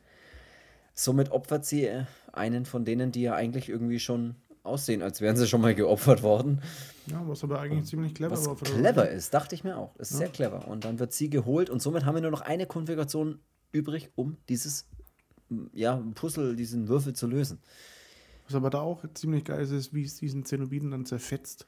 Somit 0.96 1.32
opfert 1.32 1.66
sie 1.66 1.86
äh, 1.86 2.06
einen 2.34 2.66
von 2.66 2.86
denen, 2.86 3.12
die 3.12 3.22
ja 3.22 3.36
eigentlich 3.36 3.70
irgendwie 3.70 4.00
schon 4.00 4.36
aussehen, 4.64 5.04
als 5.04 5.22
wären 5.22 5.38
sie 5.38 5.48
schon 5.48 5.62
mal 5.62 5.76
geopfert 5.76 6.24
worden. 6.24 6.62
Ja, 7.06 7.22
was 7.28 7.44
aber 7.44 7.60
eigentlich 7.60 7.86
ziemlich 7.86 8.16
clever 8.16 8.32
was 8.32 8.48
war. 8.48 8.56
Clever 8.56 9.10
ist, 9.10 9.34
dachte 9.34 9.54
ich 9.54 9.64
mir 9.64 9.78
auch. 9.78 9.96
Ist 9.98 10.12
ja. 10.14 10.18
sehr 10.20 10.30
clever. 10.30 10.68
Und 10.68 10.86
dann 10.86 10.98
wird 10.98 11.14
sie 11.14 11.30
geholt 11.30 11.70
und 11.70 11.82
somit 11.84 12.06
haben 12.06 12.16
wir 12.16 12.22
nur 12.22 12.32
noch 12.32 12.42
eine 12.42 12.66
Konfiguration 12.66 13.40
übrig, 13.72 14.10
um 14.16 14.38
dieses 14.50 14.88
ja, 15.74 16.02
Puzzle, 16.16 16.56
diesen 16.56 16.88
Würfel 16.88 17.14
zu 17.14 17.28
lösen. 17.28 17.60
Was 18.48 18.56
aber 18.56 18.70
da 18.70 18.82
auch 18.82 19.04
ziemlich 19.14 19.46
geil 19.46 19.62
ist, 19.62 19.72
ist, 19.72 19.94
wie 19.94 20.04
es 20.04 20.18
diesen 20.18 20.46
Zenobiten 20.46 20.92
dann 20.92 21.06
zerfetzt. 21.06 21.68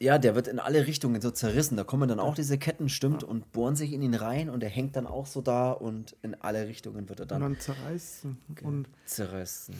Ja, 0.00 0.18
der 0.18 0.34
wird 0.34 0.46
in 0.46 0.60
alle 0.60 0.86
Richtungen 0.86 1.20
so 1.20 1.30
zerrissen. 1.30 1.76
Da 1.76 1.82
kommen 1.82 2.08
dann 2.08 2.20
auch 2.20 2.34
diese 2.34 2.56
Ketten, 2.56 2.88
stimmt, 2.88 3.22
ja. 3.22 3.28
und 3.28 3.50
bohren 3.52 3.74
sich 3.74 3.92
in 3.92 4.02
ihn 4.02 4.14
rein 4.14 4.48
und 4.48 4.62
er 4.62 4.68
hängt 4.68 4.94
dann 4.94 5.06
auch 5.06 5.26
so 5.26 5.40
da 5.40 5.72
und 5.72 6.14
in 6.22 6.36
alle 6.36 6.68
Richtungen 6.68 7.08
wird 7.08 7.20
er 7.20 7.26
dann. 7.26 7.42
Und 7.42 7.54
dann 7.54 7.60
zerreißen. 7.60 8.38
Und 8.62 8.88
zerreißen. 9.06 9.74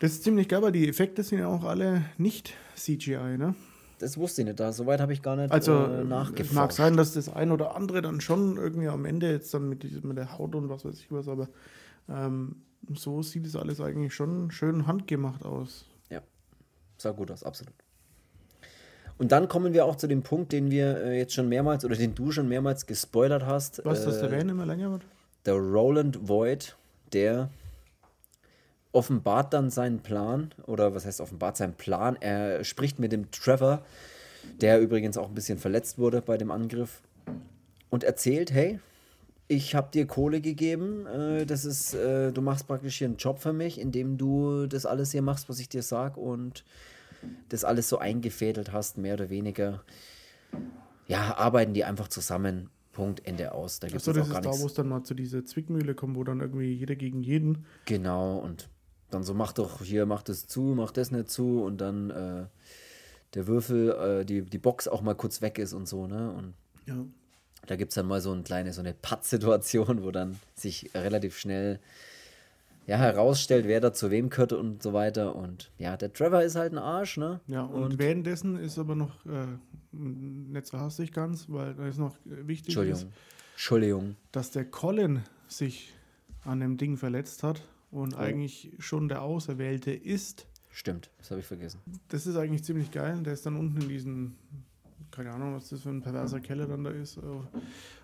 Das 0.00 0.12
ist 0.12 0.24
ziemlich 0.24 0.48
geil, 0.48 0.60
weil 0.60 0.72
die 0.72 0.88
Effekte 0.88 1.22
sind 1.22 1.38
ja 1.38 1.48
auch 1.48 1.64
alle 1.64 2.04
nicht 2.18 2.52
CGI, 2.74 3.38
ne? 3.38 3.54
Das 4.00 4.18
wusste 4.18 4.42
ich 4.42 4.46
nicht, 4.46 4.60
da 4.60 4.72
soweit 4.72 5.00
habe 5.00 5.12
ich 5.12 5.22
gar 5.22 5.36
nicht 5.36 5.52
also, 5.52 5.72
äh, 5.72 6.04
nachgeforscht. 6.04 6.50
Es 6.50 6.52
mag 6.52 6.72
sein, 6.72 6.96
dass 6.96 7.14
das 7.14 7.28
ein 7.28 7.52
oder 7.52 7.76
andere 7.76 8.02
dann 8.02 8.20
schon 8.20 8.56
irgendwie 8.56 8.88
am 8.88 9.04
Ende 9.04 9.30
jetzt 9.30 9.54
dann 9.54 9.68
mit, 9.68 10.04
mit 10.04 10.16
der 10.16 10.36
Haut 10.36 10.54
und 10.54 10.68
was 10.68 10.84
weiß 10.84 10.98
ich 10.98 11.10
was, 11.10 11.28
aber 11.28 11.48
ähm, 12.08 12.56
so 12.94 13.22
sieht 13.22 13.46
es 13.46 13.56
alles 13.56 13.80
eigentlich 13.80 14.14
schon 14.14 14.50
schön 14.50 14.86
handgemacht 14.86 15.44
aus. 15.44 15.86
Ja, 16.10 16.20
sah 16.98 17.12
gut 17.12 17.30
aus, 17.30 17.42
absolut. 17.42 17.74
Und 19.16 19.30
dann 19.32 19.48
kommen 19.48 19.72
wir 19.72 19.84
auch 19.84 19.96
zu 19.96 20.08
dem 20.08 20.22
Punkt, 20.22 20.52
den 20.52 20.70
wir 20.70 21.02
äh, 21.02 21.18
jetzt 21.18 21.34
schon 21.34 21.48
mehrmals 21.48 21.84
oder 21.84 21.96
den 21.96 22.14
du 22.14 22.32
schon 22.32 22.48
mehrmals 22.48 22.86
gespoilert 22.86 23.46
hast. 23.46 23.80
Was, 23.84 24.04
dass 24.04 24.20
der 24.20 24.30
Van 24.32 24.48
immer 24.48 24.66
länger 24.66 24.90
wird? 24.90 25.02
Der 25.46 25.54
Roland 25.54 26.28
Void, 26.28 26.76
der 27.12 27.48
offenbart 28.92 29.52
dann 29.52 29.70
seinen 29.70 30.00
Plan, 30.00 30.52
oder 30.66 30.94
was 30.94 31.06
heißt 31.06 31.20
offenbart 31.20 31.56
seinen 31.56 31.74
Plan? 31.74 32.16
Er 32.20 32.64
spricht 32.64 32.98
mit 32.98 33.12
dem 33.12 33.30
Trevor, 33.30 33.84
der 34.60 34.80
übrigens 34.80 35.16
auch 35.16 35.28
ein 35.28 35.34
bisschen 35.34 35.58
verletzt 35.58 35.98
wurde 35.98 36.22
bei 36.22 36.36
dem 36.36 36.50
Angriff, 36.50 37.00
und 37.90 38.02
erzählt, 38.02 38.50
hey, 38.52 38.80
ich 39.48 39.74
habe 39.74 39.90
dir 39.92 40.06
Kohle 40.06 40.40
gegeben. 40.40 41.06
Äh, 41.06 41.46
das 41.46 41.64
ist, 41.64 41.94
äh, 41.94 42.32
du 42.32 42.40
machst 42.40 42.66
praktisch 42.66 42.98
hier 42.98 43.08
einen 43.08 43.16
Job 43.16 43.38
für 43.38 43.52
mich, 43.52 43.80
indem 43.80 44.16
du 44.16 44.66
das 44.66 44.86
alles 44.86 45.12
hier 45.12 45.22
machst, 45.22 45.48
was 45.48 45.58
ich 45.58 45.68
dir 45.68 45.82
sag 45.82 46.16
und 46.16 46.64
das 47.48 47.64
alles 47.64 47.88
so 47.88 47.98
eingefädelt 47.98 48.72
hast, 48.72 48.98
mehr 48.98 49.14
oder 49.14 49.30
weniger. 49.30 49.82
Ja, 51.06 51.36
arbeiten 51.36 51.74
die 51.74 51.84
einfach 51.84 52.08
zusammen. 52.08 52.70
Punkt, 52.92 53.26
Ende 53.26 53.52
aus. 53.52 53.80
Da 53.80 53.88
gibt's 53.88 54.08
Achso, 54.08 54.18
das 54.18 54.28
ist 54.28 54.44
da, 54.44 54.58
wo 54.60 54.66
es 54.66 54.74
dann 54.74 54.88
mal 54.88 55.02
zu 55.02 55.14
dieser 55.14 55.44
Zwickmühle 55.44 55.94
kommt, 55.94 56.16
wo 56.16 56.22
dann 56.22 56.40
irgendwie 56.40 56.72
jeder 56.72 56.94
gegen 56.94 57.22
jeden. 57.22 57.64
Genau, 57.86 58.38
und 58.38 58.68
dann 59.10 59.24
so, 59.24 59.34
mach 59.34 59.52
doch 59.52 59.82
hier, 59.82 60.06
mach 60.06 60.22
das 60.22 60.46
zu, 60.46 60.60
mach 60.76 60.92
das 60.92 61.10
nicht 61.10 61.28
zu 61.28 61.62
und 61.62 61.80
dann 61.80 62.10
äh, 62.10 62.46
der 63.34 63.46
Würfel, 63.46 63.90
äh, 63.90 64.24
die, 64.24 64.42
die 64.42 64.58
Box 64.58 64.86
auch 64.86 65.02
mal 65.02 65.14
kurz 65.14 65.42
weg 65.42 65.58
ist 65.58 65.72
und 65.72 65.88
so, 65.88 66.06
ne? 66.06 66.30
Und 66.30 66.54
ja. 66.86 67.04
Da 67.66 67.76
gibt 67.76 67.90
es 67.90 67.94
dann 67.94 68.06
mal 68.06 68.20
so 68.20 68.32
eine 68.32 68.42
kleine, 68.42 68.72
so 68.72 68.80
eine 68.80 68.94
Pattsituation, 68.94 70.02
wo 70.02 70.10
dann 70.10 70.38
sich 70.54 70.90
relativ 70.94 71.38
schnell 71.38 71.80
ja, 72.86 72.98
herausstellt, 72.98 73.66
wer 73.66 73.80
da 73.80 73.92
zu 73.92 74.10
wem 74.10 74.28
gehört 74.28 74.52
und 74.52 74.82
so 74.82 74.92
weiter. 74.92 75.34
Und 75.34 75.70
ja, 75.78 75.96
der 75.96 76.12
Trevor 76.12 76.42
ist 76.42 76.56
halt 76.56 76.72
ein 76.72 76.78
Arsch, 76.78 77.16
ne? 77.16 77.40
Ja, 77.46 77.62
und, 77.62 77.82
und 77.82 77.98
währenddessen 77.98 78.58
ist 78.58 78.78
aber 78.78 78.94
noch, 78.94 79.24
äh, 79.26 79.46
nicht 79.92 80.66
so 80.66 80.78
hastig 80.78 81.12
ganz, 81.12 81.46
weil 81.48 81.74
da 81.74 81.86
ist 81.86 81.98
noch 81.98 82.16
wichtig, 82.24 82.68
Entschuldigung. 82.68 83.00
Ist, 83.00 83.08
Entschuldigung. 83.52 84.16
dass 84.32 84.50
der 84.50 84.64
Colin 84.64 85.22
sich 85.48 85.94
an 86.42 86.60
dem 86.60 86.76
Ding 86.76 86.96
verletzt 86.96 87.42
hat 87.42 87.62
und 87.90 88.14
oh. 88.14 88.18
eigentlich 88.18 88.72
schon 88.78 89.08
der 89.08 89.22
Auserwählte 89.22 89.92
ist. 89.92 90.46
Stimmt, 90.70 91.08
das 91.18 91.30
habe 91.30 91.40
ich 91.40 91.46
vergessen. 91.46 91.80
Das 92.08 92.26
ist 92.26 92.36
eigentlich 92.36 92.64
ziemlich 92.64 92.90
geil. 92.90 93.22
Der 93.22 93.32
ist 93.32 93.46
dann 93.46 93.56
unten 93.56 93.80
in 93.82 93.88
diesen 93.88 94.36
keine 95.14 95.32
Ahnung, 95.32 95.54
was 95.54 95.68
das 95.68 95.82
für 95.82 95.90
ein 95.90 96.02
perverser 96.02 96.40
Keller 96.40 96.66
dann 96.66 96.84
da 96.84 96.90
ist, 96.90 97.16
äh, 97.16 97.20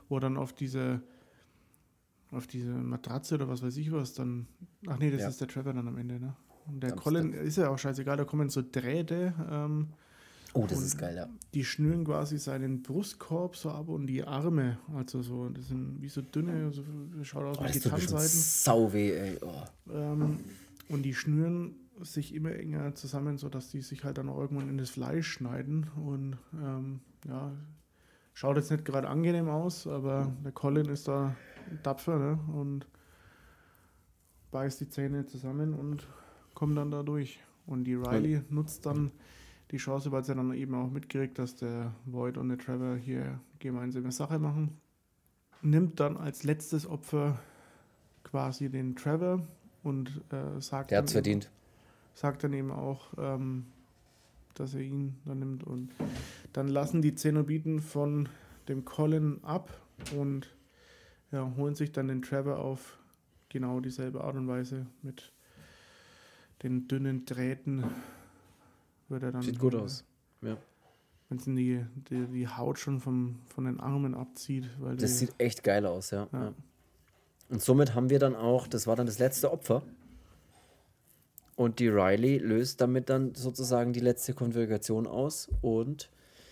wo 0.08 0.18
dann 0.18 0.36
auf 0.36 0.52
diese 0.52 1.02
auf 2.32 2.46
diese 2.46 2.70
Matratze 2.70 3.34
oder 3.34 3.48
was 3.48 3.62
weiß 3.62 3.76
ich 3.76 3.90
was 3.90 4.14
dann. 4.14 4.46
Ach 4.86 4.98
nee, 4.98 5.10
das 5.10 5.22
ja. 5.22 5.28
ist 5.28 5.40
der 5.40 5.48
Trevor 5.48 5.72
dann 5.72 5.88
am 5.88 5.98
Ende, 5.98 6.20
ne? 6.20 6.36
Und 6.66 6.82
der 6.82 6.92
Colin 6.92 7.32
ist 7.32 7.56
ja 7.56 7.68
auch 7.68 7.78
scheißegal, 7.78 8.16
da 8.16 8.24
kommen 8.24 8.48
so 8.48 8.62
Drähte. 8.62 9.34
Ähm, 9.50 9.88
oh, 10.52 10.66
das 10.68 10.82
ist 10.82 10.98
geil, 10.98 11.16
ja. 11.16 11.28
Die 11.54 11.64
schnüren 11.64 12.04
quasi 12.04 12.38
seinen 12.38 12.82
Brustkorb 12.82 13.56
so 13.56 13.70
ab 13.70 13.88
und 13.88 14.06
die 14.06 14.22
Arme. 14.22 14.78
Also 14.94 15.22
so, 15.22 15.48
das 15.48 15.68
sind 15.68 16.00
wie 16.00 16.08
so 16.08 16.22
dünne, 16.22 16.70
so, 16.72 16.84
schaut 17.22 17.46
aus 17.46 17.58
oh, 17.58 17.64
wie 17.64 17.72
Gitarrenseiten. 17.72 18.28
Sau 18.28 18.92
weh, 18.92 19.10
ey. 19.10 19.38
Oh. 19.40 19.92
Ähm, 19.92 20.38
und 20.88 21.02
die 21.02 21.14
schnüren 21.14 21.74
sich 22.02 22.34
immer 22.34 22.52
enger 22.52 22.94
zusammen, 22.94 23.38
sodass 23.38 23.70
die 23.70 23.82
sich 23.82 24.04
halt 24.04 24.18
dann 24.18 24.28
auch 24.28 24.38
irgendwann 24.38 24.68
in 24.68 24.78
das 24.78 24.90
Fleisch 24.90 25.28
schneiden. 25.28 25.90
Und 25.96 26.38
ähm, 26.54 27.00
ja, 27.26 27.52
Schaut 28.40 28.56
jetzt 28.56 28.70
nicht 28.70 28.86
gerade 28.86 29.06
angenehm 29.06 29.50
aus, 29.50 29.86
aber 29.86 30.32
der 30.42 30.52
Colin 30.52 30.86
ist 30.86 31.08
da 31.08 31.36
tapfer 31.82 32.18
ne? 32.18 32.38
und 32.54 32.86
beißt 34.50 34.80
die 34.80 34.88
Zähne 34.88 35.26
zusammen 35.26 35.74
und 35.74 36.08
kommt 36.54 36.78
dann 36.78 36.90
da 36.90 37.02
durch. 37.02 37.40
Und 37.66 37.84
die 37.84 37.94
Riley 37.94 38.42
nutzt 38.48 38.86
dann 38.86 39.10
die 39.70 39.76
Chance, 39.76 40.10
weil 40.10 40.24
sie 40.24 40.34
dann 40.34 40.54
eben 40.54 40.74
auch 40.74 40.88
mitkriegt, 40.88 41.38
dass 41.38 41.56
der 41.56 41.94
Void 42.06 42.38
und 42.38 42.48
der 42.48 42.56
Trevor 42.56 42.96
hier 42.96 43.40
gemeinsame 43.58 44.10
Sache 44.10 44.38
machen. 44.38 44.80
Nimmt 45.60 46.00
dann 46.00 46.16
als 46.16 46.42
letztes 46.42 46.86
Opfer 46.86 47.38
quasi 48.24 48.70
den 48.70 48.96
Trevor 48.96 49.46
und 49.82 50.22
äh, 50.32 50.60
sagt. 50.60 50.92
Der 50.92 50.98
hat's 50.98 51.12
dann 51.12 51.24
verdient. 51.24 51.50
Sagt 52.14 52.44
dann 52.44 52.52
eben 52.52 52.70
auch, 52.70 53.12
ähm, 53.18 53.66
dass 54.54 54.74
er 54.74 54.80
ihn 54.80 55.16
dann 55.24 55.38
nimmt. 55.38 55.64
Und 55.64 55.90
dann 56.52 56.68
lassen 56.68 57.02
die 57.02 57.14
Zenobiten 57.14 57.80
von 57.80 58.28
dem 58.68 58.84
Colin 58.84 59.42
ab 59.42 59.70
und 60.16 60.54
ja, 61.32 61.50
holen 61.56 61.74
sich 61.74 61.92
dann 61.92 62.08
den 62.08 62.22
Trevor 62.22 62.58
auf 62.58 62.98
genau 63.48 63.80
dieselbe 63.80 64.22
Art 64.22 64.36
und 64.36 64.48
Weise 64.48 64.86
mit 65.02 65.32
den 66.62 66.88
dünnen 66.88 67.24
Drähten. 67.24 67.84
Wird 69.08 69.22
er 69.22 69.32
dann 69.32 69.42
Sieht 69.42 69.58
gut 69.58 69.74
aus. 69.74 70.04
Ja. 70.42 70.56
Wenn 71.28 71.38
es 71.38 71.44
die, 71.44 71.84
die, 72.10 72.26
die 72.26 72.48
Haut 72.48 72.78
schon 72.78 73.00
vom, 73.00 73.36
von 73.46 73.64
den 73.64 73.80
Armen 73.80 74.14
abzieht. 74.14 74.68
Weil 74.78 74.96
Das 74.96 75.18
sieht 75.18 75.32
echt 75.38 75.62
geil 75.62 75.86
aus. 75.86 76.10
Ja. 76.10 76.28
ja. 76.32 76.52
Und 77.48 77.62
somit 77.62 77.94
haben 77.94 78.10
wir 78.10 78.18
dann 78.18 78.34
auch, 78.34 78.66
das 78.66 78.86
war 78.86 78.96
dann 78.96 79.06
das 79.06 79.18
letzte 79.18 79.52
Opfer. 79.52 79.82
Und 81.60 81.78
die 81.78 81.88
Riley 81.88 82.38
löst 82.38 82.80
damit 82.80 83.10
dann 83.10 83.34
sozusagen 83.34 83.92
die 83.92 84.00
letzte 84.00 84.32
Konfiguration 84.32 85.06
aus. 85.06 85.50
Und 85.60 86.08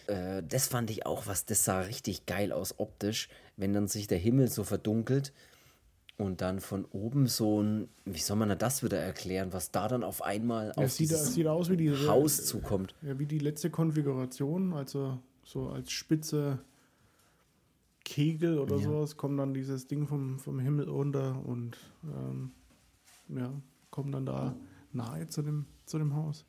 äh, 0.07 0.43
das 0.47 0.67
fand 0.69 0.91
ich 0.91 1.07
auch 1.07 1.27
was, 1.27 1.47
das 1.47 1.65
sah 1.65 1.81
richtig 1.81 2.27
geil 2.27 2.53
aus 2.53 2.79
optisch, 2.79 3.31
wenn 3.57 3.73
dann 3.73 3.89
sich 3.89 4.07
der 4.07 4.19
Himmel 4.19 4.49
so 4.49 4.65
verdunkelt 4.65 5.33
und 6.19 6.43
dann 6.43 6.61
von 6.61 6.85
oben 6.85 7.27
so 7.27 7.63
ein, 7.63 7.89
wie 8.05 8.19
soll 8.19 8.37
man 8.37 8.59
das 8.59 8.83
wieder 8.83 8.99
erklären, 8.99 9.55
was 9.55 9.71
da 9.71 9.89
dann 9.89 10.05
auf 10.05 10.21
einmal 10.21 10.73
auf 10.73 10.85
es 10.85 10.97
sieht, 10.97 11.09
dieses 11.09 11.29
es 11.29 11.35
sieht 11.37 11.47
aus 11.47 11.71
wie 11.71 11.79
die, 11.79 11.91
Haus 11.91 12.45
zukommt. 12.45 12.95
Ja, 13.01 13.19
wie 13.19 13.25
die 13.25 13.39
letzte 13.39 13.71
Konfiguration, 13.71 14.75
also 14.75 15.19
so 15.43 15.71
als 15.71 15.91
spitze 15.91 16.59
Kegel 18.05 18.59
oder 18.59 18.77
Ja. 18.77 18.83
sowas, 18.83 19.17
kommt 19.17 19.39
dann 19.39 19.55
dieses 19.55 19.87
Ding 19.87 20.07
vom, 20.07 20.39
vom 20.39 20.59
Himmel 20.59 20.87
runter 20.91 21.43
und 21.47 21.79
ähm, 22.05 22.51
ja, 23.29 23.51
kommt 23.91 24.13
dann 24.13 24.27
da 24.27 24.55
nahe 24.93 25.27
zu 25.29 25.43
dem, 25.43 25.67
zu 25.87 25.99
dem 25.99 26.15
Haus. 26.15 26.45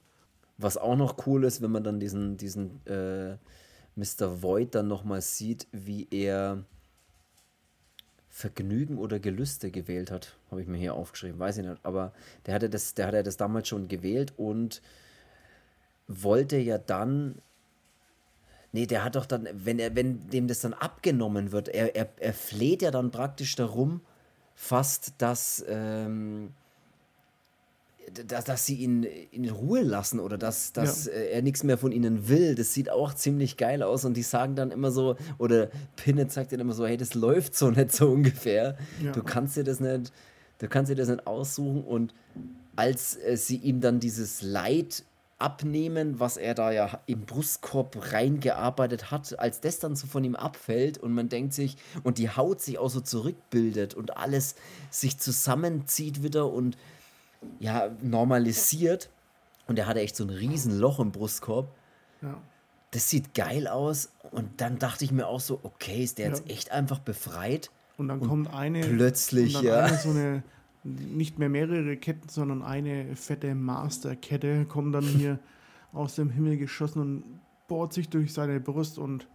Was 0.58 0.78
auch 0.78 0.96
noch 0.96 1.26
cool 1.26 1.44
ist, 1.46 1.62
wenn 1.62 1.72
man 1.72 1.84
dann 1.84 2.00
diesen, 2.00 2.38
diesen 2.38 2.86
äh, 2.86 3.38
Mr. 3.96 4.42
Void 4.42 4.76
dann 4.76 4.88
nochmal 4.88 5.22
sieht, 5.22 5.68
wie 5.72 6.08
er 6.12 6.64
Vergnügen 8.30 8.98
oder 8.98 9.20
Gelüste 9.20 9.72
gewählt 9.72 10.12
hat. 10.12 10.38
Habe 10.52 10.62
ich 10.62 10.68
mir 10.68 10.78
hier 10.78 10.94
aufgeschrieben, 10.94 11.40
weiß 11.40 11.58
ich 11.58 11.66
nicht. 11.66 11.80
Aber 11.84 12.14
der 12.46 12.54
hatte 12.54 12.70
das, 12.70 12.94
der 12.94 13.08
hatte 13.08 13.24
das 13.24 13.38
damals 13.38 13.68
schon 13.68 13.88
gewählt 13.88 14.34
und 14.38 14.82
wollte 16.08 16.58
ja 16.58 16.78
dann. 16.78 17.36
Nee, 18.72 18.86
der 18.86 19.04
hat 19.04 19.16
doch 19.16 19.26
dann, 19.26 19.50
wenn 19.52 19.80
er, 19.80 19.96
wenn 19.96 20.30
dem 20.30 20.48
das 20.48 20.62
dann 20.62 20.74
abgenommen 20.74 21.52
wird, 21.52 21.70
er, 21.70 21.96
er, 21.96 22.08
er 22.20 22.34
fleht 22.34 22.84
ja 22.84 22.92
dann 22.92 23.10
praktisch 23.10 23.56
darum, 23.56 24.02
fast, 24.54 25.14
dass, 25.18 25.66
ähm, 25.68 26.54
dass, 28.28 28.46
dass 28.46 28.66
sie 28.66 28.76
ihn 28.76 29.04
in 29.04 29.50
Ruhe 29.50 29.82
lassen 29.82 30.20
oder 30.20 30.38
dass, 30.38 30.74
dass 30.74 31.06
Ja. 31.06 31.12
äh, 31.12 31.32
er 31.32 31.42
nichts 31.42 31.64
mehr 31.64 31.78
von 31.78 31.92
ihnen 31.92 32.28
will. 32.28 32.56
Das 32.56 32.74
sieht 32.74 32.90
auch 32.90 33.14
ziemlich 33.14 33.56
geil 33.58 33.84
aus 33.84 34.04
und 34.06 34.16
die 34.18 34.24
sagen 34.24 34.56
dann 34.56 34.72
immer 34.72 34.92
so, 34.92 35.16
oder 35.38 35.70
Pinnet 35.96 36.32
sagt 36.32 36.52
dann 36.52 36.60
immer 36.60 36.74
so, 36.74 36.88
hey, 36.88 36.98
das 36.98 37.14
läuft 37.14 37.56
so 37.56 37.70
nicht 37.70 37.92
so 37.92 38.10
ungefähr. 38.10 38.78
Ja. 39.04 39.12
Du 39.12 39.22
kannst 39.24 39.58
dir 39.58 39.64
das 39.64 39.80
nicht, 39.80 40.12
du 40.58 40.68
kannst 40.68 40.90
dir 40.92 40.96
das 40.96 41.08
nicht 41.10 41.28
aussuchen 41.28 41.84
und 41.84 42.14
als 42.76 43.16
äh, 43.18 43.38
sie 43.38 43.58
ihm 43.58 43.80
dann 43.82 44.00
dieses 44.00 44.42
Leid 44.42 45.04
abnehmen, 45.38 46.20
was 46.20 46.36
er 46.36 46.54
da 46.54 46.72
ja 46.72 47.00
im 47.06 47.22
Brustkorb 47.22 48.12
reingearbeitet 48.12 49.10
hat, 49.10 49.40
als 49.40 49.62
das 49.62 49.80
dann 49.80 49.96
so 49.96 50.06
von 50.08 50.24
ihm 50.24 50.36
abfällt 50.36 50.98
und 50.98 51.14
man 51.14 51.30
denkt 51.30 51.54
sich, 51.54 51.78
und 52.04 52.18
die 52.18 52.30
Haut 52.30 52.60
sich 52.60 52.78
auch 52.78 52.90
so 52.90 53.00
zurückbildet 53.00 53.94
und 53.94 54.18
alles 54.18 54.56
sich 54.90 55.18
zusammenzieht 55.18 56.24
wieder 56.24 56.52
und 56.52 56.76
ja, 57.60 57.90
normalisiert. 58.02 59.10
Und 59.68 59.78
er 59.80 59.86
hatte 59.88 60.00
echt 60.00 60.16
so 60.16 60.24
ein 60.24 60.30
riesen 60.30 60.78
Loch 60.80 61.00
im 61.00 61.12
Brustkorb. 61.12 61.72
Ja. 62.22 62.38
Das 62.92 63.10
sieht 63.10 63.34
geil 63.36 63.68
aus. 63.68 64.12
Und 64.32 64.62
dann 64.62 64.80
dachte 64.80 65.06
ich 65.06 65.12
mir 65.12 65.28
auch 65.28 65.40
so, 65.40 65.60
okay, 65.64 66.04
ist 66.04 66.18
der 66.18 66.30
Ja. 66.30 66.36
jetzt 66.36 66.50
echt 66.50 66.72
einfach 66.72 67.00
befreit? 67.00 67.70
Und 67.98 68.08
dann 68.08 68.20
kommt 68.22 68.54
eine. 68.54 68.82
plötzlich, 68.82 69.56
und 69.58 69.66
dann 69.66 69.74
ja. 69.74 69.86
Eine, 69.86 69.98
so 69.98 70.10
eine, 70.10 70.44
nicht 70.84 71.38
mehr 71.38 71.50
mehrere 71.50 71.98
Ketten, 71.98 72.30
sondern 72.30 72.64
eine 72.64 73.16
fette 73.16 73.54
Masterkette 73.54 74.66
kommt 74.66 74.96
dann 74.96 75.04
hier 75.04 75.38
aus 75.94 76.16
dem 76.16 76.30
Himmel 76.30 76.58
geschossen 76.58 77.02
und 77.02 77.24
bohrt 77.68 77.94
sich 77.94 78.10
durch 78.10 78.34
seine 78.34 78.60
Brust 78.60 78.98
und 78.98 79.28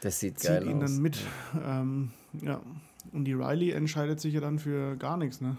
Das 0.00 0.20
sieht 0.20 0.38
zieht 0.38 0.48
geil 0.50 0.66
ihn 0.68 0.82
aus. 0.82 0.90
dann 0.92 1.02
mit. 1.02 1.18
Ähm, 1.62 2.12
ja. 2.40 2.60
Und 3.12 3.24
die 3.26 3.34
Riley 3.34 3.72
entscheidet 3.72 4.20
sich 4.20 4.32
ja 4.32 4.40
dann 4.40 4.58
für 4.58 4.96
gar 4.96 5.16
nichts, 5.18 5.40
ne? 5.42 5.56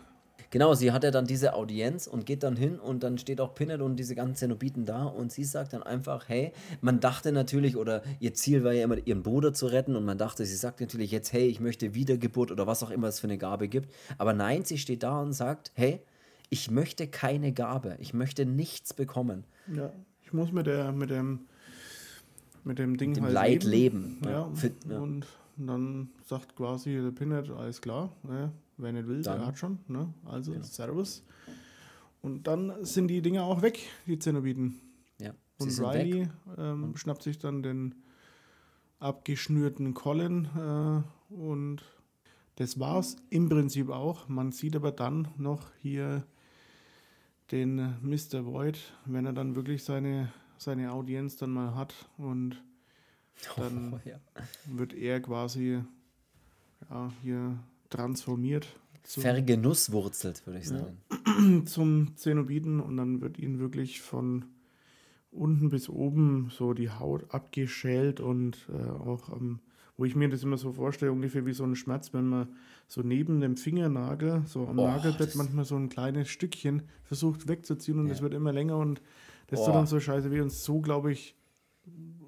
Genau, 0.55 0.73
sie 0.73 0.93
hat 0.93 1.03
ja 1.03 1.11
dann 1.11 1.27
diese 1.27 1.53
Audienz 1.53 2.07
und 2.07 2.25
geht 2.25 2.41
dann 2.41 2.55
hin 2.55 2.79
und 2.79 3.03
dann 3.03 3.17
steht 3.17 3.41
auch 3.41 3.55
Pinnet 3.55 3.81
und 3.81 3.97
diese 3.97 4.15
ganzen 4.15 4.35
Zenobiten 4.35 4.85
da 4.85 5.03
und 5.03 5.29
sie 5.29 5.43
sagt 5.43 5.73
dann 5.73 5.83
einfach, 5.83 6.29
hey, 6.29 6.53
man 6.79 7.01
dachte 7.01 7.33
natürlich, 7.33 7.75
oder 7.75 8.03
ihr 8.21 8.33
Ziel 8.33 8.63
war 8.63 8.71
ja 8.71 8.85
immer, 8.85 9.05
ihren 9.05 9.21
Bruder 9.21 9.51
zu 9.51 9.65
retten 9.65 9.97
und 9.97 10.05
man 10.05 10.17
dachte, 10.17 10.45
sie 10.45 10.55
sagt 10.55 10.79
natürlich 10.79 11.11
jetzt, 11.11 11.33
hey, 11.33 11.45
ich 11.45 11.59
möchte 11.59 11.93
Wiedergeburt 11.93 12.51
oder 12.51 12.67
was 12.67 12.83
auch 12.83 12.89
immer 12.89 13.09
es 13.09 13.19
für 13.19 13.27
eine 13.27 13.37
Gabe 13.37 13.67
gibt. 13.67 13.93
Aber 14.17 14.31
nein, 14.31 14.63
sie 14.63 14.77
steht 14.77 15.03
da 15.03 15.19
und 15.19 15.33
sagt, 15.33 15.73
hey, 15.75 15.99
ich 16.49 16.71
möchte 16.71 17.07
keine 17.07 17.51
Gabe, 17.51 17.97
ich 17.99 18.13
möchte 18.13 18.45
nichts 18.45 18.93
bekommen. 18.93 19.43
Ja. 19.75 19.91
Ich 20.23 20.31
muss 20.31 20.53
mit 20.53 20.67
der, 20.67 20.93
mit 20.93 21.09
dem, 21.09 21.47
mit 22.63 22.79
dem 22.79 22.95
Ding 22.95 23.13
Dem 23.13 23.25
halt 23.25 23.33
Leid 23.33 23.63
leben. 23.65 24.21
Ja. 24.23 24.31
Ja, 24.31 24.49
fit, 24.55 24.75
ja. 24.89 24.99
Und 24.99 25.27
dann 25.57 26.11
sagt 26.25 26.55
quasi 26.55 26.93
der 26.93 27.11
Pinhead, 27.11 27.49
alles 27.49 27.81
klar, 27.81 28.13
ne? 28.23 28.53
Wer 28.77 28.91
nicht 28.93 29.07
will, 29.07 29.21
Dann. 29.21 29.39
der 29.39 29.47
hat 29.47 29.57
schon. 29.57 29.79
Ne? 29.87 30.13
Also 30.25 30.51
Genau. 30.53 30.63
Servus. 30.65 31.23
Und 32.21 32.47
dann 32.47 32.83
sind 32.83 33.07
die 33.07 33.21
Dinger 33.21 33.43
auch 33.43 33.61
weg, 33.61 33.79
die 34.07 34.17
Zenobiten. 34.19 34.79
Ja, 35.19 35.33
Und. 35.59 35.79
Riley 35.79 36.27
ähm, 36.57 36.95
schnappt 36.97 37.23
sich 37.23 37.37
dann 37.37 37.61
den 37.63 37.95
abgeschnürten 38.99 39.93
Colin 39.93 40.45
äh, 40.57 41.33
und 41.33 41.83
das 42.55 42.79
war's 42.79 43.17
im 43.29 43.49
Prinzip 43.49 43.89
auch. 43.89 44.27
Man 44.27 44.51
sieht 44.51 44.75
aber 44.75 44.91
dann 44.91 45.27
noch 45.37 45.69
hier 45.81 46.23
den 47.51 47.75
Mr. 48.01 48.45
Void, 48.45 48.79
wenn 49.05 49.25
er 49.25 49.33
dann 49.33 49.55
wirklich 49.55 49.83
seine, 49.83 50.31
seine 50.57 50.91
Audienz 50.93 51.35
dann 51.37 51.51
mal 51.51 51.75
hat 51.75 51.93
und 52.17 52.61
dann 53.57 53.93
Oh, 53.93 53.99
ja. 54.09 54.17
wird 54.65 54.93
er 54.93 55.19
quasi 55.21 55.81
ja, 56.89 57.11
hier 57.21 57.59
transformiert 57.89 58.67
Vergenusswurzelt, 59.03 60.45
würde 60.47 60.59
ich 60.59 60.67
sagen. 60.67 60.97
zum 61.65 62.15
Zenobiten 62.17 62.79
und 62.79 62.97
dann 62.97 63.21
wird 63.21 63.37
ihn 63.37 63.59
wirklich 63.59 64.01
von 64.01 64.45
unten 65.31 65.69
bis 65.69 65.89
oben 65.89 66.49
so 66.49 66.73
die 66.73 66.89
Haut 66.89 67.31
abgeschält 67.33 68.19
und 68.19 68.67
äh, 68.73 68.89
auch 68.89 69.29
am, 69.29 69.59
wo 69.97 70.05
ich 70.05 70.15
mir 70.15 70.29
das 70.29 70.43
immer 70.43 70.57
so 70.57 70.71
vorstelle, 70.71 71.11
ungefähr 71.11 71.45
wie 71.45 71.53
so 71.53 71.63
ein 71.63 71.75
Schmerz, 71.75 72.13
wenn 72.13 72.27
man 72.27 72.47
so 72.87 73.01
neben 73.01 73.41
dem 73.41 73.57
Fingernagel, 73.57 74.43
so 74.45 74.67
am 74.67 74.79
Oh, 74.79 74.83
Nagelbett 74.85 75.35
manchmal 75.35 75.65
so 75.65 75.75
ein 75.75 75.89
kleines 75.89 76.29
Stückchen 76.29 76.83
versucht 77.03 77.47
wegzuziehen 77.47 77.99
und 77.99 78.07
Ja. 78.07 78.13
es 78.13 78.21
wird 78.21 78.33
immer 78.33 78.53
länger 78.53 78.77
und 78.77 79.01
das 79.47 79.59
Oh. 79.61 79.65
tut 79.65 79.75
dann 79.75 79.87
so 79.87 79.99
scheiße 79.99 80.31
weh 80.31 80.41
und 80.41 80.51
so 80.51 80.79
glaube 80.81 81.11
ich 81.11 81.35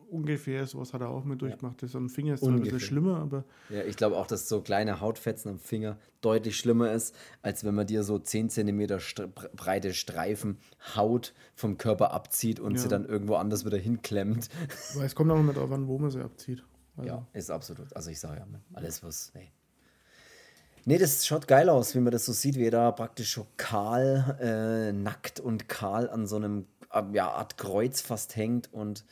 ungefähr, 0.09 0.65
sowas 0.65 0.93
hat 0.93 1.01
er 1.01 1.09
auch 1.09 1.23
mit 1.23 1.41
durchgemacht. 1.41 1.81
Das 1.83 1.95
am 1.95 2.09
Finger 2.09 2.33
ist 2.35 2.43
zwar 2.43 2.53
ein 2.53 2.61
bisschen 2.61 2.79
schlimmer, 2.79 3.17
aber 3.19 3.43
Ja, 3.69 3.83
ich 3.83 3.95
glaube 3.97 4.15
auch, 4.17 4.27
dass 4.27 4.47
so 4.49 4.61
kleine 4.61 5.01
Hautfetzen 5.01 5.51
am 5.51 5.59
Finger 5.59 5.97
deutlich 6.21 6.57
schlimmer 6.57 6.91
ist, 6.91 7.15
als 7.41 7.63
wenn 7.63 7.75
man 7.75 7.87
dir 7.87 8.03
so 8.03 8.17
10 8.19 8.49
cm 8.49 8.99
st 8.99 9.23
breite 9.55 9.93
Streifen 9.93 10.57
Haut 10.95 11.33
vom 11.55 11.77
Körper 11.77 12.11
abzieht 12.11 12.59
und 12.59 12.75
Ja. 12.75 12.81
sie 12.81 12.87
dann 12.87 13.05
irgendwo 13.05 13.35
anders 13.35 13.65
wieder 13.65 13.77
hinklemmt. 13.77 14.49
Aber 14.95 15.03
es 15.05 15.15
kommt 15.15 15.31
auch 15.31 15.39
immer 15.39 15.53
darauf 15.53 15.71
an, 15.71 15.87
wo 15.87 15.97
man 15.97 16.09
sie 16.11 16.21
abzieht. 16.21 16.63
Also, 16.95 17.07
Ja, 17.09 17.27
ist 17.33 17.51
absolut. 17.51 17.95
Also 17.95 18.09
ich 18.09 18.19
sage 18.19 18.39
ja, 18.39 18.47
alles 18.73 19.03
was. 19.03 19.31
Nee. 19.35 19.51
Nee, 20.85 20.97
das 20.97 21.27
schaut 21.27 21.47
geil 21.49 21.67
aus, 21.69 21.95
wie 21.95 21.99
man 21.99 22.11
das 22.13 22.25
so 22.25 22.31
sieht, 22.31 22.55
wie 22.55 22.65
er 22.65 22.71
da 22.71 22.91
praktisch 22.91 23.33
so 23.33 23.45
kahl, 23.57 24.37
äh, 24.39 24.93
nackt 24.93 25.39
und 25.41 25.67
kahl 25.67 26.09
an 26.09 26.27
so 26.27 26.37
einem 26.37 26.65
äh, 26.93 27.03
ja, 27.11 27.29
Art 27.29 27.57
Kreuz 27.57 27.99
fast 27.99 28.37
hängt 28.37 28.71
und 28.73 29.03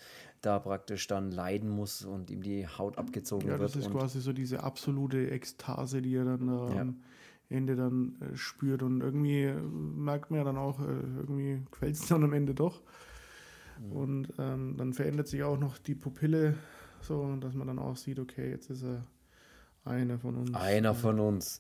da 0.46 0.60
praktisch 0.60 1.08
dann 1.08 1.32
leiden 1.32 1.70
muss 1.70 2.04
und 2.06 2.30
ihm 2.30 2.41
die 2.41 2.68
Haut 2.68 2.98
abgezogen 2.98 3.48
Ja, 3.48 3.60
wird. 3.60 3.64
das 3.64 3.76
ist 3.76 3.91
quasi 3.91 4.20
so 4.22 4.34
diese 4.34 4.64
absolute 4.64 5.30
Ekstase, 5.32 6.02
die 6.02 6.16
er 6.16 6.26
dann 6.26 6.48
da 6.48 6.70
Ja. 6.74 6.82
am 6.82 6.98
Ende 7.50 7.76
dann 7.76 8.16
äh, 8.22 8.36
spürt. 8.36 8.82
Und 8.84 9.02
irgendwie 9.02 9.43
äh, 9.43 9.54
merkt 9.54 10.32
man 10.32 10.39
ja 10.39 10.43
dann 10.43 10.58
auch, 10.58 10.80
äh, 10.80 10.84
irgendwie 10.84 11.62
quält 11.72 11.96
es 11.96 12.08
dann 12.08 12.24
am 12.24 12.34
Ende 12.34 12.54
doch. 12.56 12.82
Mhm. 13.80 13.91
Und 13.91 14.28
ähm, 14.39 14.76
dann 14.78 14.93
verändert 14.93 15.28
sich 15.28 15.43
auch 15.43 15.60
noch 15.60 15.78
die 15.78 15.96
Pupille, 15.96 16.56
so 17.02 17.36
dass 17.38 17.54
man 17.54 17.68
dann 17.68 17.80
auch 17.80 17.98
sieht, 17.98 18.20
okay, 18.20 18.50
jetzt 18.50 18.70
ist 18.70 18.84
er 18.84 19.06
einer 19.84 20.18
von 20.18 20.36
uns. 20.36 20.54
Einer 20.56 20.93
von 20.96 21.20
uns. 21.20 21.60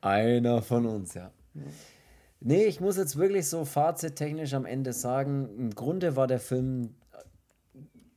Einer 0.00 0.62
von 0.62 0.86
uns, 0.86 1.14
ja. 1.14 1.30
ja. 1.54 1.62
Nee, 2.40 2.64
ich 2.64 2.80
muss 2.80 2.96
jetzt 2.96 3.16
wirklich 3.16 3.46
so 3.46 3.64
fazittechnisch 3.66 4.54
am 4.54 4.64
Ende 4.64 4.92
sagen, 4.94 5.48
im 5.58 5.70
Grunde 5.70 6.16
war 6.16 6.26
der 6.26 6.40
Film 6.40 6.94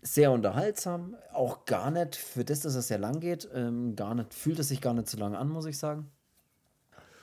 sehr 0.03 0.31
unterhaltsam, 0.31 1.15
auch 1.31 1.65
gar 1.65 1.89
nicht, 1.89 2.15
für 2.15 2.43
das, 2.43 2.59
dass 2.59 2.75
er 2.75 2.81
sehr 2.81 2.99
lang 2.99 3.19
geht, 3.19 3.49
ähm, 3.53 3.95
gar 3.95 4.13
nicht, 4.13 4.33
fühlt 4.33 4.59
es 4.59 4.67
sich 4.67 4.81
gar 4.81 4.93
nicht 4.93 5.09
so 5.09 5.17
lang 5.17 5.35
an, 5.35 5.49
muss 5.49 5.65
ich 5.65 5.77
sagen. 5.77 6.11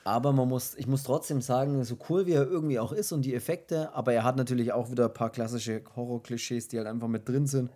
Aber 0.03 0.33
man 0.33 0.47
muss, 0.47 0.73
ich 0.75 0.87
muss 0.87 1.03
trotzdem 1.03 1.41
sagen, 1.41 1.83
so 1.83 1.95
cool 2.09 2.25
wie 2.25 2.33
er 2.33 2.47
irgendwie 2.47 2.79
auch 2.79 2.91
ist 2.91 3.11
und 3.11 3.21
die 3.21 3.35
Effekte, 3.35 3.93
aber 3.93 4.13
er 4.13 4.23
hat 4.23 4.35
natürlich 4.35 4.73
auch 4.73 4.89
wieder 4.89 5.05
ein 5.05 5.13
paar 5.13 5.29
klassische 5.29 5.83
Horror-Klischees, 5.95 6.69
die 6.69 6.77
halt 6.77 6.87
einfach 6.87 7.07
mit 7.07 7.29
drin 7.29 7.45
sind, 7.45 7.69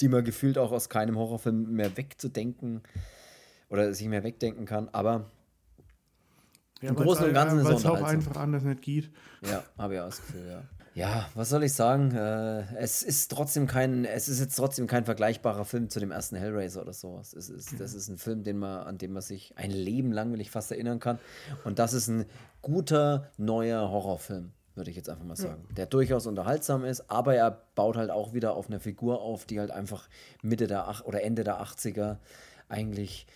die 0.00 0.08
man 0.08 0.22
gefühlt 0.22 0.58
auch 0.58 0.70
aus 0.70 0.90
keinem 0.90 1.16
Horrorfilm 1.16 1.72
mehr 1.72 1.96
wegzudenken 1.96 2.82
oder 3.70 3.94
sich 3.94 4.06
mehr 4.06 4.22
wegdenken 4.22 4.66
kann. 4.66 4.90
Aber 4.90 5.30
ja, 6.82 6.90
im 6.90 6.96
Großen 6.96 7.24
und 7.24 7.32
Ganzen 7.32 7.60
ist 7.60 7.70
es 7.70 7.86
auch 7.86 8.02
einfach 8.02 8.36
anders 8.36 8.62
nicht 8.62 8.82
geht. 8.82 9.10
Ja, 9.42 9.64
habe 9.78 9.94
ich 9.94 10.00
auch 10.00 10.06
das 10.06 10.20
Gefühl, 10.20 10.46
ja. 10.46 10.62
Ja, 10.94 11.28
was 11.34 11.48
soll 11.48 11.64
ich 11.64 11.72
sagen? 11.72 12.12
Äh, 12.12 12.62
es 12.76 13.02
ist 13.02 13.32
trotzdem 13.32 13.66
kein, 13.66 14.04
es 14.04 14.28
ist 14.28 14.38
jetzt 14.38 14.54
trotzdem 14.54 14.86
kein 14.86 15.04
vergleichbarer 15.04 15.64
Film 15.64 15.90
zu 15.90 15.98
dem 15.98 16.12
ersten 16.12 16.36
Hellraiser 16.36 16.82
oder 16.82 16.92
sowas. 16.92 17.34
Es 17.34 17.50
ist, 17.50 17.80
das 17.80 17.94
ist 17.94 18.08
ein 18.08 18.16
Film, 18.16 18.44
den 18.44 18.58
man, 18.58 18.86
an 18.86 18.98
dem 18.98 19.12
man 19.12 19.22
sich 19.22 19.52
ein 19.56 19.72
Leben 19.72 20.12
lang, 20.12 20.32
will 20.32 20.40
ich 20.40 20.52
fast 20.52 20.70
erinnern 20.70 21.00
kann. 21.00 21.18
Und 21.64 21.80
das 21.80 21.94
ist 21.94 22.06
ein 22.06 22.26
guter 22.62 23.32
neuer 23.38 23.90
Horrorfilm, 23.90 24.52
würde 24.76 24.90
ich 24.90 24.96
jetzt 24.96 25.08
einfach 25.10 25.24
mal 25.24 25.36
sagen. 25.36 25.64
Ja. 25.70 25.74
Der 25.74 25.86
durchaus 25.86 26.28
unterhaltsam 26.28 26.84
ist, 26.84 27.10
aber 27.10 27.34
er 27.34 27.50
baut 27.74 27.96
halt 27.96 28.10
auch 28.10 28.32
wieder 28.32 28.54
auf 28.54 28.68
einer 28.68 28.78
Figur 28.78 29.20
auf, 29.20 29.46
die 29.46 29.58
halt 29.58 29.72
einfach 29.72 30.08
Mitte 30.42 30.68
der 30.68 30.86
Ach 30.86 31.04
oder 31.04 31.24
Ende 31.24 31.42
der 31.42 31.60
80er 31.60 32.18
eigentlich. 32.68 33.26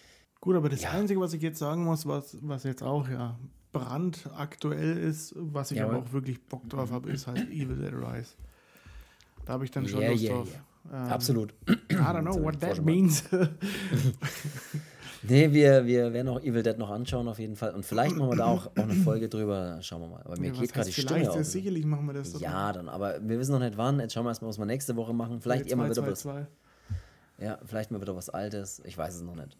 Gut, 0.40 0.54
aber 0.54 0.68
das 0.68 0.82
ja. 0.82 0.90
Einzige, 0.90 1.18
was 1.18 1.32
ich 1.32 1.42
jetzt 1.42 1.58
sagen 1.58 1.84
muss, 1.84 2.06
was, 2.06 2.36
was 2.40 2.62
jetzt 2.62 2.84
auch 2.84 3.08
ja 3.08 3.36
brandaktuell 3.72 4.96
ist, 4.96 5.34
was 5.36 5.70
ich 5.70 5.78
ja, 5.78 5.86
aber 5.86 5.98
auch 5.98 6.12
wirklich 6.12 6.40
Bock 6.42 6.68
drauf 6.68 6.90
habe, 6.90 7.10
ist 7.10 7.26
halt 7.26 7.38
Evil 7.50 7.76
Dead 7.76 7.92
Rise. 7.92 8.34
Da 9.44 9.54
habe 9.54 9.64
ich 9.64 9.70
dann 9.70 9.86
schon 9.88 10.00
yeah, 10.00 10.10
Lust 10.10 10.22
yeah, 10.24 10.34
drauf. 10.34 10.48
Yeah. 10.50 11.06
Ähm, 11.06 11.12
Absolut. 11.12 11.54
I 11.68 11.94
don't 11.94 12.22
know 12.22 12.42
what 12.42 12.60
that 12.60 12.82
means. 12.84 13.24
nee, 15.22 15.52
wir, 15.52 15.84
wir 15.86 16.12
werden 16.12 16.28
auch 16.28 16.40
Evil 16.40 16.62
Dead 16.62 16.78
noch 16.78 16.90
anschauen 16.90 17.28
auf 17.28 17.38
jeden 17.38 17.56
Fall. 17.56 17.74
Und 17.74 17.84
vielleicht 17.84 18.16
machen 18.16 18.30
wir 18.30 18.36
da 18.36 18.46
auch, 18.46 18.66
auch 18.68 18.82
eine 18.82 18.94
Folge 18.94 19.28
drüber. 19.28 19.78
Schauen 19.82 20.02
wir 20.02 20.08
mal. 20.08 20.22
Aber 20.22 20.38
mir 20.38 20.52
ja, 20.52 20.60
geht 20.60 20.72
gerade 20.72 20.86
die 20.86 21.00
Stimme 21.00 21.30
auf. 21.30 21.44
Sicherlich 21.44 21.84
machen 21.84 22.06
wir 22.06 22.14
das. 22.14 22.40
Ja, 22.40 22.72
dann. 22.72 22.88
Aber 22.88 23.20
wir 23.22 23.38
wissen 23.38 23.52
noch 23.52 23.60
nicht 23.60 23.76
wann. 23.76 24.00
Jetzt 24.00 24.14
schauen 24.14 24.24
wir 24.24 24.30
erstmal, 24.30 24.48
was 24.48 24.58
wir 24.58 24.66
nächste 24.66 24.96
Woche 24.96 25.12
machen. 25.12 25.40
Vielleicht 25.40 25.66
immer 25.66 25.90
wieder 25.90 26.06
was. 26.06 26.26
Ja, 27.38 27.58
vielleicht 27.64 27.90
mal 27.90 28.00
wieder 28.00 28.16
was 28.16 28.30
Altes. 28.30 28.82
Ich 28.84 28.96
weiß 28.96 29.14
es 29.14 29.22
noch 29.22 29.36
nicht. 29.36 29.56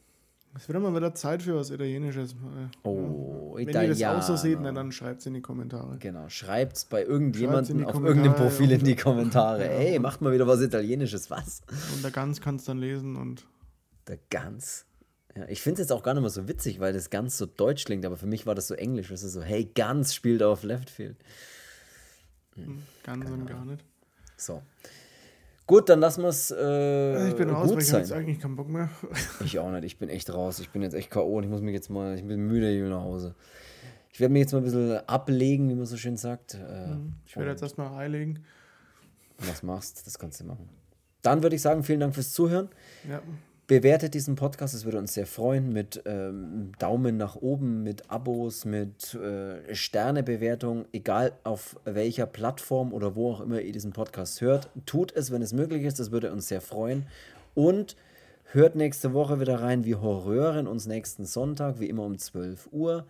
Es 0.54 0.68
wird 0.68 0.82
mal 0.82 0.94
wieder 0.94 1.14
Zeit 1.14 1.42
für 1.42 1.54
was 1.56 1.70
Italienisches. 1.70 2.34
Oh, 2.82 3.56
ja. 3.58 3.66
Wenn 3.66 3.82
ihr 3.82 3.88
das 3.88 4.02
auch 4.02 4.22
so 4.22 4.36
seht, 4.36 4.58
dann 4.64 4.92
schreibt 4.92 5.20
es 5.20 5.26
in 5.26 5.34
die 5.34 5.40
Kommentare. 5.40 5.98
Genau, 5.98 6.28
schreibt 6.28 6.78
es 6.78 6.84
bei 6.84 7.04
irgendjemandem 7.04 7.84
auf 7.86 8.02
irgendeinem 8.02 8.34
Profil 8.34 8.72
in 8.72 8.84
die 8.84 8.96
Kommentare. 8.96 9.64
Ja. 9.64 9.70
Ey, 9.70 9.98
macht 9.98 10.20
mal 10.20 10.32
wieder 10.32 10.46
was 10.46 10.60
Italienisches, 10.60 11.30
was? 11.30 11.60
Und 11.94 12.02
der 12.02 12.10
Ganz 12.10 12.40
kannst 12.40 12.68
dann 12.68 12.78
lesen 12.78 13.16
und. 13.16 13.46
Der 14.06 14.18
Ganz? 14.30 14.86
Ja, 15.36 15.46
ich 15.48 15.60
finde 15.60 15.82
es 15.82 15.88
jetzt 15.88 15.92
auch 15.92 16.02
gar 16.02 16.14
nicht 16.14 16.22
mehr 16.22 16.30
so 16.30 16.48
witzig, 16.48 16.80
weil 16.80 16.92
das 16.92 17.10
ganz 17.10 17.38
so 17.38 17.46
deutsch 17.46 17.84
klingt, 17.84 18.04
aber 18.04 18.16
für 18.16 18.26
mich 18.26 18.46
war 18.46 18.54
das 18.54 18.66
so 18.66 18.74
englisch. 18.74 19.08
Das 19.08 19.22
ist 19.22 19.34
so, 19.34 19.42
hey, 19.42 19.70
Ganz 19.74 20.14
spielt 20.14 20.42
auf 20.42 20.64
Left 20.64 20.90
Field. 20.90 21.16
Hm, 22.54 22.82
ganz 23.04 23.30
und 23.30 23.46
gar 23.46 23.64
nicht. 23.64 23.84
So. 24.36 24.62
Gut, 25.68 25.90
dann 25.90 26.00
lassen 26.00 26.22
wir 26.22 26.30
es. 26.30 26.50
Äh, 26.50 27.28
ich 27.28 27.36
bin 27.36 27.50
raus, 27.50 27.70
weil 27.70 27.82
ich 27.82 27.90
habe 27.90 28.00
jetzt 28.00 28.12
eigentlich 28.12 28.40
keinen 28.40 28.56
Bock 28.56 28.70
mehr. 28.70 28.88
ich 29.44 29.58
auch 29.58 29.70
nicht. 29.70 29.84
Ich 29.84 29.98
bin 29.98 30.08
echt 30.08 30.32
raus. 30.32 30.60
Ich 30.60 30.70
bin 30.70 30.80
jetzt 30.80 30.94
echt 30.94 31.10
K.O. 31.10 31.36
und 31.36 31.44
ich 31.44 31.50
muss 31.50 31.60
mich 31.60 31.74
jetzt 31.74 31.90
mal. 31.90 32.16
Ich 32.16 32.24
bin 32.26 32.46
müde, 32.46 32.70
ich 32.72 32.80
will 32.80 32.88
nach 32.88 33.02
Hause. 33.02 33.34
Ich 34.10 34.18
werde 34.18 34.32
mich 34.32 34.40
jetzt 34.40 34.52
mal 34.52 34.60
ein 34.60 34.64
bisschen 34.64 35.06
ablegen, 35.06 35.68
wie 35.68 35.74
man 35.74 35.84
so 35.84 35.98
schön 35.98 36.16
sagt. 36.16 36.54
Äh, 36.54 36.94
mhm. 36.94 37.16
ich 37.26 37.36
werde 37.36 37.50
jetzt 37.50 37.62
erstmal 37.62 37.92
einlegen. 38.02 38.46
Was 39.40 39.62
machst, 39.62 40.06
das 40.06 40.18
kannst 40.18 40.40
du 40.40 40.46
machen. 40.46 40.70
Dann 41.20 41.42
würde 41.42 41.54
ich 41.54 41.60
sagen, 41.60 41.84
vielen 41.84 42.00
Dank 42.00 42.14
fürs 42.14 42.32
Zuhören. 42.32 42.70
Ja. 43.06 43.20
Bewertet 43.68 44.14
diesen 44.14 44.34
Podcast, 44.34 44.72
es 44.72 44.86
würde 44.86 44.96
uns 44.96 45.12
sehr 45.12 45.26
freuen, 45.26 45.74
mit 45.74 46.02
ähm, 46.06 46.72
Daumen 46.78 47.18
nach 47.18 47.36
oben, 47.36 47.82
mit 47.82 48.10
Abos, 48.10 48.64
mit 48.64 49.12
äh, 49.12 49.74
Sternebewertung, 49.74 50.86
egal 50.90 51.32
auf 51.44 51.78
welcher 51.84 52.24
Plattform 52.24 52.94
oder 52.94 53.14
wo 53.14 53.30
auch 53.30 53.42
immer 53.42 53.60
ihr 53.60 53.72
diesen 53.72 53.92
Podcast 53.92 54.40
hört. 54.40 54.70
Tut 54.86 55.12
es, 55.14 55.30
wenn 55.30 55.42
es 55.42 55.52
möglich 55.52 55.82
ist, 55.82 56.00
das 56.00 56.10
würde 56.10 56.32
uns 56.32 56.48
sehr 56.48 56.62
freuen. 56.62 57.04
Und 57.54 57.94
hört 58.52 58.74
nächste 58.74 59.12
Woche 59.12 59.38
wieder 59.38 59.60
rein. 59.60 59.84
Wir 59.84 60.00
horrören 60.00 60.66
uns 60.66 60.86
nächsten 60.86 61.26
Sonntag, 61.26 61.78
wie 61.78 61.90
immer 61.90 62.04
um 62.04 62.16
12 62.16 62.70
Uhr. 62.72 63.04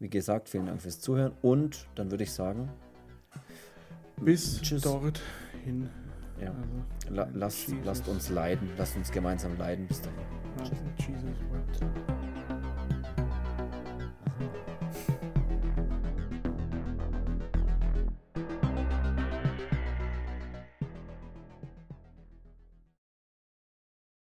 Wie 0.00 0.10
gesagt, 0.10 0.48
vielen 0.48 0.66
Dank 0.66 0.82
fürs 0.82 0.98
Zuhören 0.98 1.32
und 1.42 1.86
dann 1.94 2.10
würde 2.10 2.24
ich 2.24 2.32
sagen, 2.32 2.70
bis 4.16 4.60
tschüss. 4.62 4.82
dorthin. 4.82 5.88
Ja. 6.40 6.48
Also, 6.48 7.14
La 7.14 7.28
lasst, 7.32 7.74
lasst 7.84 8.08
uns 8.08 8.30
leiden, 8.30 8.70
lasst 8.76 8.96
uns 8.96 9.10
gemeinsam 9.10 9.56
leiden. 9.58 9.86
Bis 9.86 10.02
dahin. 10.02 10.18
Jesus 10.98 11.22
wept. 11.52 12.25